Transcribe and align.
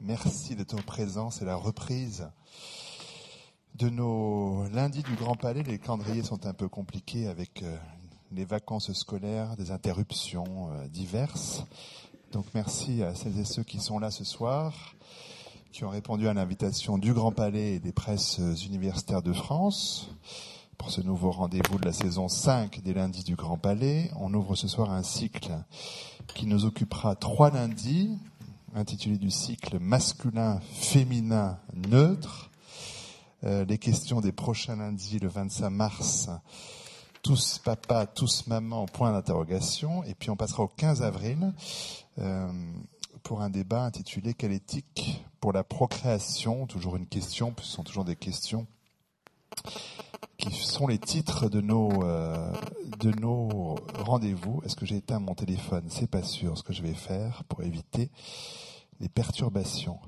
Merci 0.00 0.56
de 0.56 0.62
ton 0.62 0.76
présence 0.76 1.40
et 1.40 1.46
la 1.46 1.56
reprise 1.56 2.28
de 3.76 3.88
nos 3.88 4.68
lundis 4.68 5.02
du 5.02 5.14
Grand 5.14 5.36
Palais. 5.36 5.62
Les 5.62 5.78
calendriers 5.78 6.22
sont 6.22 6.44
un 6.44 6.52
peu 6.52 6.68
compliqués 6.68 7.28
avec 7.28 7.62
euh, 7.62 7.76
les 8.30 8.44
vacances 8.44 8.92
scolaires, 8.92 9.56
des 9.56 9.70
interruptions 9.70 10.70
euh, 10.70 10.86
diverses. 10.88 11.64
Donc 12.30 12.44
merci 12.54 13.02
à 13.02 13.14
celles 13.14 13.38
et 13.38 13.46
ceux 13.46 13.62
qui 13.62 13.80
sont 13.80 13.98
là 13.98 14.10
ce 14.10 14.22
soir, 14.22 14.94
qui 15.72 15.82
ont 15.84 15.90
répondu 15.90 16.28
à 16.28 16.34
l'invitation 16.34 16.98
du 16.98 17.14
Grand 17.14 17.32
Palais 17.32 17.76
et 17.76 17.80
des 17.80 17.92
presses 17.92 18.38
universitaires 18.66 19.22
de 19.22 19.32
France 19.32 20.10
pour 20.76 20.90
ce 20.90 21.00
nouveau 21.00 21.30
rendez-vous 21.30 21.78
de 21.78 21.86
la 21.86 21.94
saison 21.94 22.28
5 22.28 22.82
des 22.82 22.92
lundis 22.92 23.24
du 23.24 23.34
Grand 23.34 23.56
Palais. 23.56 24.10
On 24.20 24.34
ouvre 24.34 24.56
ce 24.56 24.68
soir 24.68 24.90
un 24.90 25.02
cycle 25.02 25.52
qui 26.34 26.46
nous 26.46 26.66
occupera 26.66 27.16
trois 27.16 27.50
lundis, 27.50 28.18
intitulé 28.76 29.16
du 29.16 29.30
cycle 29.30 29.78
masculin, 29.78 30.60
féminin, 30.74 31.58
neutre. 31.74 32.50
Euh, 33.44 33.64
les 33.64 33.78
questions 33.78 34.20
des 34.20 34.32
prochains 34.32 34.76
lundis, 34.76 35.18
le 35.18 35.28
25 35.28 35.70
mars, 35.70 36.28
tous 37.22 37.58
papa, 37.58 38.06
tous 38.06 38.46
maman, 38.46 38.86
point 38.86 39.12
d'interrogation. 39.12 40.04
Et 40.04 40.14
puis 40.14 40.30
on 40.30 40.36
passera 40.36 40.62
au 40.62 40.68
15 40.68 41.02
avril 41.02 41.52
euh, 42.18 42.52
pour 43.22 43.40
un 43.40 43.50
débat 43.50 43.82
intitulé 43.82 44.34
Quelle 44.34 44.52
éthique 44.52 45.24
pour 45.40 45.52
la 45.52 45.64
procréation? 45.64 46.66
Toujours 46.66 46.96
une 46.96 47.06
question, 47.06 47.54
ce 47.60 47.66
sont 47.66 47.82
toujours 47.82 48.04
des 48.04 48.16
questions 48.16 48.66
qui 50.36 50.52
sont 50.54 50.86
les 50.86 50.98
titres 50.98 51.48
de 51.48 51.60
nos 51.60 52.04
euh, 52.04 52.52
de 52.98 53.10
nos 53.20 53.76
rendez-vous. 53.94 54.60
Est-ce 54.64 54.76
que 54.76 54.84
j'ai 54.84 54.96
éteint 54.96 55.18
mon 55.18 55.34
téléphone? 55.34 55.84
C'est 55.88 56.10
pas 56.10 56.22
sûr. 56.22 56.58
Ce 56.58 56.62
que 56.62 56.72
je 56.72 56.82
vais 56.82 56.94
faire 56.94 57.44
pour 57.44 57.62
éviter 57.62 58.10
les 59.00 59.08
perturbations. 59.08 59.98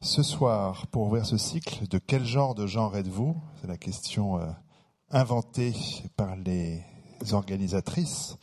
Ce 0.00 0.22
soir, 0.22 0.86
pour 0.88 1.06
ouvrir 1.06 1.26
ce 1.26 1.36
cycle, 1.36 1.88
de 1.88 1.98
quel 1.98 2.24
genre 2.24 2.54
de 2.54 2.66
genre 2.66 2.96
êtes-vous? 2.96 3.36
C'est 3.60 3.66
la 3.66 3.76
question 3.76 4.38
euh, 4.38 4.46
inventée 5.10 5.74
par 6.16 6.36
les 6.36 6.84
organisatrices 7.32 8.36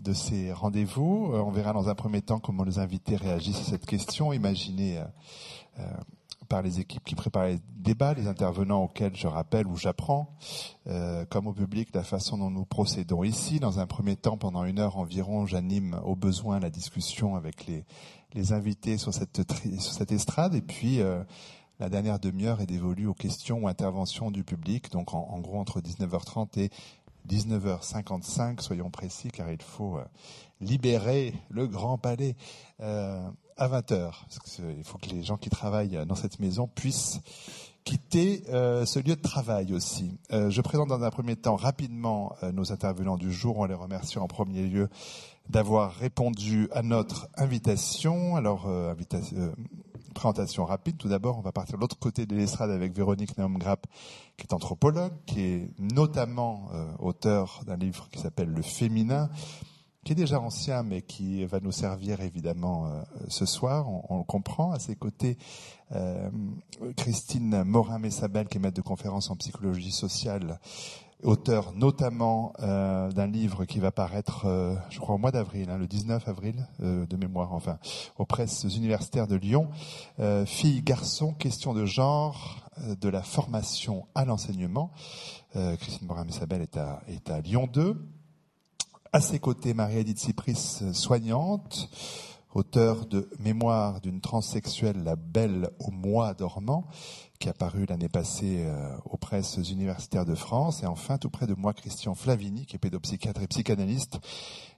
de 0.00 0.12
ces 0.12 0.52
rendez-vous. 0.52 1.32
Euh, 1.32 1.42
on 1.42 1.50
verra 1.50 1.72
dans 1.72 1.88
un 1.88 1.94
premier 1.94 2.22
temps 2.22 2.38
comment 2.38 2.64
les 2.64 2.78
invités 2.78 3.16
réagissent 3.16 3.60
à 3.60 3.70
cette 3.70 3.86
question. 3.86 4.32
Imaginez 4.32 5.02
euh, 5.78 5.84
par 6.48 6.62
les 6.62 6.80
équipes 6.80 7.04
qui 7.04 7.14
préparent 7.14 7.46
les 7.46 7.60
débats, 7.76 8.14
les 8.14 8.26
intervenants 8.26 8.84
auxquels 8.84 9.14
je 9.14 9.26
rappelle 9.26 9.66
ou 9.68 9.76
j'apprends, 9.76 10.34
comme 11.28 11.46
au 11.46 11.52
public, 11.52 11.90
la 11.94 12.02
façon 12.02 12.38
dont 12.38 12.50
nous 12.50 12.64
procédons 12.64 13.22
ici. 13.22 13.60
Dans 13.60 13.78
un 13.78 13.86
premier 13.86 14.16
temps, 14.16 14.36
pendant 14.36 14.64
une 14.64 14.80
heure 14.80 14.98
environ, 14.98 15.46
j'anime 15.46 16.00
au 16.04 16.16
besoin 16.16 16.58
la 16.58 16.68
discussion 16.68 17.36
avec 17.36 17.66
les, 17.66 17.84
les 18.34 18.52
invités 18.52 18.98
sur 18.98 19.12
cette, 19.12 20.12
estrade. 20.12 20.54
Et 20.54 20.62
puis, 20.62 21.00
euh, 21.00 21.22
la 21.78 21.88
dernière 21.88 22.18
demi-heure 22.18 22.60
est 22.60 22.66
dévolue 22.66 23.06
aux 23.06 23.14
questions 23.14 23.64
ou 23.64 23.68
interventions 23.68 24.30
du 24.30 24.44
public, 24.44 24.90
donc 24.90 25.14
en, 25.14 25.38
gros 25.40 25.58
entre 25.58 25.80
19h30 25.80 26.58
et 26.58 26.70
19h55, 27.28 28.60
soyons 28.60 28.90
précis, 28.90 29.30
car 29.30 29.50
il 29.50 29.62
faut 29.62 29.98
euh, 29.98 30.04
libérer 30.60 31.34
le 31.50 31.66
Grand 31.66 31.98
Palais. 31.98 32.36
Euh, 32.80 33.28
à 33.60 33.68
20h. 33.68 34.12
Il 34.78 34.84
faut 34.84 34.96
que 34.96 35.10
les 35.10 35.22
gens 35.22 35.36
qui 35.36 35.50
travaillent 35.50 36.00
dans 36.06 36.14
cette 36.14 36.40
maison 36.40 36.66
puissent 36.66 37.20
quitter 37.84 38.42
euh, 38.48 38.86
ce 38.86 38.98
lieu 38.98 39.16
de 39.16 39.20
travail 39.20 39.72
aussi. 39.74 40.18
Euh, 40.32 40.50
je 40.50 40.60
présente 40.60 40.88
dans 40.88 41.02
un 41.02 41.10
premier 41.10 41.36
temps 41.36 41.56
rapidement 41.56 42.34
euh, 42.42 42.52
nos 42.52 42.72
intervenants 42.72 43.16
du 43.16 43.32
jour. 43.32 43.58
On 43.58 43.64
les 43.66 43.74
remercie 43.74 44.18
en 44.18 44.28
premier 44.28 44.66
lieu 44.66 44.88
d'avoir 45.50 45.92
répondu 45.94 46.68
à 46.72 46.82
notre 46.82 47.28
invitation. 47.36 48.36
Alors, 48.36 48.66
invitation, 48.66 49.52
présentation 50.14 50.64
rapide. 50.64 50.96
Tout 50.96 51.08
d'abord, 51.08 51.38
on 51.38 51.42
va 51.42 51.52
partir 51.52 51.76
de 51.76 51.80
l'autre 51.80 51.98
côté 51.98 52.26
de 52.26 52.34
l'estrade 52.34 52.70
avec 52.70 52.94
Véronique 52.94 53.36
Naum-Grapp, 53.36 53.86
qui 54.36 54.46
est 54.46 54.52
anthropologue, 54.52 55.12
qui 55.26 55.40
est 55.40 55.70
notamment 55.78 56.70
auteur 56.98 57.62
d'un 57.66 57.76
livre 57.76 58.08
qui 58.10 58.20
s'appelle 58.20 58.48
Le 58.48 58.62
féminin, 58.62 59.28
qui 60.04 60.12
est 60.12 60.16
déjà 60.16 60.40
ancien, 60.40 60.82
mais 60.82 61.02
qui 61.02 61.44
va 61.44 61.60
nous 61.60 61.72
servir 61.72 62.20
évidemment 62.22 62.86
euh, 62.86 63.02
ce 63.28 63.44
soir. 63.44 63.86
On, 64.08 64.18
le 64.18 64.24
comprend. 64.24 64.72
À 64.72 64.78
ses 64.78 64.96
côtés, 64.96 65.36
euh, 65.92 66.30
Christine 66.96 67.64
Morin-Messabel, 67.64 68.48
qui 68.48 68.56
est 68.56 68.60
maître 68.60 68.76
de 68.76 68.82
conférence 68.82 69.30
en 69.30 69.36
psychologie 69.36 69.92
sociale, 69.92 70.58
auteur 71.22 71.72
notamment 71.74 72.52
euh, 72.60 73.10
d'un 73.10 73.26
livre 73.26 73.64
qui 73.64 73.78
va 73.78 73.90
paraître, 73.90 74.46
je 74.90 74.98
crois, 74.98 75.14
au 75.14 75.18
mois 75.18 75.30
d'avril, 75.30 75.70
hein, 75.70 75.78
le 75.78 75.86
19 75.86 76.28
avril 76.28 76.66
de 76.80 77.16
mémoire, 77.16 77.52
enfin, 77.52 77.78
aux 78.18 78.24
presses 78.24 78.64
universitaires 78.64 79.26
de 79.26 79.36
Lyon. 79.36 79.68
Fille, 80.46 80.82
garçon, 80.82 81.32
question 81.32 81.74
de 81.74 81.84
genre, 81.84 82.68
de 83.00 83.08
la 83.08 83.22
formation 83.22 84.06
à 84.14 84.24
l'enseignement. 84.24 84.90
Christine 85.52 86.06
Morin-Messabel 86.06 86.62
est 86.62 86.76
à, 86.76 87.02
est 87.08 87.30
à 87.30 87.40
Lyon 87.40 87.68
2. 87.72 87.96
À 89.12 89.20
ses 89.20 89.40
côtés, 89.40 89.74
Marie-Edith 89.74 90.18
Cypris, 90.18 90.82
soignante, 90.92 91.90
auteur 92.52 93.06
de 93.06 93.28
Mémoire 93.38 94.00
d'une 94.00 94.20
transsexuelle, 94.20 95.02
la 95.04 95.16
belle 95.16 95.70
au 95.78 95.90
mois 95.90 96.34
dormant, 96.34 96.86
qui 97.38 97.48
a 97.48 97.52
paru 97.52 97.86
l'année 97.86 98.08
passée 98.08 98.58
euh, 98.60 98.96
aux 99.04 99.16
presses 99.16 99.56
universitaires 99.70 100.24
de 100.24 100.34
France. 100.34 100.82
Et 100.82 100.86
enfin, 100.86 101.18
tout 101.18 101.30
près 101.30 101.46
de 101.46 101.54
moi, 101.54 101.72
Christian 101.72 102.14
Flavini, 102.14 102.66
qui 102.66 102.76
est 102.76 102.78
pédopsychiatre 102.78 103.42
et 103.42 103.46
psychanalyste, 103.46 104.18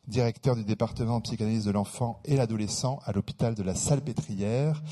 directeur 0.07 0.55
du 0.57 0.65
département 0.65 1.19
de 1.19 1.23
psychanalyse 1.23 1.65
de 1.65 1.71
l'enfant 1.71 2.21
et 2.25 2.37
l'adolescent 2.37 3.01
à 3.05 3.13
l'hôpital 3.13 3.55
de 3.55 3.63
la 3.63 3.75
Salpêtrière 3.75 4.83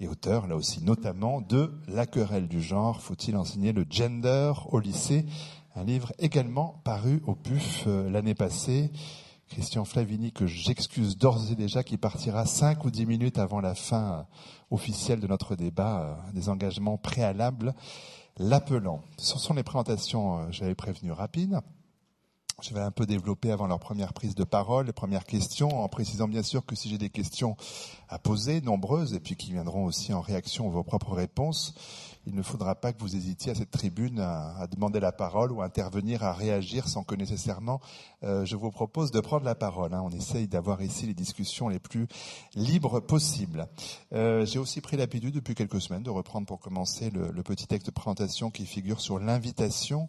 et 0.00 0.08
auteur, 0.08 0.46
là 0.46 0.56
aussi, 0.56 0.82
notamment 0.82 1.40
de 1.40 1.72
La 1.86 2.06
querelle 2.06 2.48
du 2.48 2.60
genre, 2.60 3.00
faut-il 3.00 3.36
enseigner 3.36 3.72
le 3.72 3.86
gender 3.88 4.52
au 4.70 4.80
lycée 4.80 5.24
un 5.76 5.82
livre 5.82 6.12
également 6.20 6.80
paru 6.84 7.20
au 7.26 7.34
PUF 7.34 7.84
euh, 7.88 8.08
l'année 8.08 8.34
passée. 8.34 8.92
Christian 9.54 9.84
Flavini, 9.84 10.32
que 10.32 10.48
j'excuse 10.48 11.16
d'ores 11.16 11.52
et 11.52 11.54
déjà, 11.54 11.84
qui 11.84 11.96
partira 11.96 12.44
cinq 12.44 12.84
ou 12.84 12.90
dix 12.90 13.06
minutes 13.06 13.38
avant 13.38 13.60
la 13.60 13.76
fin 13.76 14.12
euh, 14.12 14.22
officielle 14.72 15.20
de 15.20 15.28
notre 15.28 15.54
débat, 15.54 16.00
euh, 16.00 16.32
des 16.32 16.48
engagements 16.48 16.98
préalables 16.98 17.72
l'appelant. 18.36 19.02
Ce 19.16 19.38
sont 19.38 19.54
les 19.54 19.62
présentations, 19.62 20.50
j'avais 20.50 20.74
prévenu, 20.74 21.12
rapides. 21.12 21.60
Je 22.62 22.74
vais 22.74 22.80
un 22.80 22.90
peu 22.90 23.06
développer 23.06 23.52
avant 23.52 23.68
leur 23.68 23.78
première 23.78 24.12
prise 24.12 24.34
de 24.34 24.42
parole, 24.42 24.86
les 24.86 24.92
premières 24.92 25.24
questions, 25.24 25.84
en 25.84 25.88
précisant 25.88 26.26
bien 26.26 26.42
sûr 26.42 26.66
que 26.66 26.74
si 26.74 26.88
j'ai 26.88 26.98
des 26.98 27.10
questions 27.10 27.56
à 28.08 28.18
poser, 28.18 28.60
nombreuses, 28.60 29.14
et 29.14 29.20
puis 29.20 29.36
qui 29.36 29.52
viendront 29.52 29.84
aussi 29.84 30.12
en 30.12 30.20
réaction 30.20 30.66
à 30.66 30.70
vos 30.70 30.82
propres 30.82 31.12
réponses, 31.12 31.74
il 32.26 32.34
ne 32.34 32.42
faudra 32.42 32.74
pas 32.74 32.92
que 32.92 33.00
vous 33.00 33.16
hésitiez 33.16 33.52
à 33.52 33.54
cette 33.54 33.70
tribune 33.70 34.20
à, 34.20 34.66
demander 34.70 35.00
la 35.00 35.12
parole 35.12 35.52
ou 35.52 35.62
à 35.62 35.64
intervenir, 35.64 36.22
à 36.22 36.32
réagir 36.32 36.88
sans 36.88 37.04
que 37.04 37.14
nécessairement 37.14 37.80
euh, 38.22 38.44
je 38.44 38.56
vous 38.56 38.70
propose 38.70 39.10
de 39.10 39.20
prendre 39.20 39.44
la 39.44 39.54
parole. 39.54 39.94
Hein. 39.94 40.02
On 40.04 40.10
essaye 40.10 40.48
d'avoir 40.48 40.82
ici 40.82 41.06
les 41.06 41.14
discussions 41.14 41.68
les 41.68 41.78
plus 41.78 42.06
libres 42.54 43.00
possibles. 43.00 43.66
Euh, 44.12 44.46
j'ai 44.46 44.58
aussi 44.58 44.80
pris 44.80 44.96
l'habitude 44.96 45.34
depuis 45.34 45.54
quelques 45.54 45.80
semaines 45.80 46.02
de 46.02 46.10
reprendre 46.10 46.46
pour 46.46 46.60
commencer 46.60 47.10
le, 47.10 47.30
le 47.30 47.42
petit 47.42 47.66
texte 47.66 47.86
de 47.86 47.92
présentation 47.92 48.50
qui 48.50 48.66
figure 48.66 49.00
sur 49.00 49.18
l'invitation, 49.18 50.08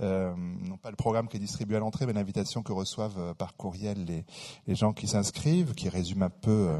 euh, 0.00 0.34
non 0.36 0.76
pas 0.76 0.90
le 0.90 0.96
programme 0.96 1.28
qui 1.28 1.36
est 1.36 1.40
distribué 1.40 1.76
à 1.76 1.80
l'entrée, 1.80 2.06
mais 2.06 2.12
l'invitation 2.12 2.62
que 2.62 2.72
reçoivent 2.72 3.18
euh, 3.18 3.34
par 3.34 3.56
courriel 3.56 4.04
les, 4.04 4.24
les 4.66 4.74
gens 4.74 4.92
qui 4.92 5.08
s'inscrivent, 5.08 5.74
qui 5.74 5.88
résume 5.88 6.22
un 6.22 6.30
peu 6.30 6.68
euh, 6.68 6.78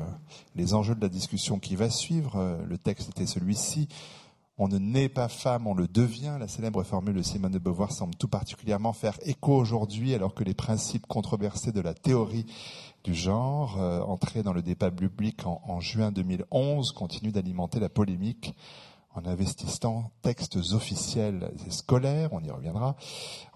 les 0.55 0.75
enjeux 0.75 0.95
de 0.95 1.01
la 1.01 1.09
discussion 1.09 1.59
qui 1.59 1.77
va 1.77 1.91
suivre. 1.91 2.59
le 2.67 2.79
texte 2.79 3.11
était 3.11 3.27
celui-ci. 3.27 3.89
On 4.61 4.67
ne 4.67 4.79
naît 4.79 5.09
pas 5.09 5.29
femme, 5.29 5.69
on 5.69 5.75
le 5.75 5.87
devient. 5.87 6.37
La 6.41 6.49
célèbre 6.49 6.83
formule 6.83 7.15
de 7.15 7.23
Simone 7.23 7.53
de 7.53 7.61
Beauvoir 7.61 7.93
semble 7.93 8.17
tout 8.17 8.27
particulièrement 8.27 8.93
faire 8.93 9.17
écho 9.23 9.55
aujourd'hui, 9.55 10.15
alors 10.15 10.35
que 10.35 10.43
les 10.43 10.55
principes 10.55 11.07
controversés 11.07 11.71
de 11.71 11.81
la 11.81 11.95
théorie 11.95 12.45
du 13.05 13.15
genre, 13.15 13.81
euh, 13.81 14.01
entrés 14.01 14.43
dans 14.43 14.53
le 14.53 14.63
débat 14.63 14.91
public 14.91 15.47
en, 15.47 15.79
juin 15.79 16.11
2011, 16.11 16.91
continuent 16.91 17.31
d'alimenter 17.31 17.79
la 17.79 17.89
polémique 17.89 18.53
en 19.15 19.27
investissant 19.27 20.11
textes 20.23 20.57
officiels 20.73 21.53
et 21.65 21.71
scolaires, 21.71 22.33
on 22.33 22.43
y 22.43 22.51
reviendra, 22.51 22.97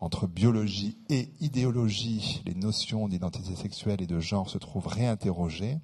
entre 0.01 0.29
biologie 0.29 0.99
et 1.09 1.31
idéologie, 1.41 2.43
les 2.47 2.55
notions 2.55 3.09
d'identité 3.09 3.57
sexuelle 3.57 4.03
et 4.03 4.07
de 4.07 4.21
genre 4.21 4.49
se 4.49 4.59
trouvent 4.59 4.87
réinterrogées. 4.87 5.79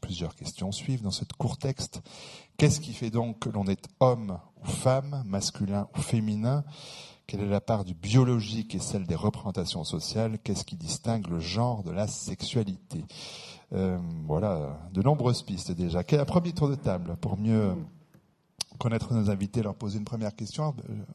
Plusieurs 0.00 0.34
questions 0.34 0.72
suivent 0.72 1.02
dans 1.02 1.10
ce 1.10 1.24
court 1.36 1.58
texte. 1.58 2.00
Qu'est-ce 2.56 2.80
qui 2.80 2.92
fait 2.92 3.10
donc 3.10 3.40
que 3.40 3.48
l'on 3.48 3.66
est 3.66 3.88
homme 4.00 4.38
ou 4.62 4.66
femme, 4.68 5.22
masculin 5.26 5.88
ou 5.96 6.00
féminin? 6.00 6.64
Quelle 7.26 7.40
est 7.40 7.48
la 7.48 7.60
part 7.60 7.84
du 7.84 7.94
biologique 7.94 8.74
et 8.74 8.78
celle 8.78 9.06
des 9.06 9.14
représentations 9.14 9.84
sociales? 9.84 10.38
Qu'est-ce 10.42 10.64
qui 10.64 10.76
distingue 10.76 11.28
le 11.28 11.40
genre 11.40 11.82
de 11.82 11.90
la 11.90 12.06
sexualité? 12.06 13.04
Euh, 13.72 13.98
Voilà, 14.26 14.78
de 14.92 15.02
nombreuses 15.02 15.42
pistes 15.42 15.72
déjà. 15.72 16.04
Quel 16.04 16.18
est 16.18 16.22
un 16.22 16.26
premier 16.26 16.52
tour 16.52 16.68
de 16.68 16.74
table 16.74 17.16
pour 17.20 17.38
mieux 17.38 17.74
connaître 18.78 19.12
nos 19.14 19.30
invités, 19.30 19.62
leur 19.62 19.74
poser 19.74 19.98
une 19.98 20.04
première 20.04 20.34
question 20.34 20.74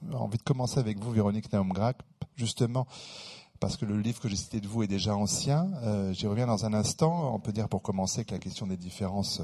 J'ai 0.09 0.15
envie 0.15 0.37
de 0.37 0.43
commencer 0.43 0.79
avec 0.79 0.99
vous, 0.99 1.11
Véronique 1.11 1.51
Naumgrac, 1.53 1.97
justement 2.35 2.87
parce 3.59 3.75
que 3.75 3.85
le 3.85 3.99
livre 3.99 4.19
que 4.19 4.29
j'ai 4.29 4.35
cité 4.35 4.59
de 4.61 4.67
vous 4.67 4.83
est 4.83 4.87
déjà 4.87 5.15
ancien. 5.15 5.71
Euh, 5.81 6.13
J'y 6.13 6.27
reviens 6.27 6.45
dans 6.45 6.65
un 6.65 6.73
instant. 6.75 7.33
On 7.33 7.39
peut 7.39 7.51
dire 7.51 7.67
pour 7.69 7.81
commencer 7.81 8.23
que 8.23 8.31
la 8.31 8.39
question 8.39 8.67
des 8.67 8.77
différences 8.77 9.41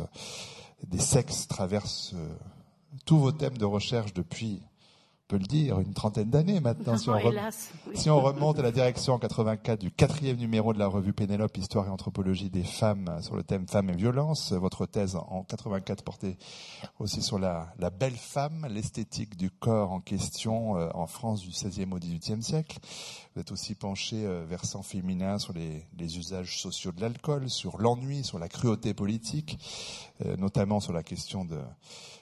des 0.88 1.00
sexes 1.00 1.48
traversent 1.48 2.16
tous 3.06 3.18
vos 3.18 3.32
thèmes 3.32 3.58
de 3.58 3.66
recherche 3.66 4.14
depuis 4.14 4.62
peut 5.28 5.38
le 5.38 5.46
dire, 5.46 5.80
une 5.80 5.94
trentaine 5.94 6.30
d'années 6.30 6.60
maintenant. 6.60 6.98
Si 6.98 7.10
on, 7.10 7.18
si 7.94 8.10
on, 8.10 8.22
remonte 8.22 8.60
à 8.60 8.62
la 8.62 8.72
direction 8.72 9.14
en 9.14 9.20
84 9.20 9.80
du 9.80 9.92
quatrième 9.92 10.38
numéro 10.38 10.74
de 10.74 10.80
la 10.80 10.88
revue 10.88 11.14
Pénélope, 11.14 11.58
Histoire 11.58 11.88
et 11.88 11.90
Anthropologie 11.90 12.50
des 12.50 12.64
femmes 12.64 13.18
sur 13.22 13.36
le 13.36 13.44
thème 13.44 13.68
Femmes 13.68 13.90
et 13.90 13.96
violence, 13.96 14.52
votre 14.52 14.86
thèse 14.86 15.16
en 15.16 15.44
84 15.44 16.04
portait 16.04 16.38
aussi 17.00 17.22
sur 17.22 17.40
la, 17.40 17.74
la 17.80 17.90
belle 17.90 18.16
femme, 18.16 18.68
l'esthétique 18.70 19.38
du 19.38 19.50
corps 19.50 19.92
en 19.92 20.02
question 20.02 20.78
euh, 20.78 20.90
en 20.94 21.08
France 21.08 21.42
du 21.42 21.50
XVIe 21.50 21.88
au 21.92 22.00
XVIIIe 22.00 22.44
siècle. 22.44 22.80
Vous 23.34 23.42
êtes 23.42 23.52
aussi 23.52 23.74
penché 23.74 24.26
euh, 24.26 24.46
versant 24.48 24.84
féminin 24.84 25.40
sur 25.40 25.54
les, 25.54 25.88
les 25.98 26.18
usages 26.20 26.60
sociaux 26.62 26.92
de 26.92 27.02
l'alcool, 27.02 27.50
sur 27.50 27.80
l'ennui, 27.80 28.24
sur 28.24 28.38
la 28.38 28.48
cruauté 28.48 28.94
politique, 28.94 29.58
euh, 30.24 30.38
notamment 30.38 30.80
sur 30.80 30.94
la 30.94 31.02
question 31.02 31.44
de 31.44 31.58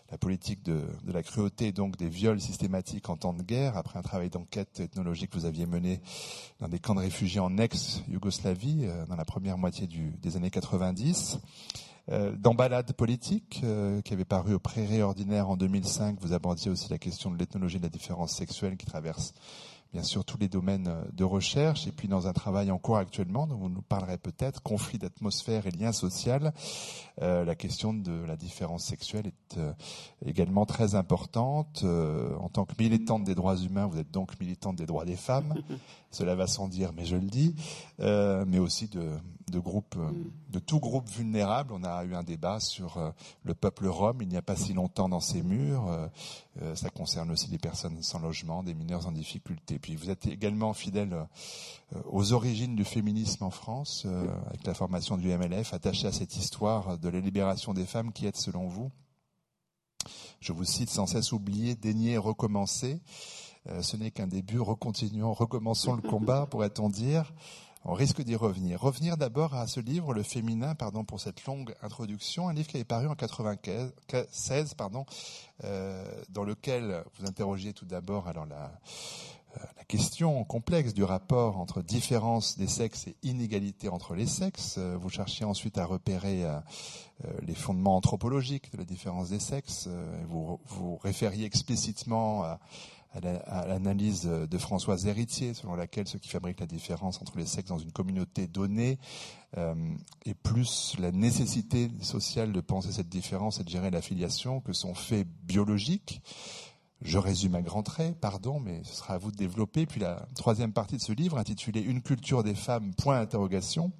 la 0.10 0.18
politique 0.18 0.64
de, 0.64 0.82
la 1.06 1.22
cruauté 1.22 1.74
donc 1.74 1.98
des 1.98 2.08
viols 2.08 2.40
systématiques 2.40 3.10
en 3.10 3.18
temps 3.18 3.34
de 3.34 3.44
guerre, 3.44 3.76
après 3.76 4.00
un 4.00 4.02
travail 4.02 4.30
d'enquête 4.30 4.80
ethnologique 4.80 5.32
que 5.32 5.38
vous 5.38 5.46
aviez 5.46 5.66
mené 5.66 6.02
dans 6.60 6.70
des 6.70 6.80
camps 6.80 6.96
de 6.96 7.02
réfugiés 7.02 7.42
en 7.42 7.58
ex-Yougoslavie, 7.58 8.86
euh, 8.86 9.06
dans 9.06 9.18
la 9.18 9.26
première 9.26 9.58
moitié 9.58 9.88
des 9.88 10.38
années 10.38 10.50
90. 10.50 11.40
Euh, 12.10 12.36
dans 12.38 12.56
Balade 12.56 12.94
politique, 12.94 13.64
qui 14.04 14.14
avait 14.14 14.26
paru 14.26 14.54
au 14.54 14.60
Prairie 14.60 15.02
ordinaire 15.02 15.50
en 15.50 15.58
2005, 15.58 16.20
vous 16.22 16.34
abordiez 16.34 16.72
aussi 16.72 16.90
la 16.90 16.98
question 16.98 17.32
de 17.32 17.38
l'ethnologie 17.38 17.80
de 17.80 17.84
la 17.84 17.90
différence 17.90 18.34
sexuelle 18.34 18.78
qui 18.78 18.86
traverse 18.86 19.34
bien 19.94 20.04
sûr 20.04 20.24
tous 20.26 20.38
les 20.38 20.48
domaines 20.48 20.88
euh, 20.88 21.04
de 21.14 21.24
recherche, 21.24 21.88
et 21.88 21.92
puis 21.92 22.08
dans 22.08 22.28
un 22.28 22.34
travail 22.34 22.72
en 22.72 22.78
cours 22.78 22.98
actuellement, 22.98 23.48
dont 23.48 23.58
vous 23.58 23.70
nous 23.70 23.82
parlerez 23.82 24.18
peut-être, 24.18 24.62
conflit 24.62 24.98
d'atmosphère 24.98 25.68
et 25.68 25.72
lien 25.72 25.92
social, 25.92 26.54
euh, 27.22 27.44
la 27.46 27.56
question 27.56 27.94
de 27.94 28.24
la 28.26 28.36
différence 28.36 28.84
sexuelle 28.84 29.28
est 29.28 29.58
euh, 29.58 29.74
également 30.26 30.66
très 30.66 30.96
importante. 30.96 31.82
Euh, 31.84 32.36
en 32.38 32.50
tant 32.50 32.66
que 32.66 32.74
militante 32.80 33.24
des 33.24 33.36
droits 33.36 33.58
humains, 33.58 33.86
vous 33.86 34.00
êtes 34.00 34.12
donc 34.12 34.40
militante 34.40 34.76
des 34.76 34.86
droits 34.86 35.06
des 35.06 35.16
femmes, 35.16 35.54
cela 36.12 36.36
va 36.36 36.48
sans 36.48 36.68
dire, 36.68 36.92
mais 36.96 37.06
je 37.06 37.16
le 37.16 37.28
dis, 37.28 37.56
mais 38.00 38.60
aussi 38.60 38.88
de, 38.88 39.10
de 39.52 39.60
groupes, 39.60 39.98
de 40.50 40.60
tout 40.60 40.80
groupe 40.80 41.08
vulnérable. 41.10 41.74
On 41.74 41.84
a 41.84 42.04
eu 42.04 42.16
un 42.16 42.24
débat 42.24 42.60
sur 42.60 43.14
le 43.44 43.54
peuple 43.54 43.88
rome 43.88 44.22
il 44.22 44.28
n'y 44.28 44.38
a 44.38 44.42
pas 44.42 44.56
si 44.56 44.74
longtemps 44.74 45.10
dans 45.10 45.20
ces 45.20 45.44
murs. 45.44 46.10
ça 46.76 46.90
concerne 46.90 47.32
aussi 47.32 47.50
les 47.50 47.58
personnes 47.58 48.02
sans 48.02 48.20
logement, 48.20 48.64
des 48.64 48.74
mineurs 48.74 49.08
en 49.08 49.12
difficulté 49.12 49.80
puis 49.80 49.96
vous 49.96 50.10
êtes 50.10 50.28
également 50.28 50.74
fidèle 50.74 51.14
euh, 51.14 52.02
aux 52.06 52.34
origines 52.34 52.76
du 52.76 52.86
féminisme 52.86 53.44
en 53.44 53.50
France, 53.50 54.04
euh, 54.06 54.28
avec 54.48 54.66
la 54.66 54.74
formation 54.74 55.18
du 55.18 55.28
MLF, 55.30 55.74
attaché 55.74 56.08
à 56.08 56.12
cette 56.12 56.36
histoire 56.36 56.98
de 56.98 57.10
la 57.10 57.20
libération 57.20 57.74
des 57.74 57.86
femmes 57.86 58.12
qui 58.12 58.26
est, 58.26 58.38
selon 58.38 58.68
vous, 58.68 58.92
je 60.40 60.54
vous 60.54 60.66
cite, 60.66 60.90
sans 60.90 61.06
cesse 61.06 61.32
oublier, 61.32 61.76
daigner, 61.76 62.18
recommencer. 62.18 63.02
Euh, 63.68 63.82
ce 63.82 63.96
n'est 63.96 64.12
qu'un 64.12 64.28
début, 64.28 64.60
recontinuons, 64.60 65.34
recommençons 65.34 65.96
le 65.96 66.02
combat, 66.10 66.48
pourrait-on 66.48 66.90
dire. 66.90 67.34
On 67.84 67.94
risque 67.94 68.22
d'y 68.22 68.36
revenir. 68.36 68.80
Revenir 68.80 69.18
d'abord 69.18 69.56
à 69.56 69.68
ce 69.68 69.80
livre, 69.80 70.14
Le 70.14 70.24
féminin, 70.24 70.76
pardon 70.76 71.04
pour 71.04 71.20
cette 71.20 71.46
longue 71.46 71.74
introduction, 71.82 72.48
un 72.48 72.54
livre 72.54 72.68
qui 72.68 72.78
avait 72.78 72.84
paru 72.84 73.08
en 73.08 73.16
96, 73.16 74.76
pardon, 74.76 75.06
dans 76.30 76.44
lequel 76.44 77.04
vous 77.18 77.26
interrogiez 77.26 77.74
tout 77.74 77.86
d'abord 77.86 78.28
alors 78.28 78.46
la, 78.46 78.72
euh, 79.58 79.60
la 79.78 79.84
question 79.84 80.44
complexe 80.46 80.94
du 80.94 81.04
rapport 81.04 81.58
entre 81.58 81.82
différence 81.82 82.58
des 82.58 82.68
sexes 82.68 83.08
et 83.08 83.16
inégalité 83.24 83.90
entre 83.90 84.16
les 84.16 84.28
sexes. 84.28 84.76
Euh, 84.78 84.96
vous 84.98 85.10
cherchiez 85.10 85.46
ensuite 85.46 85.78
à 85.78 85.86
repérer 85.86 86.46
euh, 86.46 86.60
les 87.42 87.56
fondements 87.56 87.98
anthropologiques 87.98 88.72
de 88.72 88.78
la 88.78 88.86
différence 88.86 89.30
des 89.30 89.40
sexes. 89.40 89.90
Vous 90.28 90.60
vous 90.68 90.98
référiez 90.98 91.46
explicitement 91.46 92.44
à, 92.44 92.60
l'analyse 93.20 94.24
de 94.24 94.58
Françoise 94.58 95.06
Héritier, 95.06 95.54
selon 95.54 95.76
laquelle 95.76 96.08
ce 96.08 96.18
qui 96.18 96.30
fabrique 96.30 96.60
la 96.60 96.66
différence 96.66 97.22
entre 97.22 97.38
les 97.38 97.46
sexes 97.46 97.70
dans 97.70 97.78
une 97.78 97.92
communauté 97.92 98.48
donnée 98.48 99.00
est 99.58 100.34
plus 100.34 100.96
la 100.98 101.12
nécessité 101.12 101.92
sociale 102.02 102.54
de 102.54 102.62
penser 102.62 102.92
cette 102.92 103.10
différence 103.10 103.60
et 103.60 103.64
de 103.64 103.70
gérer 103.70 103.92
l'affiliation 103.92 104.62
que 104.62 104.72
son 104.72 104.94
fait 104.94 105.26
biologique. 105.44 106.22
Je 107.02 107.18
résume 107.18 107.56
à 107.56 107.62
grands 107.62 107.82
traits, 107.82 108.20
pardon, 108.20 108.60
mais 108.60 108.84
ce 108.84 108.94
sera 108.94 109.16
à 109.16 109.18
vous 109.18 109.32
de 109.32 109.38
développer. 109.38 109.88
Puis 109.88 110.00
la 110.00 110.28
troisième 110.36 110.72
partie 110.72 110.98
de 110.98 111.02
ce 111.02 111.12
livre, 111.12 111.38
intitulée 111.40 111.82
Une 111.82 112.02
culture 112.02 112.44
des 112.44 112.54
femmes, 112.54 112.94
point 112.94 113.20
d'interrogation, 113.20 113.92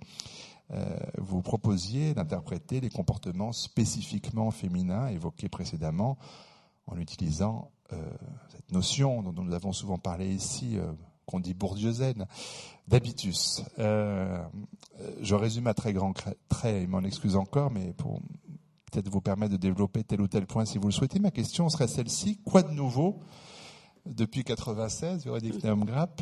euh, 0.72 0.86
vous 1.18 1.42
proposiez 1.42 2.14
d'interpréter 2.14 2.80
les 2.80 2.90
comportements 2.90 3.54
spécifiquement 3.54 4.52
féminins 4.52 5.08
évoqués 5.08 5.50
précédemment 5.50 6.18
en 6.86 6.98
utilisant 6.98 7.72
euh, 7.72 7.81
cette 8.50 8.72
notion 8.72 9.22
dont 9.22 9.44
nous 9.44 9.54
avons 9.54 9.74
souvent 9.74 9.98
parlé 9.98 10.34
ici, 10.34 10.78
euh, 10.78 10.92
qu'on 11.26 11.40
dit 11.40 11.54
bourdieusaine, 11.54 12.26
d'habitus. 12.88 13.64
je 13.78 15.36
résume 15.36 15.68
à 15.68 15.74
très 15.74 15.94
grands 15.94 16.14
traits, 16.14 16.84
et 16.84 16.88
m'en 16.88 17.04
excuse 17.04 17.36
encore, 17.36 17.72
mais 17.72 17.94
pour 17.94 18.20
peut-être 18.92 19.10
vous 19.10 19.22
permettre 19.22 19.54
de 19.54 19.58
développer 19.58 20.04
tel 20.04 20.22
ou 20.22 20.28
tel 20.28 20.46
point 20.46 20.66
si 20.66 20.78
vous 20.78 20.88
le 20.88 20.94
souhaitez. 20.94 21.20
Ma 21.20 21.32
question 21.32 21.70
serait 21.70 21.88
celle-ci. 21.88 22.38
Quoi 22.44 22.64
de 22.64 22.72
nouveau 22.72 23.22
depuis 24.06 24.44
96, 24.44 25.24
Véronique 25.24 25.64
Neumgrapp 25.64 26.22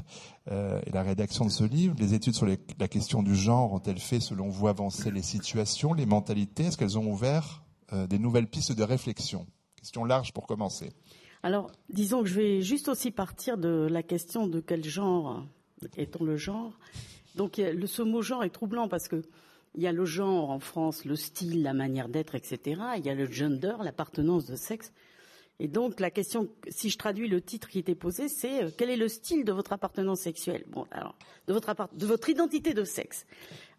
euh, 0.51 0.81
et 0.85 0.91
la 0.91 1.03
rédaction 1.03 1.45
de 1.45 1.49
ce 1.49 1.63
livre, 1.63 1.95
les 1.97 2.13
études 2.13 2.35
sur 2.35 2.45
la 2.45 2.87
question 2.87 3.23
du 3.23 3.35
genre 3.35 3.73
ont-elles 3.73 3.99
fait, 3.99 4.19
selon 4.19 4.49
vous, 4.49 4.67
avancer 4.67 5.11
les 5.11 5.21
situations, 5.21 5.93
les 5.93 6.05
mentalités? 6.05 6.65
Est-ce 6.65 6.77
qu'elles 6.77 6.97
ont 6.97 7.09
ouvert 7.09 7.63
euh, 7.93 8.07
des 8.07 8.19
nouvelles 8.19 8.47
pistes 8.47 8.73
de 8.73 8.83
réflexion? 8.83 9.47
Question 9.77 10.03
large 10.03 10.33
pour 10.33 10.45
commencer. 10.45 10.91
Alors, 11.41 11.71
disons 11.89 12.21
que 12.23 12.29
je 12.29 12.35
vais 12.35 12.61
juste 12.61 12.89
aussi 12.89 13.11
partir 13.11 13.57
de 13.57 13.87
la 13.89 14.03
question 14.03 14.47
de 14.47 14.59
quel 14.59 14.83
genre 14.83 15.45
est-on 15.95 16.23
le 16.23 16.35
genre. 16.35 16.77
Donc, 17.35 17.57
le, 17.57 17.87
ce 17.87 18.01
mot 18.01 18.21
genre 18.21 18.43
est 18.43 18.49
troublant 18.49 18.87
parce 18.87 19.07
que 19.07 19.21
il 19.75 19.83
y 19.83 19.87
a 19.87 19.91
le 19.91 20.05
genre 20.05 20.49
en 20.49 20.59
France, 20.59 21.05
le 21.05 21.15
style, 21.15 21.61
la 21.61 21.73
manière 21.73 22.09
d'être, 22.09 22.35
etc. 22.35 22.81
Il 22.97 23.05
y 23.05 23.09
a 23.09 23.13
le 23.13 23.29
gender, 23.31 23.75
l'appartenance 23.83 24.45
de 24.45 24.55
sexe. 24.55 24.91
Et 25.61 25.67
donc 25.67 25.99
la 25.99 26.09
question, 26.09 26.49
si 26.69 26.89
je 26.89 26.97
traduis 26.97 27.27
le 27.27 27.41
titre 27.41 27.67
qui 27.67 27.79
était 27.79 27.95
posé, 27.95 28.29
c'est 28.29 28.63
euh, 28.63 28.69
quel 28.75 28.89
est 28.89 28.95
le 28.95 29.09
style 29.09 29.43
de 29.43 29.51
votre 29.51 29.73
appartenance 29.73 30.21
sexuelle? 30.21 30.63
Bon, 30.69 30.87
alors 30.89 31.15
de 31.47 31.53
votre 31.53 31.75
de 31.93 32.05
votre 32.05 32.29
identité 32.29 32.73
de 32.73 32.85
sexe. 32.85 33.25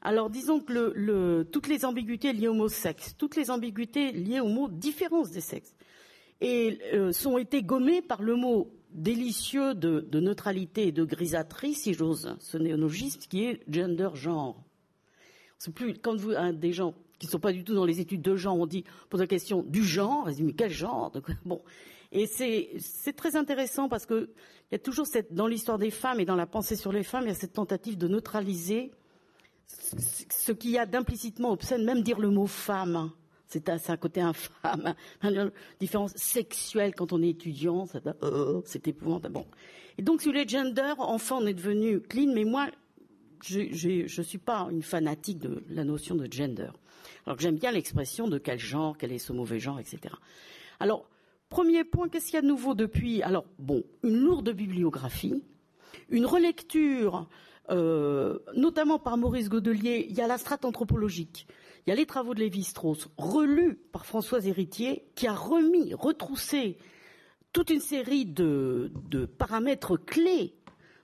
Alors 0.02 0.28
disons 0.28 0.60
que 0.60 1.42
toutes 1.44 1.68
les 1.68 1.86
ambiguïtés 1.86 2.34
liées 2.34 2.48
au 2.48 2.54
mot 2.54 2.68
sexe, 2.68 3.14
toutes 3.16 3.36
les 3.36 3.50
ambiguïtés 3.50 4.12
liées 4.12 4.40
au 4.40 4.48
mot 4.48 4.68
différence 4.68 5.30
des 5.30 5.40
sexes, 5.40 5.74
et 6.40 6.78
euh, 6.94 7.12
sont 7.12 7.38
été 7.38 7.62
gommées 7.62 8.02
par 8.02 8.22
le 8.22 8.36
mot 8.36 8.72
délicieux 8.92 9.74
de, 9.74 10.00
de 10.00 10.20
neutralité 10.20 10.88
et 10.88 10.92
de 10.92 11.04
grisâtrie, 11.04 11.74
si 11.74 11.94
j'ose 11.94 12.34
ce 12.38 12.58
néologisme, 12.58 13.20
qui 13.28 13.44
est 13.44 13.60
gender 13.68 14.10
genre. 14.14 14.62
C'est 15.58 15.72
plus 15.72 15.94
quand 15.94 16.16
vous 16.16 16.32
des 16.54 16.72
gens 16.72 16.94
qui 17.18 17.26
ne 17.26 17.32
sont 17.32 17.38
pas 17.38 17.52
du 17.52 17.64
tout 17.64 17.74
dans 17.74 17.84
les 17.84 18.00
études 18.00 18.22
de 18.22 18.34
genre, 18.34 18.58
on 18.58 18.66
dit 18.66 18.84
pose 19.10 19.20
la 19.20 19.26
question 19.26 19.62
du 19.62 19.84
genre, 19.84 20.24
on 20.26 20.30
dit 20.30 20.42
mais 20.42 20.54
quel 20.54 20.70
genre 20.70 21.12
Bon, 21.44 21.62
et 22.12 22.26
c'est 22.26 23.12
très 23.14 23.36
intéressant 23.36 23.88
parce 23.88 24.06
que 24.06 24.30
il 24.70 24.74
y 24.74 24.76
a 24.76 24.78
toujours 24.78 25.06
cette 25.06 25.34
dans 25.34 25.46
l'histoire 25.46 25.78
des 25.78 25.90
femmes 25.90 26.20
et 26.20 26.24
dans 26.24 26.36
la 26.36 26.46
pensée 26.46 26.76
sur 26.76 26.92
les 26.92 27.02
femmes, 27.02 27.24
il 27.24 27.28
y 27.28 27.32
a 27.32 27.34
cette 27.34 27.52
tentative 27.52 27.98
de 27.98 28.08
neutraliser 28.08 28.90
ce 29.66 30.52
qu'il 30.52 30.70
y 30.70 30.78
a 30.78 30.86
d'implicitement 30.86 31.52
obscène, 31.52 31.84
même 31.84 32.02
dire 32.02 32.18
le 32.18 32.30
mot 32.30 32.46
femme. 32.46 33.10
C'est 33.50 33.68
un, 33.68 33.96
côté 33.96 34.20
infâme, 34.20 34.94
une 35.22 35.50
différence 35.80 36.12
sexuelle 36.14 36.94
quand 36.94 37.12
on 37.12 37.20
est 37.20 37.30
étudiant, 37.30 37.84
euh, 38.22 38.62
c'est 38.64 38.86
épouvantable. 38.86 39.40
Et 39.98 40.02
donc, 40.02 40.22
sur 40.22 40.32
les 40.32 40.46
gender, 40.46 40.94
enfant, 40.98 41.38
on 41.42 41.46
est 41.46 41.54
devenu 41.54 42.00
clean, 42.00 42.32
mais 42.32 42.44
moi, 42.44 42.68
je 43.44 43.60
ne 44.02 44.22
suis 44.22 44.38
pas 44.38 44.68
une 44.70 44.82
fanatique 44.82 45.40
de 45.40 45.64
la 45.68 45.82
notion 45.82 46.14
de 46.14 46.32
gender. 46.32 46.70
Alors 47.26 47.36
que 47.36 47.42
j'aime 47.42 47.56
bien 47.56 47.72
l'expression 47.72 48.28
de 48.28 48.38
quel 48.38 48.58
genre, 48.58 48.96
quel 48.96 49.10
est 49.10 49.18
ce 49.18 49.32
mauvais 49.32 49.58
genre, 49.58 49.80
etc. 49.80 50.14
Alors, 50.78 51.08
premier 51.48 51.82
point, 51.82 52.08
qu'est-ce 52.08 52.26
qu'il 52.26 52.34
y 52.34 52.38
a 52.38 52.42
de 52.42 52.46
nouveau 52.46 52.74
depuis? 52.74 53.20
Alors, 53.22 53.46
bon, 53.58 53.82
une 54.04 54.16
lourde 54.16 54.50
bibliographie, 54.50 55.42
une 56.08 56.26
relecture, 56.26 57.28
euh, 57.70 58.38
notamment 58.54 58.98
par 58.98 59.16
Maurice 59.16 59.48
Godelier, 59.48 60.06
il 60.08 60.16
y 60.16 60.20
a 60.20 60.26
la 60.26 60.38
strate 60.38 60.64
anthropologique, 60.64 61.46
il 61.86 61.90
y 61.90 61.92
a 61.92 61.96
les 61.96 62.06
travaux 62.06 62.34
de 62.34 62.40
Lévi-Strauss, 62.40 63.08
relus 63.16 63.76
par 63.92 64.06
Françoise 64.06 64.46
Héritier, 64.46 65.06
qui 65.14 65.26
a 65.26 65.34
remis, 65.34 65.94
retroussé 65.94 66.78
toute 67.52 67.70
une 67.70 67.80
série 67.80 68.26
de 68.26 68.90
paramètres 69.38 69.96
clés 69.96 70.54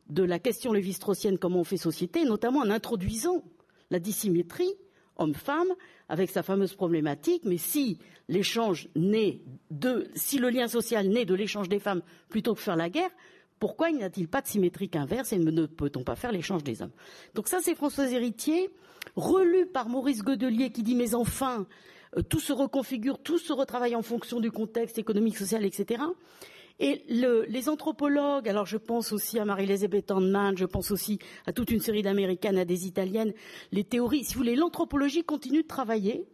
de 0.09 0.23
la 0.23 0.39
question 0.39 0.73
lévi-straussienne 0.73 1.39
comment 1.39 1.61
on 1.61 1.65
fait 1.65 1.77
société, 1.77 2.25
notamment 2.25 2.61
en 2.61 2.71
introduisant 2.71 3.43
la 3.91 3.99
dissymétrie 3.99 4.75
homme-femme 5.17 5.73
avec 6.09 6.31
sa 6.31 6.43
fameuse 6.43 6.75
problématique, 6.75 7.43
mais 7.45 7.57
si 7.57 7.99
l'échange 8.29 8.89
naît 8.95 9.41
de, 9.71 10.09
si 10.15 10.39
le 10.39 10.51
lien 10.51 10.69
social 10.69 11.09
naît 11.09 11.25
de 11.25 11.35
l'échange 11.35 11.69
des 11.69 11.79
femmes 11.79 12.03
plutôt 12.29 12.55
que 12.55 12.61
faire 12.61 12.77
la 12.77 12.91
guerre, 12.91 13.11
pourquoi 13.59 13.91
n'y 13.91 14.03
a-t-il 14.03 14.29
pas 14.29 14.43
de 14.43 14.49
symétrique 14.49 14.97
inverse 14.97 15.33
et 15.33 15.39
ne 15.39 15.67
peut-on 15.67 16.05
pas 16.05 16.17
faire 16.17 16.33
l'échange 16.33 16.63
des 16.63 16.83
hommes? 16.83 16.93
Donc 17.35 17.49
ça, 17.49 17.59
c'est 17.63 17.75
Françoise 17.75 18.13
Héritier, 18.13 18.71
relu 19.15 19.67
par 19.67 19.89
Maurice 19.89 20.23
Godelier 20.23 20.71
qui 20.71 20.83
dit, 20.83 20.95
mais 20.95 21.15
enfin, 21.15 21.67
euh, 22.17 22.23
tout 22.23 22.41
se 22.41 22.53
reconfigure, 22.53 23.19
tout 23.19 23.39
se 23.39 23.53
retravaille 23.53 23.97
en 23.97 24.03
fonction 24.03 24.41
du 24.41 24.51
contexte 24.51 24.99
économique, 24.99 25.39
social, 25.39 25.65
etc. 25.65 26.03
Et 26.79 27.03
les 27.09 27.69
anthropologues, 27.71 28.51
alors 28.51 28.67
je 28.67 28.77
pense 28.77 29.11
aussi 29.13 29.39
à 29.39 29.47
Marie-Elisabeth 29.47 30.11
Handman, 30.11 30.59
je 30.59 30.67
pense 30.67 30.91
aussi 30.91 31.19
à 31.47 31.53
toute 31.55 31.71
une 31.71 31.81
série 31.81 32.03
d'américaines, 32.03 32.59
à 32.59 32.67
des 32.67 32.87
italiennes, 32.87 33.33
les 33.73 33.85
théories, 33.85 34.25
si 34.25 34.35
vous 34.35 34.41
voulez, 34.41 34.57
l'anthropologie 34.57 35.25
continue 35.25 35.63
de 35.63 35.67
travailler, 35.67 36.27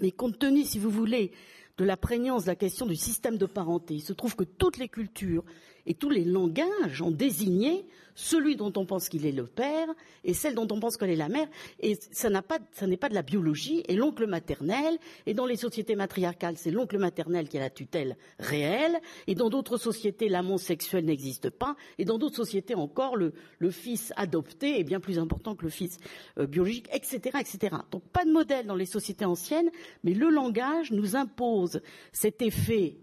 mais 0.00 0.10
compte 0.10 0.40
tenu, 0.40 0.64
si 0.64 0.80
vous 0.80 0.90
voulez, 0.90 1.30
de 1.78 1.84
la 1.84 1.96
prégnance 1.96 2.42
de 2.42 2.48
la 2.48 2.56
question 2.56 2.86
du 2.86 2.96
système 2.96 3.38
de 3.38 3.46
parenté, 3.46 3.94
il 3.94 4.02
se 4.02 4.12
trouve 4.12 4.34
que 4.34 4.42
toutes 4.42 4.78
les 4.78 4.88
cultures 4.88 5.44
et 5.86 5.94
tous 5.94 6.10
les 6.10 6.24
langages 6.24 7.02
ont 7.02 7.10
désigné 7.10 7.86
celui 8.14 8.56
dont 8.56 8.72
on 8.76 8.84
pense 8.84 9.08
qu'il 9.08 9.26
est 9.26 9.32
le 9.32 9.46
père 9.46 9.88
et 10.24 10.34
celle 10.34 10.54
dont 10.54 10.68
on 10.70 10.80
pense 10.80 10.96
qu'elle 10.96 11.10
est 11.10 11.16
la 11.16 11.28
mère. 11.28 11.48
Et 11.80 11.98
ça 12.10 12.30
n'est 12.30 12.42
pas, 12.42 12.58
pas 12.58 13.08
de 13.08 13.14
la 13.14 13.22
biologie. 13.22 13.82
Et 13.88 13.96
l'oncle 13.96 14.26
maternel, 14.26 14.98
et 15.26 15.34
dans 15.34 15.46
les 15.46 15.56
sociétés 15.56 15.96
matriarcales, 15.96 16.56
c'est 16.56 16.70
l'oncle 16.70 16.98
maternel 16.98 17.48
qui 17.48 17.58
a 17.58 17.60
la 17.60 17.70
tutelle 17.70 18.16
réelle. 18.38 18.98
Et 19.26 19.34
dans 19.34 19.50
d'autres 19.50 19.76
sociétés, 19.76 20.28
l'amour 20.28 20.60
sexuel 20.60 21.04
n'existe 21.04 21.50
pas. 21.50 21.76
Et 21.98 22.04
dans 22.04 22.18
d'autres 22.18 22.36
sociétés 22.36 22.74
encore, 22.74 23.16
le, 23.16 23.32
fils 23.70 24.12
adopté 24.16 24.78
est 24.78 24.84
bien 24.84 25.00
plus 25.00 25.18
important 25.18 25.54
que 25.54 25.64
le 25.64 25.70
fils 25.70 25.98
euh, 26.38 26.46
biologique, 26.46 26.88
etc., 26.92 27.38
etc. 27.40 27.76
Donc 27.90 28.02
pas 28.12 28.24
de 28.24 28.30
modèle 28.30 28.66
dans 28.66 28.74
les 28.74 28.86
sociétés 28.86 29.24
anciennes, 29.24 29.70
mais 30.04 30.12
le 30.12 30.28
langage 30.28 30.90
nous 30.90 31.16
impose 31.16 31.80
cet 32.12 32.42
effet, 32.42 32.96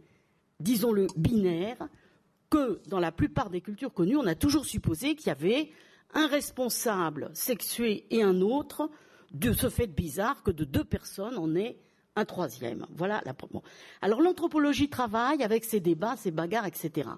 disons-le, 0.59 1.07
binaire 1.17 1.89
que 2.50 2.82
dans 2.88 3.00
la 3.00 3.12
plupart 3.12 3.50
des 3.50 3.62
cultures 3.62 3.94
connues, 3.94 4.18
on 4.18 4.25
a 4.25 4.36
toujours 4.36 4.65
supposé 4.65 5.15
qu'il 5.15 5.27
y 5.27 5.32
avait 5.32 5.70
un 6.13 6.27
responsable 6.27 7.29
sexué 7.34 8.06
et 8.10 8.24
un 8.24 8.41
autre, 8.41 8.89
de 9.32 9.53
ce 9.53 9.70
fait 9.70 9.88
bizarre 9.88 10.41
que 10.41 10.51
de 10.51 10.63
deux 10.63 10.84
personnes, 10.84 11.38
on 11.38 11.56
est 11.56 11.77
un 12.15 12.25
troisième. 12.25 12.86
Voilà 12.96 13.22
la 13.25 13.36
Alors 14.01 14.22
l'anthropologie 14.22 14.89
travaille 14.89 15.44
avec 15.44 15.63
ces 15.63 15.79
débats, 15.79 16.15
ces 16.18 16.32
bagarres, 16.32 16.65
etc. 16.65 17.10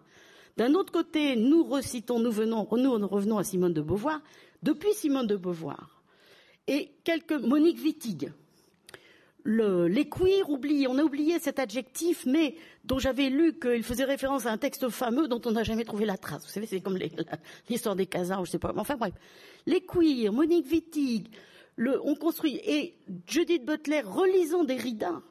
D'un 0.57 0.73
autre 0.73 0.91
côté, 0.91 1.35
nous 1.35 1.63
recitons, 1.63 2.19
nous 2.19 2.31
venons, 2.31 2.67
nous 2.71 3.07
revenons 3.07 3.37
à 3.37 3.43
Simone 3.43 3.73
de 3.73 3.81
Beauvoir. 3.81 4.21
Depuis 4.61 4.93
Simone 4.93 5.27
de 5.27 5.37
Beauvoir 5.37 6.03
et 6.67 6.91
quelques 7.03 7.31
Monique 7.31 7.81
Wittig, 7.81 8.31
les 9.45 10.09
queers 10.09 10.49
oublient, 10.49 10.87
on 10.87 10.97
a 10.97 11.03
oublié 11.03 11.39
cet 11.39 11.59
adjectif, 11.59 12.25
mais 12.25 12.55
dont 12.83 12.99
j'avais 12.99 13.29
lu 13.29 13.57
qu'il 13.59 13.83
faisait 13.83 14.03
référence 14.03 14.45
à 14.45 14.51
un 14.51 14.57
texte 14.57 14.89
fameux 14.89 15.27
dont 15.27 15.41
on 15.45 15.51
n'a 15.51 15.63
jamais 15.63 15.85
trouvé 15.85 16.05
la 16.05 16.17
trace. 16.17 16.43
Vous 16.45 16.51
savez, 16.51 16.65
c'est 16.65 16.81
comme 16.81 16.99
l'histoire 17.69 17.95
des 17.95 18.05
casards, 18.05 18.45
je 18.45 18.51
sais 18.51 18.59
pas. 18.59 18.73
Enfin 18.75 18.97
bref, 18.97 19.13
les 19.65 19.81
queers, 19.81 20.31
Monique 20.31 20.69
Wittig, 20.71 21.27
on 21.77 22.15
construit 22.15 22.59
et 22.63 22.95
Judith 23.27 23.65
Butler 23.65 24.01
relisant 24.01 24.63
Derrida 24.63 25.21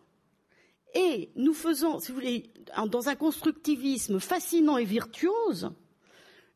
et 0.94 1.30
nous 1.36 1.54
faisons, 1.54 2.00
si 2.00 2.08
vous 2.08 2.18
voulez, 2.18 2.50
dans 2.90 3.08
un 3.08 3.14
constructivisme 3.14 4.18
fascinant 4.18 4.76
et 4.76 4.84
virtuose, 4.84 5.70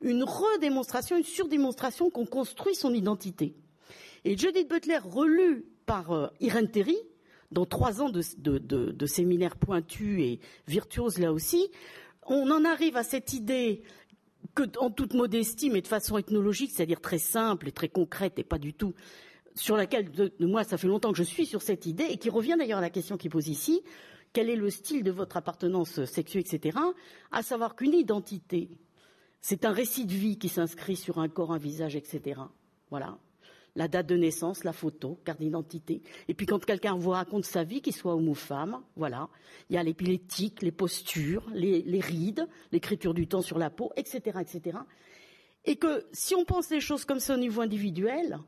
une 0.00 0.24
redémonstration, 0.24 1.16
une 1.16 1.24
surdémonstration 1.24 2.10
qu'on 2.10 2.26
construit 2.26 2.74
son 2.74 2.92
identité. 2.92 3.54
Et 4.24 4.36
Judith 4.36 4.68
Butler, 4.68 4.98
relue 4.98 5.66
par 5.86 6.12
euh, 6.12 6.28
Irène 6.40 6.70
Terry, 6.70 6.96
dans 7.50 7.66
trois 7.66 8.02
ans 8.02 8.10
de, 8.10 9.06
séminaires 9.06 9.56
pointus 9.56 10.20
et 10.20 10.40
virtuoses 10.66 11.18
là 11.18 11.32
aussi, 11.32 11.70
on 12.26 12.50
en 12.50 12.64
arrive 12.64 12.96
à 12.96 13.04
cette 13.04 13.32
idée 13.32 13.82
que, 14.54 14.64
en 14.78 14.90
toute 14.90 15.14
modestie, 15.14 15.70
mais 15.70 15.80
de 15.80 15.86
façon 15.86 16.18
ethnologique, 16.18 16.70
c'est-à-dire 16.72 17.00
très 17.00 17.18
simple 17.18 17.68
et 17.68 17.72
très 17.72 17.88
concrète 17.88 18.38
et 18.38 18.44
pas 18.44 18.58
du 18.58 18.74
tout 18.74 18.94
sur 19.54 19.76
laquelle, 19.76 20.10
moi, 20.40 20.64
ça 20.64 20.76
fait 20.76 20.88
longtemps 20.88 21.12
que 21.12 21.18
je 21.18 21.22
suis 21.22 21.46
sur 21.46 21.62
cette 21.62 21.86
idée 21.86 22.06
et 22.10 22.16
qui 22.16 22.28
revient 22.28 22.56
d'ailleurs 22.58 22.78
à 22.78 22.82
la 22.82 22.90
question 22.90 23.16
qui 23.16 23.28
pose 23.28 23.48
ici, 23.48 23.82
quel 24.32 24.50
est 24.50 24.56
le 24.56 24.68
style 24.68 25.04
de 25.04 25.12
votre 25.12 25.36
appartenance 25.36 26.04
sexuelle, 26.06 26.44
etc., 26.46 26.76
à 27.30 27.42
savoir 27.42 27.76
qu'une 27.76 27.94
identité, 27.94 28.68
c'est 29.40 29.64
un 29.64 29.72
récit 29.72 30.06
de 30.06 30.12
vie 30.12 30.38
qui 30.38 30.48
s'inscrit 30.48 30.96
sur 30.96 31.18
un 31.18 31.28
corps, 31.28 31.52
un 31.52 31.58
visage, 31.58 31.94
etc. 31.94 32.40
Voilà 32.90 33.18
la 33.76 33.88
date 33.88 34.06
de 34.06 34.16
naissance, 34.16 34.64
la 34.64 34.72
photo, 34.72 35.18
carte 35.24 35.40
d'identité. 35.40 36.02
Et 36.28 36.34
puis 36.34 36.46
quand 36.46 36.64
quelqu'un 36.64 36.96
vous 36.96 37.10
raconte 37.10 37.44
sa 37.44 37.64
vie, 37.64 37.80
qu'il 37.80 37.94
soit 37.94 38.14
homme 38.14 38.28
ou 38.28 38.34
femme, 38.34 38.80
voilà, 38.96 39.28
il 39.68 39.74
y 39.74 39.78
a 39.78 39.82
l'épileptique, 39.82 40.62
les 40.62 40.72
postures, 40.72 41.44
les, 41.52 41.82
les 41.82 42.00
rides, 42.00 42.46
l'écriture 42.72 43.14
du 43.14 43.26
temps 43.26 43.42
sur 43.42 43.58
la 43.58 43.70
peau, 43.70 43.92
etc., 43.96 44.38
etc. 44.40 44.78
Et 45.64 45.76
que 45.76 46.06
si 46.12 46.34
on 46.34 46.44
pense 46.44 46.70
les 46.70 46.80
choses 46.80 47.04
comme 47.04 47.20
ça 47.20 47.34
au 47.34 47.38
niveau 47.38 47.62
individuel, 47.62 48.38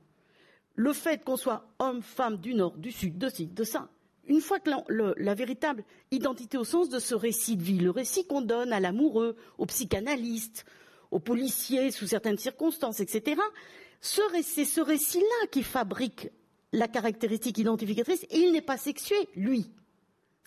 le 0.75 0.93
fait 0.93 1.25
qu'on 1.25 1.37
soit 1.37 1.67
homme, 1.79 2.03
femme, 2.03 2.37
du 2.37 2.55
nord, 2.55 2.77
du 2.77 2.93
sud, 2.93 3.19
de 3.19 3.29
ci, 3.29 3.47
de 3.47 3.65
ça, 3.65 3.89
une 4.29 4.41
fois 4.41 4.61
que 4.61 4.71
la, 4.71 5.15
la, 5.17 5.35
véritable 5.35 5.85
identité 6.11 6.59
au 6.59 6.65
sens 6.65 6.89
de 6.89 6.99
ce 6.99 7.15
récit 7.15 7.57
de 7.57 7.63
vie, 7.63 7.79
le 7.79 7.91
récit 7.91 8.27
qu'on 8.27 8.43
donne 8.43 8.73
à 8.73 8.81
l'amoureux, 8.81 9.37
au 9.57 9.67
psychanalyste, 9.67 10.67
aux 11.11 11.21
policiers 11.21 11.91
sous 11.91 12.07
certaines 12.07 12.37
circonstances, 12.37 13.01
etc., 13.01 13.41
c'est 14.01 14.65
ce 14.65 14.81
récit-là 14.81 15.47
qui 15.51 15.63
fabrique 15.63 16.31
la 16.73 16.89
caractéristique 16.89 17.59
identificatrice 17.59 18.27
il 18.31 18.53
n'est 18.53 18.63
pas 18.63 18.77
sexué, 18.77 19.17
lui. 19.35 19.71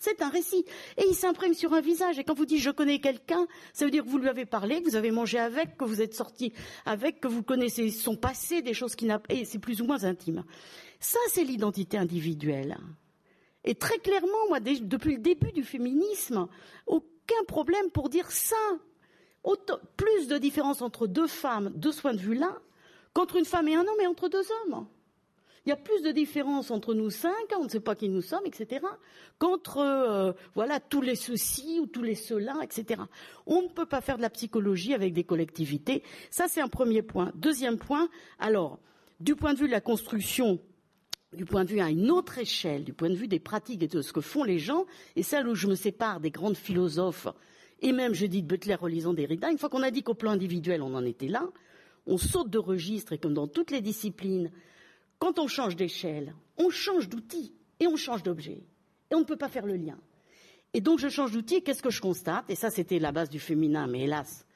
C'est 0.00 0.22
un 0.22 0.30
récit. 0.30 0.64
Et 0.96 1.04
il 1.06 1.14
s'imprime 1.14 1.52
sur 1.52 1.74
un 1.74 1.82
visage. 1.82 2.18
Et 2.18 2.24
quand 2.24 2.34
vous 2.34 2.46
dites 2.46 2.60
je 2.60 2.70
connais 2.70 3.00
quelqu'un, 3.00 3.46
ça 3.74 3.84
veut 3.84 3.90
dire 3.90 4.02
que 4.02 4.08
vous 4.08 4.18
lui 4.18 4.28
avez 4.28 4.46
parlé, 4.46 4.80
que 4.82 4.88
vous 4.88 4.96
avez 4.96 5.10
mangé 5.10 5.38
avec, 5.38 5.76
que 5.76 5.84
vous 5.84 6.00
êtes 6.00 6.14
sorti 6.14 6.54
avec, 6.86 7.20
que 7.20 7.28
vous 7.28 7.42
connaissez 7.42 7.90
son 7.90 8.16
passé, 8.16 8.62
des 8.62 8.72
choses 8.72 8.96
qui 8.96 9.04
n'a 9.04 9.20
et 9.28 9.44
c'est 9.44 9.58
plus 9.58 9.82
ou 9.82 9.84
moins 9.84 10.04
intime. 10.04 10.44
Ça, 11.00 11.18
c'est 11.28 11.44
l'identité 11.44 11.98
individuelle. 11.98 12.78
Et 13.64 13.74
très 13.74 13.98
clairement, 13.98 14.48
moi, 14.48 14.58
depuis 14.60 15.16
le 15.16 15.20
début 15.20 15.52
du 15.52 15.62
féminisme, 15.62 16.48
aucun 16.86 17.44
problème 17.46 17.90
pour 17.90 18.08
dire 18.08 18.30
ça. 18.30 18.56
plus 19.98 20.28
de 20.28 20.38
différence 20.38 20.80
entre 20.80 21.06
deux 21.06 21.26
femmes 21.26 21.72
de 21.74 21.90
ce 21.90 22.00
point 22.00 22.14
de 22.14 22.18
vue-là, 22.18 22.58
qu'entre 23.20 23.36
une 23.36 23.44
femme 23.44 23.68
et 23.68 23.74
un 23.74 23.82
homme 23.82 24.00
et 24.00 24.06
entre 24.06 24.30
deux 24.30 24.46
hommes. 24.64 24.86
Il 25.66 25.68
y 25.68 25.72
a 25.72 25.76
plus 25.76 26.00
de 26.00 26.10
différence 26.10 26.70
entre 26.70 26.94
nous 26.94 27.10
cinq, 27.10 27.34
on 27.58 27.64
ne 27.64 27.68
sait 27.68 27.80
pas 27.80 27.94
qui 27.94 28.08
nous 28.08 28.22
sommes, 28.22 28.46
etc., 28.46 28.80
qu'entre 29.38 29.76
euh, 29.76 30.32
voilà 30.54 30.80
tous 30.80 31.02
les 31.02 31.16
soucis 31.16 31.80
ou 31.82 31.86
tous 31.86 32.02
les 32.02 32.14
cela, 32.14 32.56
etc. 32.62 33.02
On 33.44 33.60
ne 33.60 33.68
peut 33.68 33.84
pas 33.84 34.00
faire 34.00 34.16
de 34.16 34.22
la 34.22 34.30
psychologie 34.30 34.94
avec 34.94 35.12
des 35.12 35.24
collectivités. 35.24 36.02
Ça, 36.30 36.46
c'est 36.48 36.62
un 36.62 36.68
premier 36.68 37.02
point. 37.02 37.30
Deuxième 37.34 37.76
point, 37.76 38.08
alors, 38.38 38.78
du 39.20 39.36
point 39.36 39.52
de 39.52 39.58
vue 39.58 39.66
de 39.66 39.72
la 39.72 39.82
construction, 39.82 40.58
du 41.34 41.44
point 41.44 41.66
de 41.66 41.70
vue 41.70 41.80
à 41.80 41.90
une 41.90 42.10
autre 42.10 42.38
échelle, 42.38 42.84
du 42.84 42.94
point 42.94 43.10
de 43.10 43.16
vue 43.16 43.28
des 43.28 43.38
pratiques 43.38 43.82
et 43.82 43.88
de 43.88 44.00
ce 44.00 44.14
que 44.14 44.22
font 44.22 44.44
les 44.44 44.58
gens, 44.58 44.86
et 45.14 45.22
celle 45.22 45.46
où 45.46 45.54
je 45.54 45.66
me 45.66 45.74
sépare 45.74 46.20
des 46.20 46.30
grandes 46.30 46.56
philosophes, 46.56 47.28
et 47.82 47.92
même, 47.92 48.14
je 48.14 48.24
dis 48.24 48.42
de 48.42 48.46
Butler 48.46 48.76
relisant 48.76 49.12
Derrida, 49.12 49.50
une 49.50 49.58
fois 49.58 49.68
qu'on 49.68 49.82
a 49.82 49.90
dit 49.90 50.02
qu'au 50.02 50.14
plan 50.14 50.30
individuel, 50.30 50.80
on 50.80 50.94
en 50.94 51.04
était 51.04 51.28
là, 51.28 51.50
on 52.06 52.18
saute 52.18 52.50
de 52.50 52.58
registre 52.58 53.12
et 53.12 53.18
comme 53.18 53.34
dans 53.34 53.48
toutes 53.48 53.70
les 53.70 53.80
disciplines, 53.80 54.50
quand 55.18 55.38
on 55.38 55.48
change 55.48 55.76
d'échelle, 55.76 56.34
on 56.56 56.70
change 56.70 57.08
d'outil 57.08 57.54
et 57.78 57.86
on 57.86 57.96
change 57.96 58.22
d'objet. 58.22 58.62
Et 59.10 59.14
on 59.14 59.20
ne 59.20 59.24
peut 59.24 59.36
pas 59.36 59.48
faire 59.48 59.66
le 59.66 59.76
lien. 59.76 59.98
Et 60.72 60.80
donc 60.80 60.98
je 60.98 61.08
change 61.08 61.32
d'outil 61.32 61.62
qu'est-ce 61.62 61.82
que 61.82 61.90
je 61.90 62.00
constate? 62.00 62.48
Et 62.48 62.54
ça 62.54 62.70
c'était 62.70 62.98
la 62.98 63.12
base 63.12 63.30
du 63.30 63.40
féminin, 63.40 63.86
mais 63.86 64.02
hélas, 64.02 64.46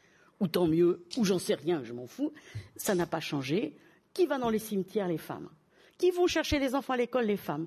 ou 0.40 0.48
tant 0.48 0.66
mieux, 0.66 1.04
ou 1.16 1.24
j'en 1.24 1.38
sais 1.38 1.54
rien, 1.54 1.82
je 1.84 1.92
m'en 1.92 2.06
fous, 2.06 2.32
ça 2.76 2.94
n'a 2.94 3.06
pas 3.06 3.20
changé. 3.20 3.76
Qui 4.12 4.26
va 4.26 4.38
dans 4.38 4.50
les 4.50 4.60
cimetières 4.60 5.08
Les 5.08 5.18
femmes? 5.18 5.50
Qui 5.98 6.12
vont 6.12 6.28
chercher 6.28 6.58
les 6.58 6.74
enfants 6.74 6.92
à 6.92 6.96
l'école 6.96 7.26
Les 7.26 7.36
femmes? 7.36 7.66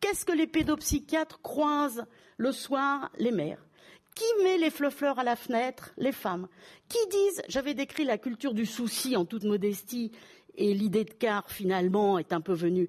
Qu'est-ce 0.00 0.24
que 0.24 0.32
les 0.32 0.46
pédopsychiatres 0.46 1.40
croisent 1.42 2.04
le 2.36 2.52
soir? 2.52 3.10
Les 3.18 3.32
mères. 3.32 3.64
Qui 4.18 4.42
met 4.42 4.58
les 4.58 4.70
fleurs 4.70 5.20
à 5.20 5.22
la 5.22 5.36
fenêtre? 5.36 5.92
Les 5.96 6.10
femmes. 6.10 6.48
Qui 6.88 6.98
disent, 7.08 7.40
j'avais 7.48 7.74
décrit 7.74 8.04
la 8.04 8.18
culture 8.18 8.52
du 8.52 8.66
souci 8.66 9.14
en 9.14 9.24
toute 9.24 9.44
modestie, 9.44 10.10
et 10.56 10.74
l'idée 10.74 11.04
de 11.04 11.12
car 11.12 11.48
finalement 11.48 12.18
est 12.18 12.32
un 12.32 12.40
peu 12.40 12.52
venue, 12.52 12.88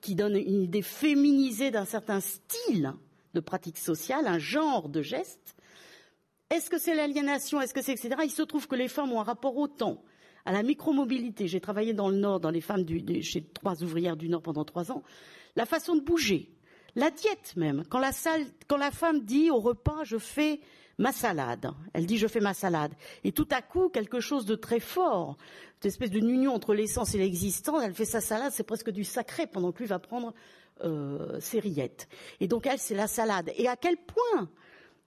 qui, 0.00 0.16
donne 0.16 0.34
une 0.34 0.62
idée 0.62 0.82
féminisée 0.82 1.70
d'un 1.70 1.84
certain 1.84 2.18
style 2.18 2.94
de 3.32 3.38
pratique 3.38 3.78
sociale, 3.78 4.26
un 4.26 4.40
genre 4.40 4.88
de 4.88 5.02
geste. 5.02 5.54
Est-ce 6.50 6.68
que 6.68 6.78
c'est 6.78 6.96
l'aliénation? 6.96 7.60
Est-ce 7.60 7.72
que 7.72 7.80
c'est 7.80 7.92
etc. 7.92 8.16
Il 8.24 8.30
se 8.30 8.42
trouve 8.42 8.66
que 8.66 8.74
les 8.74 8.88
femmes 8.88 9.12
ont 9.12 9.20
un 9.20 9.24
rapport 9.24 9.56
au 9.56 9.68
temps, 9.68 10.02
à 10.44 10.50
la 10.50 10.64
micromobilité. 10.64 11.46
J'ai 11.46 11.60
travaillé 11.60 11.94
dans 11.94 12.08
le 12.08 12.16
Nord, 12.16 12.40
dans 12.40 12.50
les 12.50 12.60
femmes 12.60 12.84
chez 13.20 13.44
trois 13.44 13.84
ouvrières 13.84 14.16
du 14.16 14.28
Nord 14.28 14.42
pendant 14.42 14.64
trois 14.64 14.90
ans. 14.90 15.04
La 15.54 15.64
façon 15.64 15.94
de 15.94 16.00
bouger, 16.00 16.50
la 16.96 17.10
diète 17.10 17.54
même, 17.56 17.84
quand 17.88 17.98
la, 17.98 18.10
femme 18.90 19.20
dit 19.20 19.50
au 19.50 19.60
repas 19.60 20.02
je 20.04 20.18
fais 20.18 20.60
ma 20.98 21.12
salade, 21.12 21.70
elle 21.92 22.06
dit 22.06 22.16
je 22.16 22.26
fais 22.26 22.40
ma 22.40 22.54
salade, 22.54 22.92
et 23.22 23.32
tout 23.32 23.48
à 23.50 23.60
coup 23.60 23.90
quelque 23.90 24.18
chose 24.18 24.46
de 24.46 24.54
très 24.54 24.80
fort, 24.80 25.36
cette 25.74 25.86
espèce 25.86 26.10
d'une 26.10 26.30
union 26.30 26.54
entre 26.54 26.74
l'essence 26.74 27.14
et 27.14 27.18
l'existence, 27.18 27.82
elle 27.84 27.94
fait 27.94 28.06
sa 28.06 28.22
salade, 28.22 28.52
c'est 28.52 28.64
presque 28.64 28.90
du 28.90 29.04
sacré 29.04 29.46
pendant 29.46 29.72
que 29.72 29.80
lui 29.80 29.86
va 29.86 29.98
prendre 29.98 30.32
euh, 30.84 31.38
ses 31.38 31.60
rillettes. 31.60 32.08
Et 32.40 32.48
donc 32.48 32.66
elle 32.66 32.78
c'est 32.78 32.94
la 32.94 33.06
salade. 33.06 33.52
Et 33.56 33.68
à 33.68 33.76
quel 33.76 33.98
point 33.98 34.48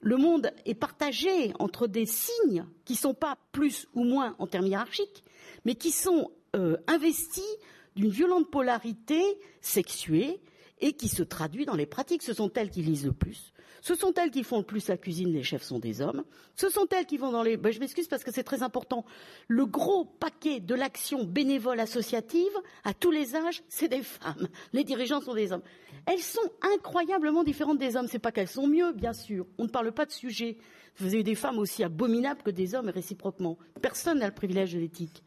le 0.02 0.18
monde 0.18 0.52
est 0.66 0.76
partagé 0.76 1.54
entre 1.58 1.88
des 1.88 2.06
signes 2.06 2.66
qui 2.86 2.94
ne 2.94 3.00
sont 3.00 3.14
pas 3.16 3.38
plus 3.52 3.88
ou 3.96 4.04
moins 4.04 4.36
en 4.38 4.46
termes 4.46 4.68
hiérarchiques, 4.68 5.24
mais 5.66 5.74
qui 5.74 5.90
sont 5.90 6.32
euh, 6.56 6.78
investis 6.86 7.58
d'une 7.96 8.10
violente 8.10 8.50
polarité 8.52 9.22
sexuée 9.60 10.40
et 10.82 10.94
qui 10.94 11.10
se 11.10 11.24
traduit 11.24 11.66
dans 11.66 11.76
les 11.76 11.86
pratiques. 11.86 12.24
Ce 12.24 12.34
sont 12.34 12.52
elles 12.54 12.70
qui 12.70 12.82
lisent 12.82 13.06
le 13.06 13.14
plus, 13.14 13.54
ce 13.82 13.96
sont 13.96 14.14
elles 14.14 14.32
qui 14.32 14.44
font 14.44 14.58
le 14.58 14.64
plus 14.64 14.88
la 14.88 14.98
cuisine, 14.98 15.32
les 15.32 15.44
chefs 15.44 15.64
sont 15.64 15.80
des 15.80 16.02
hommes, 16.02 16.24
ce 16.56 16.70
sont 16.70 16.88
elles 16.92 17.06
qui 17.06 17.18
vont 17.18 17.32
dans 17.32 17.44
les... 17.44 17.58
Ben, 17.58 17.72
je 17.72 17.80
m'excuse 17.80 18.08
parce 18.08 18.24
que 18.24 18.32
c'est 18.32 18.44
très 18.44 18.64
important. 18.64 19.06
Le 19.48 19.66
gros 19.66 20.06
paquet 20.06 20.60
de 20.60 20.76
l'action 20.76 21.24
bénévole 21.24 21.80
associative, 21.80 22.52
à 22.84 22.94
tous 22.94 23.12
les 23.12 23.36
âges, 23.36 23.64
c'est 23.70 23.88
des 23.88 24.04
femmes. 24.04 24.48
Les 24.74 24.84
dirigeants 24.84 25.22
sont 25.22 25.34
des 25.34 25.52
hommes. 25.52 25.64
Elles 26.06 26.20
sont 26.20 26.40
incroyablement 26.76 27.44
différentes 27.44 27.80
des 27.80 27.96
hommes. 27.96 28.08
C'est 28.08 28.20
pas 28.20 28.32
qu'elles 28.32 28.48
sont 28.48 28.68
mieux, 28.68 28.92
bien 28.94 29.14
sûr. 29.14 29.46
On 29.58 29.64
ne 29.64 29.70
parle 29.70 29.92
pas 29.92 30.06
de 30.06 30.12
sujet. 30.12 30.58
Vous 30.98 31.14
avez 31.14 31.24
des 31.24 31.36
femmes 31.36 31.60
aussi 31.60 31.84
abominables 31.84 32.42
que 32.42 32.52
des 32.52 32.76
hommes 32.76 32.90
réciproquement. 32.90 33.58
Personne 33.82 34.20
n'a 34.20 34.28
le 34.28 34.34
privilège 34.34 34.74
de 34.74 34.80
l'éthique. 34.80 35.24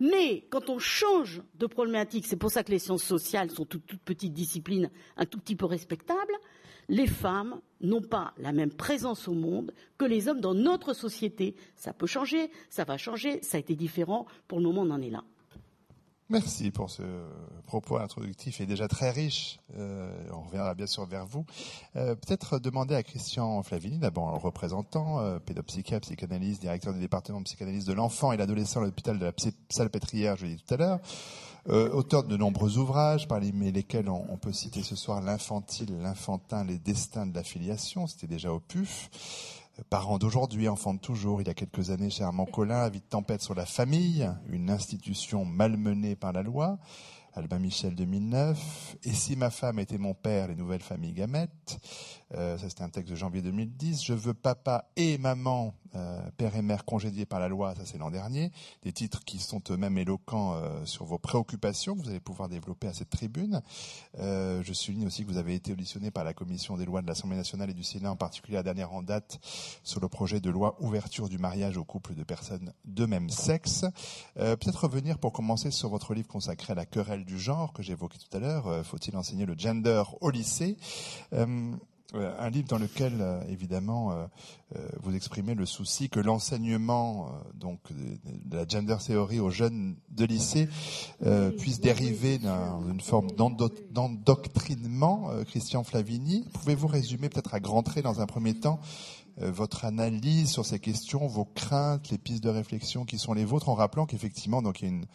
Mais 0.00 0.44
quand 0.50 0.70
on 0.70 0.78
change 0.78 1.42
de 1.58 1.66
problématique, 1.66 2.26
c'est 2.26 2.36
pour 2.36 2.50
ça 2.50 2.62
que 2.62 2.70
les 2.70 2.78
sciences 2.78 3.02
sociales 3.02 3.50
sont 3.50 3.64
toutes, 3.64 3.86
toutes 3.86 4.00
petites 4.00 4.32
disciplines 4.32 4.90
un 5.16 5.26
tout 5.26 5.38
petit 5.38 5.56
peu 5.56 5.66
respectables, 5.66 6.34
les 6.88 7.06
femmes 7.06 7.60
n'ont 7.80 8.02
pas 8.02 8.32
la 8.38 8.52
même 8.52 8.72
présence 8.72 9.28
au 9.28 9.34
monde 9.34 9.72
que 9.98 10.04
les 10.04 10.28
hommes 10.28 10.40
dans 10.40 10.54
notre 10.54 10.94
société. 10.94 11.54
Ça 11.76 11.92
peut 11.92 12.06
changer, 12.06 12.50
ça 12.70 12.84
va 12.84 12.96
changer, 12.96 13.42
ça 13.42 13.56
a 13.56 13.60
été 13.60 13.74
différent. 13.74 14.26
Pour 14.46 14.58
le 14.58 14.64
moment, 14.64 14.82
on 14.82 14.90
en 14.90 15.02
est 15.02 15.10
là. 15.10 15.24
Merci 16.30 16.70
pour 16.70 16.90
ce 16.90 17.02
propos 17.64 17.96
introductif 17.96 18.60
et 18.60 18.66
déjà 18.66 18.86
très 18.86 19.10
riche. 19.10 19.60
Euh, 19.78 20.12
on 20.30 20.42
reviendra 20.42 20.74
bien 20.74 20.86
sûr 20.86 21.06
vers 21.06 21.24
vous. 21.24 21.46
Euh, 21.96 22.14
peut-être 22.16 22.58
demander 22.58 22.94
à 22.94 23.02
Christian 23.02 23.62
Flavini, 23.62 23.96
d'abord 23.96 24.38
représentant, 24.38 25.20
euh, 25.20 25.38
pédopsychiatre, 25.38 26.06
psychanalyste, 26.06 26.60
directeur 26.60 26.92
du 26.92 27.00
département 27.00 27.38
de 27.38 27.44
psychanalyse 27.44 27.86
de 27.86 27.94
l'enfant 27.94 28.32
et 28.32 28.36
l'adolescent 28.36 28.82
à 28.82 28.84
l'hôpital 28.84 29.18
de 29.18 29.24
la 29.24 29.32
Salpêtrière, 29.70 30.36
je 30.36 30.44
l'ai 30.44 30.56
dit 30.56 30.62
tout 30.62 30.74
à 30.74 30.76
l'heure. 30.76 31.00
Euh, 31.70 31.90
auteur 31.92 32.24
de 32.24 32.36
nombreux 32.36 32.76
ouvrages, 32.76 33.26
parmi 33.26 33.72
lesquels 33.72 34.10
on, 34.10 34.26
on 34.30 34.36
peut 34.36 34.52
citer 34.52 34.82
ce 34.82 34.96
soir 34.96 35.22
L'infantile, 35.22 35.98
l'infantin, 35.98 36.62
les 36.64 36.78
destins 36.78 37.26
de 37.26 37.34
la 37.34 37.42
filiation, 37.42 38.06
c'était 38.06 38.26
déjà 38.26 38.52
au 38.52 38.60
PUF. 38.60 39.10
Parent 39.90 40.18
d'aujourd'hui, 40.18 40.68
enfant 40.68 40.94
de 40.94 40.98
toujours, 40.98 41.40
il 41.40 41.46
y 41.46 41.50
a 41.50 41.54
quelques 41.54 41.90
années 41.90 42.10
chez 42.10 42.24
Armand 42.24 42.46
Collin, 42.46 42.78
Avis 42.78 43.00
de 43.00 43.04
tempête 43.04 43.42
sur 43.42 43.54
la 43.54 43.64
famille, 43.64 44.28
une 44.48 44.70
institution 44.70 45.44
malmenée 45.44 46.16
par 46.16 46.32
la 46.32 46.42
loi. 46.42 46.78
Albin 47.34 47.60
Michel 47.60 47.94
2009. 47.94 48.96
Et 49.04 49.12
si 49.12 49.36
ma 49.36 49.50
femme 49.50 49.78
était 49.78 49.98
mon 49.98 50.14
père, 50.14 50.48
les 50.48 50.56
nouvelles 50.56 50.82
familles 50.82 51.12
gamètes. 51.12 51.78
Euh, 52.34 52.58
ça 52.58 52.68
c'était 52.68 52.82
un 52.82 52.88
texte 52.88 53.10
de 53.10 53.16
janvier 53.16 53.42
2010. 53.42 54.04
Je 54.04 54.12
veux 54.12 54.34
papa 54.34 54.90
et 54.96 55.18
maman 55.18 55.74
euh, 55.94 56.20
père 56.36 56.54
et 56.54 56.60
mère 56.60 56.84
congédiés 56.84 57.24
par 57.24 57.40
la 57.40 57.48
loi, 57.48 57.74
ça 57.74 57.82
c'est 57.86 57.96
l'an 57.96 58.10
dernier, 58.10 58.52
des 58.82 58.92
titres 58.92 59.24
qui 59.24 59.38
sont 59.38 59.62
eux-mêmes 59.70 59.96
éloquents 59.96 60.54
euh, 60.54 60.84
sur 60.84 61.06
vos 61.06 61.18
préoccupations 61.18 61.96
que 61.96 62.02
vous 62.02 62.10
allez 62.10 62.20
pouvoir 62.20 62.50
développer 62.50 62.88
à 62.88 62.92
cette 62.92 63.08
tribune. 63.08 63.62
Euh, 64.18 64.62
je 64.62 64.72
souligne 64.74 65.06
aussi 65.06 65.24
que 65.24 65.30
vous 65.30 65.38
avez 65.38 65.54
été 65.54 65.72
auditionné 65.72 66.10
par 66.10 66.24
la 66.24 66.34
commission 66.34 66.76
des 66.76 66.84
lois 66.84 67.00
de 67.00 67.06
l'Assemblée 67.06 67.38
nationale 67.38 67.70
et 67.70 67.74
du 67.74 67.84
Sénat, 67.84 68.10
en 68.10 68.16
particulier 68.16 68.56
la 68.56 68.62
dernière 68.62 68.92
en 68.92 69.02
date, 69.02 69.38
sur 69.82 70.00
le 70.00 70.08
projet 70.08 70.40
de 70.40 70.50
loi 70.50 70.76
ouverture 70.80 71.30
du 71.30 71.38
mariage 71.38 71.78
aux 71.78 71.84
couples 71.84 72.14
de 72.14 72.22
personnes 72.22 72.72
de 72.84 73.06
même 73.06 73.30
sexe. 73.30 73.86
Peut-être 74.34 74.84
revenir 74.84 75.18
pour 75.18 75.32
commencer 75.32 75.70
sur 75.70 75.88
votre 75.88 76.14
livre 76.14 76.28
consacré 76.28 76.72
à 76.72 76.76
la 76.76 76.86
querelle 76.86 77.24
du 77.24 77.38
genre 77.38 77.72
que 77.72 77.82
j'évoquais 77.82 78.18
tout 78.18 78.36
à 78.36 78.40
l'heure. 78.40 78.84
Faut-il 78.84 79.16
enseigner 79.16 79.46
le 79.46 79.54
gender 79.56 80.02
au 80.20 80.30
lycée? 80.30 80.76
Un 82.14 82.48
livre 82.48 82.68
dans 82.68 82.78
lequel, 82.78 83.18
euh, 83.20 83.42
évidemment, 83.48 84.12
euh, 84.12 84.26
vous 85.02 85.14
exprimez 85.14 85.54
le 85.54 85.66
souci 85.66 86.08
que 86.08 86.20
l'enseignement 86.20 87.30
donc 87.54 87.80
de 87.92 88.56
la 88.56 88.66
gender 88.66 88.96
theory 89.04 89.40
aux 89.40 89.50
jeunes 89.50 89.96
de 90.10 90.24
lycée 90.24 90.68
puisse 91.58 91.80
dériver 91.80 92.38
d'une 92.38 93.00
forme 93.00 93.30
d'endoctrinement. 93.32 95.30
Christian 95.46 95.84
Flavini, 95.84 96.44
pouvez-vous 96.52 96.86
résumer 96.86 97.28
peut-être 97.28 97.54
à 97.54 97.60
grands 97.60 97.82
traits 97.82 98.04
dans 98.04 98.20
un 98.20 98.26
premier 98.26 98.54
temps 98.54 98.80
votre 99.38 99.84
analyse 99.84 100.50
sur 100.50 100.66
ces 100.66 100.80
questions, 100.80 101.26
vos 101.26 101.44
craintes, 101.44 102.10
les 102.10 102.18
pistes 102.18 102.42
de 102.42 102.50
réflexion 102.50 103.04
qui 103.04 103.18
sont 103.18 103.32
les 103.32 103.44
vôtres, 103.44 103.68
en 103.68 103.74
rappelant 103.74 104.04
qu'effectivement, 104.04 104.60
donc 104.60 104.82
il 104.82 104.84
y 104.84 104.88
a 104.88 104.94
une 104.94 105.06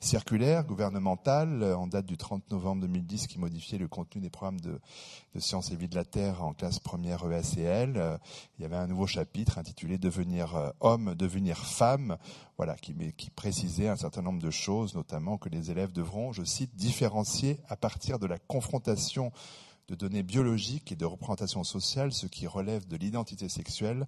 circulaire 0.00 0.64
gouvernementale 0.64 1.62
euh, 1.62 1.76
en 1.76 1.86
date 1.86 2.06
du 2.06 2.16
30 2.16 2.50
novembre 2.50 2.82
2010 2.82 3.26
qui 3.26 3.38
modifiait 3.38 3.78
le 3.78 3.88
contenu 3.88 4.20
des 4.20 4.30
programmes 4.30 4.60
de, 4.60 4.78
sciences 5.38 5.70
et 5.70 5.76
vie 5.76 5.88
de 5.88 5.94
la 5.94 6.04
Terre 6.04 6.44
en 6.44 6.52
classe 6.52 6.78
première 6.78 7.24
EACL. 7.24 7.96
Euh, 7.96 8.18
il 8.58 8.62
y 8.62 8.64
avait 8.64 8.76
un 8.76 8.86
nouveau 8.86 9.06
chapitre 9.06 9.58
intitulé 9.58 9.98
Devenir 9.98 10.54
euh, 10.56 10.70
homme, 10.80 11.14
devenir 11.14 11.58
femme, 11.58 12.16
voilà, 12.56 12.74
qui, 12.76 12.94
précisait 13.34 13.88
un 13.88 13.96
certain 13.96 14.22
nombre 14.22 14.42
de 14.42 14.50
choses, 14.50 14.94
notamment 14.94 15.38
que 15.38 15.48
les 15.48 15.70
élèves 15.70 15.92
devront, 15.92 16.32
je 16.32 16.44
cite, 16.44 16.74
différencier 16.74 17.60
à 17.68 17.76
partir 17.76 18.18
de 18.18 18.26
la 18.26 18.38
confrontation 18.38 19.32
de 19.88 19.94
données 19.94 20.22
biologiques 20.22 20.90
et 20.92 20.96
de 20.96 21.04
représentation 21.04 21.62
sociale 21.62 22.12
ce 22.12 22.26
qui 22.26 22.46
relève 22.46 22.86
de 22.88 22.96
l'identité 22.96 23.48
sexuelle 23.48 24.06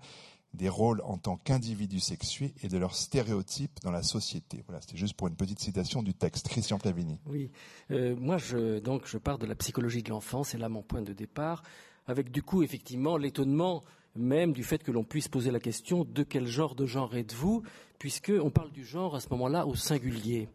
des 0.55 0.69
rôles 0.69 1.03
en 1.05 1.19
tant 1.19 1.37
qu'individus 1.37 2.01
sexués 2.01 2.55
et 2.63 2.69
de 2.69 2.79
leurs 2.79 2.95
stéréotypes 2.95 3.79
dans 3.83 3.91
la 3.91 4.03
société. 4.03 4.65
Voilà, 4.67 4.81
c'était 4.81 4.97
juste 4.97 5.15
pour 5.15 5.29
une 5.29 5.37
petite 5.37 5.61
citation 5.61 6.03
du 6.03 6.15
texte. 6.15 6.49
Christian 6.49 6.79
Plavini. 6.79 7.21
Oui, 7.27 7.51
euh, 7.91 8.17
moi 8.17 8.39
je, 8.39 8.79
donc 8.79 9.07
je 9.07 9.19
pars 9.19 9.39
de 9.39 9.47
la 9.47 9.55
psychologie 9.55 10.03
de 10.03 10.11
l'enfant, 10.11 10.45
c'est 10.45 10.59
là 10.59 10.69
mon 10.69 10.83
point 10.83 11.03
de 11.03 11.13
départ, 11.13 11.63
avec 12.07 12.31
du 12.31 12.43
coup 12.43 12.63
effectivement 12.63 13.17
l'étonnement 13.17 13.85
même 14.17 14.53
du 14.53 14.65
fait 14.65 14.83
que 14.83 14.91
l'on 14.91 15.05
puisse 15.05 15.29
poser 15.29 15.51
la 15.51 15.61
question 15.61 16.05
de 16.05 16.23
quel 16.23 16.47
genre 16.47 16.75
de 16.75 16.87
genre 16.87 17.15
êtes-vous, 17.17 17.63
puisqu'on 17.99 18.51
parle 18.51 18.73
du 18.73 18.85
genre 18.85 19.15
à 19.15 19.21
ce 19.21 19.29
moment-là 19.31 19.67
au 19.67 19.75
singulier. 19.75 20.49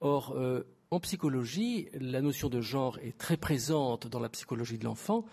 Or, 0.00 0.32
euh, 0.36 0.62
en 0.90 1.00
psychologie, 1.00 1.88
la 1.94 2.22
notion 2.22 2.48
de 2.48 2.60
genre 2.60 2.98
est 3.00 3.16
très 3.16 3.36
présente 3.36 4.06
dans 4.06 4.20
la 4.20 4.28
psychologie 4.28 4.78
de 4.78 4.84
l'enfant, 4.84 5.24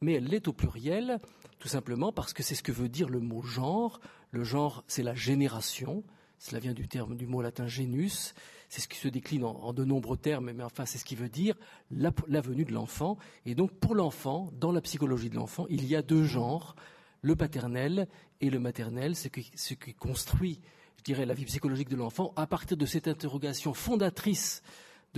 mais 0.00 0.14
elle 0.14 0.24
l'est 0.24 0.48
au 0.48 0.52
pluriel, 0.52 1.20
tout 1.58 1.68
simplement 1.68 2.12
parce 2.12 2.32
que 2.32 2.42
c'est 2.42 2.54
ce 2.54 2.62
que 2.62 2.72
veut 2.72 2.88
dire 2.88 3.08
le 3.08 3.20
mot 3.20 3.42
genre. 3.42 4.00
Le 4.30 4.44
genre, 4.44 4.84
c'est 4.86 5.02
la 5.02 5.14
génération. 5.14 6.04
Cela 6.38 6.60
vient 6.60 6.72
du 6.72 6.86
terme 6.86 7.16
du 7.16 7.26
mot 7.26 7.42
latin 7.42 7.66
genus. 7.66 8.34
C'est 8.68 8.80
ce 8.80 8.88
qui 8.88 8.98
se 8.98 9.08
décline 9.08 9.44
en, 9.44 9.72
de 9.72 9.84
nombreux 9.84 10.16
termes, 10.16 10.52
mais 10.52 10.62
enfin, 10.62 10.84
c'est 10.84 10.98
ce 10.98 11.04
qui 11.04 11.16
veut 11.16 11.30
dire 11.30 11.56
la, 11.90 12.10
venue 12.40 12.64
de 12.64 12.72
l'enfant. 12.72 13.16
Et 13.46 13.54
donc, 13.54 13.72
pour 13.72 13.94
l'enfant, 13.94 14.50
dans 14.60 14.72
la 14.72 14.82
psychologie 14.82 15.30
de 15.30 15.36
l'enfant, 15.36 15.66
il 15.70 15.86
y 15.86 15.96
a 15.96 16.02
deux 16.02 16.24
genres, 16.24 16.76
le 17.22 17.34
paternel 17.34 18.08
et 18.40 18.50
le 18.50 18.60
maternel, 18.60 19.16
ce 19.16 19.28
qui, 19.28 19.50
ce 19.54 19.74
qui 19.74 19.94
construit, 19.94 20.60
je 20.98 21.02
dirais, 21.02 21.24
la 21.24 21.34
vie 21.34 21.46
psychologique 21.46 21.88
de 21.88 21.96
l'enfant 21.96 22.32
à 22.36 22.46
partir 22.46 22.76
de 22.76 22.86
cette 22.86 23.08
interrogation 23.08 23.72
fondatrice 23.72 24.62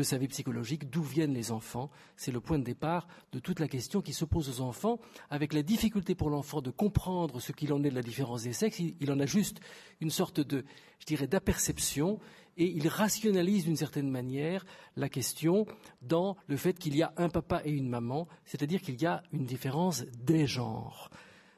de 0.01 0.05
sa 0.05 0.17
vie 0.17 0.29
psychologique, 0.29 0.89
d'où 0.89 1.03
viennent 1.03 1.35
les 1.35 1.53
enfants. 1.53 1.91
C'est 2.17 2.33
le 2.33 2.41
point 2.41 2.59
de 2.59 2.65
départ 2.65 3.07
de 3.33 3.39
toute 3.39 3.61
la 3.61 3.69
question 3.69 4.01
qui 4.01 4.15
se 4.15 4.25
pose 4.25 4.49
aux 4.49 4.63
enfants, 4.63 4.99
avec 5.29 5.53
la 5.53 5.63
difficulté 5.63 6.15
pour 6.15 6.31
l'enfant 6.31 6.63
de 6.63 6.71
comprendre 6.71 7.39
ce 7.39 7.53
qu'il 7.53 7.71
en 7.75 7.85
est 7.85 7.91
de 7.91 7.95
la 7.95 8.03
différence 8.03 8.45
des 8.45 8.55
sexes. 8.55 8.79
Il, 8.79 9.13
en 9.13 9.21
a 9.21 9.27
juste 9.27 9.61
une 10.01 10.09
sorte 10.09 10.41
de, 10.41 10.65
je 11.01 11.07
dirais, 11.07 11.27
d'aperception, 11.27 12.19
et 12.57 12.65
il 12.65 12.89
rationalise 12.89 13.67
d'une 13.67 13.77
certaine 13.77 14.11
manière 14.11 14.65
la 14.97 15.11
question 15.11 15.67
dans 16.01 16.37
le 16.47 16.57
fait 16.57 16.79
qu'il 16.79 16.97
y 16.97 17.03
a 17.03 17.13
un 17.19 17.29
papa 17.29 17.61
et 17.67 17.71
une 17.71 17.91
maman, 17.91 18.27
c'est-à-dire 18.47 18.81
qu'il 18.81 19.01
y 19.01 19.05
a 19.05 19.23
une 19.33 19.45
différence 19.45 20.07
des 20.19 20.47
genres. 20.47 21.11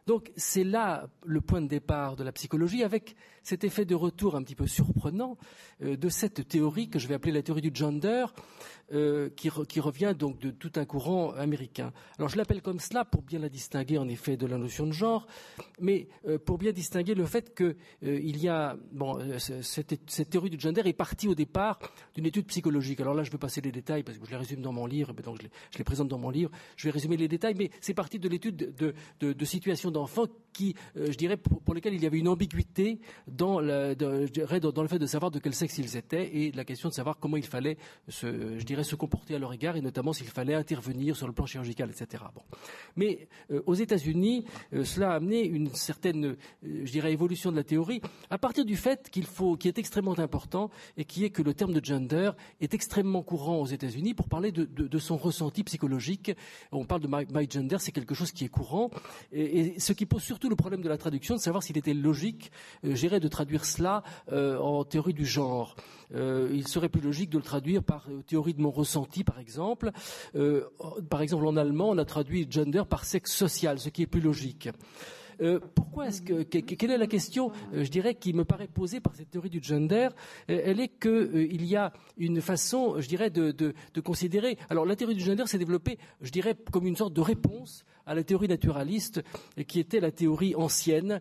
Donc 0.07 0.33
c'est 0.37 0.65
là 0.65 1.09
le 1.25 1.41
point 1.41 1.63
de 1.63 1.69
départ 1.69 2.17
de 2.17 2.25
la 2.25 2.33
psychologie, 2.33 2.83
avec 2.83 3.15
cet 3.43 3.65
effet 3.65 3.85
de 3.85 3.95
retour 3.95 4.37
un 4.37 4.43
petit 4.43 4.55
peu 4.55 4.67
surprenant 4.67 5.37
euh, 5.83 5.97
de 5.97 6.09
cette 6.09 6.47
théorie 6.49 6.89
que 6.89 6.99
je 6.99 7.09
vais 7.09 7.15
appeler 7.15 7.33
la 7.33 7.43
théorie 7.43 7.61
du 7.61 7.71
gender, 7.75 8.27
euh, 8.93 9.31
qui, 9.31 9.81
revient 9.81 10.15
donc 10.17 10.39
de 10.39 10.51
tout 10.51 10.73
un 10.77 10.85
courant 10.85 11.33
américain. 11.33 11.93
Alors 12.19 12.29
je 12.29 12.37
l'appelle 12.37 12.61
comme 12.61 12.79
cela 12.79 13.05
pour 13.05 13.23
bien 13.23 13.39
la 13.39 13.49
distinguer 13.49 13.97
en 13.97 14.07
effet 14.07 14.37
de 14.37 14.47
la 14.47 14.59
notion 14.59 14.87
de 14.87 14.93
genre, 14.93 15.27
mais 15.81 16.09
euh, 16.27 16.39
pour 16.39 16.59
bien 16.59 16.73
distinguer 16.73 17.15
le 17.15 17.25
fait 17.25 17.55
qu'il 17.55 18.37
y 18.37 18.49
a 18.49 18.77
bon 18.93 19.19
cette, 19.39 20.29
théorie 20.29 20.51
du 20.51 20.61
gender 20.61 20.83
est 20.85 20.93
partie 20.93 21.27
au 21.27 21.35
départ 21.35 21.79
d'une 22.15 22.27
étude 22.27 22.47
psychologique. 22.47 23.01
Alors 23.01 23.15
là 23.15 23.23
je 23.23 23.31
vais 23.31 23.39
passer 23.39 23.61
les 23.63 23.73
détails 23.73 24.03
parce 24.03 24.19
que 24.19 24.27
je 24.27 24.31
les 24.31 24.37
résume 24.37 24.61
dans 24.61 24.73
mon 24.73 24.87
livre, 24.87 25.15
donc 25.15 25.39
je 25.41 25.79
les, 25.79 25.85
présente 25.85 26.09
dans 26.09 26.19
mon 26.19 26.31
livre. 26.31 26.51
Je 26.77 26.87
vais 26.87 26.93
résumer 26.93 27.17
les 27.17 27.29
détails, 27.29 27.55
mais 27.57 27.71
c'est 27.81 27.95
parti 27.95 28.19
de 28.19 28.29
l'étude 28.29 28.75
de, 29.21 29.45
situations 29.45 29.91
d'enfants 29.91 30.27
je 30.95 31.17
dirais, 31.17 31.37
pour, 31.37 31.63
pour 31.63 31.75
lesquelles 31.75 31.95
il 31.95 32.03
y 32.03 32.07
avait 32.07 32.19
une 32.19 32.29
ambiguïté 32.29 33.01
dans, 33.33 33.61
le, 33.61 33.95
fait 34.89 34.99
de 34.99 35.07
savoir 35.07 35.31
de 35.31 35.39
quel 35.39 35.55
sexe 35.55 35.79
ils 35.79 35.97
étaient 35.97 36.37
et 36.37 36.53
la 36.53 36.65
question 36.65 36.89
de 36.89 36.95
savoir 36.95 37.19
comment 37.19 37.37
il 37.37 37.47
fallait 37.47 37.77
se, 38.09 38.59
je 38.59 38.65
dirais, 38.65 38.85
se 38.85 38.95
comporter 38.95 39.35
à 39.35 39.39
leur 39.39 39.53
égard 39.53 39.77
et 39.77 39.81
notamment 39.81 40.13
s'il 40.13 40.27
fallait 40.29 40.55
intervenir 40.55 41.17
sur 41.17 41.27
le 41.27 41.33
plan 41.33 41.47
chirurgical, 41.47 41.91
etc. 41.91 42.25
Bon. 42.35 42.43
Mais 42.97 43.29
euh, 43.51 43.63
aux 43.67 43.75
États-Unis, 43.75 44.45
euh, 44.73 44.85
cela 44.85 45.13
a 45.13 45.15
amené 45.17 45.45
une 45.45 45.73
certaine, 45.75 46.27
euh, 46.27 46.37
je 46.63 46.91
dirais, 46.91 47.13
évolution 47.13 47.51
de 47.51 47.57
la 47.57 47.65
théorie 47.65 48.01
à 48.31 48.39
partir 48.39 48.65
du 48.65 48.77
fait 48.77 49.09
qu'il 49.11 49.27
faut, 49.27 49.57
qui 49.57 49.69
est 49.69 49.79
extrêmement 49.79 50.19
important 50.19 50.71
et 50.97 51.05
qui 51.05 51.25
est 51.25 51.31
que 51.31 51.43
le 51.43 51.55
terme 51.55 51.73
de 51.73 51.85
gender 51.85 52.33
est 52.61 52.75
extrêmement 52.75 53.23
courant 53.23 53.59
aux 53.61 53.67
États-Unis 53.67 54.15
pour 54.15 54.29
parler 54.29 54.53
de, 54.53 54.99
son 54.99 55.17
ressenti 55.17 55.65
psychologique. 55.65 56.33
On 56.71 56.85
parle 56.85 57.01
de 57.01 57.09
my, 57.09 57.51
gender, 57.51 57.77
c'est 57.81 57.93
quelque 57.93 58.15
chose 58.15 58.31
qui 58.31 58.45
est 58.45 58.49
courant 58.49 58.91
et, 59.33 59.79
ce 59.81 59.93
qui 59.93 60.07
pose 60.07 60.23
surtout 60.23 60.49
le 60.49 60.55
problème 60.55 60.83
de 60.83 60.89
la 60.89 60.99
traduction, 60.99 61.35
de 61.35 61.41
savoir 61.41 61.63
s'il 61.63 61.77
était 61.79 61.95
logique, 61.95 62.53
j'irais, 62.85 63.21
de 63.23 63.29
traduire 63.29 63.65
cela 63.65 64.03
euh, 64.33 64.59
en 64.59 64.85
théorie 64.85 65.15
du 65.15 65.25
genre. 65.25 65.77
Euh, 66.15 66.51
il 66.53 66.69
serait 66.69 66.91
plus 66.91 67.01
logique 67.01 67.31
de 67.31 67.39
le 67.39 67.45
traduire 67.45 67.83
par 67.83 68.07
théorie 68.27 68.53
de 68.53 68.61
mon 68.61 68.71
ressenti, 68.71 69.25
par 69.25 69.39
exemple. 69.39 69.91
par 71.09 71.23
exemple, 71.23 71.47
en 71.47 71.57
allemand, 71.57 71.91
on 71.91 71.99
a 71.99 72.05
traduit 72.05 72.47
gender 72.51 72.83
par 72.89 73.05
sexe 73.05 73.33
social, 73.33 73.79
ce 73.79 73.89
qui 73.89 74.03
est 74.03 74.07
plus 74.07 74.21
logique. 74.21 74.69
Euh, 75.41 75.59
pourquoi 75.75 76.09
est-ce 76.09 76.23
que, 76.23 76.43
quelle 76.43 76.91
est 76.91 76.99
la 76.99 77.07
question, 77.07 77.51
euh, 77.75 77.85
je 77.85 77.91
dirais, 77.91 78.15
qui 78.15 78.33
me 78.33 78.45
paraît 78.45 78.69
posée 78.69 79.01
par 79.01 79.15
cette 79.17 79.31
théorie 79.31 79.51
du 79.51 79.63
gender? 79.63 80.09
Euh, 80.51 80.61
Elle 80.65 80.81
est 80.81 80.89
qu'il 81.01 81.65
y 81.65 81.77
a 81.77 81.93
une 82.17 82.41
façon, 82.41 83.01
je 83.01 83.09
dirais, 83.09 83.31
de, 83.31 83.51
de, 83.51 84.01
considérer. 84.01 84.59
Alors, 84.71 84.85
la 84.85 84.97
théorie 84.97 85.15
du 85.15 85.25
gender 85.25 85.47
s'est 85.47 85.59
développée, 85.59 85.99
je 86.21 86.31
dirais, 86.31 86.57
comme 86.71 86.87
une 86.87 86.97
sorte 86.97 87.13
de 87.13 87.21
réponse 87.21 87.85
à 88.13 88.15
la 88.15 88.25
théorie 88.25 88.49
naturaliste, 88.49 89.23
qui 89.67 89.81
était 89.81 90.01
la 90.01 90.11
théorie 90.11 90.55
ancienne, 90.55 91.21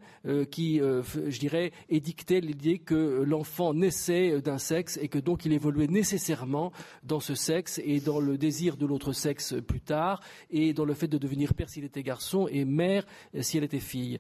qui, 0.50 0.80
je 0.80 1.40
dirais, 1.40 1.72
édictait 1.90 2.42
l'idée 2.42 2.80
que 2.80 3.24
l'enfant 3.26 3.74
naissait 3.74 4.42
d'un 4.42 4.58
sexe 4.58 4.98
et 5.02 5.08
que 5.08 5.20
donc 5.20 5.46
il 5.46 5.54
évoluait 5.54 5.88
nécessairement 5.88 6.72
dans 7.04 7.20
ce 7.20 7.36
sexe 7.36 7.80
et 7.84 8.00
dans 8.00 8.20
le 8.20 8.38
désir 8.38 8.78
de 8.78 8.86
l'autre 8.86 9.14
sexe 9.14 9.56
plus 9.66 9.82
tard, 9.82 10.22
et 10.50 10.74
dans 10.74 10.86
le 10.86 10.94
fait 10.94 11.08
de 11.08 11.18
devenir 11.18 11.54
père 11.54 11.70
s'il 11.70 11.84
était 11.84 12.04
garçon 12.04 12.48
et 12.48 12.66
mère 12.66 13.06
si 13.42 13.58
elle 13.58 13.64
était 13.64 13.80
fille 13.80 14.20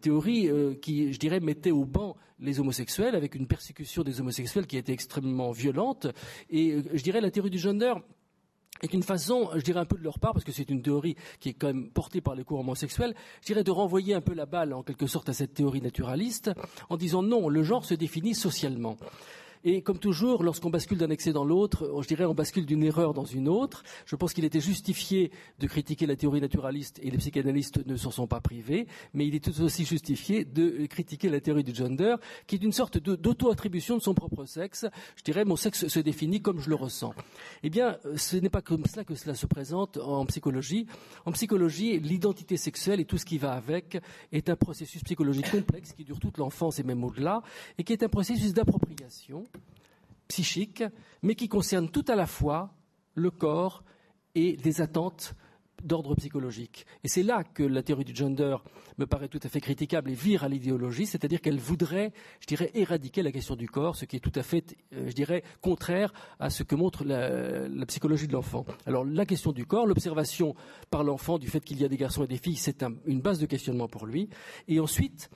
théorie 0.00 0.48
euh, 0.48 0.74
qui, 0.74 1.12
je 1.12 1.18
dirais, 1.18 1.40
mettait 1.40 1.70
au 1.70 1.84
banc 1.84 2.16
les 2.40 2.58
homosexuels 2.58 3.14
avec 3.14 3.34
une 3.34 3.46
persécution 3.46 4.02
des 4.02 4.20
homosexuels 4.20 4.66
qui 4.66 4.76
était 4.76 4.92
extrêmement 4.92 5.52
violente. 5.52 6.06
Et 6.50 6.72
euh, 6.72 6.82
je 6.92 7.02
dirais 7.02 7.20
la 7.20 7.30
théorie 7.30 7.50
du 7.50 7.58
gender 7.58 7.94
est 8.82 8.92
une 8.94 9.02
façon, 9.02 9.50
je 9.54 9.60
dirais 9.60 9.80
un 9.80 9.84
peu 9.84 9.96
de 9.96 10.04
leur 10.04 10.18
part, 10.18 10.32
parce 10.32 10.44
que 10.44 10.52
c'est 10.52 10.70
une 10.70 10.82
théorie 10.82 11.16
qui 11.38 11.50
est 11.50 11.54
quand 11.54 11.66
même 11.66 11.90
portée 11.90 12.20
par 12.20 12.34
les 12.34 12.44
cours 12.44 12.60
homosexuels, 12.60 13.14
je 13.42 13.46
dirais 13.46 13.64
de 13.64 13.70
renvoyer 13.70 14.14
un 14.14 14.20
peu 14.20 14.34
la 14.34 14.46
balle 14.46 14.72
en 14.72 14.82
quelque 14.82 15.06
sorte 15.06 15.28
à 15.28 15.32
cette 15.32 15.54
théorie 15.54 15.82
naturaliste 15.82 16.50
en 16.88 16.96
disant 16.96 17.22
non, 17.22 17.48
le 17.48 17.62
genre 17.62 17.84
se 17.84 17.94
définit 17.94 18.34
socialement. 18.34 18.96
Et 19.62 19.82
comme 19.82 19.98
toujours, 19.98 20.42
lorsqu'on 20.42 20.70
bascule 20.70 20.96
d'un 20.96 21.10
excès 21.10 21.34
dans 21.34 21.44
l'autre, 21.44 22.00
je 22.00 22.08
dirais 22.08 22.24
on 22.24 22.32
bascule 22.32 22.64
d'une 22.64 22.82
erreur 22.82 23.12
dans 23.12 23.26
une 23.26 23.46
autre. 23.46 23.82
Je 24.06 24.16
pense 24.16 24.32
qu'il 24.32 24.46
était 24.46 24.60
justifié 24.60 25.30
de 25.58 25.66
critiquer 25.66 26.06
la 26.06 26.16
théorie 26.16 26.40
naturaliste 26.40 26.98
et 27.02 27.10
les 27.10 27.18
psychanalystes 27.18 27.86
ne 27.86 27.96
s'en 27.96 28.10
sont 28.10 28.26
pas 28.26 28.40
privés, 28.40 28.86
mais 29.12 29.26
il 29.26 29.34
est 29.34 29.44
tout 29.44 29.60
aussi 29.60 29.84
justifié 29.84 30.46
de 30.46 30.86
critiquer 30.86 31.28
la 31.28 31.40
théorie 31.40 31.62
du 31.62 31.74
gender, 31.74 32.16
qui 32.46 32.54
est 32.54 32.62
une 32.62 32.72
sorte 32.72 32.96
d'auto-attribution 32.96 33.98
de 33.98 34.02
son 34.02 34.14
propre 34.14 34.46
sexe. 34.46 34.86
Je 35.16 35.22
dirais 35.24 35.44
mon 35.44 35.56
sexe 35.56 35.88
se 35.88 36.00
définit 36.00 36.40
comme 36.40 36.58
je 36.60 36.70
le 36.70 36.76
ressens. 36.76 37.12
Eh 37.62 37.68
bien, 37.68 37.98
ce 38.16 38.38
n'est 38.38 38.48
pas 38.48 38.62
comme 38.62 38.86
cela 38.86 39.04
que 39.04 39.14
cela 39.14 39.34
se 39.34 39.44
présente 39.44 39.98
en 39.98 40.24
psychologie. 40.24 40.86
En 41.26 41.32
psychologie, 41.32 42.00
l'identité 42.00 42.56
sexuelle 42.56 42.98
et 42.98 43.04
tout 43.04 43.18
ce 43.18 43.26
qui 43.26 43.36
va 43.36 43.52
avec 43.52 43.98
est 44.32 44.48
un 44.48 44.56
processus 44.56 45.02
psychologique 45.02 45.50
complexe 45.50 45.92
qui 45.92 46.04
dure 46.04 46.18
toute 46.18 46.38
l'enfance 46.38 46.78
et 46.78 46.82
même 46.82 47.04
au-delà, 47.04 47.42
et 47.76 47.84
qui 47.84 47.92
est 47.92 48.02
un 48.02 48.08
processus 48.08 48.54
d'appropriation 48.54 49.49
psychique, 50.28 50.84
mais 51.22 51.34
qui 51.34 51.48
concerne 51.48 51.90
tout 51.90 52.04
à 52.08 52.14
la 52.14 52.26
fois 52.26 52.74
le 53.14 53.30
corps 53.30 53.82
et 54.34 54.56
des 54.56 54.80
attentes 54.80 55.34
d'ordre 55.84 56.14
psychologique. 56.14 56.86
Et 57.04 57.08
c'est 57.08 57.22
là 57.22 57.42
que 57.42 57.62
la 57.62 57.82
théorie 57.82 58.04
du 58.04 58.14
gender 58.14 58.56
me 58.98 59.06
paraît 59.06 59.28
tout 59.28 59.40
à 59.42 59.48
fait 59.48 59.60
critiquable 59.60 60.10
et 60.10 60.14
vire 60.14 60.44
à 60.44 60.48
l'idéologie, 60.48 61.06
c'est-à-dire 61.06 61.40
qu'elle 61.40 61.58
voudrait, 61.58 62.12
je 62.40 62.46
dirais, 62.46 62.70
éradiquer 62.74 63.22
la 63.22 63.32
question 63.32 63.56
du 63.56 63.68
corps, 63.68 63.96
ce 63.96 64.04
qui 64.04 64.16
est 64.16 64.20
tout 64.20 64.32
à 64.34 64.42
fait, 64.42 64.76
euh, 64.92 65.08
je 65.08 65.12
dirais, 65.12 65.42
contraire 65.60 66.12
à 66.38 66.50
ce 66.50 66.62
que 66.62 66.74
montre 66.74 67.04
la, 67.04 67.86
psychologie 67.86 68.28
de 68.28 68.32
l'enfant. 68.32 68.66
Alors 68.86 69.04
la 69.04 69.24
question 69.24 69.52
du 69.52 69.64
corps, 69.64 69.86
l'observation 69.86 70.54
par 70.90 71.02
l'enfant 71.02 71.38
du 71.38 71.48
fait 71.48 71.60
qu'il 71.60 71.80
y 71.80 71.84
a 71.84 71.88
des 71.88 71.96
garçons 71.96 72.24
et 72.24 72.28
des 72.28 72.38
filles, 72.38 72.56
c'est 72.56 72.84
une 73.06 73.20
base 73.20 73.38
de 73.38 73.46
questionnement 73.46 73.88
pour 73.88 74.06
lui. 74.06 74.28
Et 74.68 74.80
ensuite, 74.80 75.30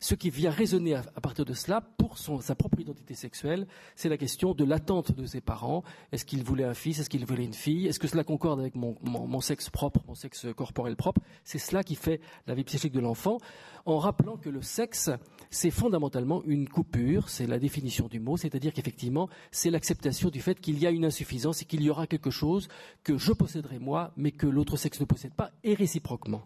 ce 0.00 0.14
qui 0.14 0.30
vient 0.30 0.50
résonner 0.50 0.94
à, 0.94 1.02
partir 1.20 1.44
de 1.44 1.52
cela 1.52 1.80
pour 1.80 2.18
sa 2.18 2.54
propre 2.54 2.80
identité 2.80 3.14
sexuelle, 3.14 3.66
c'est 3.96 4.08
la 4.08 4.16
question 4.16 4.54
de 4.54 4.64
l'attente 4.64 5.12
de 5.12 5.26
ses 5.26 5.40
parents. 5.40 5.82
Est-ce 6.12 6.24
qu'il 6.24 6.44
voulait 6.44 6.64
un 6.64 6.74
fils? 6.74 7.00
Est-ce 7.00 7.10
qu'il 7.10 7.24
voulait 7.26 7.44
une 7.44 7.54
fille? 7.54 7.86
Est-ce 7.86 7.98
que 7.98 8.06
cela 8.06 8.22
concorde 8.22 8.60
avec 8.60 8.74
mon, 8.76 9.40
sexe 9.40 9.70
propre, 9.70 10.00
mon 10.06 10.14
sexe 10.14 10.46
corporel 10.56 10.94
propre? 10.94 11.20
C'est 11.44 11.58
cela 11.58 11.82
qui 11.82 11.96
fait 11.96 12.20
la 12.46 12.54
vie 12.54 12.64
psychique 12.64 12.92
de 12.92 13.00
l'enfant, 13.00 13.38
en 13.86 13.98
rappelant 13.98 14.36
que 14.36 14.48
le 14.48 14.62
sexe, 14.62 15.10
c'est 15.50 15.70
fondamentalement 15.70 16.42
une 16.44 16.68
coupure, 16.68 17.28
c'est 17.28 17.46
la 17.46 17.58
définition 17.58 18.06
du 18.06 18.20
mot, 18.20 18.36
c'est-à-dire 18.36 18.72
qu'effectivement, 18.72 19.28
c'est 19.50 19.70
l'acceptation 19.70 20.30
du 20.30 20.40
fait 20.40 20.60
qu'il 20.60 20.78
y 20.78 20.86
a 20.86 20.90
une 20.90 21.06
insuffisance 21.06 21.62
et 21.62 21.64
qu'il 21.64 21.82
y 21.82 21.90
aura 21.90 22.06
quelque 22.06 22.30
chose 22.30 22.68
que 23.02 23.18
je 23.18 23.32
posséderai 23.32 23.78
moi, 23.78 24.12
mais 24.16 24.30
que 24.30 24.46
l'autre 24.46 24.76
sexe 24.76 25.00
ne 25.00 25.06
possède 25.06 25.34
pas, 25.34 25.50
et 25.64 25.74
réciproquement. 25.74 26.42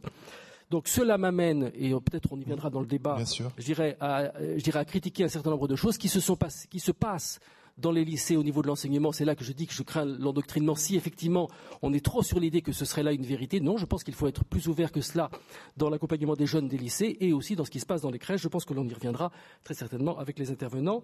Donc 0.73 0.89
cela 0.89 1.19
m'amène, 1.19 1.71
et 1.75 1.91
peut-être 1.91 2.33
on 2.33 2.41
y 2.41 2.45
viendra 2.45 2.71
dans 2.71 2.81
le 2.81 2.87
débat, 2.87 3.19
je 3.59 3.63
dirais, 3.63 3.95
à, 4.01 4.33
je 4.41 4.63
dirais 4.63 4.79
à 4.79 4.87
critiquer 4.87 5.23
un 5.23 5.29
certain 5.29 5.51
nombre 5.51 5.69
de 5.69 5.77
choses 5.77 5.99
qui 5.99 6.09
se, 6.09 6.19
sont 6.19 6.39
qui 6.71 6.81
se 6.81 6.93
passent 6.93 7.41
dans 7.83 7.93
les 7.93 8.05
lycées 8.05 8.37
au 8.37 8.43
niveau 8.43 8.63
de 8.63 8.69
l'enseignement, 8.69 9.13
c'est 9.13 9.25
là 9.25 9.35
que 9.35 9.45
je 9.45 9.53
dis 9.53 9.67
que 9.67 9.75
je 9.75 9.83
crains 9.83 10.07
l'endoctrinement. 10.07 10.75
Si 10.75 10.97
effectivement 10.97 11.49
on 11.83 11.93
est 11.93 12.05
trop 12.05 12.23
sur 12.23 12.41
l'idée 12.41 12.63
que 12.63 12.73
ce 12.73 12.85
serait 12.85 13.03
là 13.03 13.13
une 13.13 13.27
vérité, 13.27 13.61
non, 13.61 13.77
je 13.77 13.85
pense 13.85 14.05
qu'il 14.05 14.15
faut 14.15 14.29
être 14.29 14.45
plus 14.45 14.69
ouvert 14.69 14.93
que 14.93 15.01
cela 15.01 15.31
dans 15.77 15.91
l'accompagnement 15.91 16.35
des 16.35 16.47
jeunes 16.47 16.69
des 16.69 16.79
lycées 16.79 17.17
et 17.21 17.33
aussi 17.33 17.57
dans 17.57 17.65
ce 17.65 17.71
qui 17.71 17.81
se 17.81 17.87
passe 17.87 18.01
dans 18.01 18.11
les 18.11 18.19
crèches. 18.19 18.41
Je 18.41 18.49
pense 18.49 18.65
que 18.65 18.73
l'on 18.73 18.87
y 18.87 18.95
reviendra 18.95 19.33
très 19.65 19.75
certainement 19.75 20.19
avec 20.19 20.39
les 20.39 20.51
intervenants. 20.51 21.03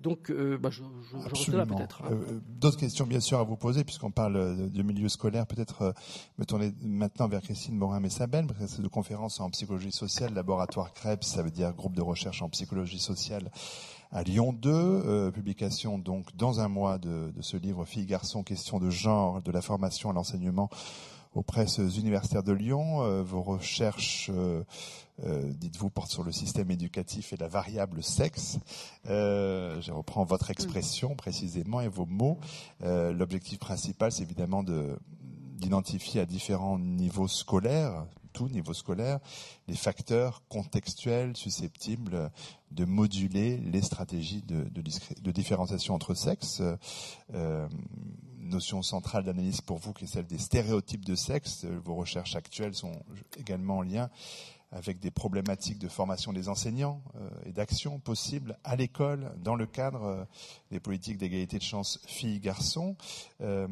Donc, 0.00 0.30
euh, 0.30 0.58
bah, 0.58 0.70
je, 0.70 0.82
je, 1.34 1.52
là 1.52 1.66
peut-être. 1.66 2.02
Euh, 2.04 2.14
euh, 2.14 2.40
d'autres 2.48 2.78
questions 2.78 3.06
bien 3.06 3.20
sûr 3.20 3.38
à 3.38 3.44
vous 3.44 3.56
poser 3.56 3.84
puisqu'on 3.84 4.10
parle 4.10 4.70
de, 4.70 4.82
milieu 4.82 5.08
scolaire. 5.08 5.46
Peut-être 5.46 5.94
me 6.38 6.44
tourner 6.44 6.72
maintenant 6.82 7.28
vers 7.28 7.42
Christine 7.42 7.76
Morin-Messabel, 7.76 8.46
c'est 8.66 8.82
de 8.82 8.88
conférence 8.88 9.40
en 9.40 9.50
psychologie 9.50 9.92
sociale, 9.92 10.34
laboratoire 10.34 10.92
Krebs, 10.92 11.24
ça 11.24 11.42
veut 11.42 11.50
dire 11.50 11.72
groupe 11.72 11.94
de 11.94 12.02
recherche 12.02 12.42
en 12.42 12.48
psychologie 12.48 12.98
sociale 12.98 13.50
à 14.12 14.22
Lyon 14.22 14.52
2, 14.52 14.70
euh, 14.70 15.30
publication 15.30 15.98
donc 15.98 16.36
dans 16.36 16.60
un 16.60 16.68
mois 16.68 16.98
de, 16.98 17.32
de 17.34 17.42
ce 17.42 17.56
livre 17.56 17.84
Filles, 17.86 18.06
garçons, 18.06 18.42
question 18.42 18.78
de 18.78 18.90
genre, 18.90 19.40
de 19.42 19.50
la 19.50 19.62
formation 19.62 20.10
à 20.10 20.12
l'enseignement 20.12 20.68
aux 21.34 21.42
presses 21.42 21.78
universitaires 21.78 22.42
de 22.42 22.52
Lyon. 22.52 23.02
Euh, 23.02 23.22
vos 23.22 23.40
recherches, 23.40 24.30
euh, 24.30 24.62
dites-vous, 25.54 25.88
portent 25.88 26.10
sur 26.10 26.24
le 26.24 26.32
système 26.32 26.70
éducatif 26.70 27.32
et 27.32 27.38
la 27.38 27.48
variable 27.48 28.02
sexe. 28.02 28.58
je 29.06 29.90
reprends 29.90 30.24
votre 30.24 30.50
expression 30.50 31.14
précisément 31.16 31.80
et 31.80 31.88
vos 31.88 32.06
mots. 32.06 32.38
L'objectif 32.82 33.58
principal, 33.58 34.12
c'est 34.12 34.22
évidemment 34.22 34.62
de 34.62 34.98
d'identifier 35.54 36.20
à 36.20 36.26
différents 36.26 36.76
niveaux 36.76 37.28
scolaires, 37.28 38.04
tout 38.32 38.48
niveau 38.48 38.74
scolaire, 38.74 39.20
les 39.68 39.76
facteurs 39.76 40.42
contextuels 40.48 41.36
susceptibles 41.36 42.30
de 42.70 42.84
moduler 42.84 43.58
les 43.58 43.82
stratégies 43.82 44.42
de, 44.42 45.32
différenciation 45.32 45.94
entre 45.94 46.14
sexes. 46.14 46.62
Euh, 47.34 47.68
notion 48.38 48.82
centrale 48.82 49.24
d'analyse 49.24 49.60
pour 49.60 49.78
vous 49.78 49.92
qui 49.92 50.04
est 50.04 50.08
celle 50.08 50.26
des 50.26 50.38
stéréotypes 50.38 51.04
de 51.04 51.14
sexe. 51.14 51.64
Vos 51.64 51.94
recherches 51.94 52.36
actuelles 52.36 52.74
sont 52.74 52.92
également 53.38 53.78
en 53.78 53.82
lien 53.82 54.10
avec 54.72 54.98
des 54.98 55.10
problématiques 55.10 55.78
de 55.78 55.88
formation 55.88 56.32
des 56.32 56.48
enseignants 56.48 57.02
euh, 57.16 57.28
et 57.44 57.52
d'action 57.52 57.98
possibles 57.98 58.58
à 58.64 58.74
l'école 58.74 59.32
dans 59.42 59.54
le 59.54 59.66
cadre 59.66 60.04
euh, 60.04 60.24
des 60.70 60.80
politiques 60.80 61.18
d'égalité 61.18 61.58
de 61.58 61.62
chance 61.62 62.00
filles-garçons 62.06 62.96
euh, 63.42 63.68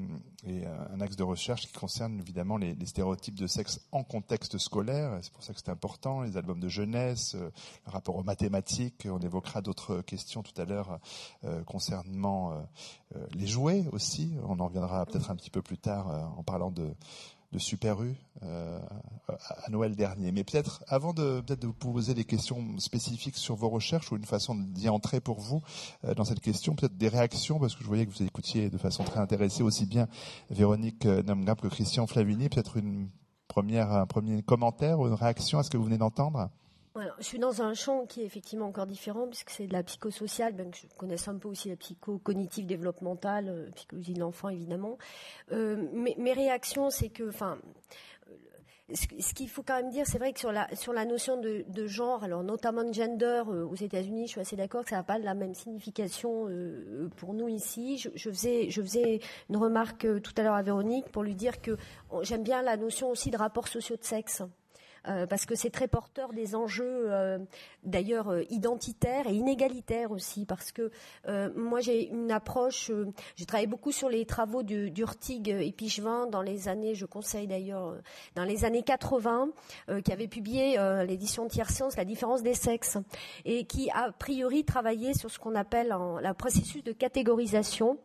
et 0.47 0.65
un 0.67 1.01
axe 1.01 1.17
de 1.17 1.23
recherche 1.23 1.67
qui 1.67 1.73
concerne 1.73 2.19
évidemment 2.21 2.57
les, 2.57 2.75
stéréotypes 2.85 3.35
de 3.35 3.47
sexe 3.47 3.81
en 3.93 4.03
contexte 4.03 4.59
scolaire. 4.59 5.19
C'est 5.23 5.33
pour 5.33 5.43
ça 5.43 5.53
que 5.53 5.59
c'est 5.59 5.71
important, 5.71 6.23
les 6.23 6.37
albums 6.37 6.61
de 6.61 6.69
jeunesse, 6.69 7.35
le 7.35 7.51
rapport 7.91 8.17
aux 8.17 8.23
mathématiques. 8.23 9.07
On 9.11 9.19
évoquera 9.19 9.61
d'autres 9.61 10.01
questions 10.01 10.43
tout 10.43 10.59
à 10.61 10.65
l'heure 10.65 10.99
concernant 11.67 12.67
les 13.35 13.47
jouets 13.47 13.85
aussi. 13.93 14.33
On 14.45 14.59
en 14.61 14.69
reviendra 14.69 15.05
peut-être 15.05 15.31
un 15.31 15.37
petit 15.37 15.51
peu 15.51 15.61
plus 15.61 15.79
tard 15.79 16.33
en 16.39 16.43
parlant 16.43 16.71
de 16.71 16.95
de 17.53 17.59
Super 17.59 18.03
U 18.03 18.15
euh, 18.43 18.81
à 19.29 19.71
Noël 19.71 19.97
dernier. 19.97 20.33
Mais 20.33 20.45
peut-être, 20.45 20.85
avant 20.87 21.13
de, 21.13 21.41
peut-être 21.41 21.61
de 21.61 21.67
vous 21.67 21.73
poser 21.73 22.15
des 22.15 22.25
questions 22.25 22.79
spécifiques 22.79 23.37
sur 23.37 23.57
vos 23.57 23.69
recherches 23.69 24.13
ou 24.13 24.17
une 24.17 24.25
façon 24.25 24.55
d'y 24.55 24.89
entrer 24.89 25.21
pour 25.21 25.41
vous 25.41 25.63
euh, 26.05 26.15
dans 26.15 26.25
cette 26.25 26.41
question, 26.41 26.75
peut-être 26.75 26.97
des 26.97 27.09
réactions, 27.09 27.59
parce 27.59 27.75
que 27.75 27.83
je 27.83 27.89
voyais 27.89 28.07
que 28.07 28.13
vous 28.13 28.23
écoutiez 28.23 28.71
de 28.71 28.79
façon 28.79 29.03
très 29.05 29.21
intéressée 29.21 29.63
aussi 29.63 29.87
bien 29.87 30.07
Véronique 30.51 31.07
euh, 31.07 31.23
Namgap 31.23 31.61
que 31.61 31.69
Christian 31.69 32.07
Flavini. 32.07 32.49
Peut-être 32.49 32.77
une 32.77 33.09
première, 33.49 33.93
un 33.93 34.07
premier 34.07 34.43
commentaire 34.43 35.01
ou 35.01 35.09
une 35.09 35.15
réaction 35.15 35.59
à 35.59 35.63
ce 35.63 35.71
que 35.71 35.77
vous 35.77 35.85
venez 35.85 35.99
d'entendre? 35.99 36.51
Je 36.97 37.25
suis 37.25 37.39
dans 37.39 37.63
un 37.63 37.75
champ 37.75 38.07
qui 38.07 38.23
est 38.23 38.25
effectivement 38.25 38.67
encore 38.67 38.87
différent, 38.87 39.27
puisque 39.27 39.51
c'est 39.51 39.67
de 39.67 39.73
la 39.73 39.83
psychosociale, 39.83 40.55
bien 40.55 40.71
que 40.71 40.77
je 40.77 40.87
connaisse 40.97 41.29
un 41.29 41.39
peu 41.39 41.49
aussi 41.49 41.69
la 41.69 41.77
psycho-cognitive 41.77 42.67
développementale, 42.67 43.49
euh, 43.49 43.71
psychologie 43.77 44.15
de 44.15 44.21
l'enfant 44.21 44.49
évidemment. 44.49 44.99
Euh, 45.53 45.89
mes 45.95 46.33
réactions, 46.33 46.91
c'est 46.91 47.09
que, 47.09 47.29
enfin, 47.29 47.59
ce 48.95 49.35
qu'il 49.35 49.49
faut 49.49 49.63
quand 49.63 49.77
même 49.77 49.91
dire, 49.91 50.07
c'est 50.07 50.19
vrai 50.19 50.33
que 50.33 50.41
sur 50.41 50.53
la, 50.53 50.69
sur 50.75 50.93
la 50.93 51.05
notion 51.05 51.41
de, 51.41 51.65
de 51.69 51.87
genre, 51.87 52.25
alors 52.25 52.43
notamment 52.43 52.85
de 52.85 52.93
gender 52.93 53.43
euh, 53.49 53.67
aux 53.67 53.75
États-Unis, 53.75 54.27
je 54.27 54.33
suis 54.33 54.41
assez 54.41 54.57
d'accord 54.57 54.85
que 54.85 54.91
ça 54.91 54.97
n'a 54.97 55.03
pas 55.03 55.19
la 55.19 55.35
même 55.35 55.55
signification 55.55 56.49
euh, 56.49 57.09
pour 57.17 57.35
nous 57.35 57.49
ici. 57.49 57.99
Je, 57.99 58.09
je, 58.15 58.31
faisais, 58.31 58.71
je 58.71 58.83
faisais 58.83 59.21
une 59.49 59.57
remarque 59.57 60.07
tout 60.23 60.33
à 60.37 60.43
l'heure 60.43 60.55
à 60.55 60.63
Véronique 60.63 61.09
pour 61.11 61.23
lui 61.23 61.35
dire 61.35 61.61
que 61.61 61.77
j'aime 62.23 62.43
bien 62.43 62.63
la 62.63 62.77
notion 62.77 63.11
aussi 63.11 63.31
de 63.31 63.37
rapports 63.37 63.69
sociaux 63.69 63.97
de 63.97 64.05
sexe. 64.05 64.43
Euh, 65.09 65.27
parce 65.27 65.47
que 65.47 65.55
c'est 65.55 65.71
très 65.71 65.89
porteur 65.89 66.33
des 66.33 66.55
enjeux, 66.55 67.11
euh, 67.11 67.39
d'ailleurs 67.85 68.29
euh, 68.29 68.43
identitaires 68.51 69.27
et 69.29 69.35
inégalitaires 69.35 70.11
aussi, 70.11 70.45
parce 70.45 70.73
que 70.73 70.91
moi 71.57 71.81
j'ai 71.81 72.09
une 72.09 72.31
approche, 72.31 72.91
j'ai 73.37 73.47
travaillé 73.47 73.67
beaucoup 73.67 73.93
sur 73.93 74.09
les 74.09 74.25
travaux 74.27 74.63
d'Urtig 74.63 75.49
et 75.49 75.73
Pichevin 75.73 76.27
dans 76.27 76.43
les 76.43 76.69
années, 76.69 76.95
je 76.95 77.07
conseille 77.07 77.47
d'ailleurs, 77.47 77.97
dans 78.35 78.45
les 78.45 78.65
années 78.65 78.83
80, 78.83 79.51
qui 80.05 80.13
avait 80.13 80.29
publié 80.29 80.77
l'édition 81.07 81.47
Tiers 81.49 81.71
Science, 81.71 81.97
La 81.97 82.05
différence 82.05 82.43
des 82.43 82.55
sexes, 82.55 82.99
et 83.45 83.65
qui 83.65 83.91
a 83.91 84.13
priori 84.13 84.65
travaillait 84.65 85.15
sur 85.15 85.31
ce 85.31 85.39
qu'on 85.39 85.55
appelle 85.55 85.89
le 85.89 86.33
processus 86.33 86.83
de 86.83 86.93
catégorisation 86.93 87.99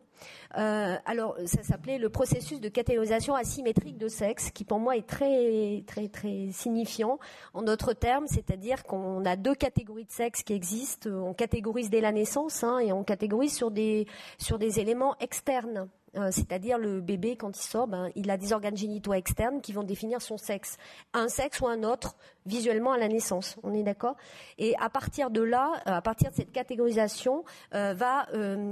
euh, 0.56 0.96
alors, 1.04 1.36
ça 1.46 1.62
s'appelait 1.62 1.98
le 1.98 2.08
processus 2.08 2.60
de 2.60 2.68
catégorisation 2.68 3.34
asymétrique 3.34 3.98
de 3.98 4.08
sexe, 4.08 4.50
qui 4.50 4.64
pour 4.64 4.78
moi 4.78 4.96
est 4.96 5.06
très, 5.06 5.82
très, 5.86 6.08
très 6.08 6.48
signifiant 6.52 7.18
en 7.54 7.62
d'autres 7.62 7.92
termes, 7.92 8.26
c'est-à-dire 8.26 8.84
qu'on 8.84 9.24
a 9.24 9.36
deux 9.36 9.54
catégories 9.54 10.04
de 10.04 10.12
sexe 10.12 10.42
qui 10.42 10.52
existent. 10.52 11.10
On 11.10 11.34
catégorise 11.34 11.90
dès 11.90 12.00
la 12.00 12.12
naissance 12.12 12.64
hein, 12.64 12.78
et 12.78 12.92
on 12.92 13.04
catégorise 13.04 13.54
sur 13.54 13.70
des, 13.70 14.06
sur 14.38 14.58
des 14.58 14.80
éléments 14.80 15.16
externes. 15.20 15.88
Euh, 16.16 16.30
c'est-à-dire 16.30 16.78
le 16.78 17.00
bébé 17.00 17.36
quand 17.36 17.56
il 17.56 17.62
sort, 17.62 17.86
ben, 17.86 18.10
il 18.14 18.30
a 18.30 18.36
des 18.36 18.52
organes 18.52 18.76
génitaux 18.76 19.14
externes 19.14 19.60
qui 19.60 19.72
vont 19.72 19.82
définir 19.82 20.22
son 20.22 20.38
sexe, 20.38 20.76
un 21.12 21.28
sexe 21.28 21.60
ou 21.60 21.66
un 21.66 21.82
autre 21.82 22.16
visuellement 22.46 22.92
à 22.92 22.98
la 22.98 23.08
naissance. 23.08 23.56
On 23.62 23.74
est 23.74 23.82
d'accord? 23.82 24.16
Et 24.58 24.74
à 24.78 24.88
partir 24.88 25.30
de 25.30 25.42
là, 25.42 25.72
euh, 25.86 25.92
à 25.92 26.02
partir 26.02 26.30
de 26.30 26.36
cette 26.36 26.52
catégorisation, 26.52 27.44
euh, 27.74 27.94
va 27.94 28.26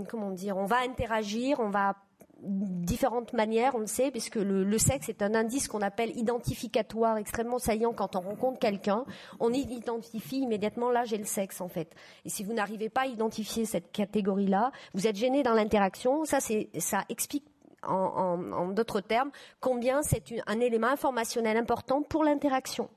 comment 0.08 0.30
dire, 0.30 0.56
on 0.56 0.66
va 0.66 0.78
interagir, 0.80 1.60
on 1.60 1.70
va 1.70 1.96
différentes 2.44 3.32
manières, 3.32 3.74
on 3.74 3.80
le 3.80 3.86
sait, 3.86 4.10
puisque 4.10 4.36
le, 4.36 4.64
le 4.64 4.78
sexe 4.78 5.08
est 5.08 5.22
un 5.22 5.34
indice 5.34 5.68
qu'on 5.68 5.80
appelle 5.80 6.16
identificatoire 6.16 7.16
extrêmement 7.16 7.58
saillant 7.58 7.92
quand 7.92 8.16
on 8.16 8.20
rencontre 8.20 8.58
quelqu'un. 8.58 9.04
On 9.40 9.52
identifie 9.52 10.40
immédiatement 10.40 10.90
l'âge 10.90 11.12
et 11.12 11.18
le 11.18 11.24
sexe, 11.24 11.60
en 11.60 11.68
fait. 11.68 11.90
Et 12.24 12.28
si 12.28 12.44
vous 12.44 12.52
n'arrivez 12.52 12.88
pas 12.88 13.02
à 13.02 13.06
identifier 13.06 13.64
cette 13.64 13.92
catégorie-là, 13.92 14.72
vous 14.94 15.06
êtes 15.06 15.16
gêné 15.16 15.42
dans 15.42 15.54
l'interaction. 15.54 16.24
Ça, 16.24 16.40
c'est, 16.40 16.68
ça 16.78 17.04
explique 17.08 17.44
en, 17.88 18.68
d'autres 18.68 19.00
termes, 19.00 19.30
combien 19.60 20.02
c'est 20.02 20.22
un 20.46 20.60
élément 20.60 20.88
informationnel 20.88 21.56
important 21.56 22.02
pour 22.02 22.24
l'interaction. 22.24 22.88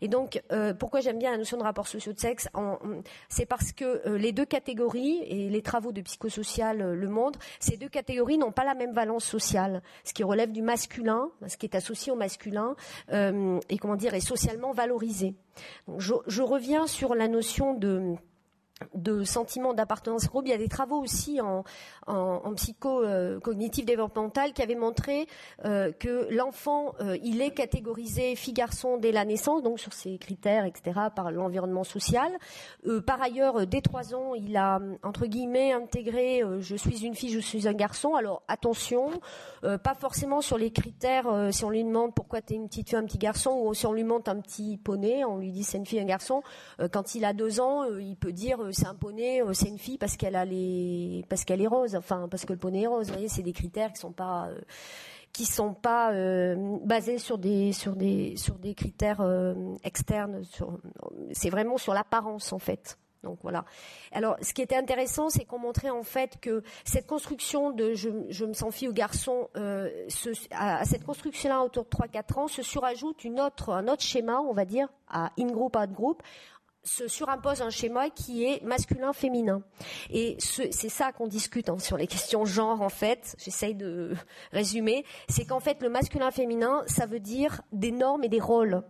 Et 0.00 0.08
donc, 0.08 0.42
euh, 0.52 0.74
pourquoi 0.74 1.00
j'aime 1.00 1.18
bien 1.18 1.30
la 1.30 1.38
notion 1.38 1.56
de 1.56 1.62
rapport 1.62 1.88
sociaux 1.88 2.12
de 2.12 2.18
sexe 2.18 2.48
C'est 3.28 3.46
parce 3.46 3.72
que 3.72 4.06
euh, 4.06 4.18
les 4.18 4.32
deux 4.32 4.44
catégories, 4.44 5.22
et 5.26 5.48
les 5.48 5.62
travaux 5.62 5.92
de 5.92 6.00
psychosocial 6.00 6.80
euh, 6.80 6.94
le 6.94 7.08
montrent, 7.08 7.38
ces 7.60 7.76
deux 7.76 7.88
catégories 7.88 8.38
n'ont 8.38 8.52
pas 8.52 8.64
la 8.64 8.74
même 8.74 8.92
valence 8.92 9.24
sociale. 9.24 9.82
Ce 10.04 10.12
qui 10.12 10.24
relève 10.24 10.52
du 10.52 10.62
masculin, 10.62 11.30
ce 11.46 11.56
qui 11.56 11.66
est 11.66 11.74
associé 11.74 12.12
au 12.12 12.16
masculin, 12.16 12.76
et 13.10 13.78
comment 13.78 13.96
dire, 13.96 14.14
est 14.14 14.20
socialement 14.20 14.72
valorisé. 14.72 15.34
je, 15.98 16.14
je 16.26 16.42
reviens 16.42 16.86
sur 16.86 17.14
la 17.14 17.28
notion 17.28 17.74
de 17.74 18.16
de 18.94 19.24
sentiment 19.24 19.74
d'appartenance 19.74 20.26
au 20.26 20.28
groupe. 20.28 20.46
Il 20.46 20.50
y 20.50 20.54
a 20.54 20.58
des 20.58 20.68
travaux 20.68 21.00
aussi 21.00 21.40
en, 21.40 21.64
en, 22.06 22.40
en 22.44 22.54
psycho 22.54 23.02
euh, 23.02 23.40
cognitif 23.40 23.84
développemental 23.84 24.52
qui 24.52 24.62
avaient 24.62 24.74
montré 24.74 25.26
euh, 25.64 25.92
que 25.92 26.28
l'enfant, 26.30 26.94
euh, 27.00 27.16
il 27.22 27.40
est 27.42 27.50
catégorisé 27.50 28.34
fille-garçon 28.36 28.96
dès 28.96 29.12
la 29.12 29.24
naissance, 29.24 29.62
donc 29.62 29.78
sur 29.80 29.92
ses 29.92 30.18
critères, 30.18 30.64
etc., 30.64 30.98
par 31.14 31.30
l'environnement 31.30 31.84
social. 31.84 32.30
par 33.06 33.20
ailleurs, 33.20 33.66
dès 33.66 33.80
trois 33.80 34.14
ans, 34.14 34.34
il 34.34 34.56
a 34.56 34.80
entre 35.02 35.26
guillemets 35.26 35.72
intégré 35.72 36.42
je 36.60 36.76
suis 36.76 37.04
une 37.04 37.14
fille, 37.14 37.30
je 37.30 37.38
suis 37.38 37.68
un 37.68 37.72
garçon. 37.72 38.14
Alors 38.14 38.42
attention, 38.48 39.10
pas 39.62 39.94
forcément 39.94 40.40
sur 40.40 40.58
les 40.58 40.70
critères. 40.70 41.26
si 41.52 41.64
on 41.64 41.70
lui 41.70 41.84
demande 41.84 42.14
pourquoi 42.14 42.40
tu 42.40 42.54
es 42.54 42.56
une 42.56 42.68
petite 42.68 42.88
fille, 42.88 42.98
un 42.98 43.04
petit 43.04 43.18
garçon, 43.18 43.62
ou 43.64 43.74
si 43.74 43.86
on 43.86 43.92
lui 43.92 44.04
monte 44.04 44.28
un 44.28 44.40
petit 44.40 44.76
poney, 44.76 45.24
on 45.24 45.38
lui 45.38 45.52
dit 45.52 45.64
c'est 45.64 45.78
une 45.78 45.86
fille, 45.86 46.00
un 46.00 46.04
garçon. 46.04 46.42
quand 46.92 47.14
il 47.14 47.24
a 47.24 47.32
deux 47.32 47.60
ans, 47.60 47.84
il 47.84 48.16
peut 48.16 48.32
dire 48.32 48.67
c'est 48.72 48.86
un 48.86 48.94
poney, 48.94 49.42
euh, 49.42 49.52
c'est 49.52 49.68
une 49.68 49.78
fille 49.78 49.98
parce 49.98 50.16
qu'elle 50.16 50.36
a 50.36 50.44
parce 51.28 51.44
qu'elle 51.44 51.60
est 51.60 51.66
rose, 51.66 51.94
enfin 51.96 52.28
parce 52.30 52.44
que 52.44 52.52
le 52.52 52.58
poney 52.58 52.82
est 52.82 52.86
rose. 52.86 53.06
Vous 53.06 53.12
voyez, 53.12 53.28
c'est 53.28 53.42
des 53.42 53.52
critères 53.52 53.92
qui 53.92 54.00
sont 54.00 54.12
pas, 54.12 54.48
euh, 54.48 54.60
qui 55.32 55.44
sont 55.44 55.74
pas 55.74 56.12
euh, 56.12 56.78
basés 56.84 57.18
sur 57.18 57.38
des, 57.38 57.72
sur 57.72 57.96
des, 57.96 58.36
sur 58.36 58.54
des 58.58 58.74
critères 58.74 59.24
externes. 59.84 60.42
c'est 61.32 61.50
vraiment 61.50 61.78
sur 61.78 61.94
l'apparence 61.94 62.52
en 62.52 62.58
fait. 62.58 62.98
Donc 63.24 63.40
voilà. 63.42 63.64
Alors, 64.12 64.36
ce 64.42 64.54
qui 64.54 64.62
était 64.62 64.76
intéressant, 64.76 65.28
c'est 65.28 65.44
qu'on 65.44 65.58
montrait 65.58 65.90
en 65.90 66.04
fait 66.04 66.38
que 66.40 66.62
cette 66.84 67.08
construction 67.08 67.72
de 67.72 67.94
je, 67.94 68.44
me 68.44 68.52
sens 68.52 68.72
fille 68.72 68.86
ou 68.86 68.92
garçon, 68.92 69.48
à, 70.52 70.84
cette 70.84 71.04
construction-là 71.04 71.64
autour 71.64 71.84
de 71.84 71.90
3-4 71.90 72.38
ans, 72.38 72.46
se 72.46 72.62
surajoute 72.62 73.24
une 73.24 73.40
autre, 73.40 73.70
un 73.72 73.88
autre 73.88 74.02
schéma, 74.02 74.40
on 74.40 74.52
va 74.52 74.64
dire, 74.64 74.88
à 75.08 75.32
in-group, 75.36 75.76
out-group, 75.76 76.22
se 76.84 77.08
surimpose 77.08 77.62
un 77.62 77.70
schéma 77.70 78.10
qui 78.10 78.44
est 78.44 78.62
masculin-féminin. 78.62 79.62
Et 80.10 80.36
c'est 80.40 80.88
ça 80.88 81.12
qu'on 81.12 81.26
discute 81.26 81.68
hein, 81.68 81.78
sur 81.78 81.96
les 81.96 82.06
questions 82.06 82.44
genre, 82.44 82.80
en 82.80 82.88
fait. 82.88 83.36
J'essaye 83.38 83.74
de 83.74 84.14
résumer. 84.52 85.04
C'est 85.28 85.44
qu'en 85.44 85.60
fait, 85.60 85.82
le 85.82 85.88
masculin-féminin, 85.88 86.82
ça 86.86 87.06
veut 87.06 87.20
dire 87.20 87.60
des 87.72 87.92
normes 87.92 88.24
et 88.24 88.28
des 88.28 88.40
rôles. 88.40 88.82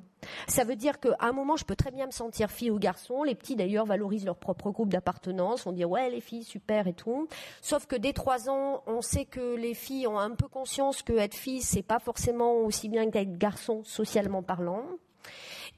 Ça 0.46 0.64
veut 0.64 0.76
dire 0.76 0.98
qu'à 1.00 1.16
un 1.20 1.32
moment, 1.32 1.56
je 1.56 1.64
peux 1.64 1.76
très 1.76 1.90
bien 1.90 2.06
me 2.06 2.10
sentir 2.10 2.50
fille 2.50 2.70
ou 2.70 2.78
garçon. 2.78 3.22
Les 3.22 3.34
petits, 3.34 3.56
d'ailleurs, 3.56 3.86
valorisent 3.86 4.24
leur 4.24 4.36
propre 4.36 4.70
groupe 4.70 4.90
d'appartenance. 4.90 5.66
On 5.66 5.72
dit, 5.72 5.84
ouais, 5.84 6.10
les 6.10 6.20
filles, 6.20 6.44
super 6.44 6.86
et 6.86 6.92
tout. 6.94 7.28
Sauf 7.62 7.86
que 7.86 7.96
dès 7.96 8.12
trois 8.12 8.50
ans, 8.50 8.82
on 8.86 9.00
sait 9.00 9.24
que 9.24 9.54
les 9.56 9.74
filles 9.74 10.06
ont 10.06 10.18
un 10.18 10.30
peu 10.30 10.48
conscience 10.48 11.02
que 11.02 11.12
être 11.12 11.34
fille, 11.34 11.62
c'est 11.62 11.82
pas 11.82 11.98
forcément 11.98 12.54
aussi 12.56 12.88
bien 12.88 13.10
qu'être 13.10 13.38
garçon, 13.38 13.82
socialement 13.84 14.42
parlant. 14.42 14.84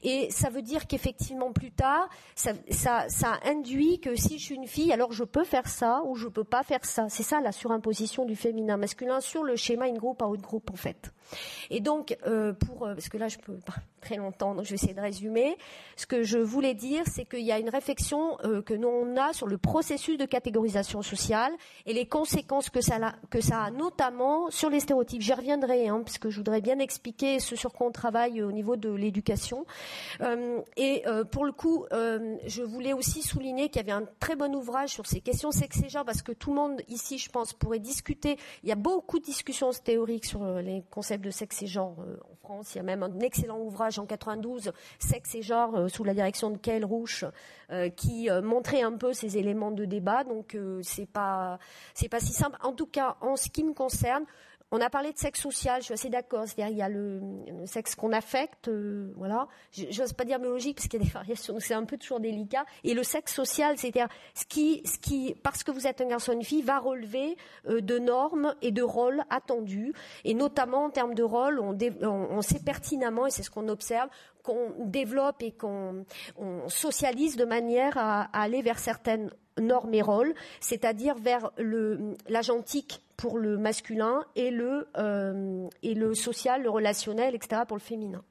Et 0.03 0.29
ça 0.31 0.49
veut 0.49 0.61
dire 0.61 0.87
qu'effectivement, 0.87 1.51
plus 1.51 1.71
tard, 1.71 2.09
ça, 2.35 3.07
induit 3.45 3.99
que 3.99 4.15
si 4.15 4.39
je 4.39 4.43
suis 4.43 4.55
une 4.55 4.67
fille, 4.67 4.91
alors 4.91 5.11
je 5.11 5.23
peux 5.23 5.43
faire 5.43 5.67
ça 5.67 6.01
ou 6.05 6.15
je 6.15 6.27
peux 6.27 6.43
pas 6.43 6.63
faire 6.63 6.83
ça. 6.85 7.07
C'est 7.09 7.23
ça 7.23 7.41
la 7.41 7.51
surimposition 7.51 8.25
du 8.25 8.35
féminin 8.35 8.77
masculin 8.77 9.21
sur 9.21 9.43
le 9.43 9.55
schéma 9.55 9.85
in 9.85 9.93
groupe 9.93 10.21
à 10.21 10.27
haute 10.27 10.41
groupe, 10.41 10.71
en 10.71 10.75
fait. 10.75 11.11
Et 11.69 11.79
donc, 11.79 12.17
euh, 12.27 12.53
euh, 12.81 12.93
parce 12.93 13.09
que 13.09 13.17
là, 13.17 13.27
je 13.27 13.37
peux 13.37 13.53
pas 13.53 13.75
très 14.01 14.15
longtemps, 14.15 14.55
donc 14.55 14.65
je 14.65 14.69
vais 14.69 14.75
essayer 14.75 14.93
de 14.93 15.01
résumer. 15.01 15.57
Ce 15.95 16.05
que 16.05 16.23
je 16.23 16.39
voulais 16.39 16.73
dire, 16.73 17.03
c'est 17.05 17.25
qu'il 17.25 17.41
y 17.41 17.51
a 17.51 17.59
une 17.59 17.69
réflexion 17.69 18.37
euh, 18.43 18.61
que 18.61 18.73
nous 18.73 18.87
on 18.87 19.15
a 19.15 19.31
sur 19.33 19.47
le 19.47 19.57
processus 19.57 20.17
de 20.17 20.25
catégorisation 20.25 21.01
sociale 21.01 21.51
et 21.85 21.93
les 21.93 22.07
conséquences 22.07 22.69
que 22.69 22.81
ça 22.81 22.95
a, 22.95 23.13
que 23.29 23.41
ça 23.41 23.61
a 23.61 23.71
notamment 23.71 24.49
sur 24.49 24.69
les 24.69 24.79
stéréotypes. 24.79 25.21
J'y 25.21 25.33
reviendrai, 25.33 25.87
hein, 25.87 26.01
parce 26.03 26.17
que 26.17 26.29
je 26.29 26.37
voudrais 26.37 26.61
bien 26.61 26.79
expliquer 26.79 27.39
ce 27.39 27.55
sur 27.55 27.73
quoi 27.73 27.87
on 27.87 27.91
travaille 27.91 28.41
au 28.41 28.51
niveau 28.51 28.75
de 28.75 28.89
l'éducation. 28.89 29.65
Et 30.77 31.03
pour 31.31 31.45
le 31.45 31.51
coup, 31.51 31.85
je 31.91 32.63
voulais 32.63 32.93
aussi 32.93 33.21
souligner 33.21 33.69
qu'il 33.69 33.77
y 33.77 33.89
avait 33.89 33.91
un 33.91 34.05
très 34.19 34.35
bon 34.35 34.53
ouvrage 34.55 34.89
sur 34.89 35.05
ces 35.05 35.21
questions 35.21 35.51
sexe 35.51 35.81
et 35.83 35.89
genre, 35.89 36.05
parce 36.05 36.21
que 36.21 36.31
tout 36.31 36.51
le 36.51 36.55
monde 36.55 36.81
ici, 36.87 37.17
je 37.17 37.29
pense, 37.29 37.53
pourrait 37.53 37.79
discuter. 37.79 38.37
Il 38.63 38.69
y 38.69 38.71
a 38.71 38.75
beaucoup 38.75 39.19
de 39.19 39.25
discussions 39.25 39.71
théoriques 39.71 40.25
sur 40.25 40.43
les 40.61 40.83
concepts 40.89 41.20
de 41.21 41.29
sexe 41.29 41.61
et 41.63 41.67
genre 41.67 41.95
en 42.31 42.35
France. 42.35 42.75
Il 42.75 42.77
y 42.77 42.81
a 42.81 42.83
même 42.83 43.03
un 43.03 43.19
excellent 43.19 43.59
ouvrage 43.59 43.99
en 43.99 44.05
92, 44.05 44.71
Sexe 44.99 45.35
et 45.35 45.41
genre, 45.41 45.89
sous 45.89 46.03
la 46.03 46.13
direction 46.13 46.49
de 46.49 46.57
Kael 46.57 46.83
Rouche, 46.83 47.23
qui 47.95 48.29
montrait 48.43 48.81
un 48.81 48.93
peu 48.93 49.13
ces 49.13 49.37
éléments 49.37 49.71
de 49.71 49.85
débat. 49.85 50.23
Donc 50.23 50.57
c'est 50.81 51.05
pas 51.05 51.59
c'est 51.93 52.09
pas 52.09 52.19
si 52.19 52.33
simple. 52.33 52.57
En 52.61 52.73
tout 52.73 52.87
cas, 52.87 53.15
en 53.21 53.35
ce 53.35 53.49
qui 53.49 53.63
me 53.63 53.73
concerne, 53.73 54.25
on 54.71 54.79
a 54.79 54.89
parlé 54.89 55.11
de 55.11 55.17
sexe 55.17 55.41
social, 55.41 55.81
je 55.81 55.85
suis 55.85 55.93
assez 55.93 56.09
d'accord. 56.09 56.43
C'est-à-dire, 56.47 56.73
il 56.73 56.77
y 56.77 56.81
a 56.81 56.89
le, 56.89 57.21
sexe 57.65 57.93
qu'on 57.95 58.13
affecte, 58.13 58.69
euh, 58.69 59.11
voilà. 59.17 59.47
J'ose 59.89 60.13
pas 60.13 60.23
dire 60.23 60.39
biologique 60.39 60.77
parce 60.77 60.87
qu'il 60.87 60.99
y 60.99 61.03
a 61.03 61.05
des 61.05 61.11
variations, 61.13 61.57
c'est 61.59 61.73
un 61.73 61.83
peu 61.83 61.97
toujours 61.97 62.21
délicat. 62.21 62.65
Et 62.83 62.93
le 62.93 63.03
sexe 63.03 63.33
social, 63.33 63.77
c'est-à-dire 63.77 64.07
ce 64.33 64.45
qui, 64.45 64.81
ce 64.85 64.97
qui, 64.97 65.35
parce 65.43 65.63
que 65.63 65.71
vous 65.71 65.87
êtes 65.87 65.99
un 65.99 66.07
garçon 66.07 66.31
ou 66.31 66.35
une 66.35 66.43
fille, 66.43 66.61
va 66.61 66.79
relever 66.79 67.35
euh, 67.67 67.81
de 67.81 67.99
normes 67.99 68.55
et 68.61 68.71
de 68.71 68.81
rôles 68.81 69.23
attendus. 69.29 69.93
Et 70.23 70.33
notamment 70.33 70.85
en 70.85 70.89
termes 70.89 71.15
de 71.15 71.23
rôles, 71.23 71.59
on, 71.59 71.77
on 72.03 72.41
sait 72.41 72.59
pertinemment, 72.59 73.27
et 73.27 73.31
c'est 73.31 73.43
ce 73.43 73.51
qu'on 73.51 73.67
observe, 73.67 74.09
qu'on 74.43 74.73
développe 74.79 75.41
et 75.41 75.51
qu'on 75.51 76.05
socialise 76.67 77.35
de 77.35 77.45
manière 77.45 77.97
à, 77.97 78.23
aller 78.33 78.61
vers 78.61 78.79
certaines 78.79 79.31
normes 79.59 79.93
et 79.93 80.01
rôles, 80.01 80.33
c'est-à-dire 80.59 81.15
vers 81.15 81.51
l'agentique 82.29 83.01
pour 83.21 83.37
le 83.37 83.55
masculin 83.59 84.25
et 84.35 84.49
le, 84.49 84.87
euh, 84.97 85.67
et 85.83 85.93
le 85.93 86.15
social, 86.15 86.63
le 86.63 86.71
relationnel, 86.71 87.35
etc. 87.35 87.61
pour 87.67 87.77
le 87.77 87.81
féminin. 87.81 88.23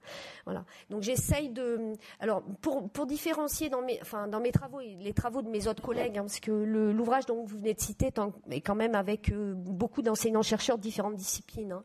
Voilà. 0.46 0.64
Donc 0.90 1.02
j'essaye 1.02 1.48
de, 1.48 1.92
alors 2.18 2.42
pour, 2.60 2.88
pour 2.90 3.06
différencier 3.06 3.68
dans 3.68 3.82
mes, 3.82 4.00
enfin 4.02 4.26
dans 4.26 4.40
mes 4.40 4.50
travaux 4.50 4.80
et 4.80 4.96
les 5.00 5.12
travaux 5.12 5.42
de 5.42 5.48
mes 5.48 5.68
autres 5.68 5.80
collègues, 5.80 6.18
hein, 6.18 6.22
parce 6.22 6.40
que 6.40 6.50
l'ouvrage 6.50 7.24
dont 7.26 7.44
vous 7.44 7.58
venez 7.58 7.72
de 7.72 7.80
citer 7.80 8.10
est 8.50 8.60
quand 8.62 8.74
même 8.74 8.96
avec 8.96 9.30
euh, 9.30 9.54
beaucoup 9.54 10.02
d'enseignants 10.02 10.42
chercheurs 10.42 10.76
de 10.76 10.82
différentes 10.82 11.14
disciplines. 11.14 11.70
Hein. 11.70 11.84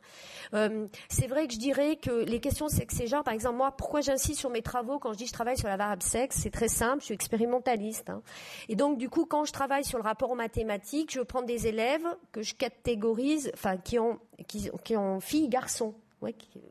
Euh, 0.56 0.88
c'est 1.08 1.28
vrai 1.28 1.46
que 1.46 1.54
je 1.54 1.60
dirais 1.60 1.98
que 1.98 2.26
les 2.26 2.40
questions 2.40 2.70
sexe 2.70 3.00
et 3.02 3.06
genre, 3.06 3.24
par 3.24 3.36
exemple 3.36 3.58
moi, 3.58 3.72
pourquoi 3.78 4.02
j'insiste 4.16 4.40
sur 4.40 4.50
mes 4.50 4.62
travaux 4.62 4.98
quand 4.98 5.12
je 5.14 5.18
dis 5.18 5.28
je 5.28 5.34
travaille 5.34 5.58
sur 5.58 5.68
la 5.68 5.78
variable 5.78 6.02
sexe, 6.02 6.38
c'est 6.42 6.50
très 6.50 6.70
simple, 6.70 7.02
je 7.02 7.06
suis 7.06 7.14
expérimentaliste. 7.14 8.10
Hein. 8.10 8.22
Et 8.70 8.76
donc 8.76 8.98
du 8.98 9.10
coup, 9.10 9.26
quand 9.26 9.44
je 9.44 9.52
travaille 9.52 9.84
sur 9.84 9.98
le 9.98 10.04
rapport 10.04 10.32
aux 10.32 10.36
mathématiques, 10.36 11.12
je 11.12 11.22
prends 11.22 11.42
des 11.42 11.68
élèves 11.68 12.06
que 12.32 12.42
je 12.42 12.56
catégorise, 12.56 13.52
enfin 13.54 13.78
qui 13.78 14.00
ont 14.00 14.20
qui, 14.48 14.98
ont 14.98 15.20
filles, 15.20 15.50
garçons 15.50 15.96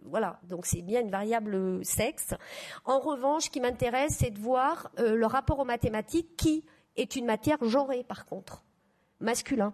voilà, 0.02 0.40
donc 0.48 0.66
c'est 0.66 0.82
bien 0.82 1.00
une 1.00 1.10
variable 1.10 1.84
sexe. 1.84 2.34
En 2.84 2.98
revanche, 2.98 3.44
ce 3.44 3.50
qui 3.50 3.60
m'intéresse, 3.60 4.16
c'est 4.18 4.30
de 4.30 4.38
voir 4.40 4.90
le 4.98 5.26
rapport 5.26 5.60
aux 5.60 5.64
mathématiques 5.64 6.36
qui 6.36 6.64
est 6.96 7.14
une 7.14 7.24
matière 7.24 7.62
genrée, 7.62 8.02
par 8.02 8.26
contre, 8.26 8.64
masculin. 9.20 9.72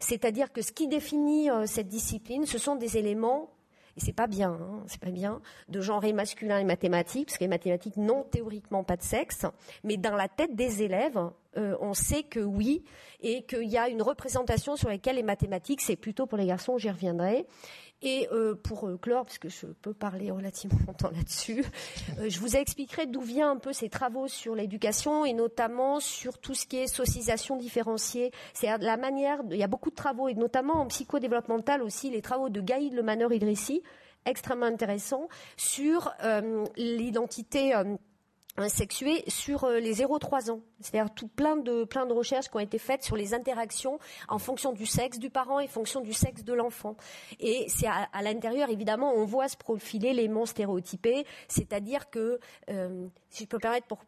C'est-à-dire 0.00 0.52
que 0.52 0.62
ce 0.62 0.72
qui 0.72 0.88
définit 0.88 1.48
cette 1.66 1.86
discipline, 1.86 2.44
ce 2.44 2.58
sont 2.58 2.74
des 2.74 2.96
éléments 2.96 3.52
et 4.00 4.04
c'est 4.04 4.12
pas 4.12 4.26
bien, 4.26 4.52
hein, 4.52 4.82
c'est 4.86 5.00
pas 5.00 5.10
bien, 5.10 5.40
de 5.68 5.80
genrer 5.80 6.12
masculin 6.12 6.58
et 6.58 6.64
mathématiques, 6.64 7.26
parce 7.26 7.38
que 7.38 7.44
les 7.44 7.48
mathématiques 7.48 7.96
n'ont 7.96 8.24
théoriquement 8.24 8.82
pas 8.84 8.96
de 8.96 9.02
sexe, 9.02 9.46
mais 9.84 9.96
dans 9.96 10.16
la 10.16 10.28
tête 10.28 10.54
des 10.54 10.82
élèves, 10.82 11.20
euh, 11.56 11.76
on 11.80 11.94
sait 11.94 12.22
que 12.22 12.40
oui, 12.40 12.84
et 13.20 13.42
qu'il 13.42 13.68
y 13.68 13.76
a 13.76 13.88
une 13.88 14.02
représentation 14.02 14.76
sur 14.76 14.88
laquelle 14.88 15.16
les 15.16 15.22
mathématiques, 15.22 15.80
c'est 15.82 15.96
plutôt 15.96 16.26
pour 16.26 16.38
les 16.38 16.46
garçons, 16.46 16.78
j'y 16.78 16.90
reviendrai. 16.90 17.46
Et 18.02 18.28
euh, 18.32 18.54
pour 18.54 18.88
euh, 18.88 18.96
clore, 18.96 19.26
parce 19.26 19.38
que 19.38 19.48
je 19.48 19.66
peux 19.66 19.92
parler 19.92 20.30
relativement 20.30 20.78
longtemps 20.86 21.10
là-dessus, 21.10 21.64
je 22.26 22.40
vous 22.40 22.56
expliquerai 22.56 23.06
d'où 23.06 23.20
vient 23.20 23.50
un 23.50 23.56
peu 23.56 23.72
ces 23.72 23.88
travaux 23.88 24.26
sur 24.26 24.54
l'éducation 24.54 25.24
et 25.24 25.32
notamment 25.32 26.00
sur 26.00 26.38
tout 26.38 26.54
ce 26.54 26.66
qui 26.66 26.78
est 26.78 26.86
socialisation 26.86 27.56
différenciée. 27.56 28.32
C'est 28.54 28.78
la 28.78 28.96
manière, 28.96 29.42
il 29.50 29.56
y 29.56 29.62
a 29.62 29.68
beaucoup 29.68 29.90
de 29.90 29.94
travaux 29.94 30.28
et 30.28 30.34
notamment 30.34 30.80
en 30.80 30.86
psychodéveloppemental 30.86 31.82
aussi, 31.82 32.10
les 32.10 32.22
travaux 32.22 32.48
de 32.48 32.60
Gaïd 32.60 32.94
Le 32.94 33.34
Idrissi, 33.34 33.82
extrêmement 34.24 34.66
intéressants, 34.66 35.28
sur 35.56 36.12
l'identité 36.76 37.74
sexuée 38.68 39.24
sur 39.28 39.64
euh, 39.64 39.78
les 39.78 39.94
0-3 39.94 40.50
ans. 40.50 40.60
C'est-à-dire 40.80 41.12
tout 41.14 41.28
plein 41.28 41.56
de, 41.56 41.84
plein 41.84 42.06
de 42.06 42.12
recherches 42.12 42.48
qui 42.48 42.56
ont 42.56 42.60
été 42.60 42.78
faites 42.78 43.02
sur 43.02 43.16
les 43.16 43.34
interactions 43.34 43.98
en 44.28 44.38
fonction 44.38 44.72
du 44.72 44.86
sexe 44.86 45.18
du 45.18 45.30
parent 45.30 45.60
et 45.60 45.64
en 45.64 45.68
fonction 45.68 46.00
du 46.00 46.12
sexe 46.12 46.44
de 46.44 46.52
l'enfant. 46.52 46.96
Et 47.38 47.66
c'est 47.68 47.86
à, 47.86 48.22
l'intérieur, 48.22 48.70
évidemment, 48.70 49.12
on 49.14 49.24
voit 49.24 49.48
se 49.48 49.56
profiler 49.56 50.12
l'élément 50.12 50.46
stéréotypé, 50.46 51.24
c'est-à-dire 51.48 52.10
que, 52.10 52.40
euh, 52.70 53.06
si 53.30 53.44
je 53.44 53.48
peux 53.48 53.58
permettre 53.58 53.86
pour 53.86 54.00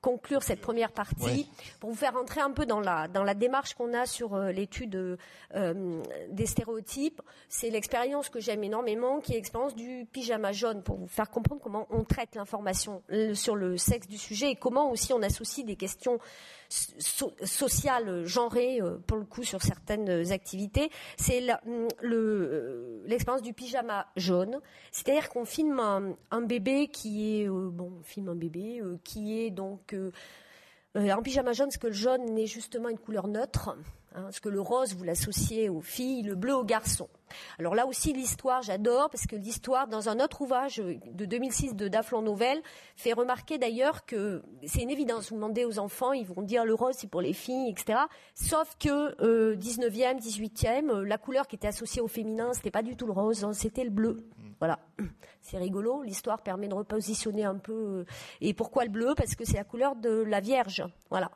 conclure 0.00 0.42
cette 0.42 0.60
première 0.60 0.92
partie, 0.92 1.48
pour 1.80 1.90
vous 1.90 1.96
faire 1.96 2.16
entrer 2.16 2.40
un 2.40 2.52
peu 2.52 2.66
dans 2.66 2.80
la, 2.80 3.08
dans 3.08 3.24
la 3.24 3.34
démarche 3.34 3.74
qu'on 3.74 3.92
a 3.92 4.06
sur 4.06 4.34
euh, 4.34 4.52
l'étude 4.52 5.18
euh, 5.54 6.02
des 6.30 6.46
stéréotypes, 6.46 7.20
c'est 7.48 7.70
l'expérience 7.70 8.28
que 8.28 8.38
j'aime 8.38 8.62
énormément, 8.62 9.20
qui 9.20 9.32
est 9.32 9.36
l'expérience 9.36 9.74
du 9.74 10.06
pyjama 10.12 10.52
jaune, 10.52 10.82
pour 10.82 10.96
vous 10.96 11.08
faire 11.08 11.30
comprendre 11.30 11.60
comment 11.60 11.86
on 11.90 12.04
traite 12.04 12.34
l'information 12.34 13.02
sur 13.34 13.56
le 13.56 13.76
sexe 13.76 14.06
du 14.06 14.18
sujet 14.18 14.50
et 14.50 14.56
comment 14.56 14.90
aussi 14.90 15.12
on 15.12 15.22
associe 15.22 15.66
des 15.66 15.76
questions 15.76 16.18
sociale 16.68 18.24
genrée 18.24 18.80
euh, 18.80 18.98
pour 19.06 19.18
le 19.18 19.24
coup 19.24 19.44
sur 19.44 19.62
certaines 19.62 20.32
activités, 20.32 20.90
c'est 21.16 21.42
euh, 22.02 23.02
l'expérience 23.06 23.42
du 23.42 23.52
pyjama 23.52 24.06
jaune. 24.16 24.60
C'est-à-dire 24.90 25.28
qu'on 25.28 25.44
filme 25.44 25.78
un, 25.78 26.42
bébé 26.42 26.88
qui 26.88 27.40
est 27.40 27.48
euh, 27.48 27.68
bon, 27.70 27.92
on 28.00 28.02
filme 28.02 28.28
un 28.28 28.34
bébé 28.34 28.82
qui 29.04 29.40
est 29.40 29.50
donc 29.50 29.94
en 30.94 31.22
pyjama 31.22 31.52
jaune, 31.52 31.68
parce 31.68 31.76
que 31.76 31.88
le 31.88 31.92
jaune 31.92 32.24
n'est 32.34 32.46
justement 32.46 32.88
une 32.88 32.98
couleur 32.98 33.28
neutre. 33.28 33.76
Hein, 34.16 34.22
parce 34.22 34.40
que 34.40 34.48
le 34.48 34.62
rose, 34.62 34.94
vous 34.94 35.04
l'associez 35.04 35.68
aux 35.68 35.82
filles, 35.82 36.22
le 36.22 36.34
bleu 36.36 36.54
aux 36.54 36.64
garçons. 36.64 37.10
Alors 37.58 37.74
là 37.74 37.86
aussi, 37.86 38.14
l'histoire, 38.14 38.62
j'adore, 38.62 39.10
parce 39.10 39.26
que 39.26 39.36
l'histoire, 39.36 39.88
dans 39.88 40.08
un 40.08 40.20
autre 40.20 40.40
ouvrage 40.40 40.76
de 40.76 41.24
2006 41.26 41.74
de 41.74 41.86
Daflon 41.86 42.22
Novel, 42.22 42.62
fait 42.96 43.12
remarquer 43.12 43.58
d'ailleurs 43.58 44.06
que 44.06 44.42
c'est 44.64 44.80
une 44.80 44.88
évidence. 44.88 45.28
Vous 45.28 45.34
demandez 45.34 45.66
aux 45.66 45.78
enfants, 45.78 46.14
ils 46.14 46.26
vont 46.26 46.40
dire 46.40 46.64
le 46.64 46.72
rose, 46.72 46.94
c'est 46.96 47.10
pour 47.10 47.20
les 47.20 47.34
filles, 47.34 47.68
etc. 47.68 47.98
Sauf 48.34 48.74
que 48.80 49.22
euh, 49.22 49.54
19e, 49.56 50.18
18e, 50.18 51.02
la 51.02 51.18
couleur 51.18 51.46
qui 51.46 51.56
était 51.56 51.68
associée 51.68 52.00
au 52.00 52.08
féminin, 52.08 52.54
c'était 52.54 52.70
pas 52.70 52.82
du 52.82 52.96
tout 52.96 53.06
le 53.06 53.12
rose, 53.12 53.44
hein, 53.44 53.52
c'était 53.52 53.84
le 53.84 53.90
bleu. 53.90 54.26
Voilà, 54.60 54.78
c'est 55.42 55.58
rigolo. 55.58 56.02
L'histoire 56.02 56.40
permet 56.40 56.68
de 56.68 56.74
repositionner 56.74 57.44
un 57.44 57.56
peu. 57.56 57.72
Euh, 57.72 58.04
et 58.40 58.54
pourquoi 58.54 58.84
le 58.84 58.90
bleu? 58.90 59.12
Parce 59.14 59.34
que 59.34 59.44
c'est 59.44 59.58
la 59.58 59.64
couleur 59.64 59.94
de 59.94 60.22
la 60.22 60.40
Vierge. 60.40 60.82
Voilà. 61.10 61.30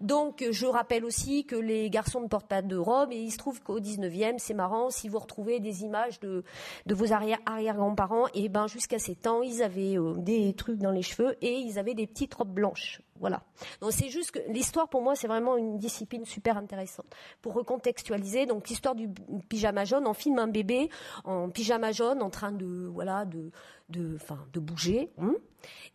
Donc, 0.00 0.44
je 0.50 0.66
rappelle 0.66 1.04
aussi 1.04 1.44
que 1.44 1.56
les 1.56 1.88
garçons 1.88 2.20
ne 2.20 2.28
portent 2.28 2.48
pas 2.48 2.62
de 2.62 2.76
robe 2.76 3.12
et 3.12 3.16
il 3.16 3.30
se 3.30 3.38
trouve 3.38 3.62
qu'au 3.62 3.80
19e, 3.80 4.38
c'est 4.38 4.54
marrant, 4.54 4.90
si 4.90 5.08
vous 5.08 5.18
retrouvez 5.18 5.60
des 5.60 5.84
images 5.84 6.20
de, 6.20 6.44
vos 6.86 7.12
arrière-grands-parents, 7.12 8.26
et 8.28 8.44
eh 8.44 8.48
ben 8.48 8.66
jusqu'à 8.66 8.98
ces 8.98 9.14
temps, 9.14 9.42
ils 9.42 9.62
avaient 9.62 9.98
euh, 9.98 10.14
des 10.18 10.52
trucs 10.54 10.78
dans 10.78 10.90
les 10.90 11.02
cheveux 11.02 11.36
et 11.40 11.54
ils 11.58 11.78
avaient 11.78 11.94
des 11.94 12.06
petites 12.06 12.34
robes 12.34 12.52
blanches. 12.52 13.00
Voilà. 13.20 13.42
Donc 13.80 13.92
c'est 13.92 14.08
juste 14.08 14.32
que 14.32 14.38
l'histoire 14.50 14.88
pour 14.88 15.02
moi 15.02 15.14
c'est 15.14 15.26
vraiment 15.26 15.56
une 15.56 15.78
discipline 15.78 16.24
super 16.24 16.58
intéressante 16.58 17.06
pour 17.40 17.54
recontextualiser. 17.54 18.46
Donc 18.46 18.68
l'histoire 18.68 18.94
du 18.94 19.08
pyjama 19.48 19.84
jaune, 19.84 20.06
on 20.06 20.14
filme 20.14 20.38
un 20.38 20.48
bébé 20.48 20.90
en 21.24 21.48
pyjama 21.48 21.92
jaune 21.92 22.22
en 22.22 22.30
train 22.30 22.52
de 22.52 22.66
voilà 22.92 23.24
de 23.24 23.50
de, 23.88 24.16
enfin, 24.16 24.38
de 24.52 24.60
bouger. 24.60 25.10
Hein. 25.18 25.34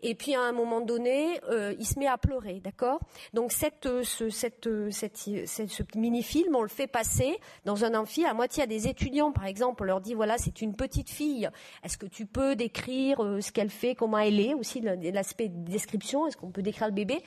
et 0.01 0.15
puis 0.15 0.35
à 0.35 0.41
un 0.41 0.51
moment 0.51 0.81
donné, 0.81 1.39
euh, 1.49 1.75
il 1.77 1.85
se 1.85 1.99
met 1.99 2.07
à 2.07 2.17
pleurer, 2.17 2.59
d'accord? 2.59 2.99
Donc 3.33 3.51
cette, 3.51 3.85
euh, 3.85 4.03
ce, 4.03 4.29
cette, 4.29 4.67
euh, 4.67 4.89
cette, 4.91 5.17
ce 5.17 5.83
mini-film, 5.95 6.55
on 6.55 6.61
le 6.61 6.69
fait 6.69 6.87
passer 6.87 7.37
dans 7.65 7.83
un 7.83 7.93
amphi 7.95 8.25
à 8.25 8.33
moitié 8.33 8.63
à 8.63 8.67
des 8.67 8.87
étudiants, 8.87 9.31
par 9.31 9.45
exemple. 9.45 9.83
On 9.83 9.85
leur 9.85 10.01
dit 10.01 10.13
voilà, 10.13 10.37
c'est 10.37 10.61
une 10.61 10.75
petite 10.75 11.09
fille. 11.09 11.49
Est-ce 11.83 11.97
que 11.97 12.05
tu 12.05 12.25
peux 12.25 12.55
décrire 12.55 13.17
ce 13.41 13.51
qu'elle 13.51 13.69
fait, 13.69 13.95
comment 13.95 14.17
elle 14.17 14.39
est? 14.39 14.53
Aussi 14.53 14.81
l'aspect 14.81 15.49
description 15.49 16.27
Est-ce 16.27 16.37
qu'on 16.37 16.51
peut 16.51 16.61
décrire 16.63 16.87
le 16.87 16.93
bébé? 16.93 17.21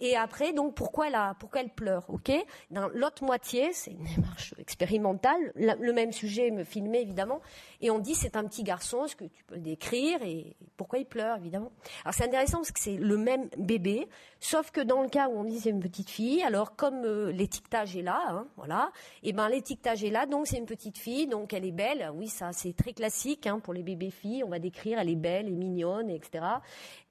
Et 0.00 0.16
après, 0.16 0.52
donc, 0.52 0.74
pourquoi 0.74 1.08
elle, 1.08 1.14
a, 1.14 1.34
pourquoi 1.38 1.60
elle 1.60 1.70
pleure, 1.70 2.04
ok? 2.08 2.32
Dans 2.70 2.88
l'autre 2.88 3.24
moitié, 3.24 3.72
c'est 3.72 3.92
une 3.92 4.04
démarche 4.04 4.54
expérimentale, 4.58 5.52
le 5.54 5.92
même 5.92 6.12
sujet 6.12 6.50
me 6.50 6.64
filmé 6.64 7.00
évidemment, 7.00 7.40
et 7.80 7.90
on 7.90 7.98
dit 7.98 8.14
c'est 8.14 8.36
un 8.36 8.44
petit 8.44 8.62
garçon, 8.62 9.04
est-ce 9.04 9.16
que 9.16 9.24
tu 9.24 9.44
peux 9.44 9.56
le 9.56 9.60
décrire? 9.60 10.22
Et 10.22 10.56
pourquoi 10.76 10.98
il 10.98 11.06
pleure 11.06 11.36
évidemment. 11.36 11.72
Alors 12.04 12.14
c'est 12.14 12.24
intéressant 12.24 12.58
parce 12.58 12.72
que 12.72 12.80
c'est 12.80 12.96
le 12.96 13.16
même 13.16 13.48
bébé, 13.58 14.08
sauf 14.40 14.70
que 14.70 14.80
dans 14.80 15.02
le 15.02 15.08
cas 15.08 15.28
où 15.28 15.38
on 15.38 15.44
dit 15.44 15.60
c'est 15.60 15.70
une 15.70 15.80
petite 15.80 16.10
fille, 16.10 16.42
alors 16.42 16.76
comme 16.76 17.04
euh, 17.04 17.32
l'étiquetage 17.32 17.96
est 17.96 18.02
là, 18.02 18.22
hein, 18.28 18.46
voilà, 18.56 18.90
et 19.22 19.32
ben 19.32 19.48
l'étiquetage 19.48 20.04
est 20.04 20.10
là, 20.10 20.26
donc 20.26 20.46
c'est 20.46 20.58
une 20.58 20.66
petite 20.66 20.98
fille, 20.98 21.26
donc 21.26 21.52
elle 21.52 21.64
est 21.64 21.72
belle, 21.72 22.10
oui 22.14 22.28
ça 22.28 22.52
c'est 22.52 22.74
très 22.74 22.92
classique 22.92 23.46
hein, 23.46 23.60
pour 23.60 23.74
les 23.74 23.82
bébés 23.82 24.10
filles, 24.10 24.44
on 24.44 24.48
va 24.48 24.58
décrire 24.58 24.98
elle 24.98 25.10
est 25.10 25.16
belle, 25.16 25.46
elle 25.46 25.52
est 25.52 25.56
mignonne, 25.56 26.10
etc. 26.10 26.44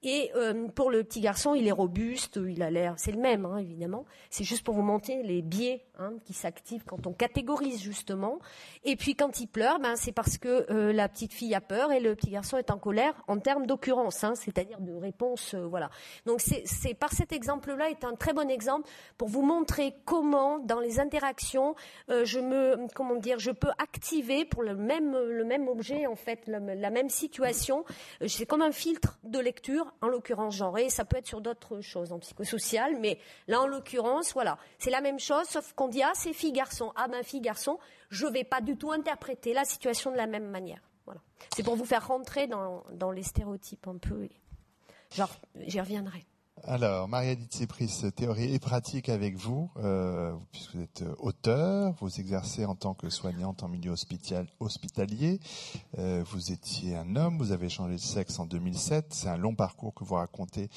Et 0.04 0.32
euh, 0.36 0.68
pour 0.68 0.92
le 0.92 1.04
petit 1.04 1.22
garçon, 1.22 1.56
il 1.56 1.66
est 1.66 1.72
robuste, 1.72 2.38
il 2.46 2.62
a 2.62 2.70
l'air, 2.70 2.96
c'est 2.98 3.14
le 3.14 3.22
même 3.22 3.46
hein, 3.46 3.58
évidemment. 3.58 4.06
C'est 4.30 4.44
juste 4.44 4.64
pour 4.64 4.76
vous 4.76 4.82
montrer 4.82 5.24
les 5.24 5.42
biais 5.42 5.86
hein, 5.98 6.12
qui 6.26 6.34
s'activent 6.34 6.84
quand 6.84 7.08
on 7.08 7.14
catégorise 7.14 7.82
justement. 7.82 8.40
Et 8.84 8.98
puis 8.98 9.16
quand 9.16 9.40
il 9.40 9.48
pleure, 9.48 9.80
ben 9.80 9.96
c'est 9.96 10.12
parce 10.12 10.38
que 10.38 10.70
euh, 10.70 10.92
la 10.92 11.08
petite 11.08 11.32
fille 11.32 11.56
a 11.56 11.62
peur 11.62 11.94
et 11.94 12.02
le 12.02 12.16
petit 12.16 12.32
garçon 12.32 12.58
est 12.58 12.70
en 12.70 12.78
colère 12.78 13.14
en 13.28 13.40
termes 13.40 13.66
d'occurrence, 13.66 14.26
hein, 14.26 14.36
c'est-à-dire 14.36 14.82
de 14.82 14.94
réponse, 14.94 15.54
euh, 15.54 15.66
voilà. 15.66 15.90
Donc 16.26 16.42
c'est 16.42 16.94
par 16.96 17.14
cet 17.14 17.32
exemple-là 17.32 17.90
est 17.90 18.04
un 18.04 18.16
très 18.16 18.34
bon 18.34 18.50
exemple 18.50 18.90
pour 19.18 19.30
vous 19.30 19.42
montrer 19.42 19.96
comment 20.04 20.60
dans 20.60 20.82
les 20.82 21.00
interactions 21.00 21.76
je 22.10 22.40
me, 22.40 22.88
comment 22.94 23.16
dire, 23.16 23.40
je 23.40 23.52
peux 23.52 23.72
activer 23.78 24.44
pour 24.44 24.64
le 24.64 24.76
même 24.76 25.14
le 25.14 25.44
même 25.46 25.68
objet 25.68 26.08
en 26.08 26.16
fait, 26.16 26.46
la, 26.48 26.60
la 26.60 26.90
même 26.90 27.10
situation. 27.10 27.86
C'est 28.28 28.46
comme 28.46 28.62
un 28.62 28.72
filtre 28.72 29.20
de 29.24 29.40
lecture 29.40 29.93
en 30.02 30.08
l'occurrence 30.08 30.56
genré, 30.56 30.90
ça 30.90 31.06
peut 31.06 31.18
être 31.18 31.28
sur 31.28 31.42
d'autres 31.42 31.82
choses 31.82 32.12
en 32.12 32.20
psychosocial, 32.20 33.00
mais 33.00 33.20
là 33.48 33.62
en 33.62 33.68
l'occurrence, 33.68 34.34
voilà, 34.34 34.58
c'est 34.78 34.92
la 34.92 35.02
même 35.02 35.20
chose, 35.20 35.48
sauf 35.48 35.74
qu'on 35.74 35.88
dit 35.88 36.04
ah 36.04 36.12
c'est 36.16 36.34
fille 36.34 36.52
garçon, 36.52 36.92
ah 36.96 37.08
ben 37.08 37.24
fille 37.24 37.42
garçon, 37.42 37.80
je 38.10 38.26
vais 38.28 38.44
pas 38.44 38.62
du 38.62 38.78
tout 38.78 38.92
interpréter 38.92 39.54
la 39.54 39.66
situation 39.66 40.12
de 40.12 40.18
la 40.18 40.28
même 40.28 40.50
manière. 40.50 40.82
Voilà, 41.06 41.22
c'est 41.56 41.64
pour 41.64 41.76
vous 41.76 41.86
faire 41.86 42.08
rentrer 42.08 42.48
dans 42.48 43.12
les 43.12 43.24
stéréotypes 43.24 43.88
un 43.88 43.98
peu. 43.98 44.30
Genre, 45.12 45.36
j'y 45.68 45.80
reviendrai. 45.80 46.26
Alors, 46.66 47.10
Maria 47.10 47.36
Tsipris, 47.36 48.06
théorie 48.16 48.54
et 48.54 48.60
pratique 48.60 49.10
avec 49.10 49.36
vous, 49.36 49.70
euh, 49.84 50.32
puisque 50.54 50.76
vous 50.76 50.82
êtes 50.82 51.02
euh, 51.02 51.14
auteur, 51.20 51.94
vous 52.00 52.22
exercez 52.22 52.64
en 52.64 52.74
tant 52.74 52.94
que 52.94 53.10
soignante 53.10 53.64
en 53.64 53.68
milieu 53.68 53.94
hospitalier, 54.62 55.42
euh, 56.00 56.24
vous 56.32 56.54
étiez 56.54 56.96
un 56.96 57.18
homme, 57.18 57.38
vous 57.38 57.52
avez 57.52 57.68
changé 57.68 57.96
de 57.96 58.00
sexe 58.00 58.40
en 58.40 58.46
2007, 58.46 59.08
c'est 59.10 59.28
un 59.28 59.36
long 59.36 59.56
parcours 59.56 59.94
que 59.94 60.06
vous 60.06 60.16
racontez 60.16 60.70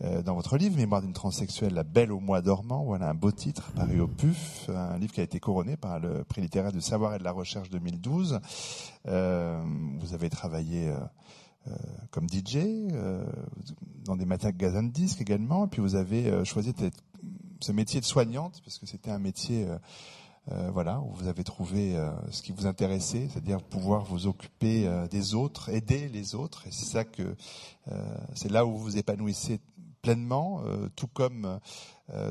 dans 0.00 0.34
votre 0.34 0.56
livre, 0.56 0.76
Mémoire 0.76 1.02
d'une 1.02 1.12
transsexuelle, 1.12 1.74
La 1.74 1.82
Belle 1.82 2.12
au 2.12 2.20
mois 2.20 2.40
dormant, 2.40 2.84
voilà 2.84 3.08
un 3.08 3.14
beau 3.14 3.32
titre, 3.32 3.72
paru 3.72 4.00
au 4.00 4.08
PUF, 4.08 4.68
un 4.68 4.98
livre 4.98 5.12
qui 5.12 5.20
a 5.20 5.24
été 5.24 5.40
couronné 5.40 5.76
par 5.76 5.98
le 5.98 6.24
prix 6.24 6.42
littéraire 6.42 6.72
du 6.72 6.80
savoir 6.80 7.14
et 7.14 7.18
de 7.18 7.24
la 7.24 7.32
recherche 7.32 7.70
2012. 7.70 8.40
vous 9.04 10.14
avez 10.14 10.30
travaillé 10.30 10.92
comme 12.10 12.28
DJ, 12.28 12.56
euh, 12.92 13.24
dans 14.04 14.16
des 14.16 14.26
magasins 14.26 14.82
de 14.82 14.90
disques 14.90 15.20
également. 15.20 15.66
Et 15.66 15.68
puis 15.68 15.80
vous 15.80 15.94
avez 15.96 16.26
euh, 16.26 16.44
choisi 16.44 16.72
ce 17.60 17.72
métier 17.72 18.00
de 18.00 18.04
soignante 18.04 18.60
parce 18.64 18.78
que 18.78 18.86
c'était 18.86 19.10
un 19.10 19.18
métier 19.18 19.66
voilà, 20.46 21.00
où 21.00 21.14
vous 21.14 21.26
avez 21.28 21.42
trouvé 21.42 21.96
ce 22.30 22.42
qui 22.42 22.52
vous 22.52 22.66
intéressait, 22.66 23.28
c'est-à-dire 23.30 23.62
pouvoir 23.62 24.04
vous 24.04 24.26
occuper 24.26 24.86
des 25.10 25.34
autres, 25.34 25.70
aider 25.70 26.10
les 26.10 26.34
autres. 26.34 26.66
Et 26.66 26.70
c'est 26.70 26.84
ça 26.84 27.04
que 27.04 27.34
c'est 28.34 28.50
là 28.50 28.66
où 28.66 28.72
vous 28.72 28.78
vous 28.78 28.98
épanouissez 28.98 29.58
pleinement, 30.02 30.60
tout 30.96 31.06
comme 31.06 31.58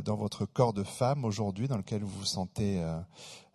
dans 0.06 0.16
votre 0.16 0.46
corps 0.46 0.74
de 0.74 0.84
femme 0.84 1.26
aujourd'hui, 1.26 1.68
dans 1.68 1.78
lequel 1.78 2.04
vous 2.04 2.20
vous 2.20 2.26
sentez 2.26 2.84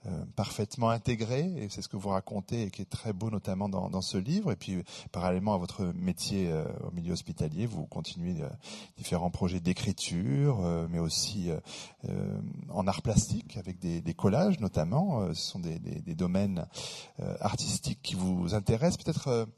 euh, 0.09 0.25
parfaitement 0.37 0.91
intégré, 0.91 1.53
et 1.57 1.69
c'est 1.69 1.83
ce 1.83 1.89
que 1.89 1.97
vous 1.97 2.09
racontez 2.09 2.63
et 2.63 2.71
qui 2.71 2.83
est 2.83 2.91
très 2.91 3.13
beau 3.13 3.31
notamment 3.31 3.69
dans, 3.69 4.01
ce 4.01 4.17
livre. 4.17 4.53
Et 4.53 4.57
puis, 4.57 4.83
parallèlement 5.13 5.55
à 5.55 5.59
votre 5.59 5.85
métier 5.85 6.51
euh, 6.51 6.65
au 6.87 6.93
milieu 6.93 7.13
hospitalier, 7.13 7.67
vous 7.67 7.85
continuez 7.87 8.41
euh, 8.41 8.49
différents 8.97 9.31
projets 9.31 9.61
d'écriture, 9.61 10.61
mais 10.91 10.99
aussi 10.99 11.51
en 12.69 12.87
art 12.87 13.03
plastique 13.03 13.57
avec 13.57 13.79
des, 13.79 14.15
collages 14.15 14.61
notamment. 14.61 15.29
ce 15.35 15.43
sont 15.43 15.59
des 15.61 16.15
domaines 16.15 16.67
artistiques 17.41 18.01
qui 18.03 18.15
vous 18.15 18.55
intéressent. 18.55 18.99
Peut-être 18.99 19.49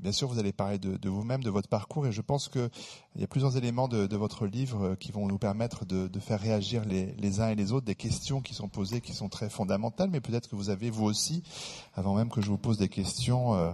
Bien 0.00 0.12
sûr, 0.12 0.28
vous 0.28 0.38
allez 0.38 0.52
parler 0.52 0.78
de, 0.78 1.08
vous-même, 1.10 1.42
de 1.42 1.50
votre 1.50 1.68
parcours, 1.68 2.06
et 2.06 2.12
je 2.12 2.22
pense 2.22 2.48
qu'il 2.48 2.70
y 3.16 3.22
a 3.22 3.26
plusieurs 3.26 3.58
éléments 3.58 3.86
de, 3.86 4.16
votre 4.16 4.46
livre 4.46 4.94
qui 4.94 5.12
vont 5.12 5.26
nous 5.26 5.38
permettre 5.38 5.84
de, 5.84 6.20
faire 6.20 6.40
réagir 6.40 6.84
les, 6.86 7.40
uns 7.40 7.50
et 7.50 7.54
les 7.54 7.72
autres, 7.72 7.84
des 7.84 7.94
questions 7.94 8.40
qui 8.40 8.54
sont 8.54 8.68
posées, 8.68 9.02
qui 9.02 9.12
sont 9.12 9.28
très 9.28 9.50
fondamentales, 9.50 10.08
mais 10.10 10.20
peut-être 10.20 10.48
que 10.48 10.56
vous 10.56 10.70
avez, 10.70 10.90
vous 10.90 11.04
aussi, 11.04 11.42
avant 11.94 12.14
même 12.14 12.30
que 12.30 12.40
je 12.40 12.48
vous 12.48 12.56
pose 12.56 12.78
des 12.78 12.88
questions, 12.88 13.54
euh, 13.54 13.72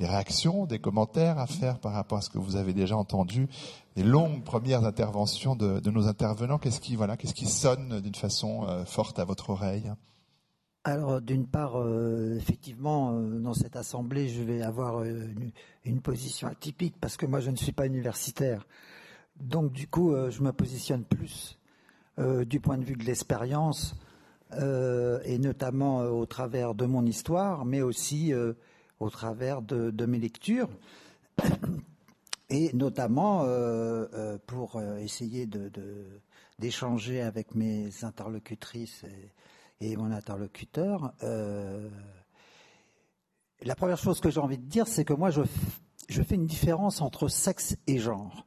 des 0.00 0.06
réactions, 0.06 0.66
des 0.66 0.80
commentaires 0.80 1.38
à 1.38 1.46
faire 1.46 1.78
par 1.78 1.92
rapport 1.92 2.18
à 2.18 2.22
ce 2.22 2.30
que 2.30 2.38
vous 2.38 2.56
avez 2.56 2.72
déjà 2.72 2.96
entendu, 2.96 3.48
des 3.94 4.02
longues 4.02 4.42
premières 4.42 4.84
interventions 4.84 5.54
de, 5.54 5.90
nos 5.90 6.08
intervenants. 6.08 6.58
Qu'est-ce 6.58 6.80
qui, 6.80 6.96
voilà, 6.96 7.16
qu'est-ce 7.16 7.34
qui 7.34 7.46
sonne 7.46 8.00
d'une 8.00 8.16
façon 8.16 8.66
euh, 8.66 8.84
forte 8.84 9.20
à 9.20 9.24
votre 9.24 9.50
oreille? 9.50 9.92
Alors, 10.84 11.20
d'une 11.20 11.46
part, 11.46 11.76
euh, 11.76 12.34
effectivement, 12.36 13.12
euh, 13.12 13.38
dans 13.38 13.54
cette 13.54 13.76
assemblée, 13.76 14.28
je 14.28 14.42
vais 14.42 14.62
avoir 14.62 15.02
euh, 15.02 15.28
une, 15.84 16.00
position 16.00 16.48
atypique 16.48 16.96
parce 17.00 17.16
que 17.16 17.24
moi, 17.24 17.38
je 17.38 17.50
ne 17.50 17.56
suis 17.56 17.70
pas 17.70 17.86
universitaire. 17.86 18.66
Donc, 19.38 19.72
du 19.72 19.86
coup, 19.86 20.14
je 20.30 20.42
me 20.42 20.52
positionne 20.52 21.04
plus 21.04 21.58
du 22.18 22.60
point 22.60 22.76
de 22.76 22.84
vue 22.84 22.94
de 22.94 23.04
l'expérience 23.04 23.94
et 24.52 25.38
notamment 25.38 26.00
au 26.00 26.26
travers 26.26 26.74
de 26.74 26.84
mon 26.84 27.06
histoire, 27.06 27.64
mais 27.64 27.80
aussi 27.80 28.34
au 29.00 29.10
travers 29.10 29.62
de, 29.62 30.06
mes 30.06 30.18
lectures 30.18 30.68
et 32.50 32.70
notamment 32.74 33.46
pour 34.46 34.80
essayer 35.00 35.48
d'échanger 36.58 37.22
avec 37.22 37.54
mes 37.54 38.04
interlocutrices. 38.04 39.04
Et 39.82 39.96
mon 39.96 40.12
interlocuteur. 40.12 41.12
Euh, 41.24 41.88
la 43.62 43.74
première 43.74 43.98
chose 43.98 44.20
que 44.20 44.30
j'ai 44.30 44.40
envie 44.40 44.58
de 44.58 44.64
dire, 44.64 44.86
c'est 44.86 45.04
que 45.04 45.12
moi, 45.12 45.30
je, 45.30 45.42
fais 46.22 46.34
une 46.36 46.46
différence 46.46 47.00
entre 47.00 47.28
sexe 47.28 47.76
et 47.86 47.98
genre. 47.98 48.46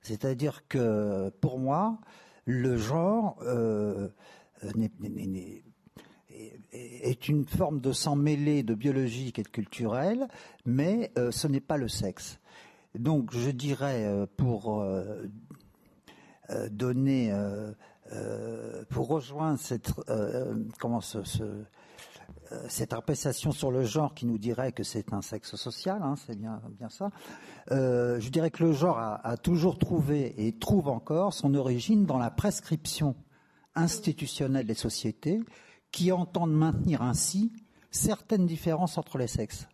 C'est-à-dire 0.00 0.66
que 0.68 1.30
pour 1.40 1.58
moi, 1.58 1.98
le 2.46 2.78
genre 2.78 3.36
euh, 3.42 4.08
est 6.72 7.28
une 7.28 7.46
forme 7.46 7.80
de 7.80 7.92
sang 7.92 8.16
mêlé 8.16 8.62
de 8.62 8.74
biologique 8.74 9.38
et 9.38 9.42
de 9.42 9.48
culturel, 9.48 10.28
mais 10.64 11.12
euh, 11.18 11.30
ce 11.30 11.46
n'est 11.46 11.60
pas 11.60 11.76
le 11.76 11.88
sexe. 11.88 12.40
Donc 12.94 13.34
je 13.34 13.50
dirais, 13.50 14.26
pour 14.36 14.84
donner 16.70 17.32
euh, 18.12 18.82
pour 18.88 19.06
rejoindre 19.06 19.58
cette, 19.60 19.92
euh, 20.08 20.54
comment 20.80 21.00
euh, 21.14 21.54
cette 22.68 22.92
appréciation 22.92 23.52
sur 23.52 23.70
le 23.70 23.84
genre 23.84 24.14
qui 24.14 24.26
nous 24.26 24.38
dirait 24.38 24.72
que 24.72 24.82
c'est 24.82 25.12
un 25.12 25.22
sexe 25.22 25.54
social, 25.54 26.00
hein, 26.02 26.16
c'est 26.16 26.36
bien, 26.36 26.60
bien 26.76 26.88
ça. 26.88 27.10
je 27.70 28.28
dirais 28.28 28.50
que 28.50 28.64
le 28.64 28.72
genre 28.72 28.98
a, 28.98 29.36
toujours 29.36 29.78
trouvé 29.78 30.34
et 30.44 30.58
trouve 30.58 30.88
encore 30.88 31.32
son 31.32 31.54
origine 31.54 32.04
dans 32.04 32.18
la 32.18 32.30
prescription 32.30 33.14
institutionnelle 33.76 34.66
des 34.66 34.74
sociétés 34.74 35.40
qui 35.92 36.10
entendent 36.10 36.54
maintenir 36.54 37.02
ainsi 37.02 37.52
certaines 37.92 38.46
différences 38.46 38.98
entre 38.98 39.18
les 39.18 39.28
sexes. 39.28 39.68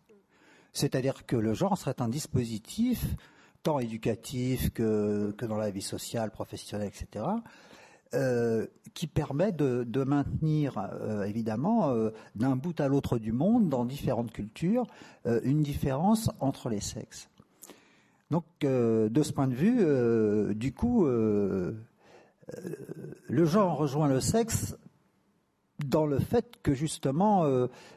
C'est-à-dire 0.73 1.25
que 1.25 1.35
le 1.35 1.55
genre 1.55 1.75
serait 1.75 1.99
un 2.01 2.09
dispositif 2.09 3.15
tant 3.63 3.79
éducatif 3.79 4.71
que 4.71 5.33
dans 5.41 5.57
la 5.57 5.71
vie 5.71 5.81
sociale, 5.81 6.29
professionnelle, 6.29 6.89
etc., 6.89 7.25
euh, 8.13 8.67
qui 8.93 9.05
permet 9.05 9.51
de, 9.51 10.03
maintenir 10.03 10.77
euh, 10.77 11.23
évidemment 11.25 11.89
euh, 11.89 12.09
d'un 12.35 12.55
bout 12.55 12.79
à 12.79 12.87
l'autre 12.87 13.19
du 13.19 13.31
monde, 13.31 13.69
dans 13.69 13.85
différentes 13.85 14.31
cultures, 14.31 14.87
une 15.43 15.61
différence 15.61 16.31
entre 16.39 16.69
les 16.69 16.79
sexes. 16.79 17.29
Donc 18.31 18.45
de 18.61 19.21
ce 19.21 19.31
point 19.31 19.47
de 19.47 19.53
vue, 19.53 20.55
du 20.55 20.73
coup, 20.73 21.05
le 21.05 21.75
genre 23.29 23.77
rejoint 23.77 24.07
le 24.07 24.19
sexe 24.19 24.75
dans 25.85 26.07
le 26.07 26.17
fait 26.19 26.57
que 26.63 26.73
justement 26.73 27.45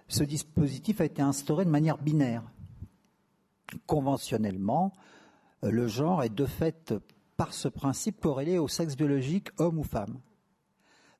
ce 0.08 0.22
dispositif 0.22 1.00
a 1.00 1.06
été 1.06 1.22
instauré 1.22 1.64
de 1.64 1.70
manière 1.70 1.96
binaire. 1.96 2.42
Conventionnellement, 3.86 4.92
le 5.62 5.86
genre 5.86 6.22
est 6.22 6.34
de 6.34 6.46
fait 6.46 6.94
par 7.40 7.54
ce 7.54 7.68
principe 7.68 8.20
corrélé 8.20 8.58
au 8.58 8.68
sexe 8.68 8.96
biologique 8.96 9.48
homme 9.56 9.78
ou 9.78 9.82
femme. 9.82 10.20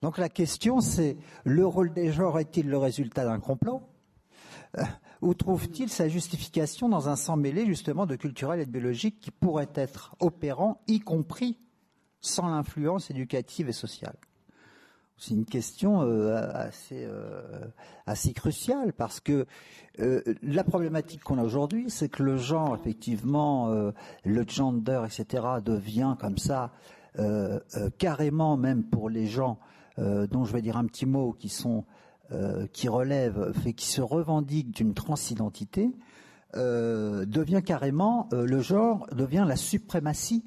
Donc 0.03 0.19
la 0.19 0.29
question 0.29 0.83
c'est, 0.83 1.17
le 1.45 1.67
rôle 1.67 1.95
des 1.95 2.13
genres 2.13 2.39
est-il 2.39 2.69
le 2.69 2.77
résultat 2.77 3.25
d'un 3.25 3.41
complot? 3.41 3.81
Euh, 4.77 4.83
Ou 5.23 5.33
trouve-t-il 5.33 5.89
sa 5.89 6.11
justification 6.11 6.91
dans 6.91 7.09
un 7.09 7.17
sang 7.17 7.39
mêlé 7.39 7.65
justement 7.65 8.05
de 8.05 8.17
culturel 8.17 8.61
et 8.61 8.67
de 8.67 8.71
biologique 8.71 9.19
qui 9.19 9.31
pourrait 9.31 9.71
être 9.75 10.15
opérant, 10.21 10.83
y 10.89 11.01
compris 11.01 11.59
sans 12.21 12.51
l'influence 12.51 13.11
éducative 13.11 13.71
et 13.71 13.73
sociale? 13.73 14.19
C'est 15.21 15.35
une 15.35 15.45
question 15.45 16.01
euh, 16.01 16.51
assez, 16.55 17.05
euh, 17.05 17.43
assez 18.07 18.33
cruciale 18.33 18.95
parce 18.95 19.21
que 19.21 19.45
euh, 19.99 20.23
la 20.43 20.65
problématique 20.65 21.23
qu'on 21.23 21.37
a 21.37 21.45
aujourd'hui, 21.45 21.91
c'est 21.91 22.09
que 22.09 22.23
le 22.23 22.39
genre, 22.39 22.75
effectivement, 22.75 23.69
le 24.25 24.45
gender, 24.49 25.03
etc., 25.05 25.45
devient 25.63 26.17
comme 26.19 26.39
ça 26.39 26.73
carrément, 27.99 28.57
même 28.57 28.85
pour 28.85 29.11
les 29.11 29.27
gens 29.27 29.59
dont 29.99 30.45
je 30.45 30.53
vais 30.53 30.63
dire 30.63 30.79
un 30.79 30.87
petit 30.87 31.07
mot, 31.07 31.33
qui 31.33 31.51
sont 31.51 31.85
qui 32.73 32.89
relèvent, 32.89 33.53
qui 33.77 33.87
se 33.87 34.01
revendiquent 34.01 34.71
d'une 34.71 34.95
transidentité, 34.95 35.91
devient 36.55 37.63
carrément 37.65 38.29
le 38.33 38.61
genre 38.61 39.07
devient 39.13 39.45
la 39.47 39.57
suprématie 39.57 40.45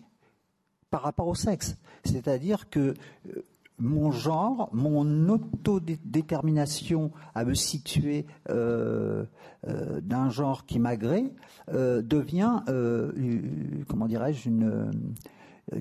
par 0.89 1.01
rapport 1.01 1.27
au 1.27 1.35
sexe. 1.35 1.75
C'est-à-dire 2.05 2.69
que 2.69 2.95
mon 3.79 4.11
genre, 4.11 4.69
mon 4.71 5.29
autodétermination 5.29 7.11
à 7.33 7.43
me 7.43 7.53
situer 7.53 8.25
euh, 8.49 9.25
euh, 9.67 9.99
d'un 10.01 10.29
genre 10.29 10.65
qui 10.65 10.79
m'agrée 10.79 11.33
euh, 11.69 12.01
devient, 12.01 12.61
comment 13.87 14.07
dirais-je, 14.07 14.49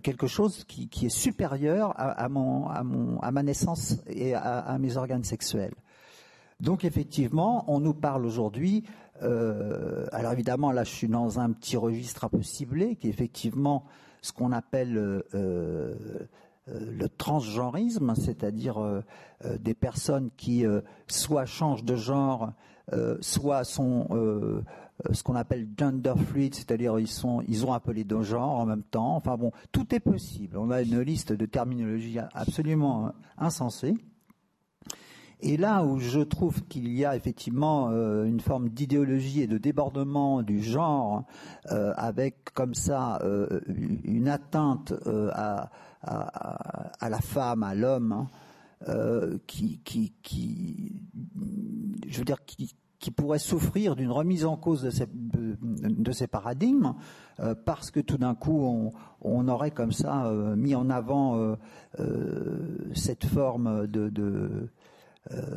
quelque 0.03 0.27
chose 0.27 0.65
qui, 0.65 1.07
est 1.07 1.09
supérieur 1.09 1.93
à, 1.97 2.29
ma 2.29 3.43
naissance 3.43 3.99
et 4.07 4.35
à, 4.35 4.77
mes 4.79 4.97
organes 4.97 5.25
sexuels. 5.25 5.75
Donc 6.61 6.85
effectivement, 6.85 7.65
on 7.67 7.81
nous 7.81 7.95
parle 7.95 8.25
aujourd'hui. 8.25 8.85
alors 9.21 10.33
évidemment, 10.33 10.73
là, 10.73 10.85
je 10.85 10.91
suis 10.91 11.09
dans 11.09 11.41
un 11.41 11.51
petit 11.51 11.77
registre 11.77 12.25
un 12.25 12.29
peu 12.29 12.43
ciblé, 12.43 12.97
qui 12.97 13.09
est 13.09 13.11
effectivement 13.11 13.85
ce 14.23 14.33
qu'on 14.33 14.53
appelle 14.53 15.25
le 16.81 17.09
transgenrisme, 17.09 18.15
c'est-à-dire 18.15 18.79
euh, 18.79 19.01
euh, 19.45 19.59
des 19.59 19.75
personnes 19.75 20.31
qui 20.37 20.65
soit 21.07 21.47
changent 21.47 21.85
de 21.85 21.97
genre, 21.97 22.53
soit 23.21 23.65
sont 23.65 24.09
ce 25.11 25.23
qu'on 25.23 25.35
appelle 25.35 25.69
gender 25.79 26.15
fluid, 26.27 26.55
c'est-à-dire 26.55 26.99
ils 26.99 27.09
sont, 27.09 27.43
ils 27.49 27.67
ont 27.67 27.73
appelé 27.73 28.05
deux 28.05 28.23
genres 28.23 28.61
en 28.61 28.67
même 28.67 28.83
temps. 28.83 29.17
Enfin 29.17 29.37
bon, 29.37 29.53
tout 29.73 29.95
est 29.95 30.01
possible. 30.01 30.57
On 30.59 30.71
a 30.71 30.83
une 30.83 31.01
liste 31.01 31.33
de 31.33 31.47
terminologie 31.47 32.19
absolument 32.35 33.13
insensée. 33.39 33.95
Et 35.41 35.57
là 35.57 35.85
où 35.85 35.99
je 35.99 36.21
trouve 36.21 36.63
qu'il 36.65 36.93
y 36.93 37.05
a 37.05 37.17
effectivement 37.17 37.91
une 37.91 38.41
forme 38.41 38.69
d'idéologie 38.69 39.43
et 39.43 39.49
de 39.49 39.59
débordement 39.59 40.43
du 40.43 40.63
genre, 40.63 41.25
avec 41.69 42.53
comme 42.53 42.75
ça 42.75 43.21
une 44.05 44.29
atteinte 44.29 44.93
à, 45.33 45.71
à, 46.03 47.09
la 47.09 47.21
femme, 47.21 47.63
à 47.63 47.75
l'homme, 47.75 48.13
hein, 48.13 48.27
euh, 48.89 49.39
qui, 49.47 49.81
qui, 49.85 50.13
qui, 50.23 50.93
je 52.09 52.19
veux 52.19 52.25
dire, 52.25 52.45
qui, 52.45 52.75
pourrait 53.17 53.41
souffrir 53.41 53.97
d'une 53.97 54.11
remise 54.11 54.45
en 54.45 54.57
cause 54.57 54.83
de 54.83 54.91
ces, 54.91 55.07
de, 55.13 56.13
ces 56.13 56.27
paradigmes, 56.29 56.95
euh, 57.41 57.55
parce 57.55 57.91
que 57.91 58.01
tout 58.01 58.17
d'un 58.17 58.35
coup, 58.35 58.63
on, 58.63 58.93
on, 59.21 59.49
aurait 59.49 59.73
comme 59.73 59.93
ça 59.93 60.27
euh, 60.27 60.57
mis 60.57 60.75
en 60.75 60.89
avant 60.89 61.57
cette 62.95 63.27
forme 63.27 63.87
de, 63.87 64.09
de, 64.09 64.71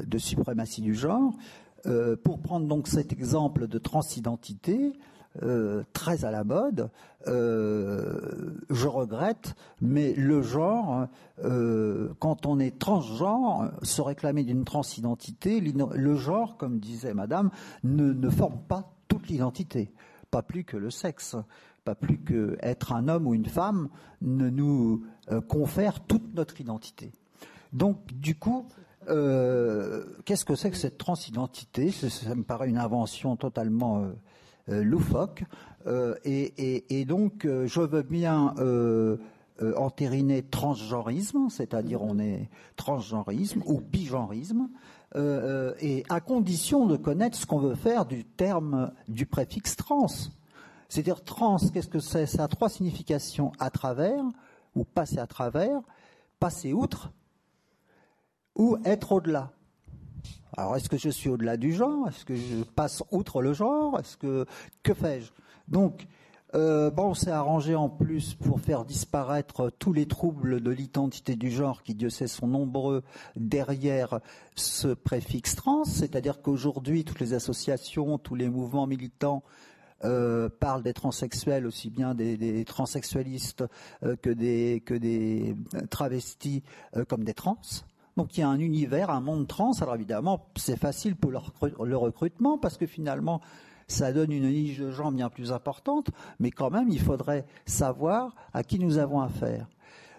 de, 0.05 0.17
suprématie 0.17 0.81
du 0.81 0.95
genre. 0.95 1.33
pour 2.23 2.39
prendre 2.41 2.67
donc 2.67 2.87
cet 2.87 3.13
exemple 3.13 3.67
de 3.67 3.77
transidentité, 3.77 4.93
euh, 5.43 5.83
très 5.91 6.23
à 6.23 6.31
la 6.31 6.45
mode. 6.45 6.89
Euh, 7.27 8.53
je 8.69 8.87
regrette, 8.87 9.55
mais 9.81 10.13
le 10.13 10.41
genre, 10.41 11.07
euh, 11.43 12.13
quand 12.19 12.45
on 12.45 12.57
est 12.59 12.79
transgenre, 12.79 13.71
se 13.81 14.01
réclamer 14.01 14.43
d'une 14.43 14.63
transidentité, 14.63 15.59
le 15.59 16.15
genre, 16.15 16.55
comme 16.55 16.79
disait 16.79 17.13
Madame, 17.13 17.49
ne, 17.83 18.13
ne 18.13 18.29
forme 18.29 18.59
pas 18.67 18.93
toute 19.09 19.27
l'identité, 19.27 19.91
pas 20.31 20.41
plus 20.41 20.63
que 20.63 20.77
le 20.77 20.89
sexe, 20.89 21.35
pas 21.83 21.95
plus 21.95 22.17
que 22.17 22.57
être 22.61 22.93
un 22.93 23.09
homme 23.09 23.27
ou 23.27 23.33
une 23.33 23.45
femme 23.45 23.89
ne 24.21 24.49
nous 24.49 25.03
confère 25.49 25.99
toute 25.99 26.33
notre 26.33 26.61
identité. 26.61 27.11
Donc, 27.73 27.97
du 28.13 28.35
coup, 28.35 28.67
qu'est-ce 29.05 30.45
que 30.45 30.55
c'est 30.55 30.71
que 30.71 30.77
cette 30.77 30.97
transidentité? 30.97 31.91
Ça 31.91 32.33
me 32.35 32.43
paraît 32.43 32.69
une 32.69 32.77
invention 32.77 33.35
totalement 33.35 34.05
loufoque. 34.67 35.43
Euh, 35.87 36.15
et, 36.23 37.05
donc, 37.05 37.45
euh, 37.45 37.67
je 37.67 37.81
veux 37.81 38.01
bien 38.01 38.53
entériner 39.77 40.43
transgenrisme, 40.43 41.47
c'est-à-dire 41.49 42.01
on 42.01 42.19
est 42.19 42.49
transgenrisme 42.75 43.61
ou 43.65 43.79
bigenrisme, 43.79 44.67
et 45.15 46.03
à 46.09 46.19
condition 46.19 46.85
de 46.85 46.97
connaître 46.97 47.37
ce 47.37 47.45
qu'on 47.45 47.59
veut 47.59 47.75
faire 47.75 48.05
du 48.05 48.25
terme 48.25 48.91
du 49.07 49.25
préfixe 49.25 49.77
trans. 49.77 50.07
C'est-à-dire 50.89 51.23
trans, 51.23 51.57
qu'est-ce 51.73 51.87
que 51.87 51.99
c'est? 51.99 52.25
Ça 52.25 52.43
a 52.43 52.47
trois 52.49 52.67
significations 52.67 53.53
à 53.57 53.69
travers, 53.69 54.25
ou 54.75 54.83
passer 54.83 55.19
à 55.19 55.27
travers, 55.27 55.79
passer 56.39 56.73
outre, 56.73 57.13
ou 58.55 58.77
être 58.83 59.13
au-delà. 59.13 59.51
Alors, 60.57 60.75
est-ce 60.77 60.89
que 60.89 60.97
je 60.97 61.09
suis 61.09 61.29
au-delà 61.29 61.57
du 61.57 61.73
genre? 61.73 62.07
Est-ce 62.07 62.25
que 62.25 62.35
je 62.35 62.63
passe 62.63 63.03
outre 63.11 63.41
le 63.41 63.53
genre? 63.53 63.99
Est-ce 63.99 64.17
que 64.17 64.45
que 64.83 64.93
fais-je? 64.93 65.31
Donc, 65.67 66.07
euh, 66.55 66.89
bon, 66.89 67.07
on 67.07 67.13
s'est 67.13 67.31
arrangé 67.31 67.75
en 67.75 67.89
plus 67.89 68.35
pour 68.35 68.61
faire 68.61 68.85
disparaître 68.85 69.69
tous 69.77 69.91
les 69.91 70.05
troubles 70.05 70.61
de 70.61 70.71
l'identité 70.71 71.35
du 71.35 71.51
genre 71.51 71.83
qui, 71.83 71.95
Dieu 71.95 72.09
sait, 72.09 72.27
sont 72.27 72.47
nombreux 72.47 73.03
derrière 73.35 74.19
ce 74.55 74.87
préfixe 74.87 75.55
trans. 75.55 75.83
C'est-à-dire 75.83 76.41
qu'aujourd'hui, 76.41 77.03
toutes 77.03 77.19
les 77.19 77.33
associations, 77.33 78.17
tous 78.17 78.35
les 78.35 78.47
mouvements 78.47 78.87
militants 78.87 79.43
euh, 80.05 80.47
parlent 80.47 80.83
des 80.83 80.93
transsexuels, 80.93 81.65
aussi 81.65 81.89
bien 81.89 82.15
des, 82.15 82.63
transsexualistes 82.63 83.65
euh, 84.03 84.15
que, 84.15 84.29
des, 84.29 84.81
que 84.85 84.93
des 84.93 85.57
travestis 85.89 86.63
comme 87.09 87.25
des 87.25 87.33
trans. 87.33 87.57
Donc 88.17 88.37
il 88.37 88.41
y 88.41 88.43
a 88.43 88.49
un 88.49 88.59
univers, 88.59 89.09
un 89.09 89.21
monde 89.21 89.47
trans. 89.47 89.73
Alors 89.81 89.95
évidemment, 89.95 90.47
c'est 90.55 90.79
facile 90.79 91.15
pour 91.15 91.31
le 91.31 91.97
recrutement 91.97 92.57
parce 92.57 92.77
que 92.77 92.85
finalement, 92.85 93.41
ça 93.87 94.11
donne 94.13 94.31
une 94.31 94.49
niche 94.49 94.79
de 94.79 94.91
gens 94.91 95.11
bien 95.11 95.29
plus 95.29 95.51
importante, 95.51 96.09
mais 96.39 96.51
quand 96.51 96.71
même, 96.71 96.89
il 96.89 96.99
faudrait 96.99 97.45
savoir 97.65 98.35
à 98.53 98.63
qui 98.63 98.79
nous 98.79 98.97
avons 98.97 99.21
affaire. 99.21 99.67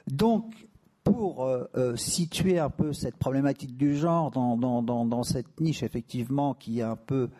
Donc, 0.06 0.68
pour 1.02 1.44
euh, 1.44 1.64
euh, 1.76 1.96
situer 1.96 2.58
un 2.58 2.70
peu 2.70 2.92
cette 2.92 3.16
problématique 3.16 3.76
du 3.76 3.96
genre 3.96 4.30
dans, 4.30 5.22
cette 5.22 5.60
niche, 5.60 5.82
effectivement, 5.82 6.54
qui 6.54 6.80
est 6.80 6.82
un 6.82 6.96
peu 6.96 7.30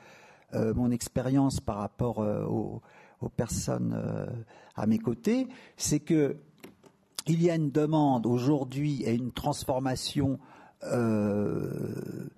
euh, 0.54 0.72
mon 0.74 0.90
expérience 0.90 1.61
par 1.61 1.78
rapport 1.78 2.18
aux, 2.18 2.80
aux, 3.20 3.28
personnes 3.28 4.00
à 4.76 4.86
mes 4.86 4.98
côtés, 4.98 5.48
c'est 5.76 6.00
que 6.00 6.36
il 7.27 7.43
y 7.43 7.51
a 7.51 7.55
une 7.55 7.70
demande 7.70 8.27
aujourd'hui 8.27 9.03
et 9.03 9.14
une 9.14 9.33
transformation 9.33 10.39
euh, 10.85 12.29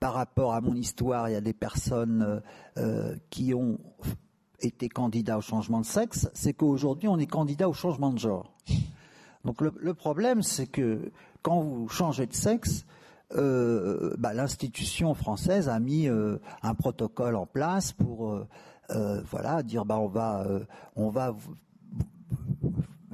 par 0.00 0.14
rapport 0.14 0.54
à 0.54 0.60
mon 0.60 0.74
histoire. 0.74 1.28
Il 1.28 1.32
y 1.32 1.36
a 1.36 1.40
des 1.40 1.52
personnes 1.52 2.42
euh, 2.76 3.16
qui 3.30 3.52
ont 3.52 3.78
été 4.60 4.88
candidats 4.88 5.38
au 5.38 5.40
changement 5.40 5.80
de 5.80 5.86
sexe. 5.86 6.30
C'est 6.34 6.54
qu'aujourd'hui, 6.54 7.08
on 7.08 7.18
est 7.18 7.26
candidat 7.26 7.68
au 7.68 7.72
changement 7.72 8.12
de 8.12 8.18
genre. 8.18 8.54
Donc 9.44 9.60
le, 9.60 9.94
problème, 9.94 10.42
c'est 10.42 10.66
que 10.66 11.10
quand 11.42 11.60
vous 11.60 11.88
changez 11.88 12.26
de 12.26 12.34
sexe, 12.34 12.84
euh, 13.34 14.14
bah, 14.18 14.32
l'institution 14.34 15.14
française 15.14 15.68
a 15.68 15.78
mis 15.78 16.08
un 16.08 16.74
protocole 16.74 17.36
en 17.36 17.46
place 17.46 17.92
pour 17.92 18.46
voilà 19.30 19.62
dire 19.62 19.84
bah 19.84 19.98
on 19.98 20.08
va 20.08 20.46
on 20.96 21.10
va 21.10 21.36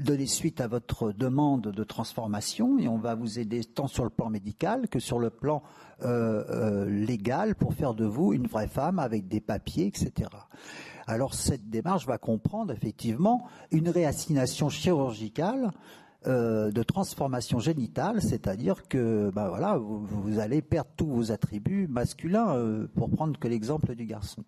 donner 0.05 0.27
suite 0.27 0.61
à 0.61 0.69
votre 0.69 1.13
demande 1.13 1.63
de 1.63 1.85
transformation 1.85 2.79
et 2.79 2.87
on 2.89 2.99
va 2.99 3.15
vous 3.15 3.39
aider 3.39 3.65
tant 3.65 3.89
sur 3.89 4.05
le 4.05 4.11
plan 4.11 4.31
médical 4.31 4.89
que 4.89 5.01
sur 5.01 5.19
le 5.19 5.31
plan 5.31 5.63
euh, 6.03 6.45
euh, 6.49 6.89
légal 6.89 7.55
pour 7.55 7.75
faire 7.75 7.95
de 7.95 8.05
vous 8.05 8.33
une 8.33 8.47
vraie 8.47 8.69
femme 8.69 8.99
avec 8.99 9.27
des 9.27 9.41
papiers, 9.41 9.87
etc. 9.87 10.31
Alors 11.07 11.35
cette 11.35 11.69
démarche 11.71 12.07
va 12.07 12.19
comprendre 12.19 12.73
effectivement 12.73 13.47
une 13.71 13.89
réassignation 13.89 14.69
chirurgicale 14.69 15.73
euh, 16.27 16.71
de 16.71 16.83
transformation 16.83 17.59
génitale, 17.59 18.23
c'est-à-dire 18.23 18.89
que 18.89 19.31
ben 19.35 19.49
voilà, 19.49 19.77
vous, 19.77 20.05
vous, 20.05 20.39
allez 20.39 20.63
perdre 20.63 20.91
tous 20.97 21.09
vos 21.09 21.33
attributs 21.33 21.87
masculins, 21.89 22.87
pour 22.95 23.11
prendre 23.11 23.39
que 23.39 23.49
l'exemple 23.49 23.95
du 23.95 24.07
garçon. 24.07 24.45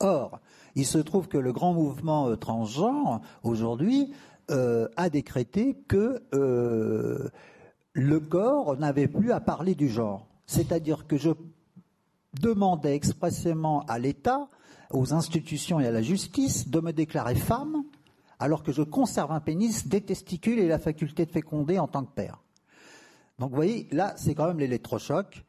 Or, 0.00 0.40
il 0.74 0.86
se 0.86 0.98
trouve 0.98 1.28
que 1.28 1.38
le 1.38 1.52
grand 1.52 1.72
mouvement 1.72 2.28
euh, 2.28 2.36
transgenre, 2.36 3.20
aujourd'hui, 3.42 4.12
euh, 4.50 4.88
a 4.96 5.10
décrété 5.10 5.76
que 5.88 6.22
euh, 6.34 7.28
le 7.92 8.20
corps 8.20 8.76
n'avait 8.76 9.08
plus 9.08 9.32
à 9.32 9.40
parler 9.40 9.74
du 9.74 9.88
genre. 9.88 10.26
C'est-à-dire 10.46 11.06
que 11.06 11.16
je 11.16 11.30
demandais 12.40 12.94
expressément 12.94 13.84
à 13.88 13.98
l'État, 13.98 14.48
aux 14.90 15.12
institutions 15.12 15.80
et 15.80 15.86
à 15.86 15.90
la 15.90 16.02
justice 16.02 16.68
de 16.68 16.80
me 16.80 16.92
déclarer 16.92 17.34
femme 17.34 17.82
alors 18.38 18.62
que 18.62 18.72
je 18.72 18.82
conserve 18.82 19.32
un 19.32 19.40
pénis, 19.40 19.88
des 19.88 20.00
testicules 20.00 20.58
et 20.58 20.68
la 20.68 20.78
faculté 20.78 21.26
de 21.26 21.30
féconder 21.30 21.78
en 21.78 21.88
tant 21.88 22.04
que 22.04 22.12
père. 22.12 22.42
Donc 23.38 23.50
vous 23.50 23.56
voyez, 23.56 23.88
là, 23.90 24.14
c'est 24.16 24.34
quand 24.34 24.46
même 24.46 24.60
l'électrochoc 24.60 25.44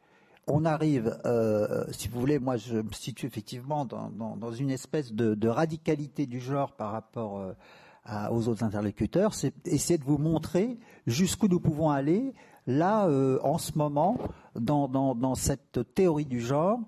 on 0.46 0.64
arrive, 0.64 1.18
euh, 1.24 1.84
si 1.90 2.08
vous 2.08 2.18
voulez, 2.18 2.38
moi 2.38 2.56
je 2.56 2.76
me 2.76 2.92
situe 2.92 3.26
effectivement 3.26 3.84
dans, 3.84 4.52
une 4.52 4.70
espèce 4.70 5.12
de, 5.12 5.48
radicalité 5.48 6.26
du 6.26 6.40
genre 6.40 6.72
par 6.72 6.92
rapport 6.92 7.38
euh, 7.38 8.28
aux 8.30 8.48
autres 8.48 8.64
interlocuteurs, 8.64 9.34
c'est 9.34 9.54
essayer 9.66 9.98
de 9.98 10.04
vous 10.04 10.18
montrer 10.18 10.78
jusqu'où 11.06 11.48
nous 11.48 11.60
pouvons 11.60 11.90
aller 11.90 12.34
là 12.66 13.06
euh, 13.06 13.38
en 13.42 13.58
ce 13.58 13.76
moment 13.76 14.18
dans, 14.54 15.34
cette 15.34 15.94
théorie 15.94 16.26
du 16.26 16.40
genre 16.40 16.80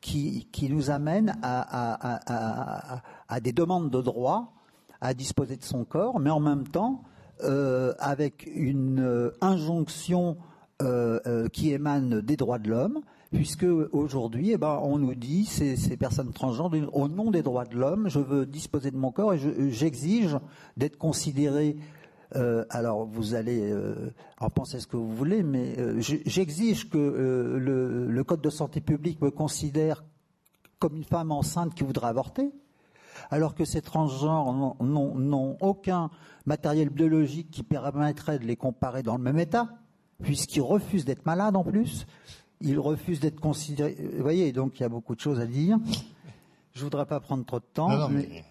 qui, 0.00 0.46
nous 0.68 0.90
amène 0.90 1.38
à, 1.42 3.00
à, 3.28 3.40
des 3.40 3.52
demandes 3.52 3.90
de 3.90 4.02
droit 4.02 4.52
à 5.00 5.14
disposer 5.14 5.56
de 5.56 5.64
son 5.64 5.84
corps, 5.84 6.18
mais 6.18 6.30
en 6.30 6.40
même 6.40 6.66
temps 6.66 7.02
avec 7.40 8.48
une 8.54 9.32
injonction 9.40 10.36
qui 11.52 11.72
émanent 11.72 12.20
des 12.20 12.36
droits 12.36 12.58
de 12.58 12.70
l'homme, 12.70 13.00
puisque 13.32 13.66
aujourd'hui, 13.92 14.52
eh 14.52 14.58
ben, 14.58 14.78
on 14.82 14.98
nous 14.98 15.14
dit, 15.14 15.44
ces, 15.44 15.76
ces 15.76 15.96
personnes 15.96 16.32
transgenres, 16.32 16.72
au 16.92 17.08
nom 17.08 17.30
des 17.30 17.42
droits 17.42 17.64
de 17.64 17.76
l'homme, 17.76 18.08
je 18.08 18.18
veux 18.18 18.46
disposer 18.46 18.90
de 18.90 18.96
mon 18.96 19.10
corps 19.10 19.34
et 19.34 19.70
j'exige 19.70 20.36
d'être 20.76 20.96
considéré. 20.98 21.76
Euh, 22.36 22.64
alors, 22.70 23.04
vous 23.04 23.34
allez 23.34 23.72
en 24.40 24.50
penser 24.50 24.80
ce 24.80 24.86
que 24.86 24.96
vous 24.96 25.14
voulez, 25.14 25.42
mais 25.42 25.76
j'exige 26.00 26.88
que 26.90 26.98
le, 26.98 28.06
le, 28.10 28.24
code 28.24 28.40
de 28.40 28.50
santé 28.50 28.80
publique 28.80 29.20
me 29.20 29.30
considère 29.30 30.04
comme 30.84 30.96
une 30.96 31.04
femme 31.04 31.32
enceinte 31.32 31.74
qui 31.74 31.82
voudrait 31.82 32.08
avorter, 32.08 32.50
alors 33.30 33.54
que 33.54 33.64
ces 33.64 33.80
transgenres 33.80 34.76
n'ont 34.82 35.56
aucun 35.60 36.10
matériel 36.46 36.90
biologique 36.90 37.50
qui 37.50 37.62
permettrait 37.62 38.38
de 38.38 38.44
les 38.44 38.56
comparer 38.56 39.02
dans 39.02 39.16
le 39.16 39.22
même 39.22 39.38
état 39.38 39.68
puisqu'il 40.22 40.62
refuse 40.62 41.04
d'être 41.04 41.26
malade 41.26 41.56
en 41.56 41.64
plus, 41.64 42.06
il 42.60 42.78
refuse 42.78 43.20
d'être 43.20 43.40
considéré. 43.40 43.96
Vous 44.16 44.22
voyez, 44.22 44.52
donc 44.52 44.78
il 44.78 44.82
y 44.82 44.86
a 44.86 44.88
beaucoup 44.88 45.14
de 45.14 45.20
choses 45.20 45.40
à 45.40 45.46
dire. 45.46 45.78
Je 46.72 46.82
voudrais 46.82 47.06
pas 47.06 47.20
prendre 47.20 47.44
trop 47.44 47.60
de 47.60 47.64
temps. 47.72 48.08
mais... 48.08 48.44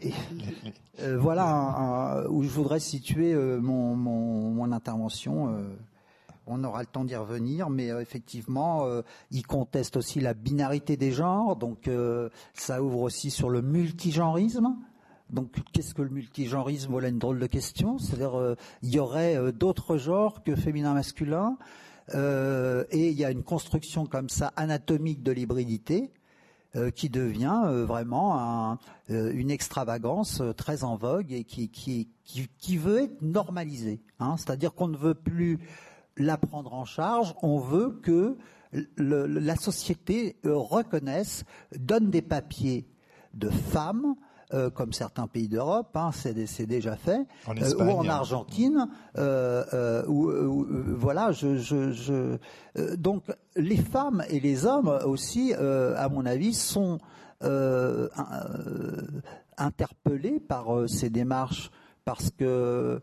Euh, 1.01 1.17
voilà 1.17 2.23
où 2.29 2.43
je 2.43 2.49
voudrais 2.49 2.79
situer 2.79 3.33
euh, 3.33 3.59
mon, 3.59 4.71
intervention. 4.71 5.49
Euh, 5.49 5.75
on 6.45 6.63
aura 6.63 6.81
le 6.81 6.87
temps 6.87 7.03
d'y 7.03 7.15
revenir, 7.15 7.69
mais 7.69 7.87
effectivement, 7.87 8.85
il 9.31 9.47
conteste 9.47 9.95
aussi 9.95 10.19
la 10.19 10.33
binarité 10.33 10.97
des 10.97 11.13
genres, 11.13 11.55
donc 11.55 11.89
ça 12.53 12.83
ouvre 12.83 12.99
aussi 12.99 13.31
sur 13.31 13.49
le 13.49 13.61
multigenrisme. 13.61 14.75
Donc, 15.29 15.51
qu'est-ce 15.71 15.93
que 15.93 16.01
le 16.01 16.09
multigenrisme 16.09 16.91
Voilà 16.91 17.07
une 17.07 17.19
drôle 17.19 17.39
de 17.39 17.47
question. 17.47 17.97
C'est-à-dire, 17.97 18.37
euh, 18.37 18.55
il 18.81 18.89
y 18.89 18.99
aurait 18.99 19.35
euh, 19.35 19.51
d'autres 19.51 19.97
genres 19.97 20.43
que 20.43 20.55
féminin-masculin, 20.55 21.57
euh, 22.13 22.83
et 22.91 23.09
il 23.09 23.17
y 23.17 23.25
a 23.25 23.31
une 23.31 23.43
construction 23.43 24.05
comme 24.05 24.29
ça 24.29 24.51
anatomique 24.55 25.23
de 25.23 25.31
l'hybridité 25.31 26.11
qui 26.95 27.07
devient 27.07 27.83
vraiment 27.85 28.79
une 29.07 29.51
extravagance 29.51 30.41
très 30.57 30.83
en 30.83 30.95
vogue 30.95 31.31
et 31.31 31.43
qui, 31.43 31.69
qui, 31.69 32.77
veut 32.77 33.03
être 33.03 33.21
normalisée. 33.21 34.01
Hein. 34.19 34.37
C'est-à-dire 34.37 34.73
qu'on 34.73 34.87
ne 34.87 34.97
veut 34.97 35.13
plus 35.13 35.59
la 36.17 36.35
prendre 36.35 36.73
en 36.73 36.83
charge, 36.83 37.35
on 37.43 37.59
veut 37.59 37.91
que 38.01 38.37
la 38.97 39.55
société 39.55 40.35
reconnaisse, 40.43 41.43
donne 41.77 42.09
des 42.09 42.23
papiers 42.23 42.87
de 43.35 43.51
femmes 43.51 44.15
euh, 44.53 44.69
comme 44.69 44.93
certains 44.93 45.27
pays 45.27 45.47
d'Europe, 45.47 45.89
hein, 45.95 46.11
c'est 46.13 46.65
déjà 46.65 46.95
fait, 46.95 47.25
En 47.47 47.53
euh, 47.57 47.75
ou 47.85 47.89
en 47.91 48.03
Argentine, 48.09 48.87
euh, 49.17 50.03
où, 50.07 50.29
où, 50.29 50.67
voilà, 50.95 51.31
je, 51.31 51.57
je, 51.57 51.91
je- 51.91 52.37
donc 52.95 53.23
les 53.55 53.77
femmes 53.77 54.23
et 54.29 54.39
les 54.39 54.65
hommes 54.65 54.89
aussi, 55.05 55.53
euh, 55.57 55.95
à 55.97 56.07
mon 56.09 56.25
avis, 56.25 56.53
sont 56.53 56.99
interpellés 59.57 60.39
par 60.39 60.67
ces 60.87 61.09
démarches 61.09 61.69
parce 62.05 62.29
que 62.31 63.01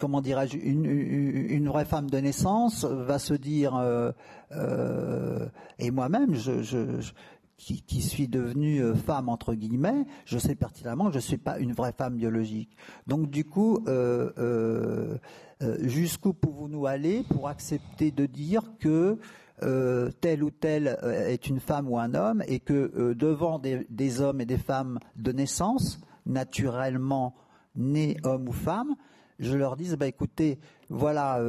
comment 0.00 0.20
dirais-je, 0.20 0.56
une, 0.58 1.68
vraie 1.68 1.84
femme 1.84 2.10
de 2.10 2.18
naissance 2.18 2.84
va 2.84 3.18
se 3.18 3.34
dire, 3.34 3.76
euh, 3.76 4.10
euh, 4.52 5.46
et 5.78 5.90
moi-même, 5.90 6.34
je, 6.34 6.62
je- 6.62 7.00
je- 7.00 7.12
qui, 7.60 8.00
suis 8.00 8.26
devenue 8.26 8.82
euh, 8.82 8.94
femme 8.94 9.28
entre 9.28 9.54
guillemets, 9.54 10.06
je 10.24 10.38
sais 10.38 10.54
pertinemment 10.54 11.08
que 11.08 11.12
je 11.12 11.18
suis 11.18 11.36
pas 11.36 11.58
une 11.58 11.72
vraie 11.72 11.92
femme 11.92 12.16
biologique. 12.16 12.74
Donc 13.06 13.28
du 13.28 13.44
coup, 13.44 13.84
euh, 13.86 14.30
euh, 14.38 15.18
euh, 15.62 15.76
jusqu'où 15.82 16.32
pouvons-nous 16.32 16.86
aller 16.86 17.22
pour 17.28 17.48
accepter 17.48 18.10
de 18.10 18.24
dire 18.24 18.62
que 18.78 19.18
euh, 19.62 20.10
tel 20.22 20.42
ou 20.42 20.50
tel 20.50 20.98
euh, 21.02 21.28
est 21.28 21.48
une 21.48 21.60
femme 21.60 21.86
ou 21.90 21.98
un 21.98 22.14
homme 22.14 22.42
et 22.48 22.60
que 22.60 23.12
devant 23.12 23.58
des, 23.58 24.20
hommes 24.22 24.40
et 24.40 24.46
des 24.46 24.56
femmes 24.56 24.98
de 25.16 25.32
naissance, 25.32 26.00
naturellement 26.24 27.34
nés 27.76 28.16
hommes 28.24 28.48
ou 28.48 28.52
femmes, 28.52 28.96
je 29.38 29.54
leur 29.54 29.76
dise, 29.76 29.96
bah 29.96 30.06
écoutez, 30.06 30.58
voilà, 30.88 31.40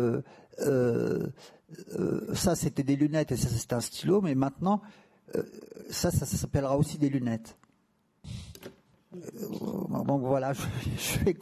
ça 2.33 2.55
c'était 2.55 2.83
des 2.83 2.95
lunettes 2.95 3.31
et 3.31 3.37
ça 3.37 3.47
c'était 3.49 3.75
un 3.75 3.81
stylo, 3.81 4.21
mais 4.21 4.35
maintenant, 4.35 4.81
ça, 5.89 6.11
ça, 6.11 6.25
ça 6.25 6.37
s'appellera 6.37 6.77
aussi 6.77 6.97
des 6.97 7.09
lunettes. 7.09 7.57
Euh, 9.13 10.03
donc 10.05 10.21
voilà, 10.21 10.53
je, 10.53 10.61
je 10.97 11.19
vais 11.25 11.35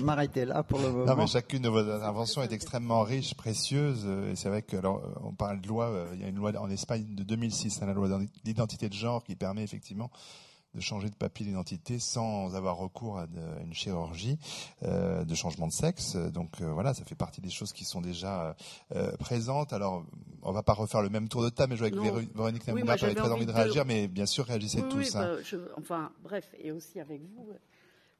m'arrêter 0.00 0.44
là 0.44 0.62
pour 0.62 0.78
le 0.80 0.90
moment. 0.90 1.06
Non, 1.06 1.16
mais 1.16 1.26
chacune 1.26 1.62
de 1.62 1.68
vos 1.68 1.78
interventions 1.78 2.42
est 2.42 2.52
extrêmement 2.52 3.02
riche, 3.02 3.34
précieuse. 3.34 4.02
euh, 4.04 4.32
Et 4.32 4.36
c'est 4.36 4.48
vrai 4.50 4.60
que, 4.62 4.76
alors, 4.76 4.98
euh, 4.98 5.12
on 5.24 5.32
parle 5.32 5.60
de 5.62 5.68
loi, 5.68 5.86
euh, 5.86 6.10
il 6.14 6.20
y 6.20 6.24
a 6.24 6.28
une 6.28 6.36
loi 6.36 6.52
en 6.60 6.68
Espagne 6.70 7.06
de 7.14 7.22
2006, 7.22 7.80
hein, 7.82 7.86
la 7.86 7.94
loi 7.94 8.08
d'identité 8.44 8.88
de 8.88 8.94
genre, 8.94 9.24
qui 9.24 9.34
permet 9.34 9.62
effectivement 9.62 10.10
de 10.76 10.80
changer 10.82 11.08
de 11.08 11.14
papier 11.16 11.46
d'identité 11.46 11.98
sans 11.98 12.54
avoir 12.54 12.76
recours 12.76 13.18
à 13.18 13.26
de- 13.26 13.38
à 13.40 13.62
une 13.62 13.72
chirurgie 13.74 14.38
euh, 14.82 15.24
de 15.24 15.34
changement 15.34 15.66
de 15.66 15.72
sexe. 15.72 16.14
Donc 16.16 16.60
euh, 16.60 16.70
voilà, 16.72 16.92
ça 16.94 17.04
fait 17.04 17.14
partie 17.14 17.40
des 17.40 17.50
choses 17.50 17.72
qui 17.72 17.84
sont 17.84 18.00
déjà 18.02 18.54
euh, 18.94 19.16
présentes. 19.16 19.72
Alors, 19.72 20.04
on 20.42 20.52
va 20.52 20.62
pas 20.62 20.74
refaire 20.74 21.02
le 21.02 21.08
même 21.08 21.28
tour 21.28 21.42
de 21.42 21.48
table, 21.48 21.70
mais 21.72 21.76
je 21.76 21.84
vois. 21.84 22.02
Véro- 22.02 22.20
Véronique 22.34 22.62
Oui, 22.68 22.82
moi, 22.82 22.90
avait 22.92 22.98
j'avais 22.98 23.14
très 23.14 23.24
envie 23.24 23.32
envie 23.32 23.46
de 23.46 23.52
de- 23.52 23.56
réagir, 23.56 23.84
mais 23.86 24.06
bien 24.06 24.26
sûr, 24.26 24.44
réagissez 24.44 24.82
Oui, 24.82 24.88
tous. 24.90 24.96
oui, 24.98 25.08
hein. 25.14 25.34
bah, 25.36 25.42
je- 25.42 25.56
enfin, 25.78 26.12
bref, 26.22 26.54
et 26.58 26.70
aussi 26.72 27.00
avec 27.00 27.22
vous. 27.22 27.48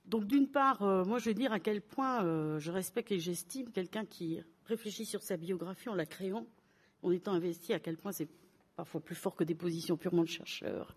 Donc, 0.07 0.25
d'une 0.27 0.49
part, 0.49 0.81
moi, 0.83 1.19
je 1.19 1.27
vais 1.27 1.35
dire 1.35 1.53
à 1.53 1.61
quel 1.61 1.83
point 1.83 2.21
je 2.59 2.71
respecte 2.71 3.13
et 3.13 3.19
j'estime 3.21 3.71
quelqu'un 3.71 4.05
qui 4.07 4.41
réfléchit 4.67 5.05
sur 5.05 5.23
sa 5.23 5.37
biographie 5.37 5.89
en 5.89 5.95
la 5.95 6.07
créant, 6.07 6.47
en 7.03 7.11
étant 7.11 7.33
investi, 7.33 7.73
à 7.75 7.81
quel 7.81 7.97
point 7.97 8.13
c'est 8.13 8.29
parfois 8.77 9.01
plus 9.01 9.15
fort 9.15 9.35
que 9.37 9.45
des 9.45 9.55
positions 9.55 9.97
purement 9.97 10.23
de 10.23 10.29
chercheurs. 10.29 10.97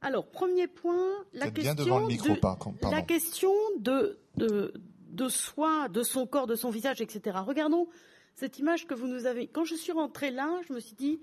Alors, 0.00 0.26
premier 0.30 0.68
point, 0.68 1.10
la 1.32 1.50
question, 1.50 2.06
micro, 2.06 2.34
de, 2.34 2.38
par 2.40 2.58
contre, 2.58 2.78
pardon. 2.78 2.96
la 2.96 3.02
question 3.02 3.52
de, 3.78 4.18
de, 4.36 4.72
de 5.10 5.28
soi, 5.28 5.88
de 5.88 6.02
son 6.02 6.26
corps, 6.26 6.46
de 6.46 6.54
son 6.54 6.70
visage, 6.70 7.00
etc. 7.00 7.36
Regardons 7.44 7.88
cette 8.36 8.58
image 8.60 8.86
que 8.86 8.94
vous 8.94 9.08
nous 9.08 9.26
avez. 9.26 9.48
Quand 9.48 9.64
je 9.64 9.74
suis 9.74 9.90
rentrée 9.92 10.30
là, 10.30 10.60
je 10.68 10.72
me 10.72 10.78
suis 10.80 10.94
dit, 10.94 11.20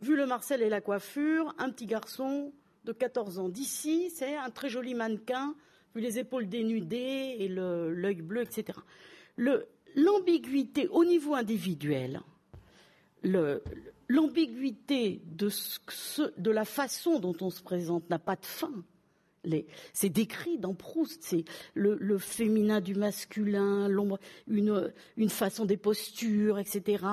vu 0.00 0.16
le 0.16 0.26
Marcel 0.26 0.62
et 0.62 0.68
la 0.68 0.80
coiffure, 0.80 1.54
un 1.58 1.70
petit 1.70 1.86
garçon 1.86 2.52
de 2.84 2.92
14 2.92 3.38
ans. 3.38 3.48
D'ici, 3.48 4.10
c'est 4.10 4.34
un 4.36 4.50
très 4.50 4.68
joli 4.68 4.94
mannequin, 4.94 5.54
vu 5.94 6.00
les 6.00 6.18
épaules 6.18 6.48
dénudées 6.48 7.36
et 7.38 7.46
l'œil 7.48 8.22
bleu, 8.22 8.42
etc. 8.42 8.76
L'ambiguïté 9.94 10.88
au 10.88 11.04
niveau 11.04 11.34
individuel, 11.34 12.20
le- 13.22 13.62
l'ambiguïté 14.10 15.22
de, 15.24 16.50
la 16.50 16.64
façon 16.64 17.20
dont 17.20 17.36
on 17.40 17.50
se 17.50 17.62
présente 17.62 18.10
n'a 18.10 18.18
pas 18.18 18.34
de 18.34 18.44
fin. 18.44 18.84
C'est 19.92 20.08
décrit 20.08 20.58
dans 20.58 20.74
Proust, 20.74 21.22
c'est 21.22 21.44
le, 21.74 22.18
féminin 22.18 22.80
du 22.80 22.94
masculin, 22.94 23.88
l'ombre, 23.88 24.18
une, 24.46 24.92
façon 25.28 25.64
des 25.64 25.76
postures, 25.76 26.58
etc. 26.58 27.04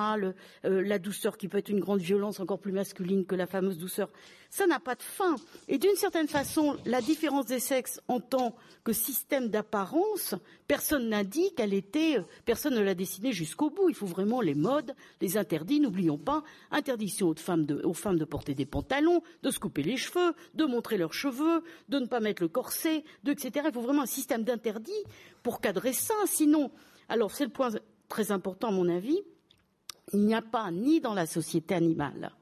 euh, 0.64 0.82
la 0.82 0.98
douceur 0.98 1.38
qui 1.38 1.48
peut 1.48 1.58
être 1.58 1.70
une 1.70 1.80
grande 1.80 2.00
violence 2.00 2.40
encore 2.40 2.58
plus 2.58 2.72
masculine 2.72 3.24
que 3.24 3.34
la 3.34 3.46
fameuse 3.46 3.78
douceur. 3.78 4.10
Ça 4.50 4.66
n'a 4.66 4.80
pas 4.80 4.94
de 4.94 5.02
fin. 5.02 5.36
Et 5.68 5.78
d'une 5.78 5.96
certaine 5.96 6.28
façon, 6.28 6.76
la 6.86 7.02
différence 7.02 7.46
des 7.46 7.60
sexes 7.60 8.00
en 8.08 8.18
tant 8.18 8.56
que 8.82 8.94
système 8.94 9.48
d'apparence, 9.48 10.34
personne 10.66 11.10
n'a 11.10 11.22
dit 11.22 11.52
qu'elle 11.54 11.74
était, 11.74 12.16
personne 12.46 12.74
ne 12.74 12.80
l'a 12.80 12.94
dessinée 12.94 13.32
jusqu'au 13.32 13.68
bout. 13.68 13.90
Il 13.90 13.94
faut 13.94 14.06
vraiment 14.06 14.40
les 14.40 14.54
modes, 14.54 14.94
les 15.20 15.36
interdits. 15.36 15.80
N'oublions 15.80 16.16
pas, 16.16 16.42
interdiction 16.70 17.28
aux 17.28 17.94
femmes 17.94 18.18
de 18.18 18.24
porter 18.24 18.54
des 18.54 18.64
pantalons, 18.64 19.22
de 19.42 19.50
se 19.50 19.58
couper 19.58 19.82
les 19.82 19.98
cheveux, 19.98 20.32
de 20.54 20.64
montrer 20.64 20.96
leurs 20.96 21.12
cheveux, 21.12 21.62
de 21.90 21.98
ne 21.98 22.06
pas 22.06 22.17
mettre 22.20 22.42
le 22.42 22.48
corset, 22.48 23.04
etc. 23.26 23.66
Il 23.66 23.72
faut 23.72 23.80
vraiment 23.80 24.02
un 24.02 24.06
système 24.06 24.44
d'interdits 24.44 24.92
pour 25.42 25.60
cadrer 25.60 25.92
ça. 25.92 26.14
Sinon, 26.26 26.70
alors 27.08 27.30
c'est 27.30 27.44
le 27.44 27.50
point 27.50 27.70
très 28.08 28.32
important 28.32 28.68
à 28.68 28.72
mon 28.72 28.88
avis, 28.88 29.20
il 30.12 30.20
n'y 30.20 30.34
a 30.34 30.42
pas 30.42 30.70
ni 30.70 31.00
dans 31.00 31.14
la 31.14 31.26
société 31.26 31.74
animale, 31.74 32.32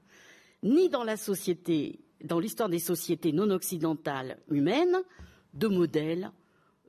ni 0.62 0.89
dans 0.89 1.05
la 1.05 1.16
société, 1.16 2.01
dans 2.22 2.39
l'histoire 2.39 2.68
des 2.68 2.79
sociétés 2.79 3.33
non 3.33 3.51
occidentales 3.51 4.39
humaines, 4.51 4.97
de 5.55 5.68
modèles, 5.68 6.31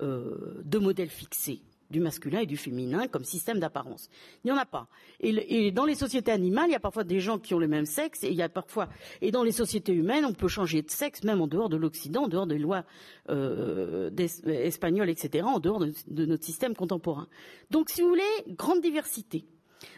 euh, 0.02 0.62
de 0.64 0.78
modèles 0.78 1.10
fixés 1.10 1.62
du 1.90 2.00
masculin 2.00 2.40
et 2.40 2.46
du 2.46 2.58
féminin 2.58 3.08
comme 3.08 3.24
système 3.24 3.60
d'apparence. 3.60 4.10
Il 4.44 4.48
n'y 4.48 4.52
en 4.52 4.62
a 4.62 4.66
pas. 4.66 4.88
Et, 5.20 5.72
dans 5.72 5.86
les 5.86 5.96
sociétés 5.96 6.32
animales, 6.32 6.70
il 6.70 6.74
y 6.74 6.76
a 6.76 6.80
parfois 6.80 7.04
des 7.04 7.20
gens 7.20 7.40
qui 7.40 7.54
ont 7.54 7.60
le 7.60 7.68
même 7.68 7.86
sexe, 7.86 8.24
et 8.24 8.30
il 8.30 8.36
y 8.36 8.42
a 8.42 8.50
parfois, 8.50 8.90
et 9.22 9.32
dans 9.32 9.44
les 9.44 9.52
sociétés 9.52 9.94
humaines, 9.94 10.26
on 10.26 10.34
peut 10.34 10.48
changer 10.48 10.82
de 10.82 10.90
sexe 10.90 11.24
même 11.24 11.42
en 11.42 11.48
dehors 11.48 11.70
de 11.70 11.78
l'Occident, 11.78 12.24
en 12.24 12.28
dehors 12.28 12.48
des 12.48 12.58
lois 12.58 12.84
euh, 13.30 14.10
espagnoles, 14.46 15.10
etc., 15.10 15.46
en 15.48 15.60
dehors 15.60 15.80
de, 15.80 15.94
de 16.08 16.26
notre 16.26 16.44
système 16.44 16.76
contemporain. 16.76 17.28
Donc, 17.72 17.90
si 17.90 18.02
vous 18.02 18.10
voulez, 18.10 18.24
grande 18.50 18.82
diversité. 18.82 19.46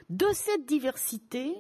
De 0.09 0.27
cette 0.33 0.65
diversité, 0.65 1.53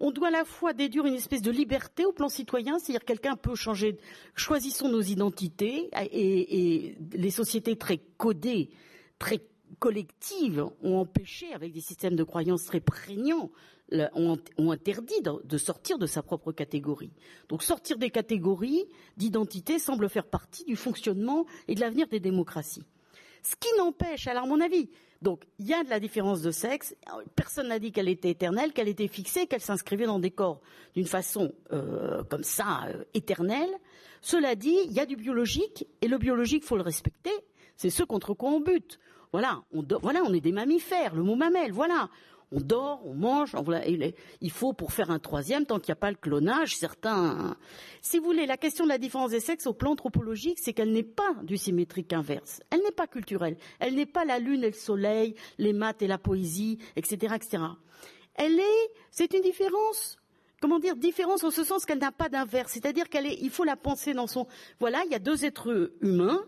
on 0.00 0.10
doit 0.10 0.28
à 0.28 0.30
la 0.30 0.44
fois 0.44 0.72
déduire 0.72 1.06
une 1.06 1.14
espèce 1.14 1.42
de 1.42 1.50
liberté 1.50 2.04
au 2.04 2.12
plan 2.12 2.28
citoyen, 2.28 2.78
c'est-à-dire 2.78 3.04
quelqu'un 3.04 3.36
peut 3.36 3.54
changer, 3.54 3.96
choisissons 4.34 4.88
nos 4.88 5.00
identités, 5.00 5.90
et, 6.12 6.86
et 6.86 6.98
les 7.12 7.30
sociétés 7.30 7.76
très 7.76 7.98
codées, 8.18 8.70
très 9.18 9.40
collectives 9.78 10.64
ont 10.82 10.98
empêché, 10.98 11.52
avec 11.52 11.72
des 11.72 11.80
systèmes 11.80 12.16
de 12.16 12.24
croyances 12.24 12.64
très 12.64 12.80
prégnants, 12.80 13.50
ont, 13.92 14.38
interdit 14.58 15.20
de, 15.22 15.44
de 15.44 15.58
sortir 15.58 15.98
de 15.98 16.06
sa 16.06 16.22
propre 16.22 16.52
catégorie. 16.52 17.12
Donc 17.48 17.62
sortir 17.62 17.98
des 17.98 18.10
catégories 18.10 18.84
d'identité 19.16 19.78
semble 19.78 20.08
faire 20.08 20.26
partie 20.26 20.64
du 20.64 20.76
fonctionnement 20.76 21.46
et 21.68 21.74
de 21.74 21.80
l'avenir 21.80 22.08
des 22.08 22.20
démocraties. 22.20 22.84
Ce 23.42 23.54
qui 23.54 23.68
n'empêche, 23.78 24.26
alors 24.26 24.44
à 24.44 24.46
mon 24.46 24.60
avis, 24.60 24.90
donc 25.22 25.44
il 25.58 25.66
y 25.66 25.74
a 25.74 25.84
de 25.84 25.90
la 25.90 26.00
différence 26.00 26.42
de 26.42 26.50
sexe. 26.50 26.94
Personne 27.36 27.68
n'a 27.68 27.78
dit 27.78 27.92
qu'elle 27.92 28.08
était 28.08 28.30
éternelle, 28.30 28.72
qu'elle 28.72 28.88
était 28.88 29.08
fixée, 29.08 29.46
qu'elle 29.46 29.60
s'inscrivait 29.60 30.06
dans 30.06 30.18
des 30.18 30.30
corps 30.30 30.60
d'une 30.94 31.06
façon 31.06 31.52
euh, 31.72 32.24
comme 32.24 32.42
ça 32.42 32.86
euh, 32.88 33.04
éternelle. 33.14 33.70
Cela 34.20 34.56
dit, 34.56 34.76
il 34.86 34.92
y 34.92 35.00
a 35.00 35.06
du 35.06 35.16
biologique 35.16 35.86
et 36.02 36.08
le 36.08 36.18
biologique, 36.18 36.64
faut 36.64 36.76
le 36.76 36.82
respecter. 36.82 37.30
C'est 37.76 37.90
ce 37.90 38.02
contre 38.02 38.34
quoi 38.34 38.50
on 38.50 38.60
bute. 38.60 38.98
Voilà, 39.32 39.62
on 39.72 40.34
est 40.34 40.40
des 40.40 40.52
mammifères. 40.52 41.14
Le 41.14 41.22
mot 41.22 41.36
mamelle, 41.36 41.72
voilà. 41.72 42.08
On 42.52 42.60
dort, 42.60 43.00
on 43.04 43.14
mange, 43.14 43.56
il 44.40 44.50
faut 44.52 44.72
pour 44.72 44.92
faire 44.92 45.10
un 45.10 45.18
troisième, 45.18 45.66
tant 45.66 45.80
qu'il 45.80 45.90
n'y 45.90 45.98
a 45.98 46.00
pas 46.00 46.10
le 46.10 46.16
clonage, 46.16 46.76
certains. 46.76 47.56
Si 48.02 48.18
vous 48.18 48.24
voulez, 48.24 48.46
la 48.46 48.56
question 48.56 48.84
de 48.84 48.88
la 48.88 48.98
différence 48.98 49.32
des 49.32 49.40
sexes 49.40 49.66
au 49.66 49.72
plan 49.72 49.92
anthropologique, 49.92 50.60
c'est 50.60 50.72
qu'elle 50.72 50.92
n'est 50.92 51.02
pas 51.02 51.34
du 51.42 51.56
symétrique 51.56 52.12
inverse. 52.12 52.60
Elle 52.70 52.82
n'est 52.82 52.92
pas 52.92 53.08
culturelle. 53.08 53.56
Elle 53.80 53.96
n'est 53.96 54.06
pas 54.06 54.24
la 54.24 54.38
lune 54.38 54.62
et 54.62 54.68
le 54.68 54.72
soleil, 54.74 55.34
les 55.58 55.72
maths 55.72 56.02
et 56.02 56.06
la 56.06 56.18
poésie, 56.18 56.78
etc., 56.94 57.34
etc. 57.34 57.64
Elle 58.36 58.60
est, 58.60 58.90
c'est 59.10 59.34
une 59.34 59.42
différence. 59.42 60.16
Comment 60.60 60.78
dire 60.78 60.94
différence 60.94 61.42
en 61.42 61.50
ce 61.50 61.64
sens 61.64 61.84
qu'elle 61.84 61.98
n'a 61.98 62.12
pas 62.12 62.28
d'inverse, 62.28 62.72
c'est-à-dire 62.72 63.08
qu'elle 63.08 63.26
faut 63.50 63.64
la 63.64 63.76
penser 63.76 64.14
dans 64.14 64.28
son. 64.28 64.46
Voilà, 64.78 65.02
il 65.04 65.10
y 65.10 65.16
a 65.16 65.18
deux 65.18 65.44
êtres 65.44 65.92
humains 66.00 66.44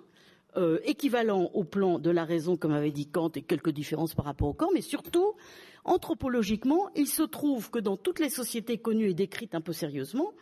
euh, 0.56 0.78
équivalents 0.84 1.50
au 1.54 1.64
plan 1.64 1.98
de 1.98 2.10
la 2.10 2.24
raison, 2.24 2.56
comme 2.56 2.72
avait 2.72 2.90
dit 2.90 3.06
Kant, 3.06 3.30
et 3.36 3.42
quelques 3.42 3.70
différences 3.70 4.14
par 4.14 4.24
rapport 4.24 4.48
au 4.48 4.54
corps, 4.54 4.70
mais 4.72 4.80
surtout, 4.80 5.34
anthropologiquement, 5.84 6.88
il 6.96 7.06
se 7.06 7.22
trouve 7.22 7.70
que 7.70 7.78
dans 7.78 7.96
toutes 7.96 8.18
les 8.18 8.30
sociétés 8.30 8.78
connues 8.78 9.10
et 9.10 9.14
décrites 9.14 9.54
un 9.54 9.60
peu 9.60 9.72
sérieusement, 9.72 10.32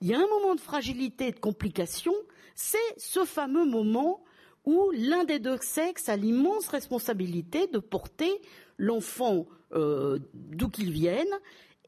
il 0.00 0.08
y 0.08 0.14
a 0.14 0.18
un 0.18 0.26
moment 0.28 0.54
de 0.54 0.60
fragilité 0.60 1.28
et 1.28 1.32
de 1.32 1.38
complication, 1.38 2.14
c'est 2.54 2.78
ce 2.96 3.24
fameux 3.24 3.66
moment 3.66 4.22
où 4.64 4.90
l'un 4.92 5.24
des 5.24 5.38
deux 5.38 5.58
sexes 5.60 6.08
a 6.08 6.16
l'immense 6.16 6.68
responsabilité 6.68 7.66
de 7.66 7.78
porter 7.78 8.40
l'enfant 8.78 9.46
euh, 9.72 10.18
d'où 10.34 10.68
qu'il 10.68 10.90
vienne 10.90 11.28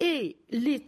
Et 0.00 0.36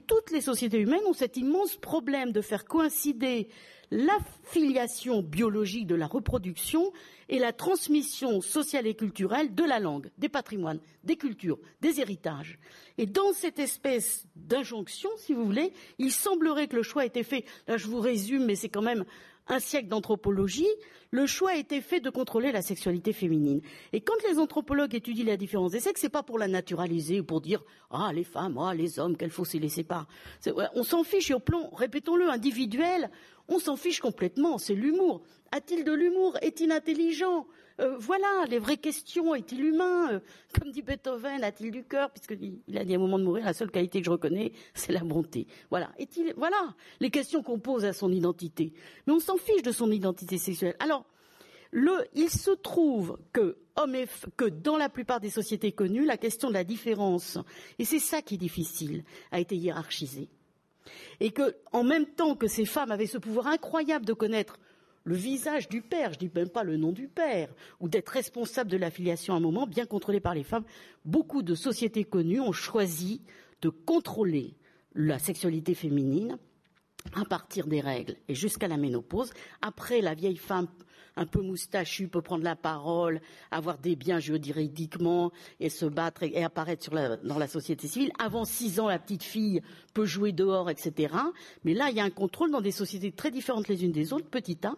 toutes 0.06 0.30
les 0.30 0.40
sociétés 0.40 0.78
humaines 0.78 1.04
ont 1.06 1.14
cet 1.14 1.36
immense 1.36 1.76
problème 1.76 2.32
de 2.32 2.40
faire 2.40 2.64
coïncider 2.64 3.48
l'affiliation 3.94 5.22
biologique 5.22 5.86
de 5.86 5.94
la 5.94 6.08
reproduction 6.08 6.92
et 7.28 7.38
la 7.38 7.52
transmission 7.52 8.40
sociale 8.40 8.88
et 8.88 8.94
culturelle 8.94 9.54
de 9.54 9.62
la 9.62 9.78
langue, 9.78 10.10
des 10.18 10.28
patrimoines, 10.28 10.80
des 11.04 11.16
cultures, 11.16 11.58
des 11.80 12.00
héritages. 12.00 12.58
Et 12.98 13.06
dans 13.06 13.32
cette 13.32 13.60
espèce 13.60 14.26
d'injonction, 14.34 15.10
si 15.16 15.32
vous 15.32 15.44
voulez, 15.44 15.72
il 15.98 16.10
semblerait 16.10 16.66
que 16.66 16.76
le 16.76 16.82
choix 16.82 17.04
ait 17.04 17.08
été 17.08 17.22
fait, 17.22 17.44
là 17.68 17.76
je 17.76 17.86
vous 17.86 18.00
résume, 18.00 18.44
mais 18.44 18.56
c'est 18.56 18.68
quand 18.68 18.82
même 18.82 19.04
un 19.46 19.58
siècle 19.58 19.88
d'anthropologie, 19.88 20.68
le 21.10 21.26
choix 21.26 21.50
a 21.50 21.56
été 21.56 21.80
fait 21.80 22.00
de 22.00 22.10
contrôler 22.10 22.50
la 22.50 22.62
sexualité 22.62 23.12
féminine. 23.12 23.60
Et 23.92 24.00
quand 24.00 24.14
les 24.28 24.38
anthropologues 24.38 24.94
étudient 24.94 25.26
la 25.26 25.36
différence 25.36 25.72
des 25.72 25.80
sexes, 25.80 26.00
c'est 26.00 26.08
pas 26.08 26.22
pour 26.22 26.38
la 26.38 26.48
naturaliser 26.48 27.20
ou 27.20 27.24
pour 27.24 27.40
dire 27.40 27.62
ah 27.90 28.10
les 28.12 28.24
femmes, 28.24 28.58
ah 28.58 28.74
les 28.74 28.98
hommes, 28.98 29.16
faut 29.30 29.44
s'y 29.44 29.60
laisser 29.60 29.84
pas. 29.84 30.06
On 30.74 30.82
s'en 30.82 31.04
fiche 31.04 31.30
et 31.30 31.34
au 31.34 31.40
plan, 31.40 31.70
répétons-le, 31.72 32.28
individuel, 32.28 33.10
on 33.48 33.58
s'en 33.58 33.76
fiche 33.76 34.00
complètement. 34.00 34.58
C'est 34.58 34.74
l'humour. 34.74 35.22
A-t-il 35.52 35.84
de 35.84 35.92
l'humour 35.92 36.36
Est-il 36.42 36.72
intelligent 36.72 37.46
euh, 37.80 37.96
voilà, 37.98 38.44
les 38.48 38.58
vraies 38.58 38.76
questions. 38.76 39.34
Est-il 39.34 39.64
humain 39.64 40.12
euh, 40.12 40.20
Comme 40.58 40.70
dit 40.70 40.82
Beethoven, 40.82 41.42
a-t-il 41.42 41.72
du 41.72 41.82
cœur 41.82 42.10
Puisqu'il 42.10 42.78
a 42.78 42.84
dit 42.84 42.92
à 42.92 42.96
un 42.96 43.00
moment 43.00 43.18
de 43.18 43.24
mourir, 43.24 43.44
la 43.44 43.52
seule 43.52 43.70
qualité 43.70 43.98
que 43.98 44.06
je 44.06 44.10
reconnais, 44.10 44.52
c'est 44.74 44.92
la 44.92 45.00
bonté. 45.00 45.48
Voilà. 45.70 45.90
Les 47.00 47.10
questions 47.10 47.42
qu'on 47.42 47.58
pose 47.58 47.84
à 47.84 47.92
son 47.92 48.12
identité. 48.12 48.72
Mais 49.06 49.12
on 49.12 49.18
s'en 49.20 49.36
fiche 49.36 49.62
de 49.62 49.72
son 49.72 49.90
identité 49.90 50.38
sexuelle. 50.38 50.76
Alors, 50.78 51.04
il 52.14 52.30
se 52.30 52.52
trouve 52.52 53.18
que, 53.32 53.56
que 54.36 54.44
dans 54.44 54.76
la 54.76 54.88
plupart 54.88 55.18
des 55.18 55.30
sociétés 55.30 55.72
connues, 55.72 56.04
la 56.04 56.16
question 56.16 56.48
de 56.48 56.54
la 56.54 56.64
différence, 56.64 57.38
et 57.80 57.84
c'est 57.84 57.98
ça 57.98 58.22
qui 58.22 58.34
est 58.34 58.38
difficile, 58.38 59.04
a 59.32 59.40
été 59.40 59.56
hiérarchisée. 59.56 60.28
Et 61.20 61.30
que, 61.30 61.54
en 61.72 61.84
même 61.84 62.06
temps 62.06 62.34
que 62.34 62.46
ces 62.46 62.64
femmes 62.64 62.90
avaient 62.90 63.06
ce 63.06 63.18
pouvoir 63.18 63.46
incroyable 63.46 64.04
de 64.04 64.12
connaître 64.12 64.58
le 65.04 65.14
visage 65.14 65.68
du 65.68 65.82
père, 65.82 66.12
je 66.12 66.24
ne 66.24 66.28
dis 66.28 66.30
même 66.34 66.48
pas 66.48 66.64
le 66.64 66.76
nom 66.76 66.92
du 66.92 67.08
père, 67.08 67.48
ou 67.80 67.88
d'être 67.88 68.08
responsable 68.08 68.70
de 68.70 68.76
l'affiliation 68.76 69.34
à 69.34 69.36
un 69.36 69.40
moment, 69.40 69.66
bien 69.66 69.86
contrôlé 69.86 70.20
par 70.20 70.34
les 70.34 70.44
femmes, 70.44 70.64
beaucoup 71.04 71.42
de 71.42 71.54
sociétés 71.54 72.04
connues 72.04 72.40
ont 72.40 72.52
choisi 72.52 73.20
de 73.60 73.68
contrôler 73.68 74.54
la 74.94 75.18
sexualité 75.18 75.74
féminine 75.74 76.38
à 77.12 77.24
partir 77.24 77.66
des 77.66 77.80
règles 77.80 78.16
et 78.28 78.34
jusqu'à 78.34 78.68
la 78.68 78.76
ménopause. 78.76 79.32
Après, 79.62 80.00
la 80.00 80.14
vieille 80.14 80.36
femme 80.36 80.68
un 81.16 81.26
peu 81.26 81.40
moustachue 81.40 82.08
peut 82.08 82.22
prendre 82.22 82.44
la 82.44 82.56
parole, 82.56 83.20
avoir 83.50 83.78
des 83.78 83.94
biens 83.94 84.18
juridiquement 84.18 85.32
et 85.60 85.68
se 85.68 85.86
battre 85.86 86.24
et, 86.24 86.42
apparaître 86.42 86.90
dans 87.22 87.38
la 87.38 87.46
société 87.46 87.86
civile. 87.86 88.10
Avant 88.18 88.44
six 88.44 88.80
ans, 88.80 88.88
la 88.88 88.98
petite 88.98 89.22
fille 89.22 89.60
peut 89.92 90.06
jouer 90.06 90.32
dehors, 90.32 90.70
etc. 90.70 91.14
Mais 91.64 91.74
là, 91.74 91.90
il 91.90 91.96
y 91.96 92.00
a 92.00 92.04
un 92.04 92.10
contrôle 92.10 92.50
dans 92.50 92.60
des 92.60 92.72
sociétés 92.72 93.12
très 93.12 93.30
différentes 93.30 93.68
les 93.68 93.84
unes 93.84 93.92
des 93.92 94.12
autres, 94.12 94.28
petit 94.28 94.58
A. 94.64 94.74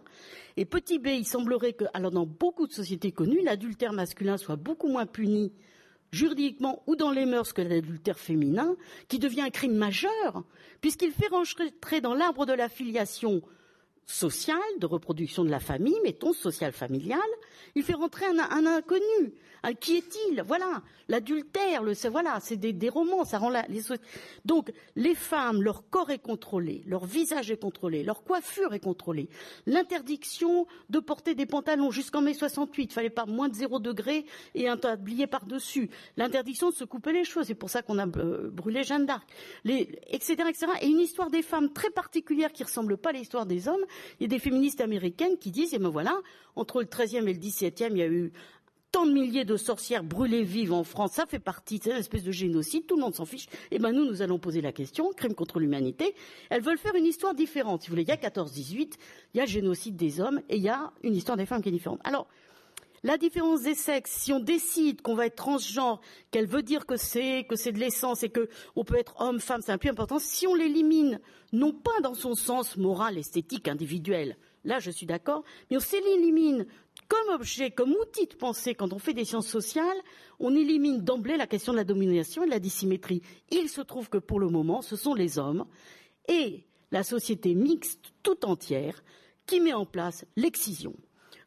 Et 0.57 0.65
petit 0.65 0.99
B, 0.99 1.07
il 1.07 1.25
semblerait 1.25 1.73
que, 1.73 1.85
alors 1.93 2.11
dans 2.11 2.25
beaucoup 2.25 2.67
de 2.67 2.73
sociétés 2.73 3.11
connues, 3.11 3.41
l'adultère 3.43 3.93
masculin 3.93 4.37
soit 4.37 4.57
beaucoup 4.57 4.89
moins 4.89 5.05
puni 5.05 5.51
juridiquement 6.11 6.83
ou 6.87 6.95
dans 6.95 7.11
les 7.11 7.25
mœurs 7.25 7.53
que 7.53 7.61
l'adultère 7.61 8.19
féminin, 8.19 8.75
qui 9.07 9.19
devient 9.19 9.41
un 9.41 9.49
crime 9.49 9.75
majeur, 9.75 10.43
puisqu'il 10.81 11.11
fait 11.11 11.27
rentrer 11.27 12.01
dans 12.01 12.13
l'arbre 12.13 12.45
de 12.45 12.53
la 12.53 12.69
filiation 12.69 13.41
social, 14.07 14.57
de 14.79 14.85
reproduction 14.85 15.43
de 15.43 15.49
la 15.49 15.59
famille, 15.59 15.97
mettons 16.03 16.33
social 16.33 16.71
familial, 16.71 17.19
il 17.75 17.83
fait 17.83 17.93
rentrer 17.93 18.25
un, 18.25 18.65
inconnu. 18.65 19.33
qui 19.81 19.97
est-il? 19.97 20.41
Voilà, 20.43 20.81
l'adultère, 21.09 21.83
le, 21.83 21.93
voilà, 22.09 22.39
c'est 22.39 22.55
des, 22.55 22.89
romans, 22.89 23.25
ça 23.25 23.37
rend 23.37 23.49
la, 23.49 23.63
les, 23.67 23.81
donc 24.45 24.71
les 24.95 25.13
femmes, 25.13 25.61
leur 25.61 25.89
corps 25.89 26.09
est 26.09 26.19
contrôlé, 26.19 26.83
leur 26.87 27.05
visage 27.05 27.51
est 27.51 27.61
contrôlé, 27.61 28.03
leur 28.03 28.23
coiffure 28.23 28.73
est 28.73 28.79
contrôlée, 28.79 29.29
l'interdiction 29.65 30.67
de 30.89 30.99
porter 30.99 31.35
des 31.35 31.45
pantalons 31.45 31.91
jusqu'en 31.91 32.21
mai 32.21 32.33
68, 32.33 32.83
il 32.83 32.93
fallait 32.93 33.09
pas 33.09 33.25
moins 33.25 33.49
de 33.49 33.55
zéro 33.55 33.79
degré 33.79 34.25
et 34.55 34.69
un 34.69 34.77
tablier 34.77 35.27
par 35.27 35.45
dessus, 35.45 35.89
l'interdiction 36.15 36.69
de 36.69 36.75
se 36.75 36.85
couper 36.85 37.11
les 37.11 37.25
cheveux, 37.25 37.43
c'est 37.43 37.55
pour 37.55 37.69
ça 37.69 37.81
qu'on 37.81 37.99
a 37.99 38.07
euh, 38.07 38.49
brûlé 38.49 38.83
Jeanne 38.83 39.05
d'Arc, 39.05 39.27
etc., 39.65 40.35
etc. 40.47 40.67
Et 40.81 40.87
une 40.87 40.99
histoire 40.99 41.29
des 41.29 41.41
femmes 41.41 41.73
très 41.73 41.89
particulière 41.89 42.53
qui 42.53 42.63
ressemble 42.63 42.97
pas 42.97 43.09
à 43.09 43.13
l'histoire 43.13 43.45
des 43.45 43.67
hommes, 43.67 43.85
il 44.19 44.23
y 44.23 44.25
a 44.25 44.29
des 44.29 44.39
féministes 44.39 44.81
américaines 44.81 45.37
qui 45.37 45.51
disent, 45.51 45.73
et 45.73 45.79
ben 45.79 45.89
voilà, 45.89 46.17
entre 46.55 46.79
le 46.79 46.87
13e 46.87 47.27
et 47.27 47.33
le 47.33 47.39
17e, 47.39 47.89
il 47.91 47.97
y 47.97 48.01
a 48.01 48.07
eu 48.07 48.31
tant 48.91 49.05
de 49.05 49.11
milliers 49.11 49.45
de 49.45 49.57
sorcières 49.57 50.03
brûlées 50.03 50.43
vives 50.43 50.73
en 50.73 50.83
France, 50.83 51.13
ça 51.13 51.25
fait 51.25 51.39
partie, 51.39 51.79
c'est 51.83 51.91
une 51.91 51.97
espèce 51.97 52.23
de 52.23 52.31
génocide, 52.31 52.85
tout 52.85 52.95
le 52.95 53.01
monde 53.01 53.15
s'en 53.15 53.25
fiche. 53.25 53.45
Et 53.71 53.75
eh 53.75 53.79
ben 53.79 53.91
nous, 53.91 54.05
nous 54.05 54.21
allons 54.21 54.39
poser 54.39 54.61
la 54.61 54.71
question, 54.71 55.11
crime 55.11 55.35
contre 55.35 55.59
l'humanité. 55.59 56.15
Elles 56.49 56.61
veulent 56.61 56.77
faire 56.77 56.95
une 56.95 57.05
histoire 57.05 57.33
différente. 57.33 57.83
Si 57.83 57.89
vous 57.89 57.93
voulez, 57.93 58.03
il 58.03 58.07
y 58.07 58.11
a 58.11 58.15
14-18, 58.15 58.93
il 59.33 59.37
y 59.37 59.39
a 59.39 59.43
le 59.43 59.49
génocide 59.49 59.95
des 59.95 60.21
hommes 60.21 60.41
et 60.49 60.57
il 60.57 60.63
y 60.63 60.69
a 60.69 60.91
une 61.03 61.15
histoire 61.15 61.37
des 61.37 61.45
femmes 61.45 61.61
qui 61.61 61.69
est 61.69 61.73
différente. 61.73 61.99
Alors, 62.03 62.27
la 63.03 63.17
différence 63.17 63.61
des 63.61 63.75
sexes, 63.75 64.11
si 64.11 64.33
on 64.33 64.39
décide 64.39 65.01
qu'on 65.01 65.15
va 65.15 65.27
être 65.27 65.35
transgenre, 65.35 66.01
qu'elle 66.31 66.47
veut 66.47 66.63
dire 66.63 66.85
que 66.85 66.97
c'est 66.97 67.45
que 67.47 67.55
c'est 67.55 67.71
de 67.71 67.79
l'essence 67.79 68.23
et 68.23 68.29
que 68.29 68.49
on 68.75 68.83
peut 68.83 68.97
être 68.97 69.15
homme, 69.19 69.39
femme, 69.39 69.61
c'est 69.61 69.71
un 69.71 69.77
peu 69.77 69.89
important. 69.89 70.19
Si 70.19 70.47
on 70.47 70.55
l'élimine, 70.55 71.19
non 71.53 71.73
pas 71.73 71.99
dans 72.01 72.15
son 72.15 72.33
sens 72.33 72.77
moral, 72.77 73.17
esthétique, 73.17 73.67
individuel, 73.67 74.37
là 74.63 74.79
je 74.79 74.91
suis 74.91 75.05
d'accord, 75.05 75.43
mais 75.69 75.77
on 75.77 75.81
s'élimine 75.81 76.65
comme 77.07 77.35
objet, 77.35 77.71
comme 77.71 77.91
outil 77.91 78.25
de 78.25 78.35
pensée 78.35 78.73
quand 78.75 78.91
on 78.93 78.99
fait 78.99 79.13
des 79.13 79.25
sciences 79.25 79.47
sociales, 79.47 79.97
on 80.39 80.55
élimine 80.55 81.03
d'emblée 81.03 81.37
la 81.37 81.47
question 81.47 81.71
de 81.71 81.77
la 81.77 81.83
domination 81.83 82.43
et 82.43 82.47
de 82.47 82.51
la 82.51 82.59
dissymétrie. 82.59 83.21
Il 83.51 83.69
se 83.69 83.81
trouve 83.81 84.09
que 84.09 84.17
pour 84.17 84.39
le 84.39 84.49
moment, 84.49 84.81
ce 84.81 84.95
sont 84.95 85.13
les 85.13 85.39
hommes 85.39 85.65
et 86.27 86.65
la 86.91 87.03
société 87.03 87.53
mixte 87.53 88.13
tout 88.23 88.45
entière 88.45 89.03
qui 89.45 89.59
met 89.59 89.73
en 89.73 89.85
place 89.85 90.25
l'excision 90.35 90.93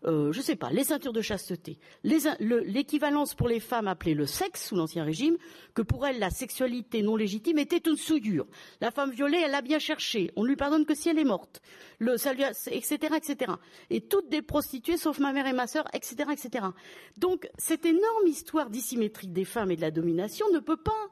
euh, 0.05 0.32
je 0.32 0.38
ne 0.38 0.42
sais 0.42 0.57
pas, 0.57 0.70
les 0.70 0.84
ceintures 0.84 1.12
de 1.12 1.20
chasteté, 1.20 1.78
l'équivalence 2.05 3.34
pour 3.34 3.48
les 3.48 3.61
femmes 3.61 3.88
appelée 3.88 4.14
le 4.14 4.26
sexe 4.26 4.68
sous 4.68 4.76
l'Ancien 4.76 5.05
Régime, 5.05 5.36
que 5.74 5.82
pour 5.82 6.07
elles 6.07 6.18
la 6.18 6.30
sexualité 6.30 7.03
non 7.03 7.16
légitime 7.16 7.59
était 7.59 7.78
une 7.78 7.96
souillure. 7.96 8.46
La 8.80 8.90
femme 8.90 9.11
violée, 9.11 9.42
elle 9.44 9.51
l'a 9.51 9.62
bien 9.62 9.78
cherché, 9.78 10.30
on 10.36 10.42
ne 10.42 10.48
lui 10.48 10.57
pardonne 10.57 10.86
que 10.86 10.94
si 10.94 11.09
elle 11.09 11.18
est 11.18 11.24
morte, 11.24 11.61
le, 11.98 12.14
etc., 12.14 13.14
etc. 13.16 13.53
Et 13.90 14.01
toutes 14.01 14.28
des 14.28 14.42
prostituées, 14.42 14.96
sauf 14.96 15.18
ma 15.18 15.32
mère 15.32 15.46
et 15.46 15.53
ma 15.53 15.66
sœur, 15.66 15.84
etc., 15.92 16.30
etc. 16.32 16.66
Donc 17.18 17.48
cette 17.59 17.84
énorme 17.84 18.26
histoire 18.26 18.70
dissymétrique 18.70 19.32
des 19.32 19.44
femmes 19.44 19.70
et 19.70 19.76
de 19.76 19.82
la 19.82 19.90
domination 19.90 20.46
ne 20.53 20.59
peut 20.59 20.76
pas 20.76 21.11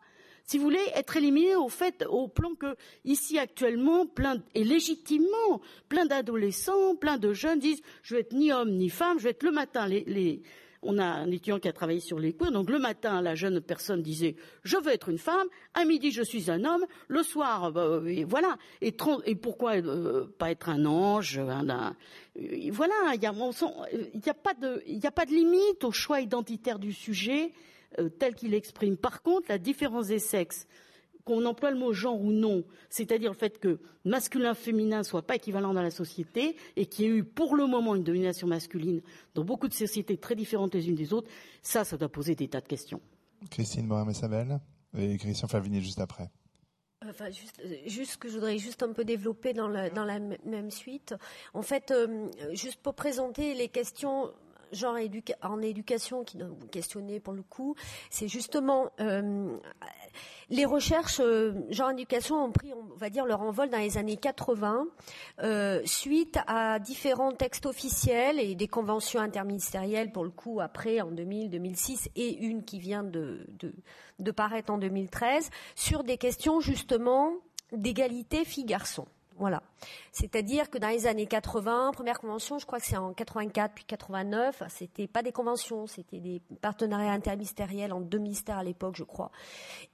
si 0.48 0.56
vous 0.56 0.64
voulez, 0.64 0.80
être 0.94 1.18
éliminé 1.18 1.54
au 1.56 1.68
fait, 1.68 2.06
au 2.08 2.26
plan 2.26 2.54
que, 2.54 2.74
ici 3.04 3.38
actuellement, 3.38 4.06
plein, 4.06 4.42
et 4.54 4.64
légitimement, 4.64 5.60
plein 5.90 6.06
d'adolescents, 6.06 6.96
plein 6.96 7.18
de 7.18 7.34
jeunes 7.34 7.58
disent, 7.58 7.82
je 8.02 8.14
vais 8.14 8.22
être 8.22 8.32
ni 8.32 8.50
homme 8.50 8.70
ni 8.70 8.88
femme, 8.88 9.18
je 9.18 9.24
vais 9.24 9.30
être 9.30 9.42
le 9.42 9.50
matin, 9.52 9.86
les, 9.86 10.40
on 10.80 10.96
a 10.96 11.04
un 11.04 11.30
étudiant 11.30 11.58
qui 11.58 11.68
a 11.68 11.72
travaillé 11.74 12.00
sur 12.00 12.18
les 12.18 12.32
cours, 12.32 12.50
donc 12.50 12.70
le 12.70 12.78
matin, 12.78 13.20
la 13.20 13.34
jeune 13.34 13.60
personne 13.60 14.00
disait 14.00 14.36
je 14.62 14.78
veux 14.78 14.90
être 14.90 15.10
une 15.10 15.18
femme, 15.18 15.48
à 15.74 15.84
midi 15.84 16.12
je 16.12 16.22
suis 16.22 16.50
un 16.50 16.64
homme, 16.64 16.86
le 17.08 17.22
soir, 17.22 17.70
bah, 17.70 18.00
voilà. 18.26 18.56
Et, 18.80 18.94
et 19.26 19.34
pourquoi 19.34 19.76
euh, 19.76 20.24
pas 20.38 20.50
être 20.50 20.70
un 20.70 20.86
ange 20.86 21.38
un, 21.38 21.94
Voilà, 22.70 22.94
il 23.12 23.20
n'y 23.20 23.26
a, 23.26 23.30
a, 23.30 24.34
pas 24.34 24.54
de, 24.54 25.06
a 25.06 25.10
pas 25.10 25.26
de 25.26 25.32
limite 25.32 25.84
au 25.84 25.92
choix 25.92 26.22
identitaire 26.22 26.78
du 26.78 26.94
sujet. 26.94 27.52
Euh, 27.98 28.10
tel 28.10 28.34
qu'il 28.34 28.52
exprime. 28.52 28.98
Par 28.98 29.22
contre, 29.22 29.46
la 29.48 29.58
différence 29.58 30.08
des 30.08 30.18
sexes, 30.18 30.66
qu'on 31.24 31.44
emploie 31.46 31.70
le 31.70 31.78
mot 31.78 31.92
genre 31.92 32.20
ou 32.20 32.32
non, 32.32 32.64
c'est-à-dire 32.90 33.30
le 33.30 33.36
fait 33.36 33.58
que 33.58 33.80
masculin-féminin 34.04 34.98
ne 34.98 35.02
soient 35.02 35.26
pas 35.26 35.36
équivalents 35.36 35.72
dans 35.72 35.82
la 35.82 35.90
société 35.90 36.56
et 36.76 36.86
qu'il 36.86 37.04
y 37.04 37.08
ait 37.08 37.16
eu 37.16 37.24
pour 37.24 37.56
le 37.56 37.66
moment 37.66 37.94
une 37.94 38.04
domination 38.04 38.46
masculine 38.46 39.00
dans 39.34 39.44
beaucoup 39.44 39.68
de 39.68 39.74
sociétés 39.74 40.18
très 40.18 40.34
différentes 40.34 40.74
les 40.74 40.88
unes 40.88 40.94
des 40.94 41.12
autres, 41.12 41.30
ça, 41.62 41.84
ça 41.84 41.96
doit 41.96 42.10
poser 42.10 42.34
des 42.34 42.48
tas 42.48 42.60
de 42.60 42.68
questions. 42.68 43.00
Christine 43.50 43.86
Morin-Messabel 43.86 44.60
et 44.96 45.16
Christian 45.16 45.48
Favigny 45.48 45.80
juste 45.80 46.00
après. 46.00 46.30
Enfin, 47.06 47.30
juste, 47.30 47.62
juste 47.86 48.16
que 48.16 48.28
je 48.28 48.34
voudrais 48.34 48.58
juste 48.58 48.82
un 48.82 48.92
peu 48.92 49.04
développer 49.04 49.52
dans 49.52 49.68
la, 49.68 49.88
dans 49.88 50.04
la 50.04 50.18
même 50.18 50.70
suite. 50.70 51.14
En 51.54 51.62
fait, 51.62 51.90
euh, 51.90 52.28
juste 52.52 52.80
pour 52.82 52.94
présenter 52.94 53.54
les 53.54 53.68
questions 53.68 54.32
genre 54.72 54.96
en 55.42 55.60
éducation 55.60 56.24
qui 56.24 56.38
vous 56.38 56.68
questionnez 56.68 57.20
pour 57.20 57.32
le 57.32 57.42
coup, 57.42 57.74
c'est 58.10 58.28
justement 58.28 58.90
euh, 59.00 59.56
les 60.50 60.64
recherches 60.64 61.20
euh, 61.20 61.52
genre 61.70 61.90
éducation 61.90 62.42
ont 62.42 62.52
pris, 62.52 62.72
on 62.72 62.96
va 62.96 63.10
dire, 63.10 63.26
leur 63.26 63.42
envol 63.42 63.68
dans 63.68 63.78
les 63.78 63.98
années 63.98 64.16
80 64.16 64.86
euh, 65.42 65.82
suite 65.84 66.38
à 66.46 66.78
différents 66.78 67.32
textes 67.32 67.66
officiels 67.66 68.40
et 68.40 68.54
des 68.54 68.68
conventions 68.68 69.20
interministérielles 69.20 70.10
pour 70.10 70.24
le 70.24 70.30
coup 70.30 70.60
après 70.60 71.00
en 71.00 71.10
2000, 71.10 71.50
2006 71.50 72.08
et 72.16 72.36
une 72.38 72.64
qui 72.64 72.78
vient 72.78 73.02
de, 73.02 73.46
de, 73.58 73.74
de 74.18 74.30
paraître 74.30 74.72
en 74.72 74.78
2013 74.78 75.50
sur 75.74 76.04
des 76.04 76.16
questions 76.16 76.60
justement 76.60 77.32
d'égalité 77.72 78.44
filles-garçons. 78.44 79.06
Voilà. 79.36 79.62
C'est-à-dire 80.12 80.70
que 80.70 80.78
dans 80.78 80.88
les 80.88 81.06
années 81.06 81.26
80, 81.26 81.92
première 81.92 82.20
convention, 82.20 82.58
je 82.58 82.66
crois 82.66 82.80
que 82.80 82.86
c'est 82.86 82.96
en 82.96 83.12
84 83.12 83.74
puis 83.74 83.84
89, 83.84 84.62
c'était 84.68 85.06
pas 85.06 85.22
des 85.22 85.32
conventions, 85.32 85.86
c'était 85.86 86.20
des 86.20 86.40
partenariats 86.60 87.12
interministériels 87.12 87.92
en 87.92 88.00
deux 88.00 88.18
ministères 88.18 88.58
à 88.58 88.64
l'époque, 88.64 88.96
je 88.96 89.04
crois. 89.04 89.30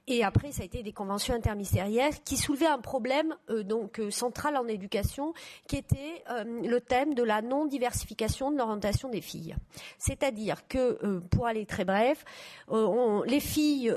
Et 0.07 0.22
après, 0.22 0.53
ça 0.53 0.62
a 0.62 0.64
été 0.66 0.82
des 0.82 0.93
conventions 0.93 1.35
interministérielles 1.35 2.12
qui 2.24 2.37
soulevaient 2.37 2.66
un 2.66 2.78
problème 2.78 3.35
euh, 3.51 3.62
donc 3.62 4.01
euh, 4.01 4.11
central 4.11 4.57
en 4.57 4.66
éducation, 4.66 5.32
qui 5.66 5.76
était 5.76 6.22
euh, 6.30 6.45
le 6.45 6.80
thème 6.80 7.14
de 7.14 7.22
la 7.22 7.41
non-diversification 7.41 8.51
de 8.51 8.59
l'orientation 8.59 9.09
des 9.09 9.20
filles. 9.20 9.57
C'est-à-dire 9.99 10.68
que, 10.68 11.20
pour 11.30 11.47
aller 11.47 11.66
très 11.66 11.85
bref, 11.85 12.24
les 12.70 13.41
filles 13.41 13.95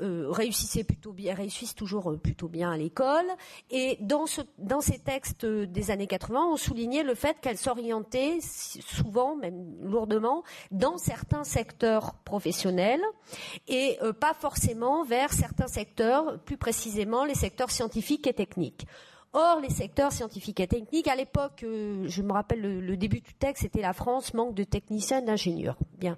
réussissaient 0.00 0.84
plutôt 0.84 1.12
bien, 1.12 1.34
réussissent 1.34 1.74
toujours 1.74 2.14
plutôt 2.18 2.48
bien 2.48 2.70
à 2.70 2.76
l'école, 2.76 3.26
et 3.70 3.96
dans, 4.00 4.26
ce, 4.26 4.40
ces 4.80 4.98
textes 4.98 5.46
des 5.46 5.90
années 5.90 6.06
80, 6.06 6.46
on 6.52 6.56
soulignait 6.56 7.02
le 7.02 7.14
fait 7.14 7.38
qu'elles 7.40 7.58
s'orientaient 7.58 8.38
souvent, 8.40 9.36
même 9.36 9.76
lourdement, 9.82 10.42
dans 10.70 10.98
certains 10.98 11.44
secteurs 11.44 12.14
professionnels 12.24 13.02
et 13.68 13.98
pas 14.20 14.34
forcément 14.34 15.04
vers 15.04 15.32
certains 15.32 15.68
secteurs, 15.68 16.38
plus 16.44 16.56
précisément 16.56 17.24
les 17.24 17.34
secteurs 17.34 17.70
scientifiques 17.70 18.26
et 18.26 18.34
techniques. 18.34 18.86
Or, 19.38 19.60
les 19.60 19.68
secteurs 19.68 20.12
scientifiques 20.12 20.60
et 20.60 20.66
techniques, 20.66 21.08
à 21.08 21.14
l'époque, 21.14 21.62
euh, 21.62 22.06
je 22.08 22.22
me 22.22 22.32
rappelle 22.32 22.62
le, 22.62 22.96
début 22.96 23.20
du 23.20 23.34
texte, 23.34 23.64
c'était 23.64 23.82
la 23.82 23.92
France 23.92 24.32
manque 24.32 24.54
de 24.54 24.64
techniciens 24.64 25.18
et 25.18 25.26
d'ingénieurs. 25.26 25.76
Bien. 25.98 26.16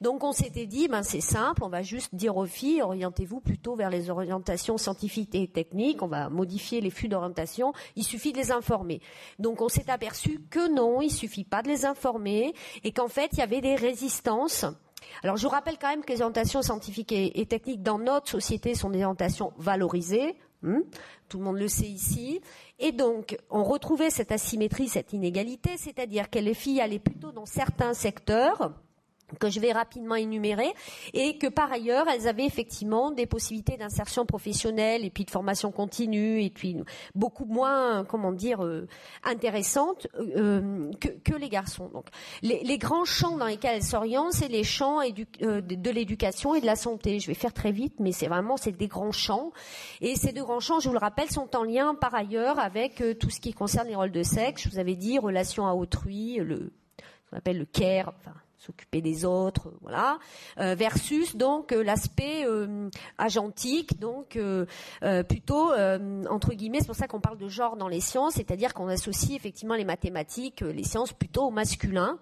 Donc, 0.00 0.22
on 0.22 0.30
s'était 0.30 0.66
dit, 0.66 0.86
ben, 0.86 1.02
c'est 1.02 1.20
simple, 1.20 1.64
on 1.64 1.68
va 1.68 1.82
juste 1.82 2.14
dire 2.14 2.36
aux 2.36 2.46
filles, 2.46 2.80
orientez-vous 2.80 3.40
plutôt 3.40 3.74
vers 3.74 3.90
les 3.90 4.08
orientations 4.08 4.78
scientifiques 4.78 5.34
et 5.34 5.48
techniques, 5.48 6.00
on 6.00 6.06
va 6.06 6.28
modifier 6.28 6.80
les 6.80 6.90
flux 6.90 7.08
d'orientation, 7.08 7.72
il 7.96 8.04
suffit 8.04 8.30
de 8.30 8.38
les 8.38 8.52
informer. 8.52 9.00
Donc, 9.40 9.62
on 9.62 9.68
s'est 9.68 9.90
aperçu 9.90 10.40
que 10.48 10.72
non, 10.72 11.02
il 11.02 11.10
suffit 11.10 11.42
pas 11.42 11.62
de 11.62 11.68
les 11.68 11.86
informer, 11.86 12.54
et 12.84 12.92
qu'en 12.92 13.08
fait, 13.08 13.30
il 13.32 13.40
y 13.40 13.42
avait 13.42 13.62
des 13.62 13.74
résistances 13.74 14.64
alors 15.22 15.36
je 15.36 15.42
vous 15.42 15.48
rappelle 15.48 15.76
quand 15.78 15.88
même 15.88 16.04
que 16.04 16.12
les 16.12 16.22
orientations 16.22 16.62
scientifiques 16.62 17.12
et, 17.12 17.46
techniques 17.46 17.82
dans 17.82 17.98
notre 17.98 18.28
société 18.28 18.74
sont 18.74 18.90
des 18.90 18.98
orientations 18.98 19.52
valorisées. 19.58 20.36
Hmm, 20.62 20.80
tout 21.28 21.38
le 21.38 21.44
monde 21.44 21.58
le 21.58 21.68
sait 21.68 21.86
ici. 21.86 22.40
Et 22.78 22.92
donc, 22.92 23.38
on 23.50 23.64
retrouvait 23.64 24.10
cette 24.10 24.32
asymétrie, 24.32 24.88
cette 24.88 25.12
inégalité, 25.12 25.76
c'est-à-dire 25.76 26.28
que 26.28 26.38
les 26.38 26.54
filles 26.54 26.80
allaient 26.80 26.98
plutôt 26.98 27.32
dans 27.32 27.46
certains 27.46 27.94
secteurs, 27.94 28.72
que 29.38 29.48
je 29.48 29.60
vais 29.60 29.72
rapidement 29.72 30.14
énumérer, 30.14 30.72
et 31.14 31.38
que 31.38 31.46
par 31.46 31.72
ailleurs, 31.72 32.06
elles 32.08 32.28
avaient 32.28 32.46
effectivement 32.46 33.10
des 33.10 33.26
possibilités 33.26 33.76
d'insertion 33.76 34.26
professionnelle 34.26 35.04
et 35.04 35.10
puis 35.10 35.24
de 35.24 35.30
formation 35.30 35.72
continue, 35.72 36.42
et 36.42 36.50
puis 36.50 36.76
beaucoup 37.14 37.44
moins, 37.44 38.04
comment 38.04 38.32
dire, 38.32 38.64
euh, 38.64 38.86
intéressantes 39.24 40.06
euh, 40.18 40.90
que, 41.00 41.34
les 41.34 41.48
garçons. 41.48 41.88
Donc, 41.88 42.06
les, 42.42 42.78
grands 42.78 43.04
champs 43.04 43.36
dans 43.36 43.46
lesquels 43.46 43.76
elles 43.76 43.82
s'orientent, 43.82 44.32
c'est 44.32 44.48
les 44.48 44.64
champs 44.64 45.00
euh, 45.00 45.60
de, 45.60 45.90
l'éducation 45.90 46.54
et 46.54 46.60
de 46.60 46.66
la 46.66 46.76
santé. 46.76 47.20
Je 47.20 47.26
vais 47.26 47.34
faire 47.34 47.52
très 47.52 47.72
vite, 47.72 47.94
mais 47.98 48.12
c'est 48.12 48.26
vraiment 48.26 48.56
c'est 48.56 48.72
des 48.72 48.88
grands 48.88 49.12
champs, 49.12 49.52
et 50.00 50.16
ces 50.16 50.32
deux 50.32 50.44
grands 50.44 50.60
champs, 50.60 50.80
je 50.80 50.88
vous 50.88 50.94
le 50.94 51.00
rappelle, 51.00 51.30
sont 51.30 51.56
en 51.56 51.62
lien 51.62 51.94
par 51.94 52.14
ailleurs 52.14 52.58
avec 52.58 53.02
tout 53.18 53.30
ce 53.30 53.40
qui 53.40 53.52
concerne 53.52 53.88
les 53.88 53.96
rôles 53.96 54.12
de 54.12 54.22
sexe. 54.22 54.64
Je 54.64 54.70
vous 54.70 54.78
avais 54.78 54.96
dit 54.96 55.18
relation 55.18 55.66
à 55.66 55.74
autrui, 55.74 56.36
le 56.36 56.72
qu'on 57.30 57.36
appelle 57.36 57.58
le 57.58 57.64
care, 57.64 58.12
enfin 58.18 58.34
s'occuper 58.60 59.00
des 59.00 59.24
autres, 59.24 59.72
voilà, 59.80 60.18
euh, 60.58 60.74
versus 60.74 61.34
donc 61.34 61.72
euh, 61.72 61.82
l'aspect 61.82 62.44
euh, 62.44 62.90
agentique, 63.16 63.98
donc 63.98 64.38
plutôt 65.28 65.72
entre 66.30 66.52
guillemets, 66.52 66.80
c'est 66.80 66.86
pour 66.86 66.94
ça 66.94 67.08
qu'on 67.08 67.20
parle 67.20 67.38
de 67.38 67.48
genre 67.48 67.76
dans 67.76 67.88
les 67.88 68.00
sciences, 68.00 68.34
c'est-à-dire 68.34 68.74
qu'on 68.74 68.88
associe 68.88 69.34
effectivement 69.34 69.74
les 69.74 69.84
mathématiques, 69.84 70.60
les 70.60 70.84
sciences 70.84 71.12
plutôt 71.12 71.44
au 71.44 71.50
masculin, 71.50 72.18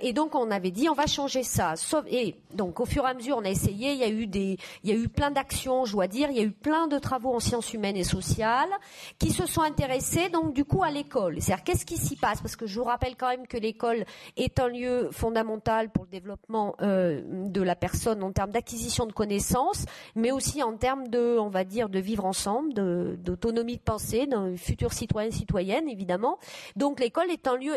et 0.00 0.12
donc 0.12 0.34
on 0.34 0.50
avait 0.50 0.70
dit 0.70 0.88
on 0.88 0.94
va 0.94 1.06
changer 1.06 1.42
ça. 1.42 1.76
Sauf, 1.76 2.04
et 2.08 2.36
donc 2.54 2.80
au 2.80 2.84
fur 2.84 3.04
et 3.06 3.10
à 3.10 3.14
mesure 3.14 3.38
on 3.38 3.44
a 3.44 3.50
essayé, 3.50 3.92
il 3.92 3.98
y 3.98 4.04
a 4.04 4.08
eu 4.08 4.26
des, 4.26 4.58
il 4.84 4.90
y 4.90 4.92
a 4.92 4.96
eu 4.96 5.08
plein 5.08 5.30
d'actions, 5.30 5.84
je 5.84 5.92
dois 5.92 6.06
dire, 6.06 6.30
il 6.30 6.36
y 6.36 6.40
a 6.40 6.44
eu 6.44 6.52
plein 6.52 6.86
de 6.86 6.98
travaux 6.98 7.34
en 7.34 7.40
sciences 7.40 7.72
humaines 7.72 7.96
et 7.96 8.04
sociales 8.04 8.70
qui 9.18 9.30
se 9.30 9.46
sont 9.46 9.62
intéressés 9.62 10.28
donc 10.28 10.52
du 10.52 10.64
coup 10.64 10.84
à 10.84 10.90
l'école. 10.90 11.40
C'est-à-dire 11.40 11.64
qu'est-ce 11.64 11.86
qui 11.86 11.96
s'y 11.96 12.16
passe? 12.16 12.40
Parce 12.40 12.56
que 12.56 12.66
je 12.66 12.78
vous 12.78 12.84
rappelle 12.84 13.16
quand 13.16 13.28
même 13.28 13.46
que 13.46 13.56
l'école 13.56 14.04
est 14.36 14.60
un 14.60 14.68
lieu 14.68 15.08
fondamental 15.12 15.45
pour 15.92 16.04
le 16.04 16.10
développement 16.10 16.74
euh, 16.82 17.22
de 17.26 17.62
la 17.62 17.76
personne 17.76 18.22
en 18.22 18.32
termes 18.32 18.50
d'acquisition 18.50 19.06
de 19.06 19.12
connaissances, 19.12 19.84
mais 20.14 20.32
aussi 20.32 20.62
en 20.62 20.76
termes 20.76 21.08
de, 21.08 21.38
on 21.38 21.48
va 21.48 21.64
dire, 21.64 21.88
de 21.88 21.98
vivre 21.98 22.24
ensemble, 22.24 22.72
d'autonomie 23.18 23.76
de, 23.76 23.82
pensée, 23.82 24.26
d'un 24.26 24.56
futur 24.56 24.92
citoyen 24.92 25.30
citoyenne 25.30 25.88
évidemment. 25.88 26.38
Donc 26.76 27.00
l'école 27.00 27.30
est 27.30 27.46
un 27.46 27.56
lieu, 27.56 27.74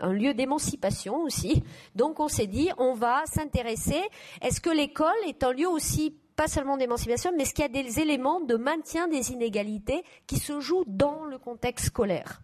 un 0.00 0.12
lieu 0.12 0.34
d'émancipation 0.34 1.22
aussi. 1.22 1.62
Donc 1.94 2.20
on 2.20 2.28
s'est 2.28 2.46
dit, 2.46 2.70
on 2.78 2.94
va 2.94 3.22
s'intéresser. 3.26 4.02
Est-ce 4.42 4.60
que 4.60 4.70
l'école 4.70 5.06
est 5.26 5.42
un 5.44 5.52
lieu 5.52 5.68
aussi 5.68 6.14
pas 6.36 6.48
seulement 6.48 6.76
d'émancipation, 6.76 7.32
mais 7.34 7.42
est-ce 7.42 7.54
qu'il 7.54 7.62
y 7.62 7.78
a 7.78 7.82
des 7.82 8.00
éléments 8.00 8.40
de 8.40 8.56
maintien 8.56 9.08
des 9.08 9.32
inégalités 9.32 10.04
qui 10.26 10.38
se 10.38 10.60
jouent 10.60 10.84
dans 10.86 11.24
le 11.24 11.38
contexte 11.38 11.86
scolaire 11.86 12.40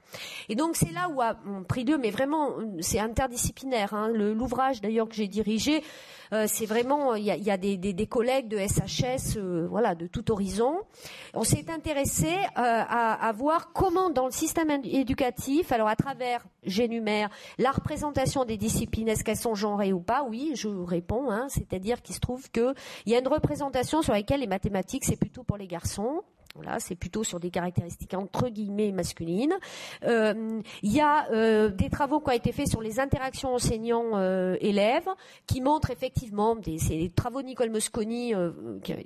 Et 0.48 0.54
donc 0.54 0.76
c'est 0.76 0.92
là 0.92 1.08
où 1.10 1.20
a 1.20 1.36
pris 1.68 1.84
lieu, 1.84 1.98
mais 1.98 2.10
vraiment 2.10 2.56
c'est 2.80 2.98
interdisciplinaire. 2.98 3.94
Hein. 3.94 4.08
L'ouvrage 4.08 4.80
d'ailleurs 4.80 5.08
que 5.08 5.14
j'ai 5.14 5.28
dirigé 5.28 5.82
euh, 6.32 6.46
c'est 6.48 6.64
vraiment, 6.64 7.14
il 7.14 7.24
y 7.24 7.50
a, 7.50 7.56
des, 7.58 8.06
collègues 8.06 8.48
de 8.48 8.56
SHS, 8.56 9.36
euh, 9.36 9.66
voilà, 9.68 9.94
de 9.94 10.06
tout 10.06 10.32
horizon. 10.32 10.80
On 11.34 11.44
s'est 11.44 11.70
intéressé 11.70 12.26
euh, 12.26 12.38
à, 12.56 13.32
voir 13.36 13.72
comment 13.72 14.08
dans 14.08 14.24
le 14.24 14.32
système 14.32 14.70
éducatif, 14.70 15.72
alors 15.72 15.88
à 15.88 15.96
travers, 15.96 16.42
j'énumère, 16.62 17.28
la 17.58 17.70
représentation 17.70 18.44
des 18.44 18.56
disciplines, 18.56 19.08
est-ce 19.08 19.24
qu'elles 19.24 19.36
sont 19.36 19.54
genrées 19.54 19.92
ou 19.92 20.00
pas? 20.00 20.24
Oui, 20.26 20.52
je 20.54 20.68
réponds, 20.68 21.30
hein, 21.30 21.46
c'est-à-dire 21.48 22.00
qu'il 22.00 22.14
se 22.14 22.20
trouve 22.20 22.50
qu'il 22.50 22.74
y 23.06 23.14
a 23.14 23.18
une 23.18 23.28
représentation 23.28 23.81
sur 23.82 24.12
laquelle 24.12 24.40
les 24.40 24.46
mathématiques, 24.46 25.04
c'est 25.04 25.16
plutôt 25.16 25.42
pour 25.44 25.56
les 25.56 25.66
garçons. 25.66 26.22
Voilà, 26.54 26.80
c'est 26.80 26.96
plutôt 26.96 27.24
sur 27.24 27.40
des 27.40 27.50
caractéristiques 27.50 28.12
entre 28.12 28.50
guillemets 28.50 28.92
masculines. 28.92 29.54
Euh, 30.04 30.60
il 30.82 30.92
y 30.92 31.00
a 31.00 31.30
euh, 31.32 31.70
des 31.70 31.88
travaux 31.88 32.20
qui 32.20 32.28
ont 32.28 32.34
été 32.34 32.52
faits 32.52 32.68
sur 32.68 32.82
les 32.82 33.00
interactions 33.00 33.54
enseignants-élèves, 33.54 35.08
euh, 35.08 35.14
qui 35.46 35.62
montrent 35.62 35.90
effectivement, 35.90 36.54
c'est 36.78 36.98
des 36.98 37.08
travaux 37.08 37.40
de 37.40 37.46
Nicole 37.46 37.70
Mosconi, 37.70 38.34
qui, 38.82 38.92
a 38.92 38.96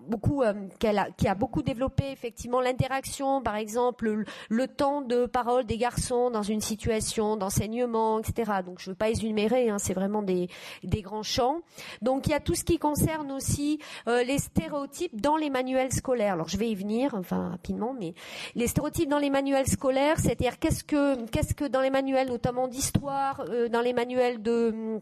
beaucoup, 0.00 0.42
qui 0.80 1.28
a 1.28 1.34
beaucoup 1.36 1.62
développé 1.62 2.10
effectivement 2.10 2.60
l'interaction, 2.60 3.40
par 3.40 3.54
exemple 3.54 4.24
le, 4.48 4.66
temps 4.66 5.00
de 5.00 5.26
parole 5.26 5.66
des 5.66 5.78
garçons 5.78 6.30
dans 6.30 6.42
une 6.42 6.60
situation 6.60 7.36
d'enseignement, 7.36 8.18
etc. 8.18 8.62
Donc 8.66 8.80
je 8.80 8.88
ne 8.88 8.94
veux 8.94 8.98
pas 8.98 9.10
énumérer, 9.10 9.70
hein, 9.70 9.78
c'est 9.78 9.94
vraiment 9.94 10.22
des, 10.22 10.48
des 10.82 11.02
grands 11.02 11.22
champs. 11.22 11.60
Donc 12.02 12.26
il 12.26 12.30
y 12.30 12.34
a 12.34 12.40
tout 12.40 12.56
ce 12.56 12.64
qui 12.64 12.78
concerne 12.78 13.30
aussi 13.30 13.78
les 14.06 14.38
stéréotypes 14.38 15.20
dans 15.20 15.36
les 15.36 15.50
manuels 15.50 15.92
scolaires. 15.92 16.34
Alors 16.34 16.48
je 16.48 16.56
vais 16.56 16.79
venir, 16.80 17.14
enfin 17.14 17.50
rapidement, 17.50 17.94
mais 17.98 18.14
les 18.54 18.66
stéréotypes 18.66 19.08
dans 19.08 19.18
les 19.18 19.30
manuels 19.30 19.66
scolaires, 19.66 20.18
c'est-à-dire 20.18 20.58
qu'est-ce 20.58 20.84
que, 20.84 21.26
qu'est-ce 21.26 21.54
que 21.54 21.64
dans 21.64 21.80
les 21.80 21.90
manuels, 21.90 22.28
notamment 22.28 22.68
d'histoire, 22.68 23.44
euh, 23.48 23.68
dans 23.68 23.80
les 23.80 23.92
manuels 23.92 24.42
de 24.42 25.00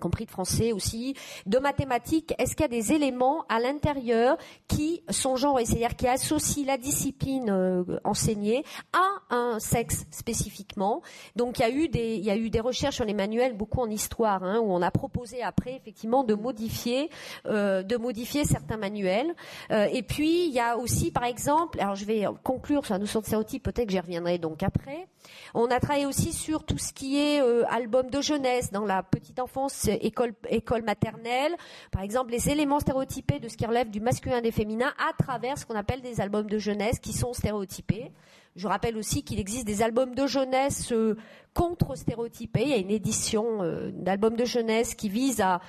compris 0.00 0.24
de 0.24 0.30
français 0.30 0.72
aussi, 0.72 1.14
de 1.46 1.58
mathématiques, 1.58 2.34
est-ce 2.38 2.56
qu'il 2.56 2.62
y 2.62 2.64
a 2.64 2.68
des 2.68 2.92
éléments 2.92 3.44
à 3.48 3.60
l'intérieur 3.60 4.36
qui 4.66 5.02
sont 5.10 5.36
genrés, 5.36 5.66
c'est-à-dire 5.66 5.94
qui 5.94 6.08
associent 6.08 6.66
la 6.66 6.78
discipline 6.78 7.50
euh, 7.50 7.84
enseignée 8.04 8.64
à 8.92 9.34
un 9.34 9.60
sexe 9.60 10.06
spécifiquement? 10.10 11.02
Donc 11.36 11.58
il 11.58 11.62
y 11.62 11.64
a 11.64 11.70
eu 11.70 11.88
des, 11.88 12.16
il 12.16 12.24
y 12.24 12.30
a 12.30 12.36
eu 12.36 12.50
des 12.50 12.60
recherches 12.60 12.96
sur 12.96 13.04
les 13.04 13.14
manuels, 13.14 13.56
beaucoup 13.56 13.80
en 13.80 13.90
histoire, 13.90 14.42
hein, 14.42 14.58
où 14.58 14.72
on 14.72 14.82
a 14.82 14.90
proposé 14.90 15.42
après 15.42 15.74
effectivement 15.76 16.24
de 16.24 16.34
modifier, 16.34 17.10
euh, 17.46 17.82
de 17.82 17.96
modifier 17.96 18.44
certains 18.44 18.78
manuels. 18.78 19.34
Euh, 19.70 19.86
et 19.92 20.02
puis 20.02 20.46
il 20.46 20.52
y 20.52 20.60
a 20.60 20.78
aussi, 20.78 21.10
par 21.10 21.24
exemple, 21.24 21.80
alors 21.80 21.94
je 21.94 22.04
vais 22.04 22.24
conclure 22.42 22.84
sur 22.84 22.94
la 22.94 22.98
notion 22.98 23.20
de 23.20 23.26
stéréotype, 23.26 23.62
peut-être 23.62 23.86
que 23.86 23.92
j'y 23.92 24.00
reviendrai 24.00 24.38
donc 24.38 24.62
après. 24.62 25.08
On 25.54 25.66
a 25.66 25.78
travaillé 25.78 26.06
aussi 26.06 26.32
sur 26.32 26.64
tout 26.64 26.78
ce 26.78 26.92
qui 26.92 27.18
est 27.18 27.40
album 27.68 28.08
de 28.08 28.20
jeunesse 28.20 28.70
dans 28.72 28.84
la 28.84 29.02
petite 29.02 29.38
enfance 29.38 29.69
école, 29.88 30.34
école 30.48 30.82
maternelle, 30.82 31.54
par 31.90 32.02
exemple 32.02 32.30
les 32.30 32.48
éléments 32.50 32.80
stéréotypés 32.80 33.38
de 33.38 33.48
ce 33.48 33.56
qui 33.56 33.66
relève 33.66 33.90
du 33.90 34.00
masculin 34.00 34.38
et 34.38 34.42
des 34.42 34.52
féminins 34.52 34.92
à 34.98 35.12
travers 35.22 35.58
ce 35.58 35.66
qu'on 35.66 35.76
appelle 35.76 36.00
des 36.00 36.20
albums 36.20 36.48
de 36.48 36.58
jeunesse 36.58 36.98
qui 36.98 37.12
sont 37.12 37.32
stéréotypés. 37.32 38.12
Je 38.56 38.66
rappelle 38.66 38.96
aussi 38.96 39.22
qu'il 39.22 39.38
existe 39.38 39.66
des 39.66 39.80
albums 39.80 40.14
de 40.14 40.26
jeunesse 40.26 40.90
euh, 40.92 41.16
contre-stéréotypés. 41.54 42.62
Il 42.62 42.68
y 42.68 42.72
a 42.72 42.78
une 42.78 42.90
édition 42.90 43.62
euh, 43.62 43.90
d'albums 43.94 44.34
de 44.34 44.44
jeunesse 44.44 44.94
qui 44.94 45.08
vise 45.08 45.40
à, 45.40 45.60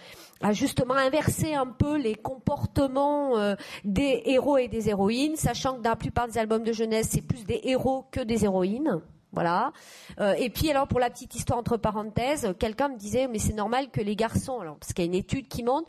justement 0.51 0.95
inverser 0.95 1.53
un 1.53 1.67
peu 1.67 1.97
les 1.97 2.15
comportements 2.15 3.37
euh, 3.37 3.55
des 3.85 4.23
héros 4.25 4.57
et 4.57 4.67
des 4.67 4.89
héroïnes, 4.89 5.35
sachant 5.35 5.77
que 5.77 5.81
dans 5.81 5.91
la 5.91 5.95
plupart 5.95 6.27
des 6.27 6.39
albums 6.39 6.63
de 6.63 6.73
jeunesse, 6.73 7.09
c'est 7.11 7.21
plus 7.21 7.45
des 7.45 7.61
héros 7.63 8.05
que 8.11 8.21
des 8.21 8.45
héroïnes. 8.45 8.99
Voilà. 9.33 9.71
Euh, 10.19 10.33
et 10.33 10.49
puis 10.49 10.69
alors 10.69 10.87
pour 10.87 10.99
la 10.99 11.09
petite 11.09 11.35
histoire 11.35 11.57
entre 11.59 11.77
parenthèses, 11.77 12.53
quelqu'un 12.59 12.89
me 12.89 12.97
disait 12.97 13.27
mais 13.27 13.39
c'est 13.39 13.53
normal 13.53 13.89
que 13.89 14.01
les 14.01 14.15
garçons, 14.15 14.59
alors 14.59 14.77
parce 14.77 14.93
qu'il 14.93 15.05
y 15.05 15.07
a 15.07 15.09
une 15.09 15.15
étude 15.15 15.47
qui 15.47 15.63
montre 15.63 15.87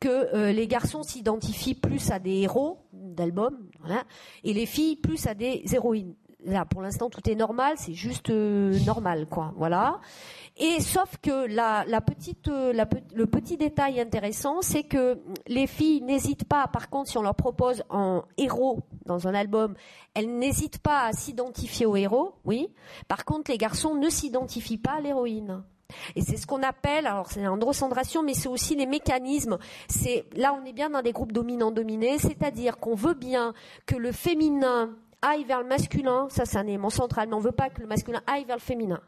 que 0.00 0.08
euh, 0.08 0.52
les 0.52 0.66
garçons 0.66 1.02
s'identifient 1.02 1.74
plus 1.74 2.10
à 2.10 2.18
des 2.18 2.42
héros 2.42 2.78
d'albums, 2.92 3.58
voilà, 3.80 4.04
et 4.42 4.52
les 4.52 4.66
filles 4.66 4.96
plus 4.96 5.26
à 5.26 5.34
des 5.34 5.62
héroïnes. 5.72 6.14
Là, 6.44 6.66
pour 6.66 6.82
l'instant, 6.82 7.08
tout 7.08 7.28
est 7.28 7.34
normal, 7.34 7.74
c'est 7.78 7.94
juste 7.94 8.28
euh, 8.28 8.78
normal, 8.84 9.26
quoi. 9.26 9.54
Voilà. 9.56 10.00
Et 10.58 10.80
sauf 10.80 11.16
que 11.22 11.46
la, 11.46 11.84
la 11.86 12.00
petite, 12.02 12.48
euh, 12.48 12.72
la, 12.72 12.86
le 13.14 13.26
petit 13.26 13.56
détail 13.56 13.98
intéressant, 13.98 14.60
c'est 14.60 14.82
que 14.82 15.18
les 15.46 15.66
filles 15.66 16.02
n'hésitent 16.02 16.44
pas. 16.44 16.66
Par 16.68 16.90
contre, 16.90 17.10
si 17.10 17.18
on 17.18 17.22
leur 17.22 17.34
propose 17.34 17.82
un 17.88 18.24
héros 18.36 18.80
dans 19.06 19.26
un 19.26 19.34
album, 19.34 19.74
elles 20.12 20.38
n'hésitent 20.38 20.78
pas 20.78 21.06
à 21.06 21.12
s'identifier 21.12 21.86
au 21.86 21.96
héros. 21.96 22.34
Oui. 22.44 22.68
Par 23.08 23.24
contre, 23.24 23.50
les 23.50 23.58
garçons 23.58 23.94
ne 23.94 24.10
s'identifient 24.10 24.78
pas 24.78 24.96
à 24.98 25.00
l'héroïne. 25.00 25.64
Et 26.16 26.22
c'est 26.22 26.36
ce 26.36 26.46
qu'on 26.46 26.62
appelle, 26.62 27.06
alors 27.06 27.30
c'est 27.30 27.42
l'androcentration, 27.42 28.22
mais 28.22 28.34
c'est 28.34 28.48
aussi 28.48 28.74
les 28.74 28.86
mécanismes. 28.86 29.58
C'est 29.88 30.24
là, 30.34 30.58
on 30.60 30.64
est 30.64 30.72
bien 30.72 30.90
dans 30.90 31.02
des 31.02 31.12
groupes 31.12 31.32
dominants-dominés, 31.32 32.18
c'est-à-dire 32.18 32.78
qu'on 32.78 32.94
veut 32.94 33.14
bien 33.14 33.54
que 33.86 33.96
le 33.96 34.12
féminin 34.12 34.94
aille 35.24 35.44
vers 35.44 35.60
le 35.60 35.68
masculin, 35.68 36.28
ça 36.30 36.44
c'est 36.44 36.58
un 36.58 36.66
élément 36.66 36.90
central, 36.90 37.28
mais 37.28 37.34
on 37.34 37.40
ne 37.40 37.44
veut 37.44 37.52
pas 37.52 37.70
que 37.70 37.80
le 37.80 37.86
masculin 37.86 38.22
aille 38.26 38.44
vers 38.44 38.56
le 38.56 38.62
féminin. 38.62 39.00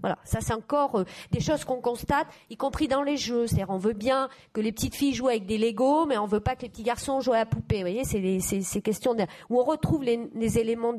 Voilà, 0.00 0.18
ça 0.24 0.40
c'est 0.42 0.52
encore 0.52 0.96
euh, 0.96 1.04
des 1.30 1.40
choses 1.40 1.64
qu'on 1.64 1.80
constate, 1.80 2.26
y 2.50 2.56
compris 2.56 2.86
dans 2.86 3.02
les 3.02 3.16
jeux. 3.16 3.46
C'est-à-dire, 3.46 3.70
on 3.70 3.78
veut 3.78 3.94
bien 3.94 4.28
que 4.52 4.60
les 4.60 4.70
petites 4.70 4.94
filles 4.94 5.14
jouent 5.14 5.28
avec 5.28 5.46
des 5.46 5.56
Legos, 5.56 6.04
mais 6.04 6.18
on 6.18 6.26
veut 6.26 6.40
pas 6.40 6.54
que 6.54 6.62
les 6.62 6.68
petits 6.68 6.82
garçons 6.82 7.20
jouent 7.20 7.32
à 7.32 7.38
la 7.38 7.46
poupée. 7.46 7.76
Vous 7.76 7.82
voyez, 7.82 8.04
c'est 8.04 8.40
ces 8.60 8.82
questions 8.82 9.16
où 9.48 9.58
on 9.58 9.64
retrouve 9.64 10.04
les, 10.04 10.28
les 10.34 10.58
éléments 10.58 10.92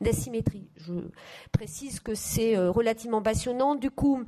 d'asymétrie. 0.00 0.66
Je 0.76 0.94
précise 1.52 2.00
que 2.00 2.14
c'est 2.14 2.56
euh, 2.56 2.70
relativement 2.70 3.20
passionnant. 3.20 3.74
Du 3.74 3.90
coup, 3.90 4.24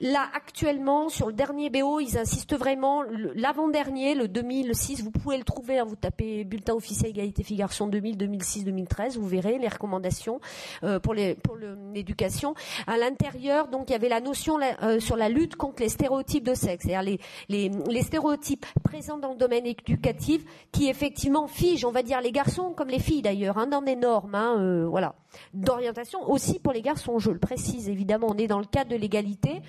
là 0.00 0.28
actuellement 0.34 1.08
sur 1.08 1.26
le 1.26 1.32
dernier 1.32 1.70
BO, 1.70 2.00
ils 2.00 2.18
insistent 2.18 2.56
vraiment. 2.56 3.02
L'avant-dernier, 3.34 4.14
le 4.14 4.28
2006, 4.28 5.02
vous 5.02 5.10
pouvez 5.10 5.36
le 5.36 5.44
trouver. 5.44 5.78
Hein, 5.78 5.84
vous 5.84 5.96
tapez 5.96 6.44
bulletin 6.44 6.74
officiel 6.74 7.10
égalité 7.10 7.42
filles 7.42 7.58
garçons 7.58 7.86
2000, 7.86 8.16
2006, 8.16 8.64
2013, 8.64 9.18
vous 9.18 9.28
verrez 9.28 9.58
les 9.58 9.68
recommandations 9.68 10.40
euh, 10.82 10.98
pour 10.98 11.14
l'éducation. 11.14 12.54
À 12.86 12.96
l'intérieur 12.96 13.68
donc 13.68 13.90
il 13.90 13.92
y 13.92 13.96
avait 13.96 14.08
la 14.08 14.20
notion 14.20 14.58
euh, 14.82 15.00
sur 15.00 15.16
la 15.16 15.28
lutte 15.28 15.56
contre 15.56 15.82
les 15.82 15.88
stéréotypes 15.88 16.44
de 16.44 16.54
sexe, 16.54 16.84
c'est-à-dire 16.86 17.18
les, 17.48 18.02
stéréotypes 18.02 18.66
présents 18.82 19.18
dans 19.18 19.32
le 19.32 19.36
domaine 19.36 19.66
éducatif 19.66 20.44
qui 20.72 20.88
effectivement 20.88 21.46
figent, 21.46 21.84
on 21.84 21.90
va 21.90 22.02
dire 22.02 22.20
les 22.20 22.32
garçons 22.32 22.72
comme 22.76 22.88
les 22.88 22.98
filles 22.98 23.22
d'ailleurs, 23.22 23.58
hein, 23.58 23.66
dans 23.66 23.82
des 23.82 23.96
normes, 23.96 24.34
hein, 24.34 24.56
euh, 24.58 24.86
voilà, 24.86 25.14
d'orientation 25.52 26.28
aussi 26.30 26.58
pour 26.58 26.72
les 26.72 26.82
garçons. 26.82 27.18
Je 27.18 27.30
le 27.30 27.38
précise 27.38 27.88
évidemment, 27.88 28.28
on 28.30 28.38
est 28.38 28.46
dans 28.46 28.58
le 28.58 28.66
cadre 28.66 28.90
de 28.90 28.96
l'égalité. 28.96 29.62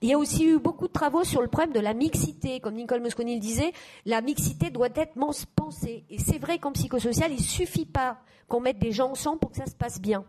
Il 0.00 0.08
y 0.08 0.14
a 0.14 0.18
aussi 0.18 0.44
eu 0.44 0.58
beaucoup 0.58 0.88
de 0.88 0.92
travaux 0.92 1.22
sur 1.22 1.42
le 1.42 1.48
problème 1.48 1.72
de 1.72 1.80
la 1.80 1.94
mixité. 1.94 2.58
Comme 2.58 2.74
Nicole 2.74 3.00
Mosconi 3.02 3.34
le 3.34 3.40
disait, 3.40 3.72
la 4.04 4.20
mixité 4.20 4.70
doit 4.70 4.88
être 4.96 5.14
pensée. 5.54 6.04
Et 6.10 6.18
c'est 6.18 6.38
vrai 6.38 6.58
qu'en 6.58 6.72
psychosocial, 6.72 7.30
il 7.32 7.40
suffit 7.40 7.86
pas 7.86 8.18
qu'on 8.48 8.60
mette 8.60 8.80
des 8.80 8.90
gens 8.90 9.10
ensemble 9.10 9.38
pour 9.38 9.52
que 9.52 9.58
ça 9.58 9.66
se 9.66 9.76
passe 9.76 10.00
bien 10.00 10.24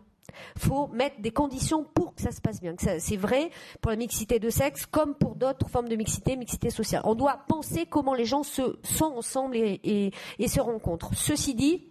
faut 0.58 0.88
mettre 0.88 1.20
des 1.20 1.30
conditions 1.30 1.84
pour 1.84 2.14
que 2.14 2.22
ça 2.22 2.30
se 2.30 2.40
passe 2.40 2.60
bien. 2.60 2.74
C'est 2.98 3.16
vrai 3.16 3.50
pour 3.80 3.90
la 3.90 3.96
mixité 3.96 4.38
de 4.38 4.50
sexe 4.50 4.86
comme 4.86 5.14
pour 5.14 5.36
d'autres 5.36 5.68
formes 5.68 5.88
de 5.88 5.96
mixité, 5.96 6.36
mixité 6.36 6.70
sociale. 6.70 7.02
On 7.04 7.14
doit 7.14 7.40
penser 7.48 7.86
comment 7.86 8.14
les 8.14 8.24
gens 8.24 8.42
se 8.42 8.78
sont 8.82 9.12
ensemble 9.16 9.56
et, 9.56 10.12
se 10.46 10.60
rencontrent. 10.60 11.10
Ceci 11.14 11.54
dit, 11.54 11.84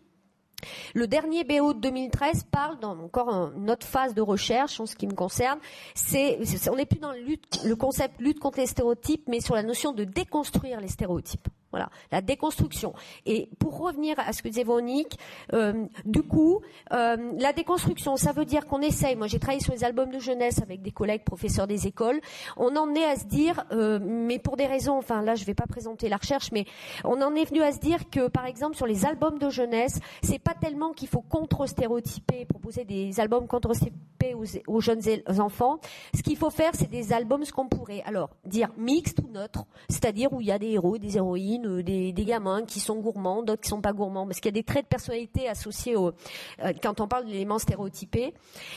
le 0.93 1.07
dernier 1.07 1.43
BO 1.43 1.74
de 1.74 1.80
2013 1.80 2.45
parle, 2.51 2.80
dans 2.80 2.97
encore 2.99 3.30
une 3.55 3.70
autre 3.70 3.88
phase 3.88 4.14
de 4.14 4.22
recherche 4.22 4.80
en 4.80 4.86
ce 4.86 4.95
qui 4.95 5.07
me 5.07 5.14
concerne, 5.14 5.59
c'est, 5.93 6.39
on 6.70 6.76
n'est 6.76 6.86
plus 6.86 6.99
dans 6.99 7.11
le 7.11 7.76
concept 7.76 8.20
lutte 8.20 8.39
contre 8.39 8.59
les 8.59 8.68
stéréotypes, 8.68 9.28
mais 9.28 9.39
sur 9.39 9.55
la 9.55 9.64
notion 9.64 9.93
de 9.93 10.03
déconstruire 10.03 10.80
les 10.80 10.88
stéréotypes. 10.88 11.47
Voilà, 11.74 11.89
la 12.11 12.21
déconstruction. 12.21 12.93
Et 13.26 13.49
pour 13.57 13.80
revenir 13.80 14.15
à 14.19 14.32
ce 14.32 14.43
que 14.43 14.47
disait 14.47 14.63
Vonique, 14.63 15.17
euh, 15.53 15.88
du 16.05 16.21
coup, 16.21 16.61
euh, 16.91 17.17
la 17.39 17.51
déconstruction, 17.51 18.15
ça 18.15 18.32
veut 18.32 18.45
dire 18.45 18.67
qu'on 18.67 18.82
essaye. 18.82 19.15
Moi, 19.15 19.26
j'ai 19.26 19.39
travaillé 19.39 19.59
sur 19.59 19.74
les 19.74 19.84
albums 19.84 20.11
de 20.11 20.19
jeunesse 20.19 20.61
avec 20.61 20.84
des 20.84 20.91
collègues 20.91 21.24
professeurs 21.24 21.65
des 21.65 21.88
écoles. 21.88 22.21
On 22.57 22.76
en 22.76 22.93
est 22.93 23.03
à 23.03 23.15
se 23.15 23.26
dire, 23.26 23.65
euh, 23.71 23.97
mais 23.99 24.38
pour 24.38 24.55
des 24.55 24.67
raisons, 24.67 24.99
enfin 24.99 25.24
là, 25.24 25.34
je 25.34 25.41
ne 25.41 25.47
vais 25.47 25.55
pas 25.55 25.65
présenter 25.65 26.09
la 26.09 26.17
recherche, 26.17 26.51
mais 26.51 26.65
on 27.05 27.19
en 27.24 27.34
est 27.34 27.45
venu 27.45 27.63
à 27.63 27.71
se 27.71 27.80
dire 27.80 28.07
que, 28.11 28.28
par 28.28 28.45
exemple, 28.45 28.76
sur 28.76 28.86
les 28.86 29.03
albums 29.07 29.39
de 29.39 29.49
jeunesse, 29.49 29.99
c'est 30.21 30.38
pas 30.38 30.53
tellement 30.53 30.93
qu'il 30.93 31.07
faut 31.07 31.21
contre-stéréotyper, 31.21 32.45
proposer 32.45 32.86
des 32.86 33.19
albums 33.19 33.47
contre-stéréotypés 33.47 34.36
aux, 34.67 34.80
jeunes 34.80 35.01
enfants. 35.39 35.80
Ce 36.15 36.21
qu'il 36.21 36.38
faut 36.38 36.49
faire, 36.49 36.71
c'est 36.74 36.89
des 36.89 37.13
albums, 37.13 37.43
ce 37.43 37.51
qu'on 37.51 37.67
pourrait, 37.67 38.03
alors, 38.05 38.30
dire 38.45 38.69
mixte 38.78 39.19
ou 39.19 39.32
neutre, 39.32 39.65
c'est-à-dire 39.89 40.32
où 40.34 40.41
il 40.41 40.47
y 40.47 40.51
a 40.51 40.59
des 40.59 40.71
héros, 40.71 40.97
des 40.97 41.17
héroïnes 41.17 41.62
des, 41.82 42.14
gamins 42.14 42.64
qui 42.66 42.80
sont 42.80 42.99
gourmands, 42.99 43.43
d'autres 43.43 43.61
qui 43.61 43.70
sont 43.70 43.82
pas 43.82 43.93
gourmands, 43.93 44.26
parce 44.26 44.39
qu'il 44.39 44.49
y 44.49 44.55
a 44.57 44.59
des 44.59 44.64
traits 44.64 44.86
de 44.86 44.89
personnalité 44.89 45.47
associés 45.47 45.95
au, 45.95 46.11
euh, 46.64 46.74
quand 46.82 47.01
on 47.01 47.07
parle 47.07 47.26
d'éléments 47.26 47.59
stéréotypés. 47.59 48.34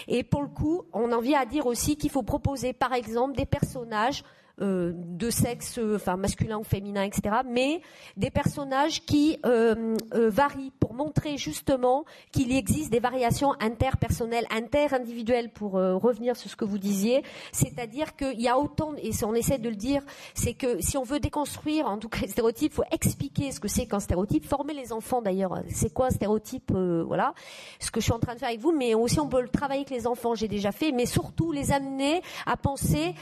Et 0.09 0.22
pour 0.22 0.43
le 0.43 0.49
coup, 0.49 0.82
on 0.93 1.12
en 1.12 1.20
vient 1.20 1.41
à 1.41 1.47
dire 1.47 1.66
aussi 1.66 1.97
qu'il 1.97 2.11
faut 2.11 2.22
proposer, 2.22 2.72
par 2.72 2.93
exemple, 2.93 3.37
des 3.37 3.47
personnages 3.47 4.22
euh, 4.62 4.92
de 4.94 5.28
sexe, 5.28 5.78
enfin 5.94 6.16
masculin 6.16 6.57
ou 6.57 6.64
féminin, 6.64 7.02
etc. 7.02 7.40
Mais 7.46 7.82
des 8.16 8.30
personnages 8.30 9.04
qui 9.04 9.38
euh, 9.44 9.94
euh, 10.14 10.30
varient 10.30 10.72
pour 10.80 10.94
montrer 10.94 11.36
justement 11.36 12.07
qu'il 12.32 12.57
existe 12.57 12.90
des 12.90 12.98
variations 12.98 13.52
interpersonnelles, 13.61 14.46
interindividuelles, 14.50 15.50
pour 15.50 15.72
revenir 15.72 16.36
sur 16.36 16.48
ce 16.48 16.57
que 16.57 16.64
vous 16.64 16.78
disiez. 16.78 17.22
C'est-à-dire 17.52 18.16
qu'il 18.16 18.40
y 18.40 18.48
a 18.48 18.59
autant, 18.59 18.94
et 18.96 19.11
on 19.24 19.34
essaie 19.34 19.59
de 19.59 19.68
le 19.68 19.76
dire, 19.76 20.02
c'est 20.32 20.54
que 20.54 20.80
si 20.80 20.96
on 20.96 21.02
veut 21.02 21.20
déconstruire, 21.20 21.86
en 21.86 21.98
tout 21.98 22.09
cas 22.09 22.20
les 22.22 22.28
stéréotypes, 22.28 22.72
il 22.72 22.76
faut 22.76 22.90
expliquer 22.90 23.52
ce 23.52 23.61
que 23.61 23.68
c'est 23.68 23.84
qu'un 23.84 24.00
stéréotype, 24.00 24.46
former 24.46 24.72
les 24.72 24.90
enfants 24.90 25.20
d'ailleurs. 25.20 25.61
C'est 25.68 25.92
quoi 25.92 26.07
un 26.07 26.11
stéréotype 26.11 26.72
Voilà, 26.72 27.34
ce 27.78 27.90
que 27.90 28.00
je 28.00 28.04
suis 28.04 28.12
en 28.12 28.20
train 28.20 28.32
de 28.32 28.38
faire 28.38 28.48
avec 28.48 28.61
vous, 28.61 28.72
mais 28.72 28.94
aussi 28.94 29.20
on 29.20 29.28
peut 29.28 29.42
le 29.42 29.50
travailler 29.50 29.80
avec 29.80 29.90
les 29.90 30.07
enfants, 30.07 30.34
j'ai 30.34 30.48
déjà 30.48 30.72
fait, 30.72 30.92
mais 30.92 31.04
surtout 31.04 31.52
les 31.52 31.72
amener 31.72 32.22
à 32.46 32.57
penser, 32.57 33.14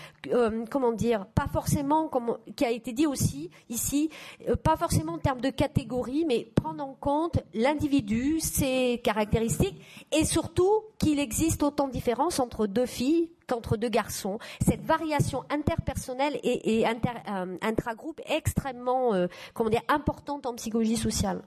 comment 0.71 0.93
dire, 0.93 1.24
pas 1.25 1.47
forcément, 1.47 2.09
comme 2.09 2.39
qui 2.57 2.65
a 2.65 2.71
été 2.71 2.93
dit 2.93 3.07
aussi 3.07 3.51
ici, 3.69 4.11
euh, 4.49 4.57
pas 4.57 4.77
forcément 4.77 5.15
en 5.15 5.19
termes 5.19 5.41
de 5.41 5.51
catégorie, 5.51 6.25
mais 6.27 6.45
prendre 6.55 6.85
en 6.85 6.95
compte 6.95 7.39
l'individu, 7.55 8.41
ses 8.41 9.01
caractéristiques, 9.03 9.81
et 10.13 10.25
surtout 10.25 10.85
qu'il 10.99 11.19
existe 11.19 11.63
autant 11.63 11.89
de 11.89 11.93
différences 11.93 12.41
entre 12.41 12.67
deux 12.67 12.87
filles 12.87 13.31
qu'entre 13.47 13.77
deux 13.77 13.89
garçons. 13.89 14.39
Cette 14.67 14.83
variation 14.83 15.45
interpersonnelle 15.51 16.39
et, 16.43 16.87
euh, 16.87 17.57
intragroupe 17.63 18.21
est 18.27 18.37
extrêmement, 18.37 19.15
euh, 19.15 19.27
importante 19.89 20.47
en 20.47 20.55
psychologie 20.55 20.97
sociale. 20.97 21.43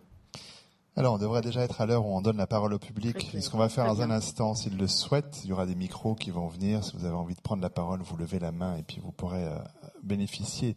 Alors, 0.98 1.14
on 1.14 1.20
devrait 1.20 1.42
déjà 1.42 1.62
être 1.62 1.80
à 1.80 1.86
l'heure 1.86 2.08
où 2.08 2.18
on 2.18 2.22
donne 2.22 2.38
la 2.38 2.48
parole 2.48 2.74
au 2.74 2.80
public. 2.80 3.30
ce 3.40 3.50
qu'on 3.52 3.60
va 3.60 3.70
faire 3.70 3.86
dans 3.86 4.02
un 4.02 4.10
instant, 4.10 4.56
s'il 4.56 4.80
le 4.80 4.88
souhaite, 4.88 5.42
il 5.44 5.52
y 5.52 5.54
aura 5.54 5.68
des 5.68 5.76
micros 5.76 6.16
qui 6.16 6.32
vont 6.32 6.48
venir. 6.48 6.84
Si 6.84 6.98
vous 6.98 7.06
avez 7.06 7.14
envie 7.14 7.36
de 7.36 7.40
prendre 7.40 7.62
la 7.62 7.70
parole, 7.70 8.02
vous 8.02 8.18
levez 8.18 8.40
la 8.40 8.52
main 8.52 8.78
et 8.78 8.82
puis 8.82 9.00
vous 9.00 9.12
pourrez 9.12 9.46
euh, 9.46 9.60
bénéficier 10.02 10.76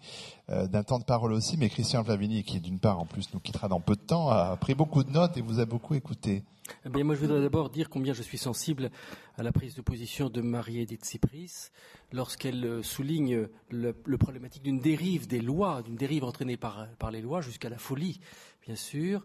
euh, 0.50 0.66
d'un 0.66 0.82
temps 0.82 0.98
de 0.98 1.04
parole 1.04 1.32
aussi. 1.32 1.56
Mais 1.56 1.70
Christian 1.70 2.04
Flavini, 2.04 2.44
qui 2.44 2.60
d'une 2.60 2.78
part 2.78 3.00
en 3.00 3.06
plus 3.06 3.32
nous 3.32 3.40
quittera 3.40 3.68
dans 3.68 3.80
peu 3.80 3.94
de 3.96 4.02
temps, 4.02 4.28
a 4.28 4.54
pris 4.58 4.74
beaucoup 4.74 5.04
de 5.04 5.10
notes 5.10 5.38
et 5.38 5.40
vous 5.40 5.58
a 5.58 5.64
beaucoup 5.64 5.94
écouté. 5.94 6.44
Eh 6.84 6.90
bien, 6.90 7.02
moi, 7.02 7.14
je 7.14 7.20
voudrais 7.20 7.40
d'abord 7.40 7.70
dire 7.70 7.88
combien 7.88 8.12
je 8.12 8.22
suis 8.22 8.36
sensible 8.36 8.90
à 9.38 9.42
la 9.42 9.52
prise 9.52 9.74
de 9.74 9.80
position 9.80 10.28
de 10.28 10.42
Marie-Edith 10.42 11.02
Cypris 11.02 11.70
lorsqu'elle 12.12 12.64
euh, 12.66 12.82
souligne 12.82 13.48
le, 13.70 13.94
problématique 14.18 14.62
d'une 14.62 14.80
dérive 14.80 15.26
des 15.26 15.40
lois, 15.40 15.80
d'une 15.80 15.96
dérive 15.96 16.24
entraînée 16.24 16.58
par, 16.58 16.88
par 16.98 17.10
les 17.10 17.22
lois 17.22 17.40
jusqu'à 17.40 17.70
la 17.70 17.78
folie, 17.78 18.20
bien 18.66 18.76
sûr. 18.76 19.24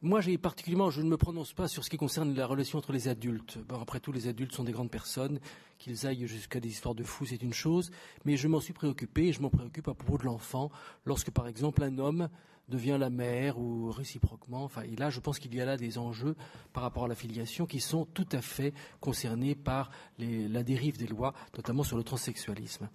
Moi, 0.00 0.20
j'ai 0.20 0.38
particulièrement, 0.38 0.90
je 0.90 1.02
ne 1.02 1.08
me 1.08 1.16
prononce 1.16 1.52
pas 1.52 1.66
sur 1.66 1.82
ce 1.82 1.90
qui 1.90 1.96
concerne 1.96 2.32
la 2.32 2.46
relation 2.46 2.78
entre 2.78 2.92
les 2.92 3.08
adultes. 3.08 3.58
après 3.68 3.98
tout, 3.98 4.12
les 4.12 4.28
adultes 4.28 4.54
sont 4.54 4.62
des 4.62 4.70
grandes 4.70 4.92
personnes. 4.92 5.40
Qu'ils 5.76 6.06
aillent 6.06 6.28
jusqu'à 6.28 6.60
des 6.60 6.68
histoires 6.68 6.94
de 6.94 7.02
fous, 7.02 7.26
c'est 7.26 7.42
une 7.42 7.52
chose. 7.52 7.90
Mais 8.24 8.36
je 8.36 8.46
m'en 8.46 8.60
suis 8.60 8.72
préoccupé 8.72 9.26
et 9.26 9.32
je 9.32 9.42
m'en 9.42 9.50
préoccupe 9.50 9.88
à 9.88 9.94
propos 9.94 10.16
de 10.16 10.22
l'enfant. 10.22 10.70
Lorsque, 11.04 11.32
par 11.32 11.48
exemple, 11.48 11.82
un 11.82 11.98
homme 11.98 12.28
devient 12.68 12.96
la 13.00 13.10
mère 13.10 13.58
ou 13.58 13.90
réciproquement. 13.90 14.70
Et 14.84 14.94
là, 14.94 15.10
je 15.10 15.18
pense 15.18 15.40
qu'il 15.40 15.52
y 15.52 15.60
a 15.60 15.64
là 15.64 15.76
des 15.76 15.98
enjeux 15.98 16.36
par 16.72 16.84
rapport 16.84 17.06
à 17.06 17.08
la 17.08 17.16
filiation 17.16 17.66
qui 17.66 17.80
sont 17.80 18.04
tout 18.04 18.28
à 18.30 18.40
fait 18.40 18.74
concernés 19.00 19.56
par 19.56 19.90
la 20.18 20.62
dérive 20.62 20.96
des 20.96 21.08
lois, 21.08 21.34
notamment 21.56 21.82
sur 21.82 21.96
le 21.96 22.04
transsexualisme. 22.04 22.88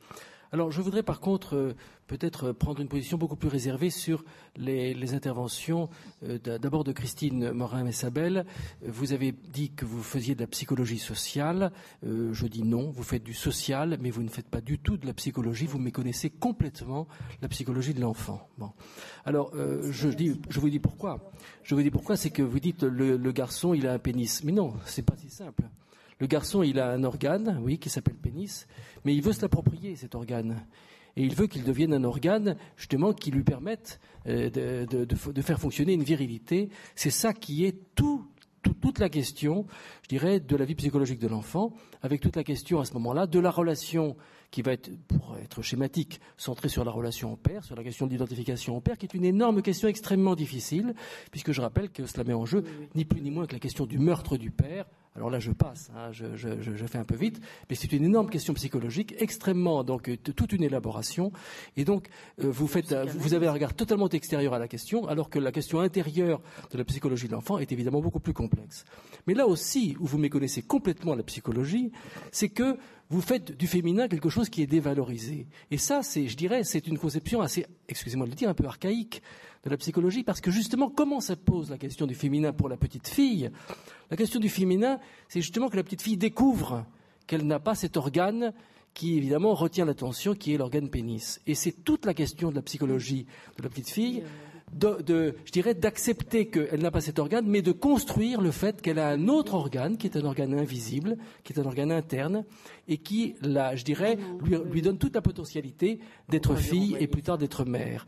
Alors, 0.53 0.69
je 0.69 0.83
voudrais 0.83 1.01
par 1.01 1.19
contre 1.19 1.55
euh, 1.55 1.73
peut-être 2.05 2.51
prendre 2.51 2.79
une 2.79 2.87
position 2.87 3.17
beaucoup 3.17 3.35
plus 3.35 3.49
réservée 3.49 3.89
sur 3.89 4.23
les, 4.55 5.15
interventions 5.15 5.89
euh, 6.23 6.37
d'abord 6.37 6.83
de 6.83 6.91
Christine 6.91 7.51
Morin-Messabel. 7.53 8.45
Vous 8.85 9.13
avez 9.13 9.31
dit 9.31 9.71
que 9.71 9.83
vous 9.83 10.03
faisiez 10.03 10.35
de 10.35 10.41
la 10.41 10.45
psychologie 10.45 10.99
sociale. 10.99 11.71
Euh, 12.05 12.31
je 12.33 12.45
dis 12.45 12.61
non, 12.61 12.91
vous 12.91 13.01
faites 13.01 13.23
du 13.23 13.33
social, 13.33 13.97
mais 13.99 14.11
vous 14.11 14.21
ne 14.21 14.29
faites 14.29 14.47
pas 14.47 14.61
du 14.61 14.77
tout 14.77 14.95
de 14.95 15.07
la 15.07 15.13
psychologie. 15.15 15.65
Vous 15.65 15.79
méconnaissez 15.79 16.29
complètement 16.29 17.07
la 17.41 17.47
psychologie 17.47 17.95
de 17.95 18.01
l'enfant. 18.01 18.47
Alors, 19.25 19.53
je 19.55 20.59
vous 20.59 20.69
dis 20.69 20.79
pourquoi. 20.79 21.31
Je 21.63 21.73
vous 21.73 21.81
dis 21.81 21.89
pourquoi, 21.89 22.15
c'est 22.15 22.29
que 22.29 22.43
vous 22.43 22.59
dites 22.59 22.83
le, 22.83 23.17
le 23.17 23.31
garçon, 23.31 23.73
il 23.73 23.87
a 23.87 23.93
un 23.93 23.99
pénis. 23.99 24.43
Mais 24.43 24.51
non, 24.51 24.75
c'est 24.85 25.01
pas 25.01 25.15
si 25.17 25.31
simple. 25.31 25.63
Le 26.23 26.27
garçon, 26.27 26.63
il 26.63 26.79
a 26.79 26.89
un 26.89 27.03
organe, 27.03 27.59
oui, 27.61 27.77
qui 27.77 27.89
s'appelle 27.89 28.15
pénis, 28.15 28.65
mais 29.03 29.13
il 29.13 29.21
veut 29.21 29.33
se 29.33 29.41
l'approprier, 29.41 29.97
cet 29.97 30.15
organe. 30.15 30.65
et 31.17 31.21
il 31.21 31.35
veut 31.35 31.47
qu'il 31.47 31.65
devienne 31.65 31.93
un 31.93 32.05
organe 32.05 32.55
justement 32.77 33.11
qui 33.11 33.29
lui 33.29 33.43
permette 33.43 33.99
euh, 34.27 34.49
de, 34.49 35.41
faire 35.41 35.59
fonctionner 35.59 35.91
une 35.91 36.03
virilité. 36.03 36.69
C'est 36.95 37.09
ça 37.09 37.33
qui 37.33 37.65
est 37.65 37.75
toute 37.93 38.99
la 38.99 39.09
question, 39.09 39.65
je 40.03 40.07
dirais, 40.07 40.39
de 40.39 40.55
la 40.55 40.63
vie 40.63 40.75
psychologique 40.75 41.19
de 41.19 41.27
l'enfant, 41.27 41.73
avec 42.01 42.21
toute 42.21 42.37
la 42.37 42.45
question 42.45 42.79
à 42.79 42.85
ce 42.85 42.93
moment-là 42.93 43.27
de 43.27 43.39
la 43.39 43.51
relation 43.51 44.15
qui 44.49 44.61
va 44.61 44.71
être, 44.71 44.91
pour 45.09 45.35
être 45.43 45.61
schématique, 45.61 46.21
centrée 46.37 46.69
sur 46.69 46.85
la 46.85 46.91
relation 46.91 47.33
au 47.33 47.35
père, 47.35 47.65
sur 47.65 47.75
la 47.75 47.83
question 47.83 48.07
de 48.07 48.13
l'identification 48.13 48.77
au 48.77 48.79
père, 48.79 48.97
qui 48.97 49.07
est 49.07 49.13
une 49.13 49.25
énorme 49.25 49.61
question 49.61 49.89
extrêmement 49.89 50.35
difficile, 50.35 50.95
puisque 51.31 51.51
je 51.51 51.59
rappelle 51.59 51.89
que 51.89 52.05
cela 52.05 52.23
met 52.23 52.33
en 52.33 52.45
jeu 52.45 52.63
ni 52.95 53.03
plus 53.03 53.19
ni 53.19 53.29
moins 53.29 53.45
que 53.45 53.51
la 53.51 53.59
question 53.59 53.85
du 53.85 53.99
meurtre 53.99 54.37
du 54.37 54.51
père, 54.51 54.85
alors 55.15 55.29
là, 55.29 55.39
je 55.39 55.51
passe, 55.51 55.91
hein, 55.95 56.11
je, 56.11 56.85
fais 56.87 56.97
un 56.97 57.03
peu 57.03 57.15
vite, 57.15 57.39
mais 57.69 57.75
c'est 57.75 57.91
une 57.93 58.03
énorme 58.03 58.29
question 58.29 58.53
psychologique, 58.55 59.13
extrêmement, 59.19 59.83
donc 59.83 60.09
euh, 60.09 60.17
toute 60.17 60.53
une 60.53 60.63
élaboration. 60.63 61.31
Et 61.77 61.85
donc, 61.85 62.07
euh, 62.43 62.49
vous, 62.49 62.67
faites, 62.67 62.95
vous 63.15 63.35
avez 63.35 63.45
un 63.47 63.51
regard 63.51 63.75
totalement 63.75 64.09
extérieur 64.09 64.55
à 64.55 64.59
la 64.59 64.67
question, 64.67 65.07
alors 65.07 65.29
que 65.29 65.37
la 65.37 65.51
question 65.51 65.81
intérieure 65.81 66.41
de 66.71 66.77
la 66.79 66.83
psychologie 66.83 67.27
de 67.27 67.33
l'enfant 67.33 67.59
est 67.59 67.71
évidemment 67.71 68.01
beaucoup 68.01 68.19
plus 68.19 68.33
complexe. 68.33 68.85
Mais 69.27 69.35
là 69.35 69.45
aussi, 69.45 69.95
où 69.99 70.07
vous 70.07 70.17
méconnaissez 70.17 70.63
complètement 70.63 71.13
la 71.13 71.23
psychologie, 71.23 71.91
c'est 72.31 72.49
que 72.49 72.77
vous 73.09 73.21
faites 73.21 73.55
du 73.55 73.67
féminin 73.67 74.07
quelque 74.07 74.29
chose 74.29 74.49
qui 74.49 74.63
est 74.63 74.67
dévalorisé. 74.67 75.45
Et 75.69 75.77
ça, 75.77 76.01
c'est, 76.01 76.27
je 76.27 76.35
dirais, 76.35 76.63
c'est 76.63 76.87
une 76.87 76.97
conception 76.97 77.41
assez, 77.41 77.67
excusez-moi 77.87 78.25
de 78.25 78.31
le 78.31 78.35
dire, 78.35 78.49
un 78.49 78.55
peu 78.55 78.65
archaïque 78.65 79.21
de 79.63 79.69
la 79.69 79.77
psychologie, 79.77 80.23
parce 80.23 80.41
que 80.41 80.51
justement, 80.51 80.89
comment 80.89 81.21
ça 81.21 81.35
pose 81.35 81.69
la 81.69 81.77
question 81.77 82.05
du 82.05 82.15
féminin 82.15 82.51
pour 82.51 82.67
la 82.67 82.77
petite 82.77 83.07
fille? 83.07 83.49
La 84.11 84.17
question 84.17 84.39
du 84.39 84.49
féminin, 84.49 84.99
c'est 85.29 85.41
justement 85.41 85.69
que 85.69 85.77
la 85.77 85.83
petite 85.83 86.01
fille 86.01 86.17
découvre 86.17 86.85
qu'elle 87.27 87.47
n'a 87.47 87.59
pas 87.59 87.75
cet 87.75 87.95
organe 87.95 88.53
qui 88.93 89.17
évidemment 89.17 89.53
retient 89.53 89.85
l'attention, 89.85 90.35
qui 90.35 90.53
est 90.53 90.57
l'organe 90.57 90.89
pénis. 90.89 91.41
Et 91.47 91.55
c'est 91.55 91.71
toute 91.71 92.05
la 92.05 92.13
question 92.13 92.51
de 92.51 92.55
la 92.55 92.61
psychologie 92.61 93.25
de 93.57 93.63
la 93.63 93.69
petite 93.69 93.89
fille, 93.89 94.23
de, 94.73 95.35
je 95.45 95.51
dirais, 95.51 95.73
d'accepter 95.73 96.47
qu'elle 96.47 96.81
n'a 96.81 96.91
pas 96.91 97.01
cet 97.01 97.19
organe, 97.19 97.45
mais 97.47 97.61
de 97.61 97.71
construire 97.71 98.41
le 98.41 98.51
fait 98.51 98.81
qu'elle 98.81 98.99
a 98.99 99.09
un 99.09 99.27
autre 99.27 99.53
organe, 99.53 99.97
qui 99.97 100.07
est 100.07 100.17
un 100.17 100.25
organe 100.25 100.53
invisible, 100.53 101.17
qui 101.43 101.53
est 101.53 101.59
un 101.59 101.65
organe 101.65 101.91
interne, 101.91 102.43
et 102.87 102.97
qui, 102.97 103.35
là, 103.41 103.75
je 103.75 103.83
dirais, 103.83 104.17
lui, 104.43 104.57
lui 104.71 104.81
donne 104.81 104.97
toute 104.97 105.15
la 105.15 105.21
potentialité 105.21 105.99
d'être 106.29 106.55
fille 106.55 106.95
et 106.99 107.07
plus 107.07 107.21
tard 107.21 107.37
d'être 107.37 107.65
mère. 107.65 108.05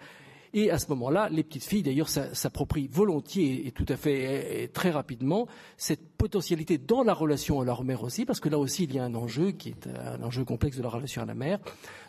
Et 0.58 0.72
à 0.72 0.80
ce 0.80 0.88
moment-là, 0.88 1.28
les 1.30 1.44
petites 1.44 1.66
filles, 1.66 1.84
d'ailleurs, 1.84 2.08
s'approprient 2.08 2.88
volontiers 2.88 3.68
et 3.68 3.72
tout 3.72 3.86
à 3.90 3.98
fait 3.98 4.70
très 4.74 4.90
rapidement. 4.90 5.48
Cette 5.76 6.15
potentialité 6.26 6.80
dans 6.80 7.04
la 7.04 7.14
relation 7.14 7.62
à 7.62 7.66
leur 7.66 7.84
mère 7.84 8.02
aussi, 8.02 8.26
parce 8.26 8.40
que 8.40 8.50
là 8.50 8.58
aussi, 8.58 8.86
il 8.86 8.96
y 8.96 8.98
a 8.98 9.04
un 9.04 9.14
enjeu 9.14 9.52
qui 9.52 9.70
est 9.70 9.88
un 9.88 10.24
enjeu 10.24 10.44
complexe 10.44 10.76
de 10.76 10.82
la 10.82 10.90
relation 10.90 11.22
à 11.22 11.26
la 11.26 11.36
mère, 11.36 11.60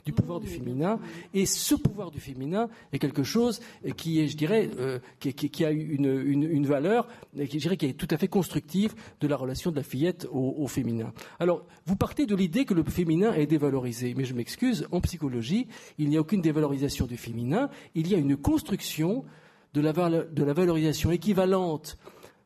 du 0.07 0.15
pouvoir 0.15 0.41
du 0.41 0.47
féminin. 0.47 0.99
Et 1.35 1.45
ce 1.45 1.75
pouvoir 1.75 2.11
du 2.11 2.19
féminin 2.19 2.71
est 2.95 2.99
quelque 2.99 3.25
chose 3.25 3.61
qui 3.99 4.21
est, 4.21 4.29
je 4.29 4.37
dirais, 4.39 4.71
euh, 4.79 5.01
qui, 5.21 5.65
a 5.67 5.71
une, 5.71 6.07
une, 6.31 6.67
valeur, 6.67 7.09
qui, 7.37 7.59
je 7.59 7.65
dirais, 7.65 7.77
qui 7.77 7.85
est 7.85 7.93
tout 7.93 8.09
à 8.11 8.17
fait 8.17 8.29
constructive 8.29 8.95
de 9.21 9.29
la 9.29 9.37
relation 9.37 9.71
de 9.71 9.77
la 9.77 9.83
fillette 9.83 10.27
au, 10.33 10.55
au 10.57 10.67
féminin. 10.67 11.13
Alors, 11.39 11.67
vous 11.85 11.97
partez 11.97 12.25
de 12.25 12.35
l'idée 12.35 12.65
que 12.65 12.73
le 12.73 12.85
féminin 12.85 13.35
est 13.35 13.47
dévalorisé, 13.47 14.15
mais 14.17 14.25
je 14.25 14.33
m'excuse, 14.33 14.89
en 14.93 15.03
psychologie, 15.03 15.67
il 15.99 16.09
n'y 16.09 16.17
a 16.17 16.21
aucune 16.21 16.41
dévalorisation 16.41 17.05
du 17.05 17.19
féminin, 17.19 17.69
il 17.95 18.09
y 18.09 18.15
a 18.15 18.19
une 18.19 18.39
construction 18.39 19.25
de 19.75 19.81
la, 19.83 19.93
valorisation 20.55 21.11
équivalente 21.11 21.99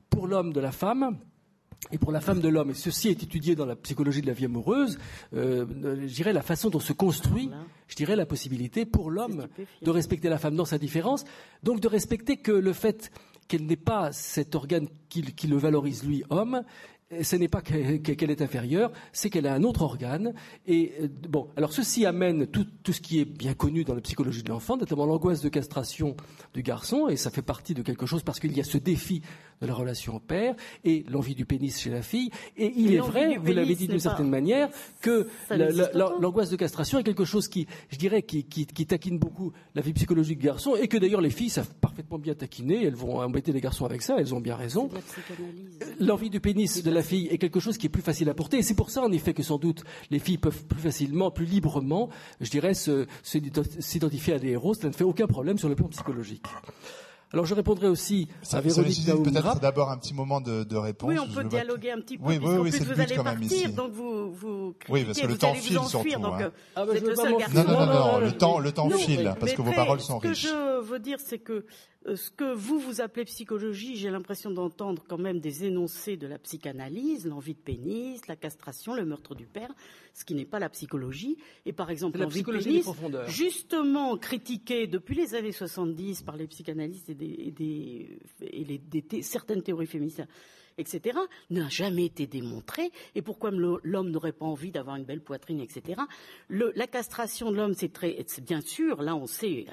pour 0.09 0.27
l'homme 0.27 0.53
de 0.53 0.59
la 0.59 0.73
femme 0.73 1.17
et 1.93 1.99
pour 1.99 2.13
la 2.13 2.21
femme 2.21 2.41
de 2.41 2.49
l'homme. 2.49 2.71
Et 2.71 2.75
ceci 2.75 3.09
est 3.09 3.23
étudié 3.23 3.55
dans 3.55 3.67
la 3.67 3.77
psychologie 3.77 4.21
de 4.21 4.27
la 4.27 4.33
vie 4.33 4.45
amoureuse. 4.45 4.99
Euh, 5.35 5.67
je 6.07 6.15
dirais 6.15 6.33
la 6.33 6.43
façon 6.43 6.71
dont 6.71 6.81
se 6.81 6.93
construit, 6.93 7.51
je 7.89 7.97
dirais 7.97 8.17
la 8.17 8.27
possibilité 8.27 8.85
pour 8.87 9.11
l'homme 9.11 9.49
de 9.83 9.91
respecter 9.91 10.29
la 10.29 10.39
femme 10.39 10.57
dans 10.57 10.65
sa 10.65 10.79
différence, 10.79 11.25
donc 11.63 11.81
de 11.81 11.89
respecter 11.89 12.37
que 12.37 12.53
le 12.53 12.73
fait 12.73 13.11
qu'elle 13.49 13.67
n'ait 13.67 13.77
pas 13.77 14.13
cet 14.13 14.55
organe 14.55 14.89
qui, 15.09 15.23
qui, 15.23 15.49
le 15.49 15.57
valorise 15.57 16.05
lui, 16.05 16.23
homme, 16.31 16.63
ce 17.23 17.35
n'est 17.35 17.49
pas 17.49 17.61
qu'elle 17.61 18.31
est 18.31 18.43
inférieure, 18.43 18.93
c'est 19.13 19.31
qu'elle 19.31 19.49
a 19.49 19.55
un 19.55 19.65
autre 19.65 19.83
organe. 19.83 20.33
Et 20.67 20.93
euh, 21.01 21.09
bon, 21.29 21.49
alors 21.57 21.73
ceci 21.73 22.07
amène 22.07 22.47
tout, 22.47 22.67
tout, 22.85 22.93
ce 22.93 23.01
qui 23.01 23.19
est 23.19 23.25
bien 23.25 23.55
connu 23.55 23.83
dans 23.83 23.97
la 23.97 24.01
psychologie 24.01 24.45
de 24.45 24.49
l'enfant, 24.51 24.77
notamment 24.77 25.07
l'angoisse 25.07 25.41
de 25.41 25.49
castration 25.49 26.17
du 26.55 26.63
garçon, 26.63 27.09
et 27.09 27.17
ça 27.17 27.31
fait 27.31 27.43
partie 27.43 27.75
de 27.75 27.83
quelque 27.83 28.07
chose 28.07 28.23
parce 28.23 28.39
qu'il 28.39 28.57
y 28.57 28.61
a 28.61 28.65
ce 28.65 28.79
défi 28.79 29.23
de 29.61 29.67
la 29.67 29.75
relation 29.75 30.17
au 30.17 30.21
père 30.21 30.55
et 30.85 31.05
l'envie 31.09 31.35
du 31.35 31.45
pénis 31.45 31.79
chez 31.79 31.91
la 31.91 32.03
fille. 32.03 32.31
Et 32.57 32.73
il 32.77 32.95
est 32.95 32.99
vrai, 32.99 33.37
vous 33.37 33.53
l'avez 33.53 33.75
dit 33.75 33.89
d'une 33.89 34.01
certaine 34.01 34.29
manière, 34.29 34.69
que 35.01 35.29
l'angoisse 36.21 36.51
de 36.51 36.57
castration 36.57 36.99
est 36.99 37.03
quelque 37.03 37.25
chose 37.25 37.49
qui, 37.49 37.67
je 37.91 37.99
dirais, 37.99 38.23
qui, 38.23 38.45
qui, 38.45 38.67
qui, 38.67 38.87
taquine 38.87 39.19
beaucoup 39.19 39.53
la 39.75 39.83
vie 39.83 39.93
psychologique 39.93 40.39
du 40.39 40.47
garçon, 40.47 40.77
et 40.77 40.89
que 40.89 40.97
d'ailleurs 40.97 41.21
les 41.21 41.31
filles 41.31 41.51
savent 41.51 41.73
parfaitement 41.81 42.19
bien 42.19 42.35
taquiner. 42.35 42.85
Elles 42.85 42.95
vont 42.95 43.21
embêter 43.21 43.53
les 43.53 43.61
garçons 43.61 43.85
avec 43.85 44.03
ça, 44.03 44.17
elles 44.19 44.35
ont 44.35 44.41
bien 44.41 44.57
raison. 44.57 44.89
L'envie 45.99 46.31
du 46.31 46.41
pénis 46.41 46.83
de 46.83 46.91
la 46.91 47.03
fille 47.03 47.29
est 47.29 47.39
quelque 47.39 47.61
chose 47.61 47.77
qui 47.77 47.87
est 47.87 47.91
plus 47.91 48.03
facile 48.03 48.29
à 48.31 48.35
porter. 48.35 48.59
Et 48.59 48.63
c'est 48.63 48.75
pour 48.75 48.91
ça, 48.91 49.03
en 49.03 49.13
effet, 49.13 49.35
que 49.35 49.43
sans 49.43 49.59
doute 49.59 49.85
les 50.11 50.19
filles 50.19 50.39
peuvent 50.39 50.65
plus 50.65 50.81
facilement, 50.81 51.31
plus 51.31 51.47
librement, 51.47 52.09
je 52.41 52.51
dirais, 52.51 52.73
s'identifier 53.23 54.35
à 54.35 54.39
des 54.39 54.49
héros. 54.49 54.75
Ça 54.75 54.89
ne 54.89 54.95
fait 54.95 55.05
aucun 55.05 55.27
problème 55.27 55.59
sur 55.59 55.69
le 55.69 55.75
plan 55.75 55.89
psychologique. 55.89 56.47
Alors 57.33 57.47
je 57.47 57.55
répondrai 57.55 57.87
aussi 57.87 58.29
à 58.53 58.61
Véronique 58.61 59.07
Peut-être 59.07 59.61
d'abord 59.61 59.91
un 59.91 59.99
petit 59.99 60.15
moment 60.15 60.41
de, 60.41 60.65
de, 60.65 60.77
réponse. 60.77 61.11
Oui, 61.11 61.19
on 61.19 61.29
peut 61.29 61.45
dialoguer 61.45 61.93
un 61.93 62.01
petit 62.01 62.19
peu. 62.19 62.25
Oui, 62.27 62.39
oui, 62.43 62.57
oui, 62.57 62.73
c'est 62.73 62.85
vous 62.85 63.01
allez 63.01 63.15
partir, 63.15 63.73
donc 63.73 63.93
vous, 63.93 64.33
vous 64.33 64.75
Oui, 64.89 65.05
parce 65.05 65.21
que 65.21 65.27
le 65.27 65.39
temps 65.39 65.55
file 65.55 65.79
surtout. 65.87 66.21
Donc, 66.21 66.41
hein. 66.41 66.53
ah 66.75 66.85
bah, 66.85 66.93
le 66.95 67.15
seul 67.15 67.33
Non, 67.55 67.65
non, 67.65 67.87
non, 67.87 68.19
le 68.19 68.33
temps, 68.33 68.59
le 68.59 68.73
temps 68.73 68.91
file, 68.91 69.33
parce 69.39 69.53
que 69.53 69.63
vos 69.63 69.73
paroles 69.73 70.01
sont 70.01 70.19
riches. 70.19 70.43
Ce 70.43 70.49
que 70.49 70.53
je 70.53 70.81
veux 70.81 70.99
dire, 70.99 71.19
c'est 71.21 71.39
que 71.39 71.65
euh, 72.07 72.17
ce 72.17 72.31
que 72.31 72.55
vous, 72.55 72.79
vous 72.79 73.03
appelez 73.03 73.27
psychologie, 73.27 73.97
j'ai 73.97 74.09
l'impression 74.09 74.51
d'entendre 74.51 75.05
quand 75.07 75.19
même 75.19 75.39
des 75.39 75.67
énoncés 75.67 76.17
de 76.17 76.27
la 76.27 76.39
psychanalyse, 76.39 77.27
l'envie 77.27 77.55
de 77.55 77.61
pénis, 77.61 78.27
la 78.27 78.37
castration, 78.37 78.95
le 78.95 79.05
meurtre 79.05 79.35
du 79.35 79.47
père, 79.47 79.71
ce 80.13 80.25
qui 80.25 80.35
n'est 80.35 80.45
pas 80.45 80.59
la 80.59 80.69
psychologie. 80.69 81.37
Et 81.67 81.73
par 81.73 81.91
exemple, 81.91 82.19
de 82.19 82.27
pénis, 82.27 82.87
justement 83.29 84.17
critiquée 84.17 84.87
depuis 84.87 85.15
les 85.15 85.35
années 85.35 85.53
70 85.53 86.23
par 86.23 86.37
les 86.37 86.47
psychanalystes 86.47 87.09
et, 87.09 87.15
des, 87.15 88.19
et 88.41 89.23
certaines 89.23 89.63
théories 89.63 89.87
féministes 89.87 90.23
etc., 90.81 91.19
n'a 91.51 91.69
jamais 91.69 92.07
été 92.07 92.27
démontré. 92.27 92.91
Et 93.15 93.23
pourquoi 93.23 93.51
l'homme 93.51 94.11
n'aurait 94.11 94.33
pas 94.33 94.47
envie 94.47 94.71
d'avoir 94.71 94.97
une 94.97 95.05
belle 95.05 95.23
poitrine, 95.23 95.61
etc. 95.61 96.01
la 96.49 96.87
castration 96.87 97.51
de 97.51 97.57
l'homme, 97.57 97.75
c'est 97.75 97.93
très, 97.93 98.25
bien 98.43 98.61
sûr, 98.61 99.03
là 99.03 99.15
on 99.15 99.27
sait, 99.27 99.67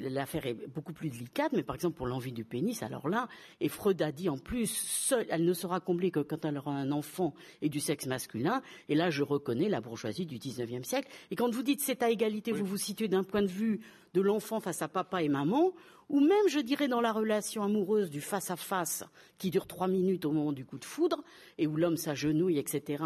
l'affaire 0.00 0.46
est 0.46 0.54
beaucoup 0.68 0.92
plus 0.92 1.10
délicate, 1.10 1.52
mais 1.52 1.62
par 1.62 1.76
exemple 1.76 1.96
pour 1.96 2.06
l'envie 2.06 2.32
du 2.32 2.44
pénis, 2.44 2.82
alors 2.82 3.08
là, 3.08 3.28
et 3.60 3.68
Freud 3.68 4.00
a 4.02 4.12
dit 4.12 4.28
en 4.28 4.38
plus, 4.38 5.14
elle 5.28 5.44
ne 5.44 5.52
sera 5.52 5.80
comblée 5.80 6.10
que 6.10 6.20
quand 6.20 6.44
elle 6.44 6.58
aura 6.58 6.72
un 6.72 6.92
enfant 6.92 7.34
et 7.62 7.68
du 7.68 7.80
sexe 7.80 8.06
masculin. 8.06 8.62
Et 8.88 8.94
là, 8.94 9.10
je 9.10 9.22
reconnais 9.22 9.68
la 9.68 9.80
bourgeoisie 9.80 10.26
du 10.26 10.38
19e 10.38 10.84
siècle. 10.84 11.08
Et 11.30 11.36
quand 11.36 11.52
vous 11.52 11.62
dites 11.62 11.80
c'est 11.80 12.02
à 12.02 12.10
égalité, 12.10 12.52
vous 12.52 12.64
vous 12.64 12.76
situez 12.76 13.08
d'un 13.08 13.24
point 13.24 13.42
de 13.42 13.46
vue 13.46 13.80
de 14.16 14.22
l'enfant 14.22 14.60
face 14.60 14.80
à 14.80 14.88
papa 14.88 15.22
et 15.22 15.28
maman, 15.28 15.74
ou 16.08 16.20
même, 16.20 16.48
je 16.48 16.58
dirais, 16.58 16.88
dans 16.88 17.02
la 17.02 17.12
relation 17.12 17.62
amoureuse 17.62 18.08
du 18.08 18.22
face-à-face 18.22 19.04
qui 19.36 19.50
dure 19.50 19.66
trois 19.66 19.88
minutes 19.88 20.24
au 20.24 20.32
moment 20.32 20.52
du 20.52 20.64
coup 20.64 20.78
de 20.78 20.86
foudre, 20.86 21.22
et 21.58 21.66
où 21.66 21.76
l'homme 21.76 21.98
s'agenouille, 21.98 22.58
etc., 22.58 23.04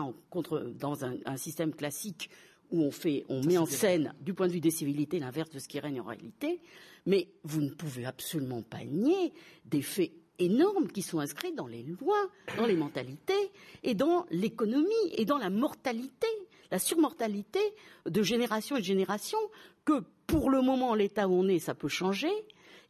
dans 0.79 1.05
un, 1.05 1.37
système 1.37 1.75
classique 1.75 2.31
où 2.71 2.85
on, 2.85 2.93
fait, 2.93 3.25
on 3.29 3.43
met 3.43 3.59
en 3.59 3.67
scène, 3.67 4.15
du 4.21 4.35
point 4.35 4.47
de 4.47 4.53
vue 4.53 4.61
des 4.61 4.71
civilités, 4.71 5.19
l'inverse 5.19 5.51
de 5.51 5.59
ce 5.59 5.67
qui 5.67 5.81
règne 5.81 6.01
en 6.01 6.05
réalité. 6.05 6.61
Mais 7.07 7.27
vous 7.43 7.61
ne 7.61 7.71
pouvez 7.71 8.05
absolument 8.05 8.63
pas 8.63 8.85
nier 8.85 9.33
des 9.65 9.83
faits 9.83 10.13
énormes 10.39 10.87
qui 10.87 11.03
sont 11.03 11.19
inscrits 11.19 11.53
dans 11.55 11.67
les 11.67 11.83
lois, 11.83 12.31
dans 12.57 12.67
les 12.67 12.77
mentalités, 12.77 13.51
et 13.83 13.95
dans 13.95 14.27
l'économie, 14.31 14.87
et 15.17 15.25
dans 15.25 15.39
la 15.39 15.51
mortalité, 15.51 16.29
la 16.71 16.79
surmortalité 16.79 17.59
de 18.07 18.23
génération 18.23 18.77
et 18.77 18.81
de 18.81 18.85
génération, 18.85 19.39
que 19.85 20.05
pour 20.31 20.49
le 20.49 20.63
moment, 20.63 20.95
l'état 20.95 21.29
où 21.29 21.33
on 21.33 21.49
est, 21.49 21.59
ça 21.59 21.75
peut 21.75 21.89
changer, 21.89 22.31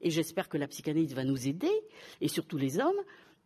et 0.03 0.11
j'espère 0.11 0.49
que 0.49 0.59
la 0.59 0.69
psychanalyse 0.69 1.15
va 1.15 1.25
nous 1.25 1.49
aider, 1.49 1.71
et 2.21 2.29
surtout 2.29 2.59
les 2.59 2.79
hommes, 2.79 3.01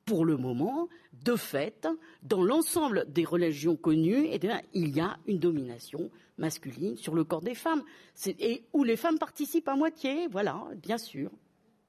pour 0.04 0.24
le 0.24 0.36
moment, 0.36 0.88
de 1.24 1.36
fait, 1.36 1.86
dans 2.22 2.42
l'ensemble 2.42 3.06
des 3.08 3.24
religions 3.24 3.76
connues, 3.76 4.26
eh 4.30 4.40
il 4.74 4.94
y 4.94 5.00
a 5.00 5.16
une 5.26 5.38
domination 5.38 6.10
masculine 6.38 6.96
sur 6.96 7.14
le 7.14 7.22
corps 7.22 7.40
des 7.40 7.54
femmes, 7.54 7.84
et 8.26 8.64
où 8.72 8.82
les 8.82 8.96
femmes 8.96 9.18
participent 9.18 9.68
à 9.68 9.76
moitié, 9.76 10.26
voilà, 10.26 10.60
bien 10.82 10.98
sûr. 10.98 11.30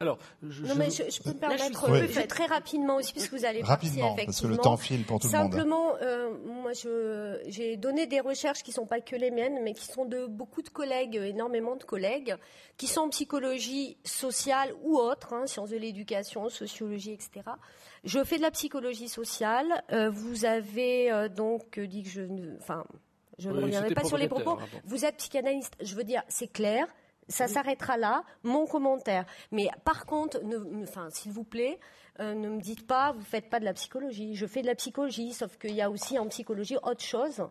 Alors, 0.02 0.18
je, 0.44 0.64
non, 0.64 0.76
mais 0.76 0.90
je, 0.90 1.24
peux 1.24 1.30
me 1.30 1.36
permettre 1.36 2.28
très 2.28 2.46
rapidement 2.48 2.98
aussi, 2.98 3.14
puisque 3.14 3.32
vous 3.32 3.46
allez 3.46 3.62
rapidement, 3.62 4.10
partir, 4.10 4.26
parce 4.26 4.42
que 4.42 4.48
le 4.48 4.58
temps 4.58 4.76
file 4.76 5.06
pour 5.06 5.22
tout 5.22 5.28
le 5.28 5.38
monde. 5.38 5.54
Simplement, 5.54 5.96
euh, 6.02 6.32
moi, 6.44 6.72
j'ai 7.48 7.78
donné 7.78 8.06
des 8.06 8.20
recherches 8.20 8.62
qui 8.62 8.72
ne 8.72 8.76
sont 8.76 8.88
pas 8.88 9.00
que 9.00 9.16
les 9.16 9.32
miennes, 9.32 9.60
mais 9.64 9.74
qui 9.74 9.86
sont 9.86 10.04
de 10.04 10.26
beaucoup 10.26 10.62
de 10.62 10.68
collègues, 10.68 11.16
énormément 11.16 11.78
de 11.78 11.86
collègues, 11.86 12.36
qui 12.76 12.88
sont 12.88 13.02
en 13.04 13.10
psychologie 13.10 13.96
sociale 14.04 14.74
ou 14.84 14.98
autre, 14.98 15.32
hein, 15.32 15.48
sciences 15.48 15.70
de 15.70 15.78
l'éducation, 15.78 16.50
sociologie, 16.50 17.14
etc. 17.14 17.46
Je 18.04 18.22
fais 18.22 18.36
de 18.36 18.42
la 18.42 18.52
psychologie 18.52 19.08
sociale. 19.08 19.82
Euh, 19.94 20.10
vous 20.10 20.44
avez 20.44 21.10
euh, 21.10 21.30
donc 21.30 21.80
dit 21.80 22.04
que 22.04 22.10
je, 22.10 22.22
enfin, 22.60 22.84
Je 23.40 23.50
ne 23.50 23.62
reviendrai 23.62 23.94
pas 23.94 24.04
sur 24.04 24.18
les 24.18 24.28
propos. 24.28 24.58
Vous 24.84 25.06
êtes 25.06 25.16
psychanalyste. 25.16 25.78
Je 25.80 25.96
veux 25.96 26.04
dire, 26.04 26.22
c'est 26.28 26.52
clair. 26.52 26.86
Ça 27.28 27.48
s'arrêtera 27.48 27.98
là, 27.98 28.24
mon 28.44 28.68
commentaire. 28.68 29.26
Mais 29.52 29.70
par 29.84 30.06
contre, 30.06 30.40
enfin, 30.84 31.08
s'il 31.10 31.32
vous 31.32 31.44
plaît, 31.44 31.80
euh, 32.20 32.34
ne 32.34 32.50
me 32.50 32.62
dites 32.62 32.86
pas, 32.86 33.12
vous 33.14 33.24
faites 33.24 33.50
pas 33.50 33.60
de 33.60 33.66
la 33.66 33.74
psychologie. 33.74 34.36
Je 34.36 34.46
fais 34.46 34.62
de 34.62 34.68
la 34.68 34.76
psychologie, 34.76 35.34
sauf 35.34 35.58
qu'il 35.58 35.74
y 35.74 35.82
a 35.82 35.90
aussi 35.90 36.20
en 36.20 36.28
psychologie 36.28 36.78
autre 36.84 37.04
chose, 37.04 37.44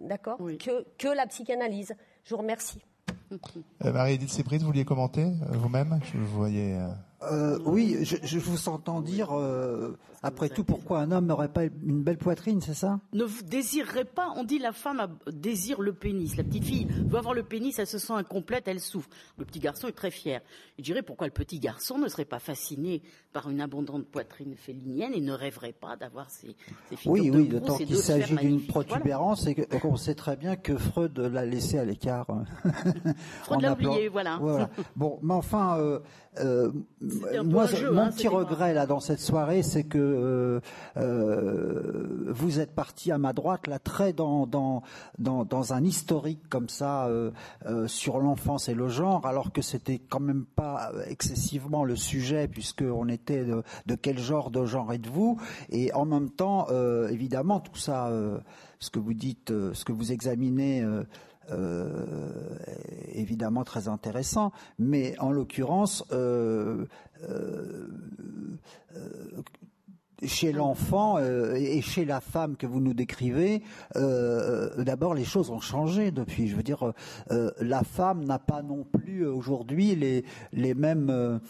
d'accord, 0.00 0.38
que, 0.38 0.86
que 0.96 1.08
la 1.08 1.26
psychanalyse. 1.26 1.94
Je 2.24 2.34
vous 2.34 2.40
remercie. 2.40 2.82
Euh, 3.84 3.92
Marie-Edith 3.92 4.42
vous 4.48 4.66
vouliez 4.66 4.84
commenter 4.84 5.24
euh, 5.24 5.56
vous-même? 5.56 5.98
Je 6.02 6.16
vous 6.16 6.38
voyais. 6.38 6.78
Euh, 7.22 7.58
oui, 7.64 7.98
je, 8.02 8.16
je, 8.22 8.38
vous 8.38 8.68
entends 8.68 9.00
dire, 9.00 9.36
euh, 9.36 9.98
après 10.26 10.48
tout, 10.48 10.64
pourquoi 10.64 11.00
un 11.00 11.12
homme 11.12 11.26
n'aurait 11.26 11.52
pas 11.52 11.64
une 11.64 12.02
belle 12.02 12.18
poitrine, 12.18 12.60
c'est 12.60 12.74
ça? 12.74 12.98
Ne 13.12 13.26
désirerait 13.44 14.04
pas, 14.04 14.32
on 14.36 14.42
dit 14.44 14.58
la 14.58 14.72
femme 14.72 15.16
désire 15.30 15.80
le 15.80 15.92
pénis. 15.92 16.36
La 16.36 16.42
petite 16.42 16.64
fille 16.64 16.86
veut 17.06 17.18
avoir 17.18 17.32
le 17.32 17.44
pénis, 17.44 17.78
elle 17.78 17.86
se 17.86 17.98
sent 17.98 18.12
incomplète, 18.12 18.66
elle 18.66 18.80
souffre. 18.80 19.08
Le 19.38 19.44
petit 19.44 19.60
garçon 19.60 19.86
est 19.86 19.92
très 19.92 20.10
fier. 20.10 20.40
Je 20.78 20.82
dirais 20.82 21.02
pourquoi 21.02 21.26
le 21.28 21.32
petit 21.32 21.60
garçon 21.60 21.98
ne 21.98 22.08
serait 22.08 22.24
pas 22.24 22.40
fasciné 22.40 23.02
par 23.32 23.48
une 23.48 23.60
abondante 23.60 24.06
poitrine 24.06 24.56
félinienne 24.56 25.12
et 25.14 25.20
ne 25.20 25.32
rêverait 25.32 25.72
pas 25.72 25.94
d'avoir 25.96 26.28
ces, 26.30 26.56
ces 26.88 26.96
figures 26.96 27.12
Oui, 27.12 27.30
oui, 27.30 27.48
d'autant 27.48 27.76
qu'il 27.76 27.96
s'agit 27.96 28.36
d'une 28.36 28.66
protubérance 28.66 29.46
et 29.46 29.54
qu'on 29.54 29.96
sait 29.96 30.14
très 30.14 30.36
bien 30.36 30.56
que 30.56 30.76
Freud 30.76 31.18
l'a 31.18 31.44
laissé 31.44 31.78
à 31.78 31.84
l'écart. 31.84 32.26
Freud 33.44 33.60
l'a 33.60 33.72
oublié, 33.72 34.08
voilà. 34.08 34.38
voilà. 34.40 34.70
Bon, 34.96 35.18
mais 35.22 35.34
enfin, 35.34 35.78
euh, 35.78 36.00
euh, 36.40 36.72
moi, 37.44 37.66
mon 37.92 37.98
hein, 37.98 38.10
petit 38.10 38.28
regret 38.28 38.74
là 38.74 38.86
dans 38.86 39.00
cette 39.00 39.20
soirée, 39.20 39.62
c'est 39.62 39.84
que 39.84 39.98
euh, 40.16 40.60
euh, 40.96 42.32
vous 42.32 42.60
êtes 42.60 42.74
parti 42.74 43.12
à 43.12 43.18
ma 43.18 43.32
droite 43.32 43.66
là 43.66 43.78
très 43.78 44.12
dans 44.12 44.46
dans 44.46 44.82
dans, 45.18 45.72
un 45.72 45.84
historique 45.84 46.48
comme 46.48 46.68
ça 46.68 47.06
euh, 47.06 47.30
sur 47.86 48.18
l'enfance 48.18 48.68
et 48.68 48.74
le 48.74 48.88
genre, 48.88 49.26
alors 49.26 49.52
que 49.52 49.62
c'était 49.62 49.98
quand 49.98 50.20
même 50.20 50.44
pas 50.44 50.92
excessivement 51.06 51.84
le 51.84 51.96
sujet 51.96 52.48
puisque 52.48 52.82
on 52.82 53.08
était 53.08 53.44
de, 53.44 53.94
quel 53.94 54.18
genre 54.18 54.50
de 54.50 54.64
genre 54.64 54.92
êtes-vous? 54.92 55.40
Et 55.70 55.92
en 55.92 56.04
même 56.04 56.30
temps, 56.30 56.68
évidemment, 57.08 57.60
tout 57.60 57.76
ça, 57.76 58.10
ce 58.78 58.90
que 58.90 58.98
vous 58.98 59.14
dites, 59.14 59.48
ce 59.48 59.84
que 59.84 59.92
vous 59.92 60.12
examinez 60.12 60.86
évidemment 63.12 63.64
très 63.64 63.88
intéressant, 63.88 64.52
mais 64.78 65.18
en 65.18 65.30
l'occurrence, 65.30 66.04
chez 70.24 70.52
l'enfant 70.52 71.18
et 71.18 71.80
chez 71.82 72.04
la 72.04 72.20
femme 72.20 72.56
que 72.56 72.66
vous 72.66 72.80
nous 72.80 72.94
décrivez, 72.94 73.62
d'abord 73.94 75.14
les 75.14 75.24
choses 75.24 75.50
ont 75.50 75.60
changé 75.60 76.10
depuis. 76.10 76.48
Je 76.48 76.56
veux 76.56 76.62
dire, 76.62 76.92
la 77.60 77.82
femme 77.82 78.24
n'a 78.24 78.38
pas 78.38 78.62
non 78.62 78.84
plus 78.84 79.26
aujourd'hui 79.26 79.94
les, 79.94 80.24
les 80.52 80.74
mêmes 80.74 81.40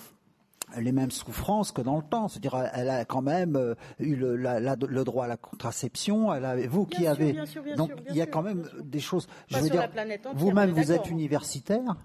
les 0.76 0.92
mêmes 0.92 1.10
souffrances 1.10 1.72
que 1.72 1.80
dans 1.80 1.96
le 1.96 2.02
temps. 2.02 2.28
C'est-à-dire, 2.28 2.70
elle 2.74 2.90
a 2.90 3.04
quand 3.04 3.22
même 3.22 3.56
euh, 3.56 3.74
eu 3.98 4.16
le, 4.16 4.36
le, 4.36 5.04
droit 5.04 5.24
à 5.24 5.28
la 5.28 5.36
contraception. 5.36 6.32
Elle 6.34 6.44
a, 6.44 6.56
vous 6.66 6.86
qui 6.86 7.06
avez, 7.06 7.36
donc 7.76 7.92
il 8.10 8.16
y 8.16 8.22
a 8.22 8.26
quand 8.26 8.42
même 8.42 8.68
des 8.82 9.00
choses. 9.00 9.26
Je 9.48 9.58
veux 9.58 9.70
dire, 9.70 9.88
vous-même, 10.34 10.70
vous 10.70 10.92
êtes 10.92 11.10
universitaire. 11.10 11.96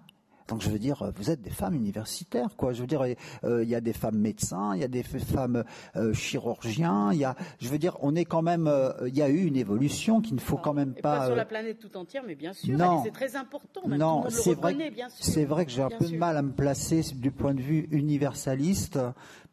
Donc 0.52 0.61
je 0.61 0.69
veux 0.69 0.80
dire, 0.80 1.10
vous 1.15 1.32
êtes 1.32 1.41
des 1.41 1.49
femmes 1.49 1.76
universitaires, 1.76 2.57
quoi. 2.57 2.73
Je 2.73 2.82
veux 2.82 2.88
dire, 2.88 3.06
euh, 3.45 3.64
il 3.64 3.69
y 3.69 3.76
a 3.76 3.80
des 3.80 3.94
femmes 3.94 4.18
médecins, 4.18 4.76
il 4.76 4.82
y 4.82 4.84
a 4.84 4.90
des 4.90 5.02
femmes 5.02 5.64
euh, 5.95 6.14
chirurgiens, 6.14 7.14
il 7.14 7.19
y 7.19 7.23
a, 7.23 7.38
je 7.61 7.69
veux 7.69 7.78
dire, 7.78 7.95
on 8.02 8.15
est 8.15 8.26
quand 8.26 8.41
même, 8.41 8.68
euh, 8.68 8.91
il 9.07 9.15
y 9.15 9.22
a 9.22 9.30
eu 9.30 9.45
une 9.45 9.56
évolution 9.56 10.19
qu'il 10.19 10.36
ne 10.36 10.41
faut 10.41 10.57
quand 10.57 10.73
même 10.73 10.94
pas. 10.94 11.19
Pas 11.19 11.26
sur 11.28 11.36
la 11.38 11.45
planète 11.45 11.80
tout 11.80 11.95
entière, 11.95 12.23
mais 12.28 12.36
bien 12.36 12.52
sûr, 12.52 12.78
non, 12.78 13.02
c'est 13.02 13.11
très 13.11 13.38
important. 13.38 13.84
non, 13.88 14.26
c'est 14.28 14.56
vrai, 14.56 14.76
c'est 15.07 15.45
vrai 15.45 15.65
que 15.65 15.72
j'ai 15.72 15.84
un 15.84 15.90
peu 15.90 16.06
de 16.06 16.18
mal 16.18 16.36
à 16.36 16.41
me 16.41 16.52
placer 16.52 17.02
du 17.15 17.32
point 17.32 17.53
de 17.53 17.61
vue 17.61 17.88
universaliste 17.90 18.99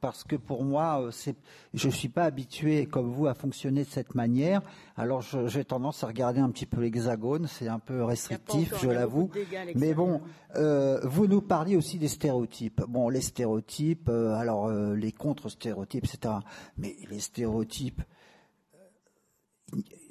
parce 0.01 0.25
que 0.25 0.37
pour 0.37 0.65
moi, 0.65 1.03
euh, 1.03 1.33
je 1.75 1.89
suis 1.89 2.09
pas 2.09 2.25
habitué 2.25 2.87
comme 2.87 3.11
vous 3.11 3.27
à 3.27 3.35
fonctionner 3.35 3.85
de 3.85 3.89
cette 3.89 4.15
manière. 4.15 4.63
Alors 4.97 5.23
j'ai 5.23 5.65
tendance 5.65 6.05
à 6.05 6.07
regarder 6.07 6.41
un 6.41 6.51
petit 6.51 6.67
peu 6.67 6.81
l'hexagone, 6.81 7.47
c'est 7.47 7.69
un 7.69 7.79
peu 7.79 8.05
restrictif, 8.05 8.75
je 8.81 8.89
l'avoue. 8.89 9.31
Mais 9.75 9.95
bon, 9.95 10.21
euh, 10.57 11.01
vous 11.05 11.27
nous 11.27 11.41
parliez 11.41 11.77
aussi 11.77 11.99
des 11.99 12.09
stéréotypes. 12.09 12.83
Bon, 12.89 13.09
les 13.09 13.21
stéréotypes, 13.21 14.09
euh, 14.09 14.35
alors 14.35 14.71
les 14.71 15.13
contre-stéréotypes, 15.13 16.05
etc. 16.05 16.35
Mais 16.77 16.97
les 17.11 17.21
stéréotypes, 17.21 18.03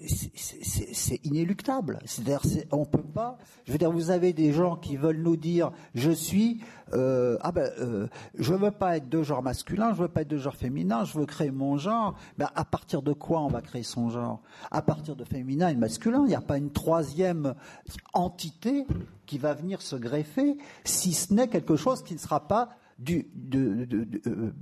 c'est 0.06 1.26
inéluctable. 1.26 2.00
C'est-à-dire, 2.06 2.42
on 2.72 2.86
peut 2.86 3.02
pas. 3.02 3.38
Je 3.66 3.72
veux 3.72 3.78
dire, 3.78 3.92
vous 3.92 4.12
avez 4.12 4.32
des 4.32 4.54
gens 4.54 4.76
qui 4.76 4.96
veulent 4.96 5.22
nous 5.22 5.36
dire, 5.36 5.72
je 5.96 6.12
suis, 6.12 6.62
euh, 6.94 7.38
ah 7.42 7.52
ben, 7.52 7.72
euh, 7.80 8.08
je 8.38 8.54
veux 8.54 8.72
pas 8.72 8.98
être 8.98 9.10
de 9.10 9.24
genre 9.24 9.42
masculin, 9.42 9.94
je 9.94 10.02
veux 10.02 10.08
pas 10.08 10.22
être 10.22 10.28
de 10.28 10.38
genre 10.38 10.56
féminin, 10.56 11.04
je 11.04 11.18
veux 11.18 11.26
créer 11.26 11.52
mon 11.52 11.78
genre. 11.78 12.16
Ben, 12.38 12.50
à 12.56 12.64
partir 12.64 13.02
de 13.02 13.14
quoi 13.14 13.42
on 13.42 13.48
va 13.48 13.62
créer 13.62 13.84
son 13.84 14.10
genre? 14.10 14.42
À 14.70 14.82
partir 14.82 15.16
de 15.16 15.24
féminin 15.24 15.70
et 15.70 15.76
masculin. 15.76 16.24
Il 16.26 16.30
n'y 16.30 16.36
a 16.36 16.42
pas 16.42 16.58
une 16.58 16.72
troisième 16.72 17.56
entité 18.14 18.86
qui 19.26 19.38
va 19.38 19.54
venir 19.54 19.82
se 19.82 19.96
greffer, 19.96 20.58
si 20.86 21.14
ce 21.14 21.34
n'est 21.34 21.48
quelque 21.48 21.76
chose 21.76 22.04
qui 22.04 22.14
ne 22.14 22.20
sera 22.20 22.48
pas 22.48 22.70
du, 23.00 23.28
de, 23.34 23.86
de, 23.86 24.08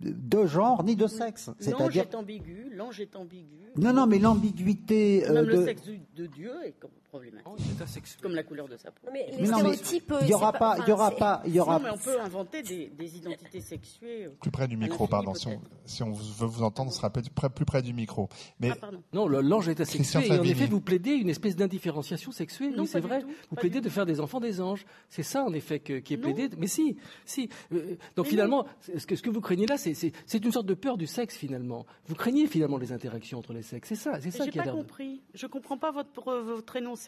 de, 0.02 0.46
genre 0.46 0.84
ni 0.84 0.96
de 0.96 1.08
sexe. 1.08 1.50
L'ange 1.72 1.98
est 1.98 2.16
ambigu, 2.16 2.70
l'ange 2.74 3.00
est 3.00 3.16
ambigu. 3.16 3.72
Non, 3.78 3.94
non, 3.94 4.08
mais 4.08 4.20
l'ambiguïté. 4.20 5.24
Même 5.30 5.46
le 5.46 5.66
sexe 5.66 5.84
de 6.16 6.26
Dieu 6.26 6.52
est 6.66 6.76
problématique. 7.16 7.48
Oh, 7.48 8.22
comme 8.22 8.36
la 8.36 8.44
couleur 8.44 8.68
de 8.68 8.78
sa 8.78 8.92
peau. 8.92 9.08
Mais 9.12 9.32
les 9.38 9.46
stéréotypes. 9.46 10.14
Il 10.22 10.28
n'y 10.28 10.34
aura 10.34 10.52
pas, 10.52 10.78
il 10.80 10.90
y 10.90 10.92
aura 10.92 11.12
pas, 11.12 11.42
il 11.46 11.56
y 11.56 11.60
aura. 11.60 11.80
mais 11.80 11.90
on 11.90 11.98
peut 11.98 12.20
inventer 12.20 12.62
des, 12.62 12.88
des 12.88 13.18
identités 13.18 13.62
sexuées. 13.62 14.30
Plus 14.42 14.52
près 14.52 14.68
du 14.68 14.78
micro, 14.78 15.08
pardon. 15.08 15.34
Si 15.34 15.48
on, 15.48 15.62
si 15.86 16.04
on, 16.04 16.12
veut 16.12 16.48
vous 16.48 16.64
entendre, 16.64 16.90
on 16.90 16.94
sera 16.94 17.10
plus 17.10 17.24
près, 17.30 17.50
plus 17.50 17.66
près 17.66 17.82
du 17.82 17.94
micro. 17.94 18.30
Mais 18.60 18.72
ah, 18.82 18.90
non, 19.14 19.28
l'ange 19.28 19.70
est 19.70 19.80
asexué. 19.80 20.28
Et 20.28 20.40
en 20.40 20.44
effet, 20.44 20.68
vous 20.68 20.82
plaidez 20.82 21.12
une 21.12 21.30
espèce 21.30 21.56
d'indifférenciation 21.56 22.32
sexuelle. 22.32 22.76
oui, 22.78 22.88
c'est 22.88 23.00
vrai. 23.00 23.24
Vous 23.50 23.56
plaidez 23.56 23.82
de 23.82 23.90
faire 23.90 24.06
des 24.06 24.20
enfants 24.20 24.40
des 24.40 24.62
anges. 24.62 24.86
C'est 25.10 25.24
ça, 25.24 25.44
en 25.44 25.54
effet, 25.54 25.80
qui 25.80 26.14
est 26.14 26.18
plaidé. 26.18 26.50
Mais 26.58 26.68
si, 26.68 26.98
si. 27.26 27.50
Euh, 27.74 27.96
donc 28.16 28.28
finalement, 28.28 28.66
ce 28.98 29.06
que, 29.06 29.16
ce 29.16 29.22
que 29.22 29.30
vous 29.30 29.42
craignez 29.42 29.66
là, 29.66 29.78
c'est 29.78 30.46
une 30.46 30.52
sorte 30.52 30.66
de 30.66 30.74
peur 30.74 30.98
du 30.98 31.08
sexe 31.08 31.38
finalement. 31.38 31.86
Vous 32.08 32.16
craignez 32.16 32.48
finalement 32.48 32.78
les 32.78 32.92
interactions 32.92 33.40
entre 33.40 33.54
les 33.54 33.62
sexes. 33.62 33.90
C'est 33.90 33.96
ça, 33.96 34.20
c'est 34.20 34.32
ça 34.32 34.48
qui 34.48 34.58
pas 34.58 34.68
compris. 34.68 35.22
Je 35.34 35.48
comprends 35.48 35.78
pas 35.78 35.92
votre, 35.92 36.42
votre 36.42 36.76
énoncé. 36.76 37.05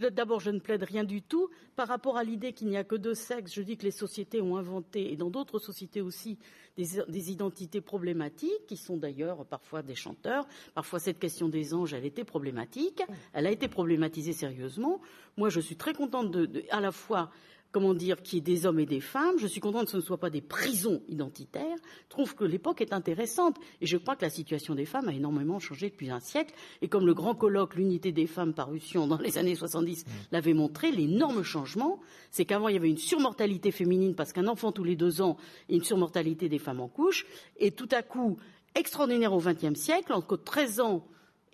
D'abord, 0.00 0.40
je 0.40 0.50
ne 0.50 0.58
plaide 0.58 0.82
rien 0.82 1.04
du 1.04 1.22
tout 1.22 1.48
par 1.76 1.88
rapport 1.88 2.16
à 2.16 2.24
l'idée 2.24 2.52
qu'il 2.52 2.68
n'y 2.68 2.76
a 2.76 2.84
que 2.84 2.96
deux 2.96 3.14
sexes. 3.14 3.52
Je 3.54 3.62
dis 3.62 3.76
que 3.76 3.84
les 3.84 3.90
sociétés 3.90 4.40
ont 4.40 4.56
inventé, 4.56 5.12
et 5.12 5.16
dans 5.16 5.30
d'autres 5.30 5.58
sociétés 5.58 6.00
aussi, 6.00 6.38
des, 6.76 7.30
identités 7.32 7.80
problématiques, 7.80 8.66
qui 8.66 8.76
sont 8.76 8.96
d'ailleurs 8.96 9.44
parfois 9.46 9.82
des 9.82 9.94
chanteurs. 9.94 10.46
Parfois, 10.74 11.00
cette 11.00 11.18
question 11.18 11.48
des 11.48 11.74
anges, 11.74 11.92
elle 11.92 12.04
était 12.04 12.24
problématique. 12.24 13.02
Elle 13.32 13.46
a 13.46 13.50
été 13.50 13.68
problématisée 13.68 14.32
sérieusement. 14.32 15.00
Moi, 15.36 15.48
je 15.48 15.60
suis 15.60 15.76
très 15.76 15.92
contente 15.92 16.30
de 16.30 16.64
à 16.70 16.80
la 16.80 16.92
fois 16.92 17.30
comment 17.72 17.94
dire, 17.94 18.22
qui 18.22 18.38
est 18.38 18.42
des 18.42 18.66
hommes 18.66 18.80
et 18.80 18.86
des 18.86 19.00
femmes. 19.00 19.36
Je 19.38 19.46
suis 19.46 19.60
contente 19.60 19.86
que 19.86 19.90
ce 19.90 19.96
ne 19.98 20.02
soit 20.02 20.18
pas 20.18 20.30
des 20.30 20.40
prisons 20.40 21.02
identitaires. 21.08 21.76
Je 22.04 22.08
trouve 22.08 22.34
que 22.34 22.44
l'époque 22.44 22.80
est 22.80 22.92
intéressante. 22.92 23.56
Et 23.80 23.86
je 23.86 23.96
crois 23.96 24.16
que 24.16 24.24
la 24.24 24.30
situation 24.30 24.74
des 24.74 24.86
femmes 24.86 25.08
a 25.08 25.12
énormément 25.12 25.58
changé 25.58 25.90
depuis 25.90 26.10
un 26.10 26.20
siècle. 26.20 26.54
Et 26.82 26.88
comme 26.88 27.06
le 27.06 27.14
grand 27.14 27.34
colloque, 27.34 27.74
l'unité 27.74 28.12
des 28.12 28.26
femmes 28.26 28.54
parution 28.54 29.06
dans 29.06 29.18
les 29.18 29.38
années 29.38 29.54
70 29.54 30.06
mmh. 30.06 30.10
l'avait 30.32 30.54
montré, 30.54 30.90
l'énorme 30.90 31.42
changement, 31.42 32.00
c'est 32.30 32.44
qu'avant 32.44 32.68
il 32.68 32.74
y 32.74 32.78
avait 32.78 32.90
une 32.90 32.98
surmortalité 32.98 33.70
féminine 33.70 34.14
parce 34.14 34.32
qu'un 34.32 34.46
enfant 34.46 34.72
tous 34.72 34.84
les 34.84 34.96
deux 34.96 35.20
ans 35.20 35.36
et 35.68 35.76
une 35.76 35.84
surmortalité 35.84 36.48
des 36.48 36.58
femmes 36.58 36.80
en 36.80 36.88
couche. 36.88 37.26
Et 37.58 37.70
tout 37.70 37.88
à 37.92 38.02
coup, 38.02 38.38
extraordinaire 38.74 39.32
au 39.32 39.40
XXe 39.40 39.78
siècle, 39.78 40.12
entre 40.12 40.36
13 40.36 40.80
ans 40.80 41.06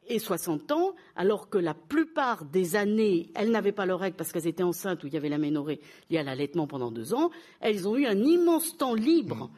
et 0.08 0.18
60 0.18 0.72
ans, 0.72 0.94
alors 1.16 1.48
que 1.48 1.58
la 1.58 1.74
plupart 1.74 2.44
des 2.44 2.76
années, 2.76 3.30
elles 3.34 3.50
n'avaient 3.50 3.72
pas 3.72 3.86
leur 3.86 4.00
règle 4.00 4.16
parce 4.16 4.32
qu'elles 4.32 4.46
étaient 4.46 4.62
enceintes 4.62 5.02
ou 5.04 5.06
il 5.06 5.14
y 5.14 5.16
avait 5.16 5.28
l'aménorrhée 5.28 5.80
liée 6.10 6.18
à 6.18 6.22
l'allaitement 6.22 6.66
pendant 6.66 6.90
deux 6.90 7.14
ans, 7.14 7.30
elles 7.60 7.88
ont 7.88 7.96
eu 7.96 8.06
un 8.06 8.18
immense 8.18 8.76
temps 8.76 8.94
libre 8.94 9.50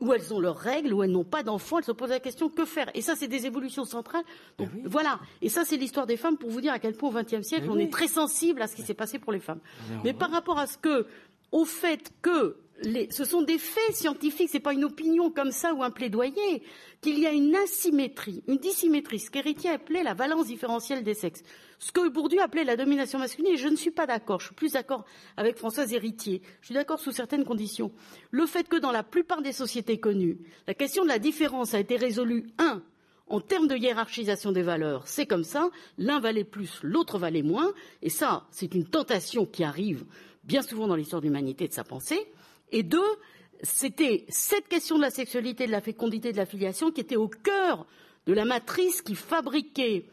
où 0.00 0.12
elles 0.12 0.34
ont 0.34 0.40
leurs 0.40 0.58
règles, 0.58 0.92
où 0.92 1.02
elles 1.02 1.10
n'ont 1.10 1.24
pas 1.24 1.42
d'enfants, 1.42 1.78
elles 1.78 1.84
se 1.84 1.92
posent 1.92 2.10
la 2.10 2.20
question 2.20 2.48
que 2.50 2.64
faire? 2.64 2.90
Et 2.94 3.00
ça, 3.00 3.14
c'est 3.16 3.28
des 3.28 3.46
évolutions 3.46 3.84
centrales. 3.84 4.24
Donc, 4.58 4.68
eh 4.76 4.82
voilà. 4.84 5.20
Et 5.40 5.48
ça, 5.48 5.64
c'est 5.64 5.76
l'histoire 5.76 6.06
des 6.06 6.18
femmes 6.18 6.36
pour 6.36 6.50
vous 6.50 6.60
dire 6.60 6.72
à 6.72 6.78
quel 6.78 6.94
point 6.94 7.08
au 7.08 7.12
XXe 7.12 7.40
siècle, 7.40 7.64
eh 7.66 7.70
on 7.70 7.78
est 7.78 7.90
très 7.90 8.08
sensible 8.08 8.60
à 8.60 8.66
ce 8.66 8.76
qui 8.76 8.82
s'est 8.82 8.94
passé 8.94 9.18
pour 9.18 9.32
les 9.32 9.40
femmes. 9.40 9.60
Mais 10.04 10.12
par 10.12 10.30
rapport 10.30 10.58
à 10.58 10.66
ce 10.66 10.76
que, 10.76 11.06
au 11.50 11.64
fait 11.64 12.12
que 12.20 12.58
ce 12.82 13.24
sont 13.24 13.42
des 13.42 13.58
faits 13.58 13.94
scientifiques, 13.94 14.50
ce 14.50 14.54
n'est 14.54 14.62
pas 14.62 14.72
une 14.72 14.84
opinion 14.84 15.30
comme 15.30 15.50
ça 15.50 15.72
ou 15.74 15.82
un 15.82 15.90
plaidoyer, 15.90 16.62
qu'il 17.00 17.18
y 17.18 17.26
a 17.26 17.32
une 17.32 17.54
asymétrie, 17.54 18.42
une 18.46 18.58
dissymétrie, 18.58 19.20
ce 19.20 19.30
qu'Héritier 19.30 19.70
appelait 19.70 20.02
la 20.02 20.14
valence 20.14 20.46
différentielle 20.46 21.02
des 21.02 21.14
sexes, 21.14 21.42
ce 21.78 21.92
que 21.92 22.08
Bourdieu 22.08 22.40
appelait 22.40 22.64
la 22.64 22.76
domination 22.76 23.18
masculine, 23.18 23.54
et 23.54 23.56
je 23.56 23.68
ne 23.68 23.76
suis 23.76 23.90
pas 23.90 24.06
d'accord, 24.06 24.40
je 24.40 24.46
suis 24.46 24.54
plus 24.54 24.72
d'accord 24.72 25.04
avec 25.36 25.56
Françoise 25.56 25.92
Héritier, 25.92 26.42
je 26.60 26.66
suis 26.66 26.74
d'accord 26.74 27.00
sous 27.00 27.12
certaines 27.12 27.44
conditions. 27.44 27.92
Le 28.30 28.46
fait 28.46 28.68
que 28.68 28.76
dans 28.76 28.92
la 28.92 29.02
plupart 29.02 29.42
des 29.42 29.52
sociétés 29.52 29.98
connues, 29.98 30.38
la 30.66 30.74
question 30.74 31.02
de 31.02 31.08
la 31.08 31.18
différence 31.18 31.74
a 31.74 31.80
été 31.80 31.96
résolue, 31.96 32.46
un, 32.58 32.82
en 33.28 33.40
termes 33.40 33.66
de 33.66 33.76
hiérarchisation 33.76 34.52
des 34.52 34.62
valeurs, 34.62 35.08
c'est 35.08 35.26
comme 35.26 35.44
ça, 35.44 35.70
l'un 35.98 36.20
valait 36.20 36.44
plus, 36.44 36.80
l'autre 36.82 37.18
valait 37.18 37.42
moins, 37.42 37.72
et 38.02 38.10
ça, 38.10 38.46
c'est 38.50 38.74
une 38.74 38.86
tentation 38.86 39.46
qui 39.46 39.64
arrive 39.64 40.04
bien 40.44 40.62
souvent 40.62 40.86
dans 40.86 40.94
l'histoire 40.94 41.20
de 41.20 41.26
l'humanité 41.26 41.66
de 41.66 41.72
sa 41.72 41.84
pensée. 41.84 42.26
Et 42.72 42.82
deux, 42.82 43.16
c'était 43.62 44.24
cette 44.28 44.68
question 44.68 44.96
de 44.96 45.02
la 45.02 45.10
sexualité, 45.10 45.66
de 45.66 45.72
la 45.72 45.80
fécondité, 45.80 46.32
de 46.32 46.36
la 46.36 46.46
filiation 46.46 46.90
qui 46.90 47.00
était 47.00 47.16
au 47.16 47.28
cœur 47.28 47.86
de 48.26 48.32
la 48.32 48.44
matrice 48.44 49.02
qui 49.02 49.14
fabriquait 49.14 50.06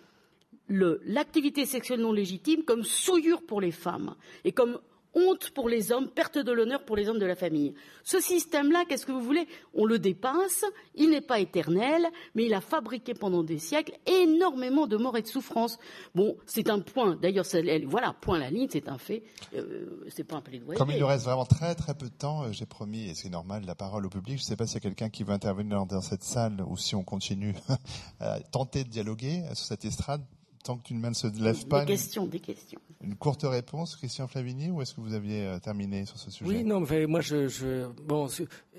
l'activité 0.70 1.66
sexuelle 1.66 2.02
non 2.02 2.14
légitime 2.14 2.64
comme 2.64 2.84
souillure 2.84 3.42
pour 3.42 3.60
les 3.60 3.72
femmes. 3.72 4.16
Et 4.44 4.52
comme 4.52 4.80
honte 5.16 5.52
pour 5.52 5.70
les 5.70 5.92
hommes, 5.92 6.10
perte 6.10 6.38
de 6.38 6.52
l'honneur 6.52 6.84
pour 6.86 6.96
les 6.96 7.10
hommes 7.10 7.20
de 7.20 7.26
la 7.26 7.36
famille. 7.36 7.74
Ce 8.04 8.20
système-là, 8.20 8.86
qu'est-ce 8.88 9.06
que 9.06 9.12
vous 9.12 9.22
voulez? 9.22 9.48
On 9.74 9.86
le 9.86 10.00
dépasse, 10.00 10.66
il 10.96 11.10
n'est 11.10 11.22
pas 11.22 11.40
éternel, 11.40 12.08
mais 12.36 12.46
il 12.46 12.54
a 12.54 12.62
fabriqué 12.62 13.14
pendant 13.14 13.44
des 13.44 13.60
siècles 13.60 13.98
énormément 14.06 14.88
de 14.88 14.98
morts 14.98 15.18
et 15.18 15.22
de 15.22 15.28
souffrances. 15.28 15.78
Bon, 16.16 16.36
c'est 16.46 16.70
un 16.70 16.80
point, 16.80 17.16
d'ailleurs, 17.16 17.46
voilà, 17.86 18.14
point 18.14 18.40
la 18.40 18.50
ligne, 18.50 18.68
c'est 18.72 18.90
un 18.90 18.98
fait, 18.98 19.24
euh, 19.56 20.04
c'est 20.10 20.24
pas 20.24 20.38
un 20.38 20.42
plaidoyer. 20.42 20.78
Comme 20.78 20.92
il 20.92 21.00
nous 21.00 21.08
reste 21.08 21.26
vraiment 21.26 21.46
très 21.46 21.76
très 21.76 21.94
peu 21.94 22.08
de 22.08 22.16
temps, 22.16 22.44
euh, 22.44 22.52
j'ai 22.52 22.66
promis, 22.66 23.10
et 23.10 23.16
c'est 23.16 23.30
normal, 23.30 23.64
la 23.66 23.76
parole 23.76 24.06
au 24.06 24.10
public, 24.10 24.38
je 24.38 24.44
ne 24.44 24.48
sais 24.48 24.56
pas 24.56 24.66
s'il 24.66 24.76
y 24.76 24.78
a 24.78 24.82
quelqu'un 24.82 25.10
qui 25.10 25.24
veut 25.24 25.34
intervenir 25.34 25.86
dans 25.86 26.02
cette 26.02 26.24
salle 26.24 26.64
ou 26.68 26.78
si 26.78 26.96
on 26.96 27.04
continue 27.04 27.56
à 28.20 28.40
tenter 28.40 28.84
de 28.84 28.90
dialoguer 28.90 29.44
sur 29.54 29.66
cette 29.66 29.86
estrade 29.86 30.24
tant 30.64 30.78
qu'une 30.78 31.00
main 31.00 31.10
ne 31.10 31.16
se 31.16 31.28
lève 31.28 31.68
pas. 31.68 31.82
Des 31.82 31.94
questions, 31.94 32.26
des 32.26 32.40
questions. 32.40 32.80
Une 33.02 33.16
courte 33.16 33.44
réponse, 33.44 33.98
Christian 33.98 34.28
Flavigny, 34.28 34.72
ou 34.72 34.82
est-ce 34.82 34.94
que 34.94 35.02
vous 35.02 35.14
aviez 35.14 35.46
euh, 35.46 35.60
terminé 35.60 36.06
sur 36.06 36.18
ce 36.18 36.32
sujet? 36.32 36.50
Oui, 36.50 36.64
non, 36.64 36.80
mais 36.80 37.06
moi, 37.06 37.20
je, 37.20 37.86
bon, 38.02 38.30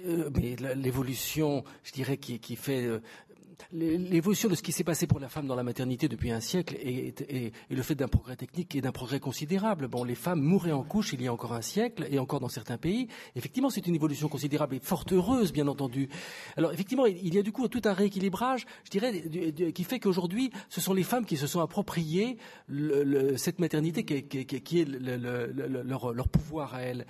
euh, 0.07 0.31
mais 0.35 0.57
l'évolution, 0.77 1.63
je 1.83 1.93
dirais, 1.93 2.17
qui, 2.17 2.39
qui 2.39 2.57
fait 2.57 2.85
euh, 2.85 3.01
l'évolution 3.73 4.49
de 4.49 4.55
ce 4.55 4.63
qui 4.63 4.73
s'est 4.73 4.85
passé 4.85 5.07
pour 5.07 5.21
la 5.21 5.29
femme 5.29 5.47
dans 5.47 5.55
la 5.55 5.63
maternité 5.63 6.09
depuis 6.09 6.31
un 6.31 6.41
siècle 6.41 6.77
est, 6.77 7.53
le 7.71 7.83
fait 7.83 7.95
d'un 7.95 8.09
progrès 8.09 8.37
technique 8.37 8.75
et 8.75 8.81
d'un 8.81 8.93
progrès 8.93 9.21
considérable. 9.21 9.89
Bon, 9.89 10.05
les 10.05 10.15
femmes 10.15 10.41
mouraient 10.41 10.73
en 10.73 10.83
couche 10.83 11.13
il 11.13 11.23
y 11.23 11.27
a 11.27 11.33
encore 11.33 11.53
un 11.53 11.63
siècle 11.63 12.07
et 12.11 12.19
encore 12.19 12.41
dans 12.41 12.49
certains 12.49 12.79
pays. 12.79 13.09
Effectivement, 13.37 13.71
c'est 13.71 13.87
une 13.87 13.95
évolution 13.95 14.29
considérable 14.29 14.77
et 14.77 14.81
fort 14.81 15.05
heureuse, 15.13 15.53
bien 15.53 15.69
entendu. 15.69 16.09
Alors, 16.57 16.73
effectivement, 16.73 17.07
il 17.07 17.35
y 17.35 17.39
a 17.39 17.43
du 17.43 17.53
coup 17.53 17.69
tout 17.69 17.83
un 17.85 17.93
rééquilibrage, 17.93 18.67
je 18.85 18.91
dirais, 18.91 19.23
qui 19.73 19.85
fait 19.85 19.99
qu'aujourd'hui, 19.99 20.51
ce 20.69 20.81
sont 20.81 20.95
les 20.95 21.03
femmes 21.03 21.25
qui 21.25 21.37
se 21.37 21.47
sont 21.47 21.61
appropriées 21.61 22.39
cette 23.37 23.59
maternité 23.59 24.05
qui, 24.05 24.81
est 24.81 24.89
leur, 24.89 26.29
pouvoir 26.29 26.75
à 26.75 26.83
elles. 26.83 27.07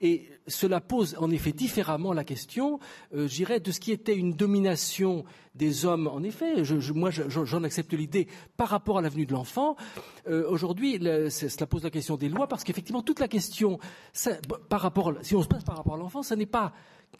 Et 0.00 0.28
cela 0.46 0.80
pose 0.80 1.16
en 1.18 1.30
effet 1.30 1.52
différemment 1.52 2.12
la 2.12 2.24
question, 2.24 2.78
euh, 3.14 3.26
je 3.28 3.34
dirais, 3.34 3.60
de 3.60 3.70
ce 3.72 3.80
qui 3.80 3.92
était 3.92 4.14
une 4.14 4.34
domination 4.34 5.24
des 5.56 5.84
hommes, 5.84 6.06
en 6.06 6.22
effet. 6.22 6.64
Je, 6.64 6.92
moi, 6.92 7.10
j'en 7.10 7.64
accepte 7.64 7.92
l'idée 7.92 8.28
par 8.56 8.68
rapport 8.68 8.98
à 8.98 9.02
l'avenue 9.02 9.26
de 9.26 9.32
l'enfant. 9.32 9.76
Euh, 10.28 10.48
aujourd'hui, 10.48 10.98
cela 10.98 11.66
pose 11.66 11.84
la 11.84 11.90
question 11.90 12.16
des 12.16 12.28
lois 12.28 12.46
parce 12.46 12.64
qu'effectivement, 12.64 13.02
toute 13.02 13.20
la 13.20 13.28
question, 13.28 13.78
par 14.68 14.80
rapport, 14.80 15.14
si 15.22 15.34
on 15.34 15.42
se 15.42 15.48
passe 15.48 15.64
par 15.64 15.76
rapport 15.76 15.94
à 15.94 15.98
l'enfant, 15.98 16.22
ça 16.22 16.36
n'est 16.36 16.46
pas 16.46 16.72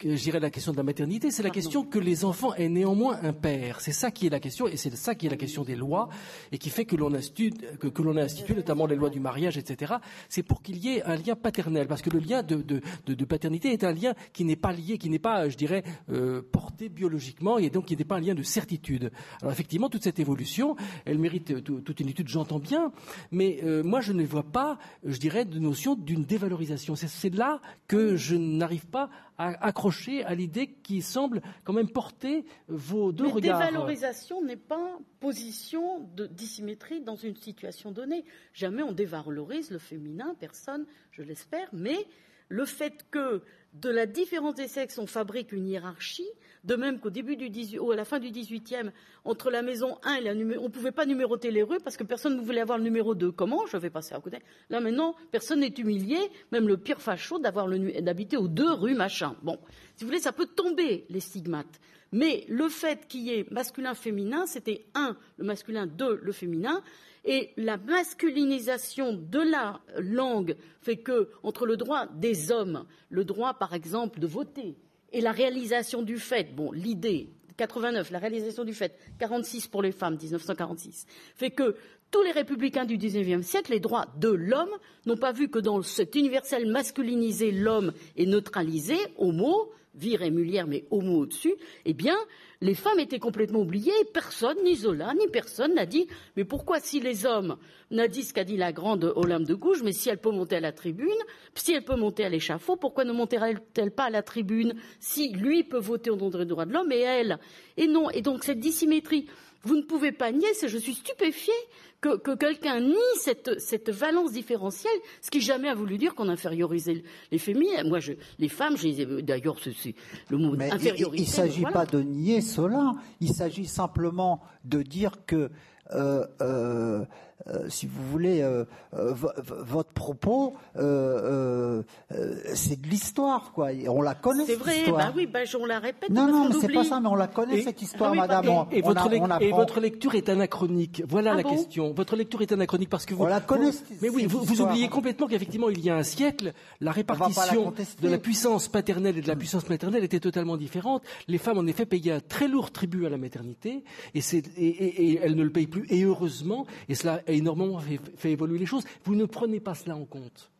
je 0.03 0.21
dirais 0.21 0.39
la 0.39 0.49
question 0.49 0.71
de 0.71 0.77
la 0.77 0.83
maternité, 0.83 1.31
c'est 1.31 1.43
la 1.43 1.49
question 1.49 1.83
que 1.83 1.99
les 1.99 2.25
enfants 2.25 2.53
aient 2.55 2.69
néanmoins 2.69 3.19
un 3.23 3.33
père. 3.33 3.81
C'est 3.81 3.91
ça 3.91 4.11
qui 4.11 4.27
est 4.27 4.29
la 4.29 4.39
question, 4.39 4.67
et 4.67 4.77
c'est 4.77 4.95
ça 4.95 5.15
qui 5.15 5.27
est 5.27 5.29
la 5.29 5.37
question 5.37 5.63
des 5.63 5.75
lois, 5.75 6.09
et 6.51 6.57
qui 6.57 6.69
fait 6.69 6.85
que 6.85 6.95
l'on 6.95 7.13
institue, 7.13 7.51
que, 7.79 8.01
l'on 8.01 8.17
a 8.17 8.23
institué 8.23 8.55
notamment 8.55 8.85
les 8.85 8.95
lois 8.95 9.09
du 9.09 9.19
mariage, 9.19 9.57
etc. 9.57 9.95
C'est 10.29 10.43
pour 10.43 10.61
qu'il 10.61 10.77
y 10.77 10.95
ait 10.95 11.03
un 11.03 11.15
lien 11.15 11.35
paternel, 11.35 11.87
parce 11.87 12.01
que 12.01 12.09
le 12.09 12.19
lien 12.19 12.43
de, 12.43 12.61
de, 12.61 12.81
de, 13.05 13.25
paternité 13.25 13.71
est 13.71 13.83
un 13.83 13.91
lien 13.91 14.13
qui 14.33 14.45
n'est 14.45 14.55
pas 14.55 14.71
lié, 14.71 14.97
qui 14.97 15.09
n'est 15.09 15.19
pas, 15.19 15.49
je 15.49 15.57
dirais, 15.57 15.83
euh, 16.11 16.41
porté 16.41 16.89
biologiquement, 16.89 17.57
et 17.57 17.69
donc 17.69 17.85
qui 17.85 17.97
n'est 17.97 18.05
pas 18.05 18.17
un 18.17 18.21
lien 18.21 18.35
de 18.35 18.43
certitude. 18.43 19.11
Alors 19.41 19.51
effectivement, 19.51 19.89
toute 19.89 20.03
cette 20.03 20.19
évolution, 20.19 20.75
elle 21.05 21.17
mérite 21.17 21.63
toute 21.63 21.99
une 21.99 22.09
étude, 22.09 22.27
j'entends 22.27 22.59
bien, 22.59 22.91
mais 23.31 23.59
euh, 23.63 23.83
moi 23.83 24.01
je 24.01 24.13
ne 24.13 24.23
vois 24.23 24.43
pas, 24.43 24.77
je 25.03 25.17
dirais, 25.17 25.45
de 25.45 25.59
notion 25.59 25.95
d'une 25.95 26.23
dévalorisation. 26.23 26.95
C'est 26.95 27.33
là 27.33 27.61
que 27.87 28.15
je 28.15 28.35
n'arrive 28.35 28.85
pas 28.87 29.09
accroché 29.37 30.23
à 30.23 30.33
l'idée 30.33 30.67
qui 30.67 31.01
semble 31.01 31.41
quand 31.63 31.73
même 31.73 31.89
porter 31.89 32.45
vos 32.67 33.11
deux 33.11 33.25
Mais 33.25 33.31
regards. 33.31 33.59
Dévalorisation 33.59 34.43
n'est 34.43 34.55
pas 34.55 34.97
position 35.19 35.99
de 36.15 36.25
dissymétrie 36.27 37.01
dans 37.01 37.15
une 37.15 37.35
situation 37.35 37.91
donnée. 37.91 38.25
Jamais 38.53 38.83
on 38.83 38.91
dévalorise 38.91 39.71
le 39.71 39.77
féminin, 39.79 40.35
personne, 40.39 40.85
je 41.11 41.21
l'espère, 41.21 41.69
mais 41.71 42.07
le 42.49 42.65
fait 42.65 43.05
que 43.11 43.43
de 43.81 43.89
la 43.89 44.05
différence 44.05 44.55
des 44.55 44.67
sexes, 44.67 44.97
on 44.97 45.07
fabrique 45.07 45.51
une 45.51 45.67
hiérarchie, 45.67 46.27
de 46.63 46.75
même 46.75 46.99
qu'au 46.99 47.09
début 47.09 47.35
du 47.35 47.49
18, 47.49 47.79
ou 47.79 47.91
à 47.91 47.95
la 47.95 48.05
fin 48.05 48.19
du 48.19 48.29
18e, 48.29 48.91
entre 49.23 49.51
la 49.51 49.61
maison 49.61 49.97
1 50.03 50.15
et 50.15 50.21
la 50.21 50.33
numéro, 50.33 50.63
on 50.63 50.67
ne 50.67 50.71
pouvait 50.71 50.91
pas 50.91 51.05
numéroter 51.05 51.51
les 51.51 51.63
rues 51.63 51.79
parce 51.83 51.97
que 51.97 52.03
personne 52.03 52.35
ne 52.35 52.41
voulait 52.41 52.61
avoir 52.61 52.77
le 52.77 52.83
numéro 52.83 53.15
2. 53.15 53.31
Comment 53.31 53.65
Je 53.67 53.77
vais 53.77 53.89
passer 53.89 54.15
à 54.15 54.19
côté. 54.19 54.39
Là 54.69 54.79
maintenant, 54.79 55.15
personne 55.31 55.59
n'est 55.59 55.67
humilié, 55.67 56.17
même 56.51 56.67
le 56.67 56.77
pire 56.77 57.01
facho, 57.01 57.39
d'avoir 57.39 57.67
d'habiter 57.69 58.37
aux 58.37 58.47
deux 58.47 58.71
rues 58.73 58.95
machin. 58.95 59.35
Bon, 59.43 59.59
si 59.95 60.03
vous 60.03 60.09
voulez, 60.09 60.21
ça 60.21 60.31
peut 60.31 60.47
tomber 60.47 61.05
les 61.09 61.19
stigmates. 61.19 61.79
Mais 62.11 62.45
le 62.47 62.69
fait 62.69 63.07
qu'il 63.07 63.21
y 63.21 63.31
ait 63.31 63.45
masculin-féminin, 63.51 64.45
c'était 64.45 64.85
un, 64.93 65.17
le 65.37 65.45
masculin, 65.45 65.87
deux, 65.87 66.19
le 66.21 66.31
féminin. 66.31 66.81
Et 67.25 67.51
la 67.57 67.77
masculinisation 67.77 69.13
de 69.13 69.39
la 69.39 69.81
langue 69.97 70.55
fait 70.81 70.97
que, 70.97 71.29
entre 71.43 71.65
le 71.65 71.75
droit 71.75 72.07
des 72.07 72.51
hommes, 72.51 72.85
le 73.09 73.25
droit, 73.25 73.55
par 73.55 73.73
exemple, 73.73 74.19
de 74.19 74.27
voter, 74.27 74.77
et 75.11 75.21
la 75.21 75.31
réalisation 75.31 76.01
du 76.01 76.19
fait, 76.19 76.55
bon, 76.55 76.71
l'idée, 76.71 77.29
89, 77.57 78.11
la 78.11 78.19
réalisation 78.19 78.63
du 78.63 78.73
fait, 78.73 78.97
46 79.19 79.67
pour 79.67 79.81
les 79.81 79.91
femmes, 79.91 80.15
1946, 80.15 81.05
fait 81.35 81.51
que 81.51 81.75
tous 82.11 82.21
les 82.21 82.31
républicains 82.31 82.85
du 82.85 82.97
XIXe 82.97 83.45
siècle, 83.45 83.71
les 83.71 83.79
droits 83.79 84.07
de 84.17 84.29
l'homme, 84.29 84.69
n'ont 85.05 85.17
pas 85.17 85.33
vu 85.33 85.49
que 85.49 85.59
dans 85.59 85.81
cet 85.81 86.15
universel 86.15 86.69
masculinisé, 86.69 87.51
l'homme 87.51 87.91
est 88.15 88.25
neutralisé, 88.25 88.97
homo, 89.17 89.71
Vire 89.97 90.21
et 90.21 90.31
Mulière, 90.31 90.67
mais 90.67 90.85
homo 90.91 91.21
au-dessus, 91.21 91.55
eh 91.85 91.93
bien, 91.93 92.17
les 92.61 92.73
femmes 92.73 92.99
étaient 92.99 93.19
complètement 93.19 93.61
oubliées. 93.61 93.91
Personne, 94.13 94.57
ni 94.63 94.75
Zola, 94.75 95.13
ni 95.13 95.27
personne 95.27 95.73
n'a 95.73 95.85
dit 95.85 96.07
mais 96.35 96.45
pourquoi 96.45 96.79
si 96.79 96.99
les 96.99 97.25
hommes 97.25 97.57
n'a 97.91 98.07
dit 98.07 98.23
ce 98.23 98.33
qu'a 98.33 98.43
dit 98.43 98.57
la 98.57 98.71
grande 98.71 99.11
Olympe 99.15 99.45
de 99.45 99.55
Gouges, 99.55 99.83
mais 99.83 99.91
si 99.91 100.09
elle 100.09 100.19
peut 100.19 100.31
monter 100.31 100.57
à 100.57 100.59
la 100.59 100.71
tribune, 100.71 101.07
si 101.55 101.73
elle 101.73 101.83
peut 101.83 101.95
monter 101.95 102.25
à 102.25 102.29
l'échafaud, 102.29 102.75
pourquoi 102.75 103.05
ne 103.05 103.11
monterait-elle 103.11 103.91
pas 103.91 104.05
à 104.05 104.09
la 104.09 104.23
tribune 104.23 104.75
si 104.99 105.29
lui 105.29 105.63
peut 105.63 105.79
voter 105.79 106.09
au 106.09 106.15
nom 106.15 106.29
des 106.29 106.45
droits 106.45 106.65
de 106.65 106.73
l'homme 106.73 106.91
et 106.91 106.99
elle? 106.99 107.39
Et 107.77 107.87
non. 107.87 108.09
Et 108.09 108.21
donc 108.21 108.43
cette 108.43 108.59
dissymétrie, 108.59 109.27
vous 109.63 109.75
ne 109.75 109.81
pouvez 109.81 110.11
pas 110.11 110.31
nier, 110.31 110.47
je 110.61 110.77
suis 110.77 110.93
stupéfiée 110.93 111.53
que, 112.01 112.35
quelqu'un 112.35 112.79
nie 112.79 112.95
cette, 113.19 113.89
valence 113.89 114.31
différentielle, 114.31 114.99
ce 115.21 115.31
qui 115.31 115.41
jamais 115.41 115.67
a 115.67 115.73
voulu 115.73 115.97
dire 115.97 116.15
qu'on 116.15 116.29
infériorisait 116.29 117.03
les 117.31 117.37
féminines. 117.37 117.87
Moi, 117.87 117.99
les 118.39 118.49
femmes, 118.49 118.75
d'ailleurs, 119.21 119.57
c'est 119.59 119.95
le 120.29 120.37
mot 120.37 120.55
Mais 120.55 120.71
infériorité. 120.71 121.23
Il 121.23 121.27
ne 121.27 121.33
s'agit 121.33 121.63
pas 121.63 121.85
de 121.85 122.01
nier 122.01 122.41
cela, 122.41 122.93
il 123.19 123.33
s'agit 123.33 123.65
simplement 123.65 124.41
de 124.63 124.81
dire 124.81 125.11
que 125.25 125.49
euh, 125.93 126.25
euh, 126.41 127.05
euh, 127.45 127.69
si 127.69 127.85
vous 127.85 128.03
voulez, 128.11 128.41
euh, 128.41 128.65
euh, 128.95 129.13
votre 129.13 129.93
propos, 129.93 130.55
c'est 130.75 130.81
de 130.81 132.87
l'histoire, 132.87 133.51
quoi. 133.53 133.69
On 133.87 134.01
la 134.01 134.15
connaît. 134.15 134.45
C'est 134.45 134.55
vrai, 134.55 134.85
bah 134.87 135.13
oui, 135.15 135.27
bah, 135.27 135.41
on 135.59 135.65
la 135.65 135.79
répète. 135.79 136.09
Non, 136.09 136.27
non, 136.27 136.49
mais 136.49 136.55
c'est 136.59 136.73
pas 136.73 136.83
ça, 136.83 136.99
mais 136.99 137.07
on 137.07 137.15
la 137.15 137.27
connaît 137.27 137.61
cette 137.61 137.81
histoire, 137.81 138.11
ah 138.13 138.15
madame. 138.15 138.65
Et, 138.71 138.81
votre, 138.81 139.11
et 139.41 139.51
votre, 139.51 139.79
lecture 139.79 140.15
est 140.15 140.29
anachronique. 140.29 141.03
Voilà 141.07 141.33
ah 141.33 141.35
la 141.35 141.43
question. 141.43 141.93
Votre 141.93 142.15
lecture 142.15 142.41
est 142.41 142.51
anachronique 142.51 142.89
parce 142.89 143.05
que 143.05 143.13
vous. 143.13 143.23
On 143.23 143.27
la 143.27 143.39
connaît. 143.39 143.71
mais 144.01 144.09
oui, 144.09 144.25
vous, 144.25 144.61
oubliez 144.61 144.89
complètement 144.89 145.27
qu'effectivement, 145.27 145.69
il 145.69 145.79
y 145.79 145.89
a 145.89 145.95
un 145.95 146.03
siècle, 146.03 146.53
la 146.81 146.91
répartition 146.91 147.73
de 148.01 148.09
la 148.09 148.17
puissance 148.17 148.67
paternelle 148.67 149.17
et 149.17 149.21
de 149.21 149.27
la 149.27 149.35
puissance 149.35 149.69
maternelle 149.69 150.03
était 150.03 150.19
totalement 150.19 150.57
différente. 150.57 151.03
Les 151.27 151.37
femmes, 151.37 151.59
en 151.59 151.67
effet, 151.67 151.85
payaient 151.85 152.13
un 152.13 152.19
très 152.19 152.47
lourd 152.47 152.71
tribut 152.71 153.05
à 153.05 153.09
la 153.09 153.17
maternité, 153.17 153.83
et, 154.15 154.21
et, 154.57 155.11
et 155.11 155.19
elles 155.21 155.35
ne 155.35 155.43
le 155.43 155.51
payent 155.51 155.67
plus, 155.67 155.85
et 155.89 156.03
heureusement, 156.03 156.65
et 156.89 156.95
cela 156.95 157.21
énormément 157.27 157.79
fait, 157.79 158.31
évoluer 158.31 158.59
les 158.59 158.65
choses. 158.65 158.83
Vous 159.03 159.15
ne 159.15 159.25
prenez 159.25 159.59
pas 159.59 159.75
cela 159.75 159.95
en 159.95 160.05
compte. 160.05 160.51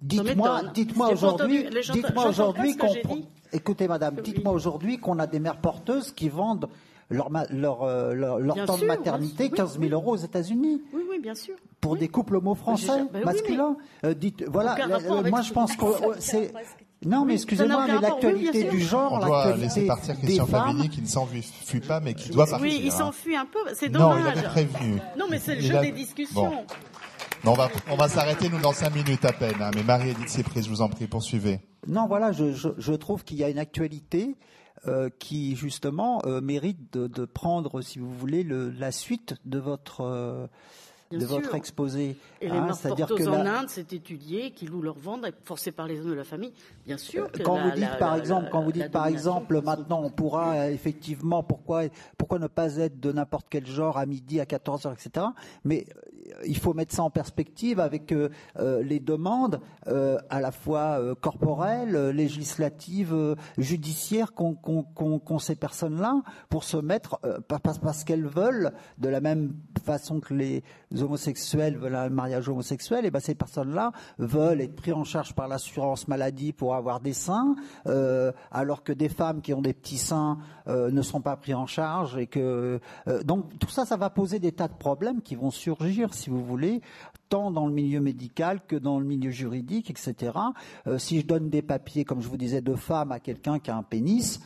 Dites-moi, 0.00 0.62
dites-moi 0.74 1.10
aujourd'hui, 1.10 1.66
dites-moi 1.92 2.28
aujourd'hui 2.28 2.76
qu'on, 2.76 2.94
écoutez 3.52 3.88
madame, 3.88 4.16
dites-moi 4.16 4.52
aujourd'hui 4.52 4.98
qu'on 4.98 5.18
a 5.18 5.26
des 5.26 5.40
mères 5.40 5.60
porteuses 5.60 6.12
qui 6.12 6.28
vendent 6.28 6.68
leur, 7.08 7.30
leur, 7.50 7.82
euh, 7.82 8.14
leur, 8.14 8.64
temps 8.66 8.78
de 8.78 8.84
maternité 8.84 9.50
15 9.50 9.78
000 9.78 9.92
euros 9.92 10.12
aux 10.12 10.16
États-Unis. 10.16 10.82
Oui, 10.92 11.02
oui, 11.08 11.18
bien 11.20 11.34
sûr. 11.34 11.54
Pour 11.80 11.96
des 11.96 12.08
couples 12.08 12.36
homo 12.36 12.54
français, 12.54 13.04
ben 13.12 13.24
masculins. 13.24 13.76
Euh, 14.04 14.12
dites, 14.12 14.44
voilà, 14.46 14.76
euh, 14.76 15.22
moi 15.30 15.42
je 15.42 15.52
pense 15.52 15.76
que 15.76 15.84
c'est, 16.18 16.52
non, 17.04 17.24
mais 17.24 17.34
excusez-moi, 17.34 17.86
mais 17.86 18.00
l'actualité 18.00 18.64
du 18.64 18.80
genre, 18.80 19.12
On 19.12 19.26
doit 19.26 19.56
laisser 19.56 19.86
partir 19.86 20.18
Christian 20.18 20.46
Fabini 20.46 20.88
qui 20.88 21.02
ne 21.02 21.06
s'enfuit 21.06 21.80
pas, 21.86 22.00
mais 22.00 22.14
qui 22.14 22.30
doit 22.30 22.46
partir. 22.46 22.66
Oui, 22.66 22.80
il 22.82 22.92
s'enfuit 22.92 23.36
un 23.36 23.44
peu, 23.44 23.58
c'est 23.74 23.88
dommage. 23.88 24.24
Non, 24.24 24.30
il 24.32 24.38
avait 24.38 24.48
prévenu. 24.48 24.98
Non, 25.18 25.26
mais 25.30 25.38
c'est 25.38 25.56
le 25.56 25.60
jeu 25.60 25.80
des 25.80 25.92
discussions. 25.92 26.64
on 27.44 27.52
va, 27.52 27.68
on 27.90 27.96
va 27.96 28.08
s'arrêter, 28.08 28.48
nous, 28.48 28.60
dans 28.60 28.72
cinq 28.72 28.94
minutes 28.94 29.24
à 29.24 29.32
peine. 29.32 29.60
Hein. 29.60 29.70
Mais 29.74 29.82
Marie-Édith 29.82 30.28
Cypris, 30.28 30.62
je 30.62 30.70
vous 30.70 30.80
en 30.80 30.88
prie, 30.88 31.06
poursuivez. 31.06 31.60
Non, 31.86 32.06
voilà, 32.06 32.32
je, 32.32 32.52
je, 32.52 32.68
je 32.78 32.92
trouve 32.94 33.24
qu'il 33.24 33.36
y 33.36 33.44
a 33.44 33.50
une 33.50 33.58
actualité 33.58 34.36
euh, 34.88 35.08
qui 35.18 35.56
justement 35.56 36.20
euh, 36.26 36.40
mérite 36.40 36.92
de, 36.92 37.06
de, 37.08 37.24
prendre, 37.24 37.82
si 37.82 37.98
vous 37.98 38.12
voulez, 38.12 38.42
le, 38.42 38.70
la 38.70 38.92
suite 38.92 39.34
de 39.44 39.58
votre 39.58 40.02
euh, 40.02 40.46
de 41.10 41.24
votre 41.24 41.54
exposé. 41.54 42.16
Et 42.40 42.48
les 42.48 42.52
Hein, 42.52 42.66
morts 42.66 42.74
c'est-à-dire 42.74 43.06
porteuses 43.06 43.26
que 43.26 43.32
en 43.32 43.42
la- 43.42 43.60
Inde, 43.60 43.68
c'est 43.68 43.92
étudié, 43.92 44.50
qui 44.50 44.66
louent 44.66 44.82
leur 44.82 44.98
vente, 44.98 45.24
forcés 45.44 45.72
par 45.72 45.86
les 45.86 46.00
hommes 46.00 46.10
de 46.10 46.14
la 46.14 46.24
famille. 46.24 46.52
Bien 46.84 46.96
sûr. 46.98 47.30
que 47.32 47.42
quand 47.42 47.56
la- 47.56 47.62
vous 47.64 47.70
dites 47.72 47.80
la- 47.80 47.96
par 47.96 48.14
exemple, 48.16 48.48
quand 48.52 48.62
vous 48.62 48.72
dites 48.72 48.90
par 48.90 49.06
exemple, 49.06 49.60
maintenant 49.62 50.02
on 50.02 50.10
pourra 50.10 50.54
euh, 50.54 50.70
effectivement, 50.70 51.42
pourquoi 51.42 51.84
pourquoi 52.18 52.38
ne 52.38 52.46
pas 52.46 52.76
être 52.76 53.00
de 53.00 53.12
n'importe 53.12 53.46
quel 53.50 53.66
genre 53.66 53.96
à 53.98 54.06
midi, 54.06 54.40
à 54.40 54.46
14 54.46 54.86
heures, 54.86 54.92
etc. 54.92 55.26
Mais 55.64 55.86
euh, 55.88 56.32
il 56.46 56.56
faut 56.58 56.74
mettre 56.74 56.94
ça 56.94 57.02
en 57.02 57.10
perspective 57.10 57.80
avec 57.80 58.12
euh, 58.12 58.28
euh, 58.58 58.82
les 58.82 59.00
demandes 59.00 59.60
euh, 59.86 60.18
à 60.30 60.40
la 60.40 60.50
fois 60.52 60.98
euh, 61.00 61.14
corporelles, 61.14 61.96
euh, 61.96 62.12
législatives, 62.12 63.12
euh, 63.14 63.34
judiciaires 63.58 64.32
qu'ont 64.34 65.38
ces 65.38 65.56
personnes-là 65.56 66.22
pour 66.48 66.64
se 66.64 66.76
mettre 66.76 67.18
euh, 67.24 67.38
pa- 67.40 67.58
parce, 67.58 67.78
parce 67.78 68.04
qu'elles 68.04 68.26
veulent 68.26 68.72
de 68.98 69.08
la 69.08 69.20
même 69.20 69.54
façon 69.84 70.20
que 70.20 70.34
les 70.34 70.62
homosexuels 71.02 71.76
veulent 71.76 71.94
un 71.94 72.08
mariage 72.08 72.48
homosexuel, 72.48 73.04
et 73.04 73.10
ben 73.10 73.20
ces 73.20 73.34
personnes-là 73.34 73.92
veulent 74.18 74.60
être 74.60 74.76
pris 74.76 74.92
en 74.92 75.04
charge 75.04 75.34
par 75.34 75.48
l'assurance 75.48 76.08
maladie 76.08 76.52
pour 76.52 76.74
avoir 76.74 77.00
des 77.00 77.12
seins, 77.12 77.56
euh, 77.86 78.32
alors 78.50 78.82
que 78.82 78.92
des 78.92 79.08
femmes 79.08 79.40
qui 79.40 79.54
ont 79.54 79.62
des 79.62 79.72
petits 79.72 79.98
seins 79.98 80.38
euh, 80.68 80.90
ne 80.90 81.02
sont 81.02 81.20
pas 81.20 81.36
pris 81.36 81.54
en 81.54 81.66
charge 81.66 82.16
et 82.16 82.26
que 82.26 82.80
euh, 83.08 83.22
donc 83.22 83.58
tout 83.58 83.68
ça, 83.70 83.84
ça 83.84 83.96
va 83.96 84.10
poser 84.10 84.38
des 84.38 84.52
tas 84.52 84.68
de 84.68 84.74
problèmes 84.74 85.22
qui 85.22 85.34
vont 85.34 85.50
surgir, 85.50 86.14
si 86.14 86.30
vous 86.30 86.44
voulez, 86.44 86.80
tant 87.28 87.50
dans 87.50 87.66
le 87.66 87.72
milieu 87.72 88.00
médical 88.00 88.60
que 88.66 88.76
dans 88.76 88.98
le 88.98 89.04
milieu 89.04 89.30
juridique, 89.30 89.90
etc. 89.90 90.32
Si 90.98 91.20
je 91.20 91.26
donne 91.26 91.50
des 91.50 91.62
papiers, 91.62 92.04
comme 92.04 92.20
je 92.22 92.28
vous 92.28 92.36
disais, 92.36 92.60
de 92.60 92.74
femmes 92.74 93.12
à 93.12 93.20
quelqu'un 93.20 93.58
qui 93.58 93.70
a 93.70 93.76
un 93.76 93.82
pénis, 93.82 94.40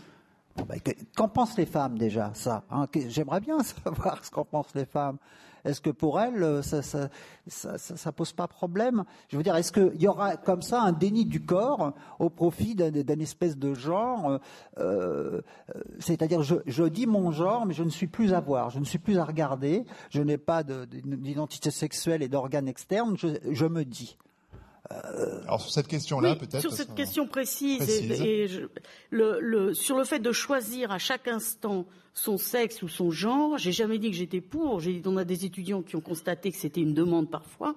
ben, 0.66 0.81
que- 0.81 0.90
Qu'en 1.16 1.28
pensent 1.28 1.56
les 1.56 1.66
femmes 1.66 1.98
déjà, 1.98 2.32
ça 2.35 2.64
hein? 2.70 2.86
J'aimerais 3.09 3.40
bien 3.40 3.59
savoir 3.85 4.24
ce 4.24 4.31
qu'en 4.31 4.44
pensent 4.44 4.74
les 4.74 4.85
femmes. 4.85 5.18
Est-ce 5.65 5.81
que 5.81 5.91
pour 5.91 6.20
elles, 6.20 6.43
euh, 6.43 6.62
ça, 6.62 6.82
ça, 6.82 7.09
ça, 7.47 8.12
pose 8.12 8.32
pas 8.32 8.49
problème? 8.49 9.05
Je 9.28 9.37
veux 9.37 9.43
dire, 9.43 9.57
est-ce 9.57 9.73
qu'il 9.73 10.01
y 10.01 10.09
aura 10.09 10.37
comme 10.37 10.62
ça 10.62 10.82
un 10.82 10.93
déni 10.93 11.24
du 11.24 11.45
corps 11.45 11.93
au 12.19 12.31
profit 12.31 12.74
d'un 12.74 13.19
espèce 13.19 13.57
de 13.57 13.74
genre 13.74 14.41
euh, 14.78 15.41
euh, 15.74 15.82
C'est-à-dire, 15.99 16.43
je, 16.43 16.85
dis 16.85 17.07
mon 17.07 17.31
genre, 17.31 17.66
mais 17.66 17.74
je 17.74 17.85
ne 17.85 17.91
suis 17.91 18.07
plus 18.07 18.32
à 18.32 18.41
voir, 18.41 18.70
je 18.70 18.78
ne 18.78 18.85
suis 18.85 18.99
plus 18.99 19.19
à 19.19 19.24
regarder, 19.24 19.85
je 20.11 20.23
n'ai 20.23 20.39
pas 20.39 20.62
de- 20.62 20.85
d'identité 20.85 21.70
sexuelle 21.70 22.23
et 22.23 22.28
d'organes 22.28 22.69
externes, 22.69 23.16
je 23.16 23.66
me 23.66 23.85
dis? 23.85 24.16
Alors 24.91 25.61
sur 25.61 25.71
cette 25.71 25.87
question-là, 25.89 26.33
Oui, 26.33 26.39
peut-être. 26.39 26.61
sur 26.61 26.73
cette 26.73 26.95
question 26.95 27.27
précise, 27.29 27.79
Précise. 27.79 28.21
Et, 28.21 28.43
et 28.45 28.49
je- 28.49 28.62
le, 29.11 29.39
le- 29.41 29.75
sur 29.75 29.97
le 29.97 30.05
fait 30.05 30.19
de 30.19 30.33
choisir 30.33 30.91
à 30.91 30.99
chaque 30.99 31.29
instant 31.29 31.87
son 32.12 32.39
sexe 32.39 32.83
ou 32.83 32.89
son 32.89 33.11
genre, 33.12 33.57
j'ai 33.57 33.71
jamais 33.73 33.99
dit 33.99 34.11
que 34.11 34.17
j'étais 34.17 34.41
pour. 34.41 34.81
J'ai 34.81 34.95
dit 34.95 35.03
on 35.07 35.17
a 35.17 35.25
des 35.25 35.45
étudiants 35.45 35.83
qui 35.83 35.95
ont 35.95 36.01
constaté 36.01 36.51
que 36.51 36.57
c'était 36.59 36.81
une 36.81 36.95
demande 36.95 37.31
parfois. 37.31 37.77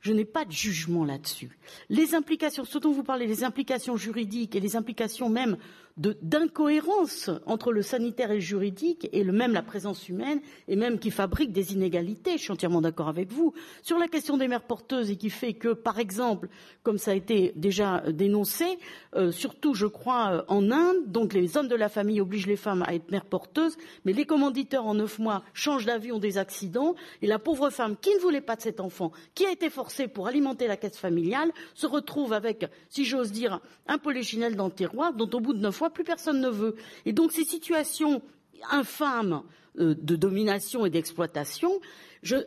Je 0.00 0.12
n'ai 0.12 0.24
pas 0.24 0.44
de 0.44 0.50
jugement 0.52 1.04
là-dessus. 1.04 1.56
Les 1.88 2.14
implications, 2.14 2.64
ce 2.64 2.78
dont 2.78 2.90
vous 2.92 3.04
parlez, 3.04 3.26
les 3.26 3.44
implications 3.44 3.96
juridiques 3.96 4.54
et 4.56 4.60
les 4.60 4.74
implications 4.76 5.28
même 5.28 5.56
d'incohérence 5.96 7.30
entre 7.46 7.72
le 7.72 7.82
sanitaire 7.82 8.30
et 8.30 8.36
le 8.36 8.40
juridique 8.40 9.08
et 9.12 9.24
le 9.24 9.32
même 9.32 9.52
la 9.52 9.62
présence 9.62 10.08
humaine 10.08 10.40
et 10.68 10.76
même 10.76 10.98
qui 10.98 11.10
fabrique 11.10 11.52
des 11.52 11.74
inégalités. 11.74 12.32
Je 12.32 12.42
suis 12.42 12.52
entièrement 12.52 12.80
d'accord 12.80 13.08
avec 13.08 13.30
vous 13.30 13.52
sur 13.82 13.98
la 13.98 14.08
question 14.08 14.36
des 14.36 14.48
mères 14.48 14.62
porteuses 14.62 15.10
et 15.10 15.16
qui 15.16 15.30
fait 15.30 15.52
que, 15.54 15.72
par 15.72 15.98
exemple, 15.98 16.48
comme 16.82 16.98
ça 16.98 17.10
a 17.10 17.14
été 17.14 17.52
déjà 17.56 18.02
dénoncé, 18.08 18.78
euh, 19.16 19.30
surtout 19.30 19.74
je 19.74 19.86
crois 19.86 20.30
euh, 20.32 20.42
en 20.48 20.70
Inde, 20.70 21.06
donc 21.06 21.34
les 21.34 21.56
hommes 21.56 21.68
de 21.68 21.76
la 21.76 21.88
famille 21.88 22.20
obligent 22.20 22.46
les 22.46 22.56
femmes 22.56 22.84
à 22.86 22.94
être 22.94 23.10
mères 23.10 23.26
porteuses, 23.26 23.76
mais 24.04 24.12
les 24.12 24.24
commanditeurs 24.24 24.86
en 24.86 24.94
neuf 24.94 25.18
mois 25.18 25.42
changent 25.52 25.86
d'avis, 25.86 26.12
ont 26.12 26.18
des 26.18 26.38
accidents, 26.38 26.94
et 27.20 27.26
la 27.26 27.38
pauvre 27.38 27.70
femme 27.70 27.96
qui 28.00 28.14
ne 28.14 28.20
voulait 28.20 28.40
pas 28.40 28.56
de 28.56 28.62
cet 28.62 28.80
enfant, 28.80 29.12
qui 29.34 29.44
a 29.44 29.50
été 29.50 29.68
forcée 29.68 30.08
pour 30.08 30.26
alimenter 30.26 30.66
la 30.66 30.76
caisse 30.76 30.98
familiale, 30.98 31.52
se 31.74 31.86
retrouve 31.86 32.32
avec, 32.32 32.66
si 32.88 33.04
j'ose 33.04 33.32
dire, 33.32 33.60
un 33.86 33.98
polychinelle 33.98 34.56
dans 34.56 34.66
le 34.66 34.72
tiroir, 34.72 35.12
dont 35.12 35.28
au 35.32 35.40
bout 35.40 35.52
de 35.52 35.60
neuf 35.60 35.81
plus 35.90 36.04
personne 36.04 36.40
ne 36.40 36.48
veut. 36.48 36.76
Et 37.06 37.12
donc 37.12 37.32
ces 37.32 37.44
situations 37.44 38.22
infâmes 38.70 39.42
euh, 39.78 39.94
de 39.98 40.16
domination 40.16 40.84
et 40.84 40.90
d'exploitation, 40.90 41.80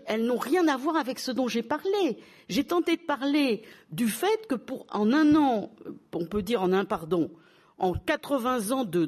elles 0.06 0.26
n'ont 0.26 0.38
rien 0.38 0.68
à 0.68 0.78
voir 0.78 0.96
avec 0.96 1.20
ce 1.20 1.32
dont 1.32 1.48
j'ai 1.48 1.64
parlé. 1.64 2.18
J'ai 2.50 2.64
tenté 2.64 2.98
de 2.98 3.02
parler 3.02 3.64
du 3.92 4.08
fait 4.08 4.48
que 4.48 4.56
en 4.92 5.12
un 5.12 5.36
an, 5.36 5.72
euh, 5.86 5.92
on 6.14 6.26
peut 6.26 6.44
dire 6.44 6.62
en 6.62 6.72
un 6.72 6.86
pardon, 6.86 7.32
en 7.78 7.94
80 7.94 8.72
ans 8.72 8.86
de, 8.86 9.06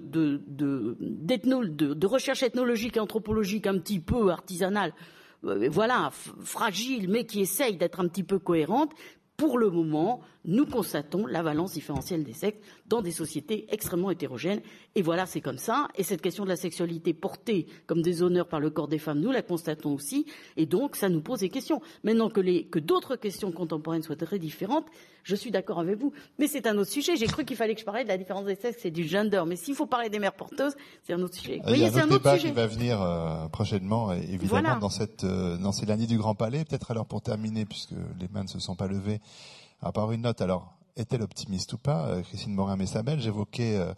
recherche 2.05 2.43
ethnologique 2.43 2.97
et 2.97 2.99
anthropologique 2.99 3.67
un 3.67 3.77
petit 3.77 3.99
peu 3.99 4.29
artisanale, 4.29 4.93
euh, 5.45 5.69
voilà, 5.69 6.11
fragile, 6.43 7.07
mais 7.09 7.25
qui 7.25 7.41
essaye 7.41 7.77
d'être 7.77 7.99
un 7.99 8.07
petit 8.07 8.23
peu 8.23 8.39
cohérente, 8.39 8.91
pour 9.37 9.57
le 9.59 9.69
moment, 9.69 10.19
nous 10.45 10.65
constatons 10.65 11.25
la 11.27 11.43
valence 11.43 11.73
différentielle 11.73 12.23
des 12.23 12.33
sexes 12.33 12.57
dans 12.87 13.01
des 13.03 13.11
sociétés 13.11 13.67
extrêmement 13.69 14.09
hétérogènes. 14.09 14.61
Et 14.95 15.01
voilà, 15.03 15.25
c'est 15.27 15.41
comme 15.41 15.57
ça. 15.59 15.89
Et 15.95 16.01
cette 16.03 16.21
question 16.21 16.43
de 16.43 16.49
la 16.49 16.55
sexualité 16.55 17.13
portée 17.13 17.67
comme 17.85 18.01
déshonneur 18.01 18.47
par 18.47 18.59
le 18.59 18.69
corps 18.71 18.87
des 18.87 18.97
femmes, 18.97 19.19
nous 19.19 19.31
la 19.31 19.41
constatons 19.43 19.93
aussi. 19.93 20.25
Et 20.55 20.65
donc, 20.65 20.95
ça 20.95 21.07
nous 21.09 21.21
pose 21.21 21.41
des 21.41 21.49
questions. 21.49 21.81
Maintenant 22.03 22.29
que, 22.29 22.39
les- 22.41 22.65
que 22.65 22.79
d'autres 22.79 23.15
questions 23.15 23.51
contemporaines 23.51 24.01
soient 24.03 24.15
très 24.15 24.39
différentes, 24.39 24.85
je 25.23 25.35
suis 25.35 25.51
d'accord 25.51 25.79
avec 25.79 25.99
vous. 25.99 26.13
Mais 26.39 26.47
c'est 26.47 26.65
un 26.65 26.77
autre 26.77 26.89
sujet. 26.89 27.15
J'ai 27.17 27.27
cru 27.27 27.43
qu'il 27.45 27.57
fallait 27.57 27.75
que 27.75 27.81
je 27.81 27.85
parlais 27.85 28.03
de 28.03 28.07
la 28.09 28.17
différence 28.17 28.45
des 28.45 28.55
sexes 28.55 28.85
et 28.85 28.91
du 28.91 29.03
gender. 29.03 29.43
Mais 29.45 29.57
s'il 29.57 29.75
faut 29.75 29.85
parler 29.85 30.09
des 30.09 30.19
mères 30.19 30.33
porteuses, 30.33 30.73
c'est 31.03 31.13
un 31.13 31.21
autre 31.21 31.35
sujet. 31.35 31.59
Vous 31.63 31.73
Il 31.73 31.81
y 31.81 31.83
a 31.85 31.89
un 31.89 32.05
autre 32.05 32.17
débat 32.19 32.35
sujet. 32.37 32.47
qui 32.49 32.55
va 32.55 32.65
venir 32.65 33.01
euh, 33.01 33.47
prochainement, 33.49 34.13
évidemment, 34.13 34.47
Voilà. 34.49 34.75
dans, 34.79 34.89
cette, 34.89 35.25
euh, 35.25 35.57
dans 35.57 35.73
ces 35.73 35.85
lundis 35.85 36.07
du 36.07 36.17
Grand 36.17 36.33
Palais. 36.33 36.63
Peut-être 36.65 36.89
alors 36.89 37.05
pour 37.05 37.21
terminer, 37.21 37.65
puisque 37.65 37.91
les 37.91 38.27
mains 38.33 38.43
ne 38.43 38.47
se 38.47 38.59
sont 38.59 38.75
pas 38.75 38.87
levées, 38.87 39.19
à 39.81 39.91
part 39.91 40.11
une 40.11 40.21
note. 40.21 40.41
Alors, 40.41 40.77
est-elle 40.97 41.21
optimiste 41.21 41.73
ou 41.73 41.77
pas 41.77 42.07
Euh, 42.07 42.21
Christine 42.21 42.53
Morin-Messabel, 42.53 43.19
j'évoquais 43.19 43.77
euh, 43.77 43.93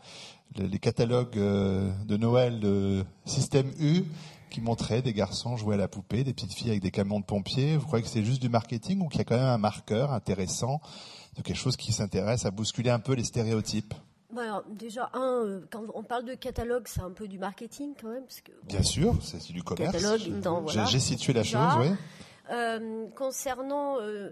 les, 0.55 0.79
catalogues 0.79 1.37
euh, 1.37 1.91
de 2.05 2.17
Noël 2.17 2.59
de 2.59 3.05
Système 3.25 3.71
U 3.79 4.03
qui 4.49 4.61
montraient 4.61 5.01
des 5.01 5.13
garçons 5.13 5.55
jouer 5.57 5.75
à 5.75 5.77
la 5.77 5.87
poupée, 5.87 6.23
des 6.23 6.33
petites 6.33 6.53
filles 6.53 6.71
avec 6.71 6.81
des 6.81 6.91
camions 6.91 7.19
de 7.19 7.25
pompiers. 7.25 7.77
Vous 7.77 7.85
croyez 7.85 8.03
que 8.03 8.09
c'est 8.09 8.23
juste 8.23 8.41
du 8.41 8.49
marketing 8.49 9.01
ou 9.01 9.07
qu'il 9.07 9.19
y 9.19 9.21
a 9.21 9.23
quand 9.23 9.37
même 9.37 9.45
un 9.45 9.59
marqueur 9.59 10.11
intéressant 10.11 10.81
de 11.37 11.43
quelque 11.43 11.57
chose 11.57 11.77
qui 11.77 11.93
s'intéresse 11.93 12.45
à 12.45 12.51
bousculer 12.51 12.89
un 12.89 12.99
peu 12.99 13.13
les 13.13 13.23
stéréotypes? 13.23 13.93
Bon, 14.33 14.41
alors, 14.41 14.63
déjà, 14.69 15.09
un, 15.13 15.61
quand 15.71 15.83
on 15.93 16.03
parle 16.03 16.25
de 16.25 16.33
catalogue, 16.35 16.83
c'est 16.87 17.01
un 17.01 17.11
peu 17.11 17.27
du 17.27 17.39
marketing 17.39 17.93
quand 17.99 18.09
même. 18.09 18.23
Parce 18.23 18.41
que, 18.41 18.51
bon, 18.51 18.67
Bien 18.67 18.83
sûr, 18.83 19.15
c'est 19.21 19.51
du 19.51 19.63
commerce. 19.63 19.93
Catalogue, 19.93 20.19
J'ai 20.21 20.39
voilà. 20.41 20.87
situé 20.87 21.33
la 21.33 21.43
chose, 21.43 21.73
oui. 21.79 21.89
Euh, 22.49 23.07
concernant, 23.15 23.99
euh, 24.01 24.31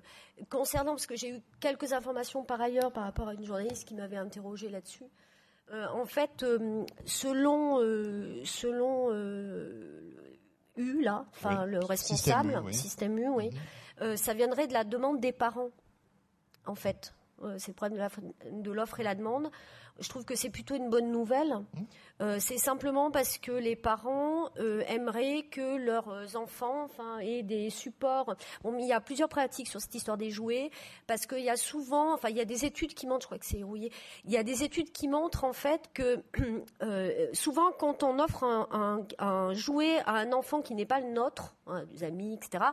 concernant, 0.49 0.91
parce 0.93 1.05
que 1.05 1.15
j'ai 1.15 1.29
eu 1.37 1.41
quelques 1.59 1.93
informations 1.93 2.43
par 2.43 2.59
ailleurs 2.61 2.91
par 2.91 3.03
rapport 3.03 3.27
à 3.27 3.33
une 3.33 3.45
journaliste 3.45 3.87
qui 3.87 3.93
m'avait 3.93 4.17
interrogé 4.17 4.69
là-dessus. 4.69 5.05
Euh, 5.71 5.85
en 5.93 6.05
fait, 6.05 6.43
selon, 7.05 7.77
selon 8.43 9.11
U, 10.77 11.01
là, 11.03 11.25
enfin 11.31 11.65
Oui. 11.65 11.71
le 11.71 11.79
responsable, 11.83 12.49
Système 12.49 12.63
U, 12.63 12.65
oui. 12.65 12.73
système 12.73 13.17
U, 13.19 13.27
oui, 13.29 13.49
euh, 14.01 14.15
ça 14.15 14.33
viendrait 14.33 14.67
de 14.67 14.73
la 14.73 14.83
demande 14.83 15.19
des 15.19 15.31
parents, 15.31 15.69
en 16.65 16.75
fait. 16.75 17.13
C'est 17.59 17.67
le 17.69 17.73
problème 17.75 18.09
de 18.51 18.71
l'offre 18.71 18.99
et 18.99 19.03
la 19.03 19.13
demande. 19.13 19.51
Je 19.99 20.09
trouve 20.09 20.25
que 20.25 20.35
c'est 20.35 20.49
plutôt 20.49 20.75
une 20.75 20.89
bonne 20.89 21.11
nouvelle. 21.11 21.53
Mmh. 21.73 21.81
Euh, 22.19 22.37
c'est 22.39 22.57
simplement 22.57 23.11
parce 23.11 23.37
que 23.37 23.51
les 23.51 23.75
parents 23.75 24.49
euh, 24.59 24.81
aimeraient 24.87 25.43
que 25.51 25.77
leurs 25.77 26.35
enfants 26.35 26.83
enfin, 26.85 27.19
aient 27.19 27.43
des 27.43 27.69
supports. 27.69 28.35
Bon, 28.63 28.75
il 28.79 28.87
y 28.87 28.93
a 28.93 28.99
plusieurs 28.99 29.29
pratiques 29.29 29.67
sur 29.67 29.79
cette 29.79 29.93
histoire 29.93 30.17
des 30.17 30.31
jouets, 30.31 30.71
parce 31.05 31.27
qu'il 31.27 31.43
y 31.43 31.49
a 31.49 31.55
souvent, 31.57 32.13
enfin, 32.13 32.29
il 32.29 32.37
y 32.37 32.41
a 32.41 32.45
des 32.45 32.65
études 32.65 32.95
qui 32.95 33.05
montrent, 33.05 33.21
je 33.23 33.27
crois 33.27 33.37
que 33.37 33.45
c'est 33.45 33.61
rouillé, 33.61 33.91
il 34.25 34.31
y 34.31 34.37
a 34.37 34.43
des 34.43 34.63
études 34.63 34.91
qui 34.91 35.07
montrent 35.07 35.43
en 35.43 35.53
fait 35.53 35.89
que 35.93 36.23
euh, 36.81 37.27
souvent 37.33 37.71
quand 37.77 38.01
on 38.03 38.17
offre 38.19 38.43
un, 38.43 38.67
un- 38.71 39.05
un 39.23 39.53
jouet 39.53 39.99
à 40.05 40.13
un 40.15 40.31
enfant 40.33 40.61
qui 40.61 40.73
n'est 40.73 40.85
pas 40.87 40.99
le 40.99 41.11
nôtre, 41.11 41.55
hein, 41.67 41.83
des 41.91 42.03
amis, 42.03 42.33
etc., 42.33 42.63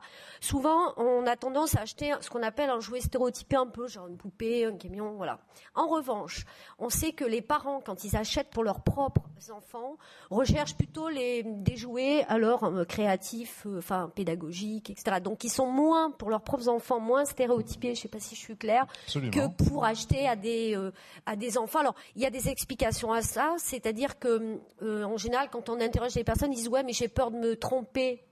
souvent 0.40 0.94
on 0.96 1.26
a 1.26 1.36
tendance 1.36 1.76
à 1.76 1.82
acheter 1.82 2.12
ce 2.20 2.30
qu'on 2.30 2.42
appelle 2.42 2.70
un 2.70 2.80
jouet 2.80 3.00
stéréotypé 3.00 3.56
un 3.56 3.66
peu, 3.66 3.88
genre 3.88 4.06
une 4.08 4.16
poupée, 4.16 4.64
un 4.64 4.76
camion, 4.76 5.12
voilà. 5.16 5.38
En 5.74 5.86
revanche, 5.86 6.44
on 6.78 6.88
sait 6.88 7.12
que 7.14 7.24
les 7.24 7.40
parents, 7.42 7.80
quand 7.80 8.04
ils 8.04 8.16
achètent 8.16 8.50
pour 8.50 8.64
leurs 8.64 8.82
propres 8.82 9.22
enfants, 9.50 9.96
recherchent 10.30 10.76
plutôt 10.76 11.08
les, 11.08 11.42
des 11.42 11.76
jouets 11.76 12.24
alors 12.28 12.64
euh, 12.64 12.84
créatifs, 12.84 13.64
euh, 13.66 13.78
enfin 13.78 14.10
pédagogiques, 14.14 14.90
etc. 14.90 15.18
Donc 15.22 15.44
ils 15.44 15.50
sont 15.50 15.66
moins 15.66 16.10
pour 16.10 16.30
leurs 16.30 16.42
propres 16.42 16.68
enfants, 16.68 17.00
moins 17.00 17.24
stéréotypés. 17.24 17.94
Je 17.94 18.00
ne 18.00 18.02
sais 18.02 18.08
pas 18.08 18.20
si 18.20 18.34
je 18.34 18.40
suis 18.40 18.56
claire 18.56 18.86
Absolument. 19.04 19.32
que 19.32 19.64
pour 19.64 19.84
acheter 19.84 20.28
à 20.28 20.36
des 20.36 20.76
euh, 20.76 20.90
à 21.26 21.36
des 21.36 21.58
enfants. 21.58 21.80
Alors 21.80 21.94
il 22.16 22.22
y 22.22 22.26
a 22.26 22.30
des 22.30 22.48
explications 22.48 23.12
à 23.12 23.22
ça, 23.22 23.54
c'est-à-dire 23.58 24.18
que 24.18 24.58
en 24.82 25.16
général 25.16 25.48
quand 25.50 25.68
on 25.68 25.80
interroge 25.80 26.14
les 26.14 26.24
personnes, 26.24 26.52
ils 26.52 26.56
disent 26.56 26.68
ouais 26.68 26.82
mais 26.82 26.92
j'ai 26.92 27.08
peur 27.08 27.30
de 27.30 27.36
me 27.36 27.56
tromper 27.56 28.24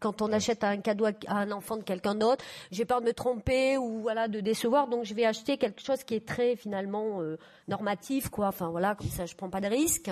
quand 0.00 0.22
on 0.22 0.32
achète 0.32 0.64
un 0.64 0.78
cadeau 0.78 1.06
à 1.06 1.36
un 1.38 1.50
enfant 1.50 1.76
de 1.76 1.82
quelqu'un 1.82 2.14
d'autre, 2.14 2.44
j'ai 2.70 2.84
peur 2.84 3.00
de 3.00 3.06
me 3.06 3.12
tromper 3.12 3.76
ou 3.78 4.00
voilà 4.00 4.28
de 4.28 4.40
décevoir, 4.40 4.88
donc 4.88 5.04
je 5.04 5.14
vais 5.14 5.24
acheter 5.24 5.56
quelque 5.56 5.82
chose 5.82 6.04
qui 6.04 6.14
est 6.14 6.26
très 6.26 6.56
finalement 6.56 7.20
euh, 7.20 7.38
normatif, 7.68 8.28
quoi. 8.28 8.48
Enfin 8.48 8.68
voilà, 8.68 8.94
comme 8.94 9.08
ça 9.08 9.26
je 9.26 9.34
prends 9.34 9.50
pas 9.50 9.60
de 9.60 9.68
risques. 9.68 10.10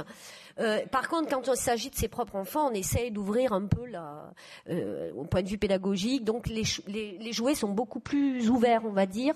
Euh, 0.58 0.84
par 0.86 1.08
contre, 1.08 1.28
quand 1.30 1.46
il 1.46 1.56
s'agit 1.56 1.90
de 1.90 1.96
ses 1.96 2.08
propres 2.08 2.36
enfants, 2.36 2.68
on 2.70 2.74
essaye 2.74 3.10
d'ouvrir 3.10 3.52
un 3.52 3.66
peu 3.66 3.86
la, 3.86 4.32
euh, 4.68 5.10
au 5.16 5.24
point 5.24 5.42
de 5.42 5.48
vue 5.48 5.58
pédagogique. 5.58 6.24
Donc 6.24 6.46
les, 6.46 6.64
les, 6.86 7.18
les 7.18 7.32
jouets 7.32 7.54
sont 7.54 7.70
beaucoup 7.70 8.00
plus 8.00 8.48
ouverts, 8.50 8.82
on 8.84 8.92
va 8.92 9.06
dire. 9.06 9.34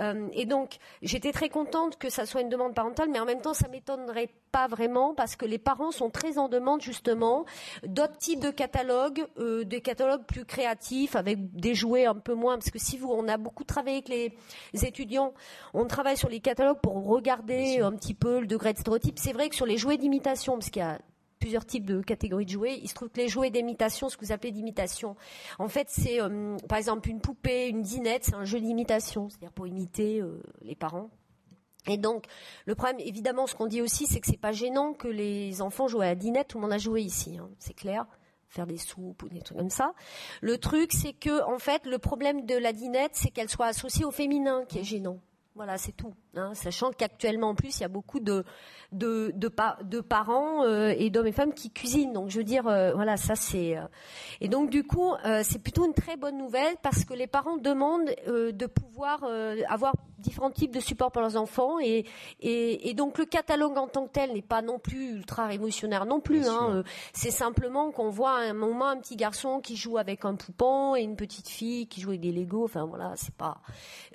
Euh, 0.00 0.28
et 0.32 0.46
donc, 0.46 0.76
j'étais 1.02 1.32
très 1.32 1.48
contente 1.48 1.98
que 1.98 2.08
ça 2.08 2.26
soit 2.26 2.40
une 2.40 2.48
demande 2.48 2.74
parentale, 2.74 3.08
mais 3.10 3.20
en 3.20 3.24
même 3.24 3.40
temps, 3.40 3.54
ça 3.54 3.68
m'étonnerait 3.68 4.30
pas 4.50 4.66
vraiment 4.66 5.14
parce 5.14 5.36
que 5.36 5.46
les 5.46 5.58
parents 5.58 5.90
sont 5.90 6.10
très 6.10 6.38
en 6.38 6.48
demande 6.48 6.82
justement 6.82 7.44
d'autres 7.86 8.16
types 8.18 8.40
de 8.40 8.50
catalogues, 8.50 9.24
euh, 9.38 9.64
des 9.64 9.80
catalogues 9.80 10.24
plus 10.24 10.44
créatifs 10.44 11.16
avec 11.16 11.54
des 11.54 11.74
jouets 11.74 12.06
un 12.06 12.14
peu 12.14 12.34
moins. 12.34 12.58
Parce 12.58 12.70
que 12.70 12.78
si 12.78 12.98
vous, 12.98 13.08
on 13.08 13.28
a 13.28 13.36
beaucoup 13.36 13.64
travaillé 13.64 13.98
avec 13.98 14.08
les 14.08 14.86
étudiants, 14.86 15.32
on 15.74 15.86
travaille 15.86 16.16
sur 16.16 16.28
les 16.28 16.40
catalogues 16.40 16.80
pour 16.80 17.06
regarder 17.06 17.80
un 17.80 17.92
petit 17.92 18.14
peu 18.14 18.40
le 18.40 18.46
degré 18.46 18.72
de 18.72 18.78
stéréotype. 18.78 19.18
C'est 19.18 19.32
vrai 19.32 19.48
que 19.48 19.54
sur 19.54 19.66
les 19.66 19.76
jouets 19.76 19.96
d'imitation, 19.96 20.54
parce 20.54 20.70
qu'il 20.70 20.82
y 20.82 20.84
a 20.84 20.98
plusieurs 21.42 21.66
types 21.66 21.84
de 21.84 22.00
catégories 22.00 22.44
de 22.44 22.50
jouets. 22.50 22.78
Il 22.80 22.88
se 22.88 22.94
trouve 22.94 23.08
que 23.08 23.20
les 23.20 23.26
jouets 23.26 23.50
d'imitation, 23.50 24.08
ce 24.08 24.16
que 24.16 24.24
vous 24.24 24.30
appelez 24.30 24.52
d'imitation, 24.52 25.16
en 25.58 25.66
fait, 25.66 25.88
c'est 25.90 26.22
euh, 26.22 26.56
par 26.68 26.78
exemple 26.78 27.08
une 27.08 27.20
poupée, 27.20 27.68
une 27.68 27.82
dinette, 27.82 28.24
c'est 28.24 28.36
un 28.36 28.44
jeu 28.44 28.60
d'imitation, 28.60 29.28
c'est-à-dire 29.28 29.50
pour 29.50 29.66
imiter 29.66 30.20
euh, 30.20 30.40
les 30.62 30.76
parents. 30.76 31.10
Et 31.88 31.96
donc, 31.96 32.26
le 32.64 32.76
problème, 32.76 33.00
évidemment, 33.00 33.48
ce 33.48 33.56
qu'on 33.56 33.66
dit 33.66 33.82
aussi, 33.82 34.06
c'est 34.06 34.20
que 34.20 34.28
c'est 34.28 34.40
pas 34.40 34.52
gênant 34.52 34.92
que 34.92 35.08
les 35.08 35.62
enfants 35.62 35.88
jouent 35.88 36.02
à 36.02 36.06
la 36.06 36.14
dinette. 36.14 36.46
Tout 36.46 36.58
le 36.58 36.62
monde 36.62 36.72
a 36.72 36.78
joué 36.78 37.02
ici, 37.02 37.38
hein, 37.38 37.50
c'est 37.58 37.74
clair 37.74 38.06
faire 38.48 38.66
des 38.66 38.76
soupes 38.76 39.22
ou 39.22 39.30
des 39.30 39.40
trucs 39.40 39.56
comme 39.56 39.70
ça. 39.70 39.94
Le 40.42 40.58
truc, 40.58 40.92
c'est 40.92 41.14
que, 41.14 41.42
en 41.44 41.58
fait, 41.58 41.86
le 41.86 41.98
problème 41.98 42.44
de 42.44 42.54
la 42.54 42.74
dinette, 42.74 43.12
c'est 43.14 43.30
qu'elle 43.30 43.48
soit 43.48 43.64
associée 43.64 44.04
au 44.04 44.10
féminin, 44.10 44.66
qui 44.68 44.78
est 44.78 44.84
gênant. 44.84 45.20
Voilà, 45.54 45.76
c'est 45.76 45.92
tout. 45.92 46.14
Hein, 46.34 46.54
sachant 46.54 46.92
qu'actuellement, 46.92 47.50
en 47.50 47.54
plus, 47.54 47.78
il 47.78 47.82
y 47.82 47.84
a 47.84 47.88
beaucoup 47.88 48.20
de 48.20 48.44
de, 48.92 49.32
de, 49.34 49.50
de 49.84 50.00
parents 50.00 50.64
euh, 50.64 50.94
et 50.96 51.10
d'hommes 51.10 51.26
et 51.26 51.32
femmes 51.32 51.54
qui 51.54 51.70
cuisinent. 51.70 52.12
Donc, 52.12 52.28
je 52.30 52.38
veux 52.38 52.44
dire, 52.44 52.68
euh, 52.68 52.92
voilà, 52.92 53.16
ça 53.16 53.34
c'est. 53.34 53.76
Euh, 53.76 53.82
et 54.40 54.48
donc, 54.48 54.70
du 54.70 54.84
coup, 54.84 55.12
c'est 55.42 55.62
plutôt 55.62 55.86
une 55.86 55.94
très 55.94 56.16
bonne 56.16 56.36
nouvelle 56.36 56.76
parce 56.82 57.04
que 57.04 57.14
les 57.14 57.26
parents 57.26 57.56
demandent 57.56 58.10
de 58.26 58.66
pouvoir 58.66 59.24
avoir 59.68 59.94
différents 60.18 60.50
types 60.50 60.72
de 60.72 60.80
supports 60.80 61.10
pour 61.10 61.22
leurs 61.22 61.36
enfants 61.36 61.78
et, 61.80 62.04
et, 62.40 62.88
et, 62.88 62.94
donc 62.94 63.18
le 63.18 63.24
catalogue 63.24 63.76
en 63.76 63.88
tant 63.88 64.06
que 64.06 64.12
tel 64.12 64.32
n'est 64.32 64.42
pas 64.42 64.62
non 64.62 64.78
plus 64.78 65.10
ultra 65.10 65.46
révolutionnaire 65.46 66.06
non 66.06 66.20
plus. 66.20 66.46
Hein, 66.48 66.82
c'est 67.12 67.30
simplement 67.30 67.90
qu'on 67.90 68.10
voit 68.10 68.38
à 68.38 68.42
un 68.42 68.52
moment 68.52 68.88
un 68.88 68.98
petit 68.98 69.16
garçon 69.16 69.60
qui 69.60 69.76
joue 69.76 69.98
avec 69.98 70.24
un 70.24 70.34
poupon 70.34 70.96
et 70.96 71.02
une 71.02 71.16
petite 71.16 71.48
fille 71.48 71.86
qui 71.86 72.00
joue 72.00 72.10
avec 72.10 72.20
des 72.20 72.32
Legos. 72.32 72.64
Enfin 72.64 72.84
voilà, 72.84 73.12
c'est 73.16 73.34
pas 73.34 73.58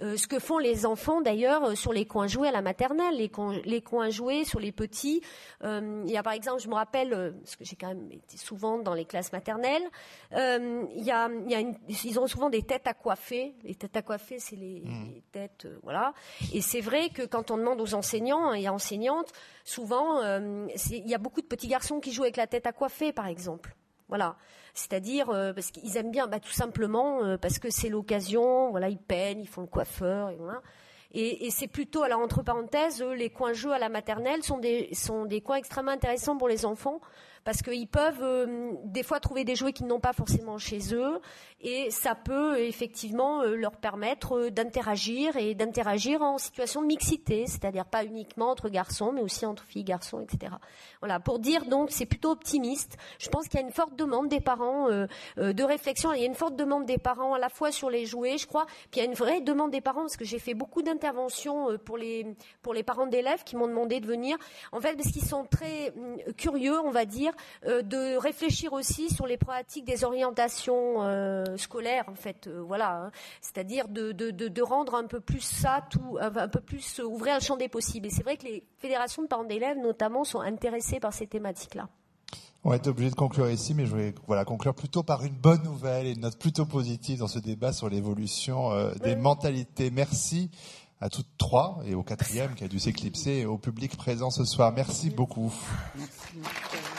ce 0.02 0.28
que 0.28 0.40
font 0.40 0.58
les 0.58 0.86
enfants 0.86 1.22
d'ailleurs 1.28 1.76
sur 1.76 1.92
les 1.92 2.06
coins 2.06 2.28
joués 2.28 2.48
à 2.48 2.52
la 2.52 2.62
maternelle, 2.62 3.18
les, 3.18 3.30
les 3.66 3.82
coins 3.82 4.10
joués 4.10 4.46
sur 4.46 4.62
les 4.62 4.72
petits. 4.72 5.22
Euh, 5.66 6.04
il 6.06 6.12
y 6.12 6.16
a 6.16 6.24
par 6.24 6.32
exemple, 6.32 6.62
je 6.62 6.70
me 6.70 6.74
rappelle, 6.76 7.14
euh, 7.14 7.32
parce 7.32 7.58
que 7.58 7.66
j'ai 7.66 7.76
quand 7.76 7.90
même 7.90 8.10
été 8.10 8.38
souvent 8.38 8.78
dans 8.78 8.94
les 8.94 9.04
classes 9.04 9.34
maternelles, 9.34 9.84
euh, 10.32 10.86
il 10.96 11.04
y 11.04 11.12
a, 11.12 11.30
il 11.30 11.52
y 11.52 11.56
a 11.56 11.60
une, 11.60 11.76
ils 11.90 12.18
ont 12.18 12.28
souvent 12.28 12.50
des 12.50 12.62
têtes 12.62 12.88
à 12.88 12.94
coiffer. 12.94 13.56
Les 13.64 13.76
têtes 13.76 13.98
à 13.98 14.02
coiffer, 14.02 14.40
c'est 14.40 14.56
les, 14.56 14.80
mmh. 14.86 15.22
têtes, 15.34 15.68
voilà. 15.84 16.14
Et 16.54 16.62
c'est 16.62 16.80
vrai 16.80 17.10
que 17.10 17.24
quand 17.24 17.52
on 17.52 17.58
demande 17.58 17.82
aux 17.82 17.94
enseignants 17.94 18.54
et 18.54 18.70
enseignantes, 18.70 19.34
souvent, 19.66 20.22
il 20.22 21.10
y 21.10 21.14
a 21.14 21.18
beaucoup 21.18 21.42
de 21.42 21.48
petits 21.48 21.68
garçons 21.68 22.00
qui 22.00 22.14
jouent 22.14 22.24
avec 22.24 22.38
la 22.38 22.48
tête 22.48 22.68
à 22.68 22.72
coiffer, 22.72 23.12
par 23.12 23.28
exemple. 23.28 23.76
Voilà, 24.08 24.38
c'est-à-dire 24.74 25.28
parce 25.28 25.72
qu'ils 25.72 25.98
aiment 25.98 26.12
bien, 26.12 26.28
bah, 26.28 26.40
tout 26.40 26.54
simplement 26.54 27.38
parce 27.38 27.60
que 27.60 27.70
c'est 27.70 27.90
l'occasion. 27.90 28.70
Voilà, 28.72 28.88
ils 28.88 28.98
peignent, 28.98 29.42
ils 29.42 29.50
font 29.50 29.62
le 29.62 29.68
coiffeur, 29.68 30.30
et 30.30 30.38
voilà. 30.38 30.62
Et, 31.14 31.50
c'est 31.52 31.68
plutôt, 31.68 32.04
alors 32.04 32.20
entre 32.20 32.44
parenthèses, 32.44 33.02
les 33.02 33.30
coins 33.30 33.54
jeux 33.54 33.72
à 33.72 33.80
la 33.80 33.90
maternelle 33.90 34.44
sont 34.44 34.58
des, 34.58 34.90
sont 34.94 35.26
des 35.26 35.42
coins 35.42 35.56
extrêmement 35.56 35.92
intéressants 35.92 36.38
pour 36.38 36.50
les 36.50 36.66
enfants 36.66 37.00
parce 37.46 37.62
qu'ils 37.62 37.88
peuvent 37.88 38.22
euh, 38.22 38.74
des 38.84 39.04
fois 39.04 39.22
trouver 39.22 39.46
des 39.46 39.56
jouets 39.56 39.72
qu'ils 39.72 39.88
n'ont 39.88 40.02
pas 40.02 40.12
forcément 40.12 40.58
chez 40.58 40.94
eux 40.94 41.22
et 41.62 41.90
ça 41.92 42.16
peut 42.16 42.60
effectivement 42.60 43.42
euh, 43.42 43.56
leur 43.56 43.78
permettre 43.78 44.38
euh, 44.38 44.52
d'interagir 44.52 45.38
et 45.38 45.56
d'interagir 45.56 46.22
en 46.22 46.38
situation 46.38 46.82
de 46.82 46.88
mixité, 46.88 47.46
c'est-à-dire 47.48 47.86
pas 47.86 48.04
uniquement 48.04 48.52
entre 48.52 48.70
garçons 48.70 49.12
mais 49.12 49.22
aussi 49.22 49.46
entre 49.46 49.64
filles, 49.64 49.84
garçons, 49.84 50.22
etc. 50.22 50.54
Voilà, 51.02 51.20
pour 51.20 51.40
dire 51.40 51.66
donc 51.66 51.92
c'est 51.92 52.06
plutôt 52.06 52.32
optimiste. 52.32 52.98
Je 53.20 53.30
pense 53.30 53.48
qu'il 53.48 53.60
y 53.60 53.64
a 53.64 53.66
une 53.66 53.74
forte 53.74 53.96
demande 53.96 54.30
des 54.30 54.42
parents 54.42 54.88
de 54.88 55.64
réflexion, 55.64 56.14
il 56.14 56.22
y 56.22 56.24
a 56.24 56.28
une 56.28 56.36
forte 56.36 56.56
demande 56.56 56.86
des 56.86 56.98
parents 56.98 57.34
à 57.34 57.40
la 57.40 57.50
fois 57.50 57.72
sur 57.72 57.90
les 57.90 58.06
jouets, 58.06 58.38
je 58.38 58.48
crois, 58.48 58.66
puis 58.92 59.00
il 59.00 59.00
y 59.00 59.02
a 59.02 59.06
une 59.06 59.16
vraie 59.16 59.42
demande 59.42 59.72
des 59.72 59.82
parents 59.82 60.02
parce 60.02 60.18
que 60.18 60.26
j'ai 60.26 60.40
fait 60.40 60.54
beaucoup 60.54 60.82
d'interventions 60.82 61.78
pour 61.86 61.98
les 61.98 62.26
pour 62.62 62.74
les 62.74 62.84
parents 62.84 63.08
d'élèves 63.08 63.44
qui 63.44 63.56
m'ont 63.56 63.68
demandé 63.68 64.00
de 64.00 64.06
venir 64.06 64.38
en 64.72 64.80
fait 64.80 64.96
parce 64.96 65.12
qu'ils 65.12 65.26
sont 65.26 65.46
très 65.46 65.92
hum, 65.92 66.18
curieux, 66.38 66.80
on 66.80 66.92
va 66.92 67.06
dire, 67.06 67.32
euh, 67.66 67.82
de 67.82 68.18
réfléchir 68.18 68.74
aussi 68.74 69.10
sur 69.10 69.28
les 69.28 69.38
problématiques 69.38 69.86
des 69.86 70.04
orientations 70.04 70.98
euh, 71.48 71.58
scolaires, 71.58 72.06
en 72.08 72.16
fait, 72.16 72.48
euh, 72.48 72.62
voilà, 72.62 73.06
hein. 73.06 73.12
c'est-à-dire 73.42 73.88
de, 73.88 74.12
de, 74.12 74.32
de, 74.32 74.62
rendre 74.62 74.96
un 74.96 75.06
peu 75.06 75.20
plus 75.20 75.42
ça, 75.42 75.86
tout, 75.90 76.18
un 76.20 76.48
peu 76.48 76.62
plus 76.62 77.00
ouvrir 77.00 77.36
le 77.36 77.42
champ 77.42 77.58
des 77.58 77.68
possibles. 77.70 78.08
Et 78.08 78.10
c'est 78.10 78.24
vrai 78.24 78.38
que 78.38 78.46
les 78.46 78.64
fédérations 78.78 79.22
de 79.24 79.28
parents 79.28 79.44
d'élèves, 79.44 79.78
notamment, 79.78 80.24
sont 80.24 80.42
intéressées 80.42 81.00
par 81.00 81.14
ces 81.14 81.28
thématiques-là. 81.28 81.90
On 82.64 82.72
va 82.72 82.76
être 82.76 82.88
obligé 82.88 83.10
de 83.10 83.16
conclure 83.16 83.50
ici, 83.50 83.74
mais 83.74 83.86
je 83.86 83.92
voulais 83.92 84.14
voilà, 84.26 84.44
conclure 84.44 84.74
plutôt 84.74 85.04
par 85.04 85.24
une 85.24 85.36
bonne 85.36 85.64
nouvelle 85.64 86.08
et 86.08 86.12
une 86.12 86.22
note 86.22 86.38
plutôt 86.38 86.66
positive 86.66 87.20
dans 87.20 87.28
ce 87.28 87.40
débat 87.40 87.72
sur 87.72 87.88
l'évolution 87.88 88.72
des 89.02 89.16
mentalités. 89.16 89.90
Merci 89.90 90.50
à 91.00 91.10
toutes 91.10 91.30
trois 91.38 91.80
et 91.86 91.96
au 91.96 92.04
quatrième 92.04 92.56
qui 92.56 92.64
a 92.64 92.68
dû 92.68 92.80
s'éclipser 92.80 93.40
et 93.40 93.46
au 93.46 93.58
public 93.58 93.96
présent 93.96 94.32
ce 94.32 94.44
soir. 94.44 94.74
Merci 94.76 95.10
beaucoup. 95.10 95.54
Merci. 95.96 96.97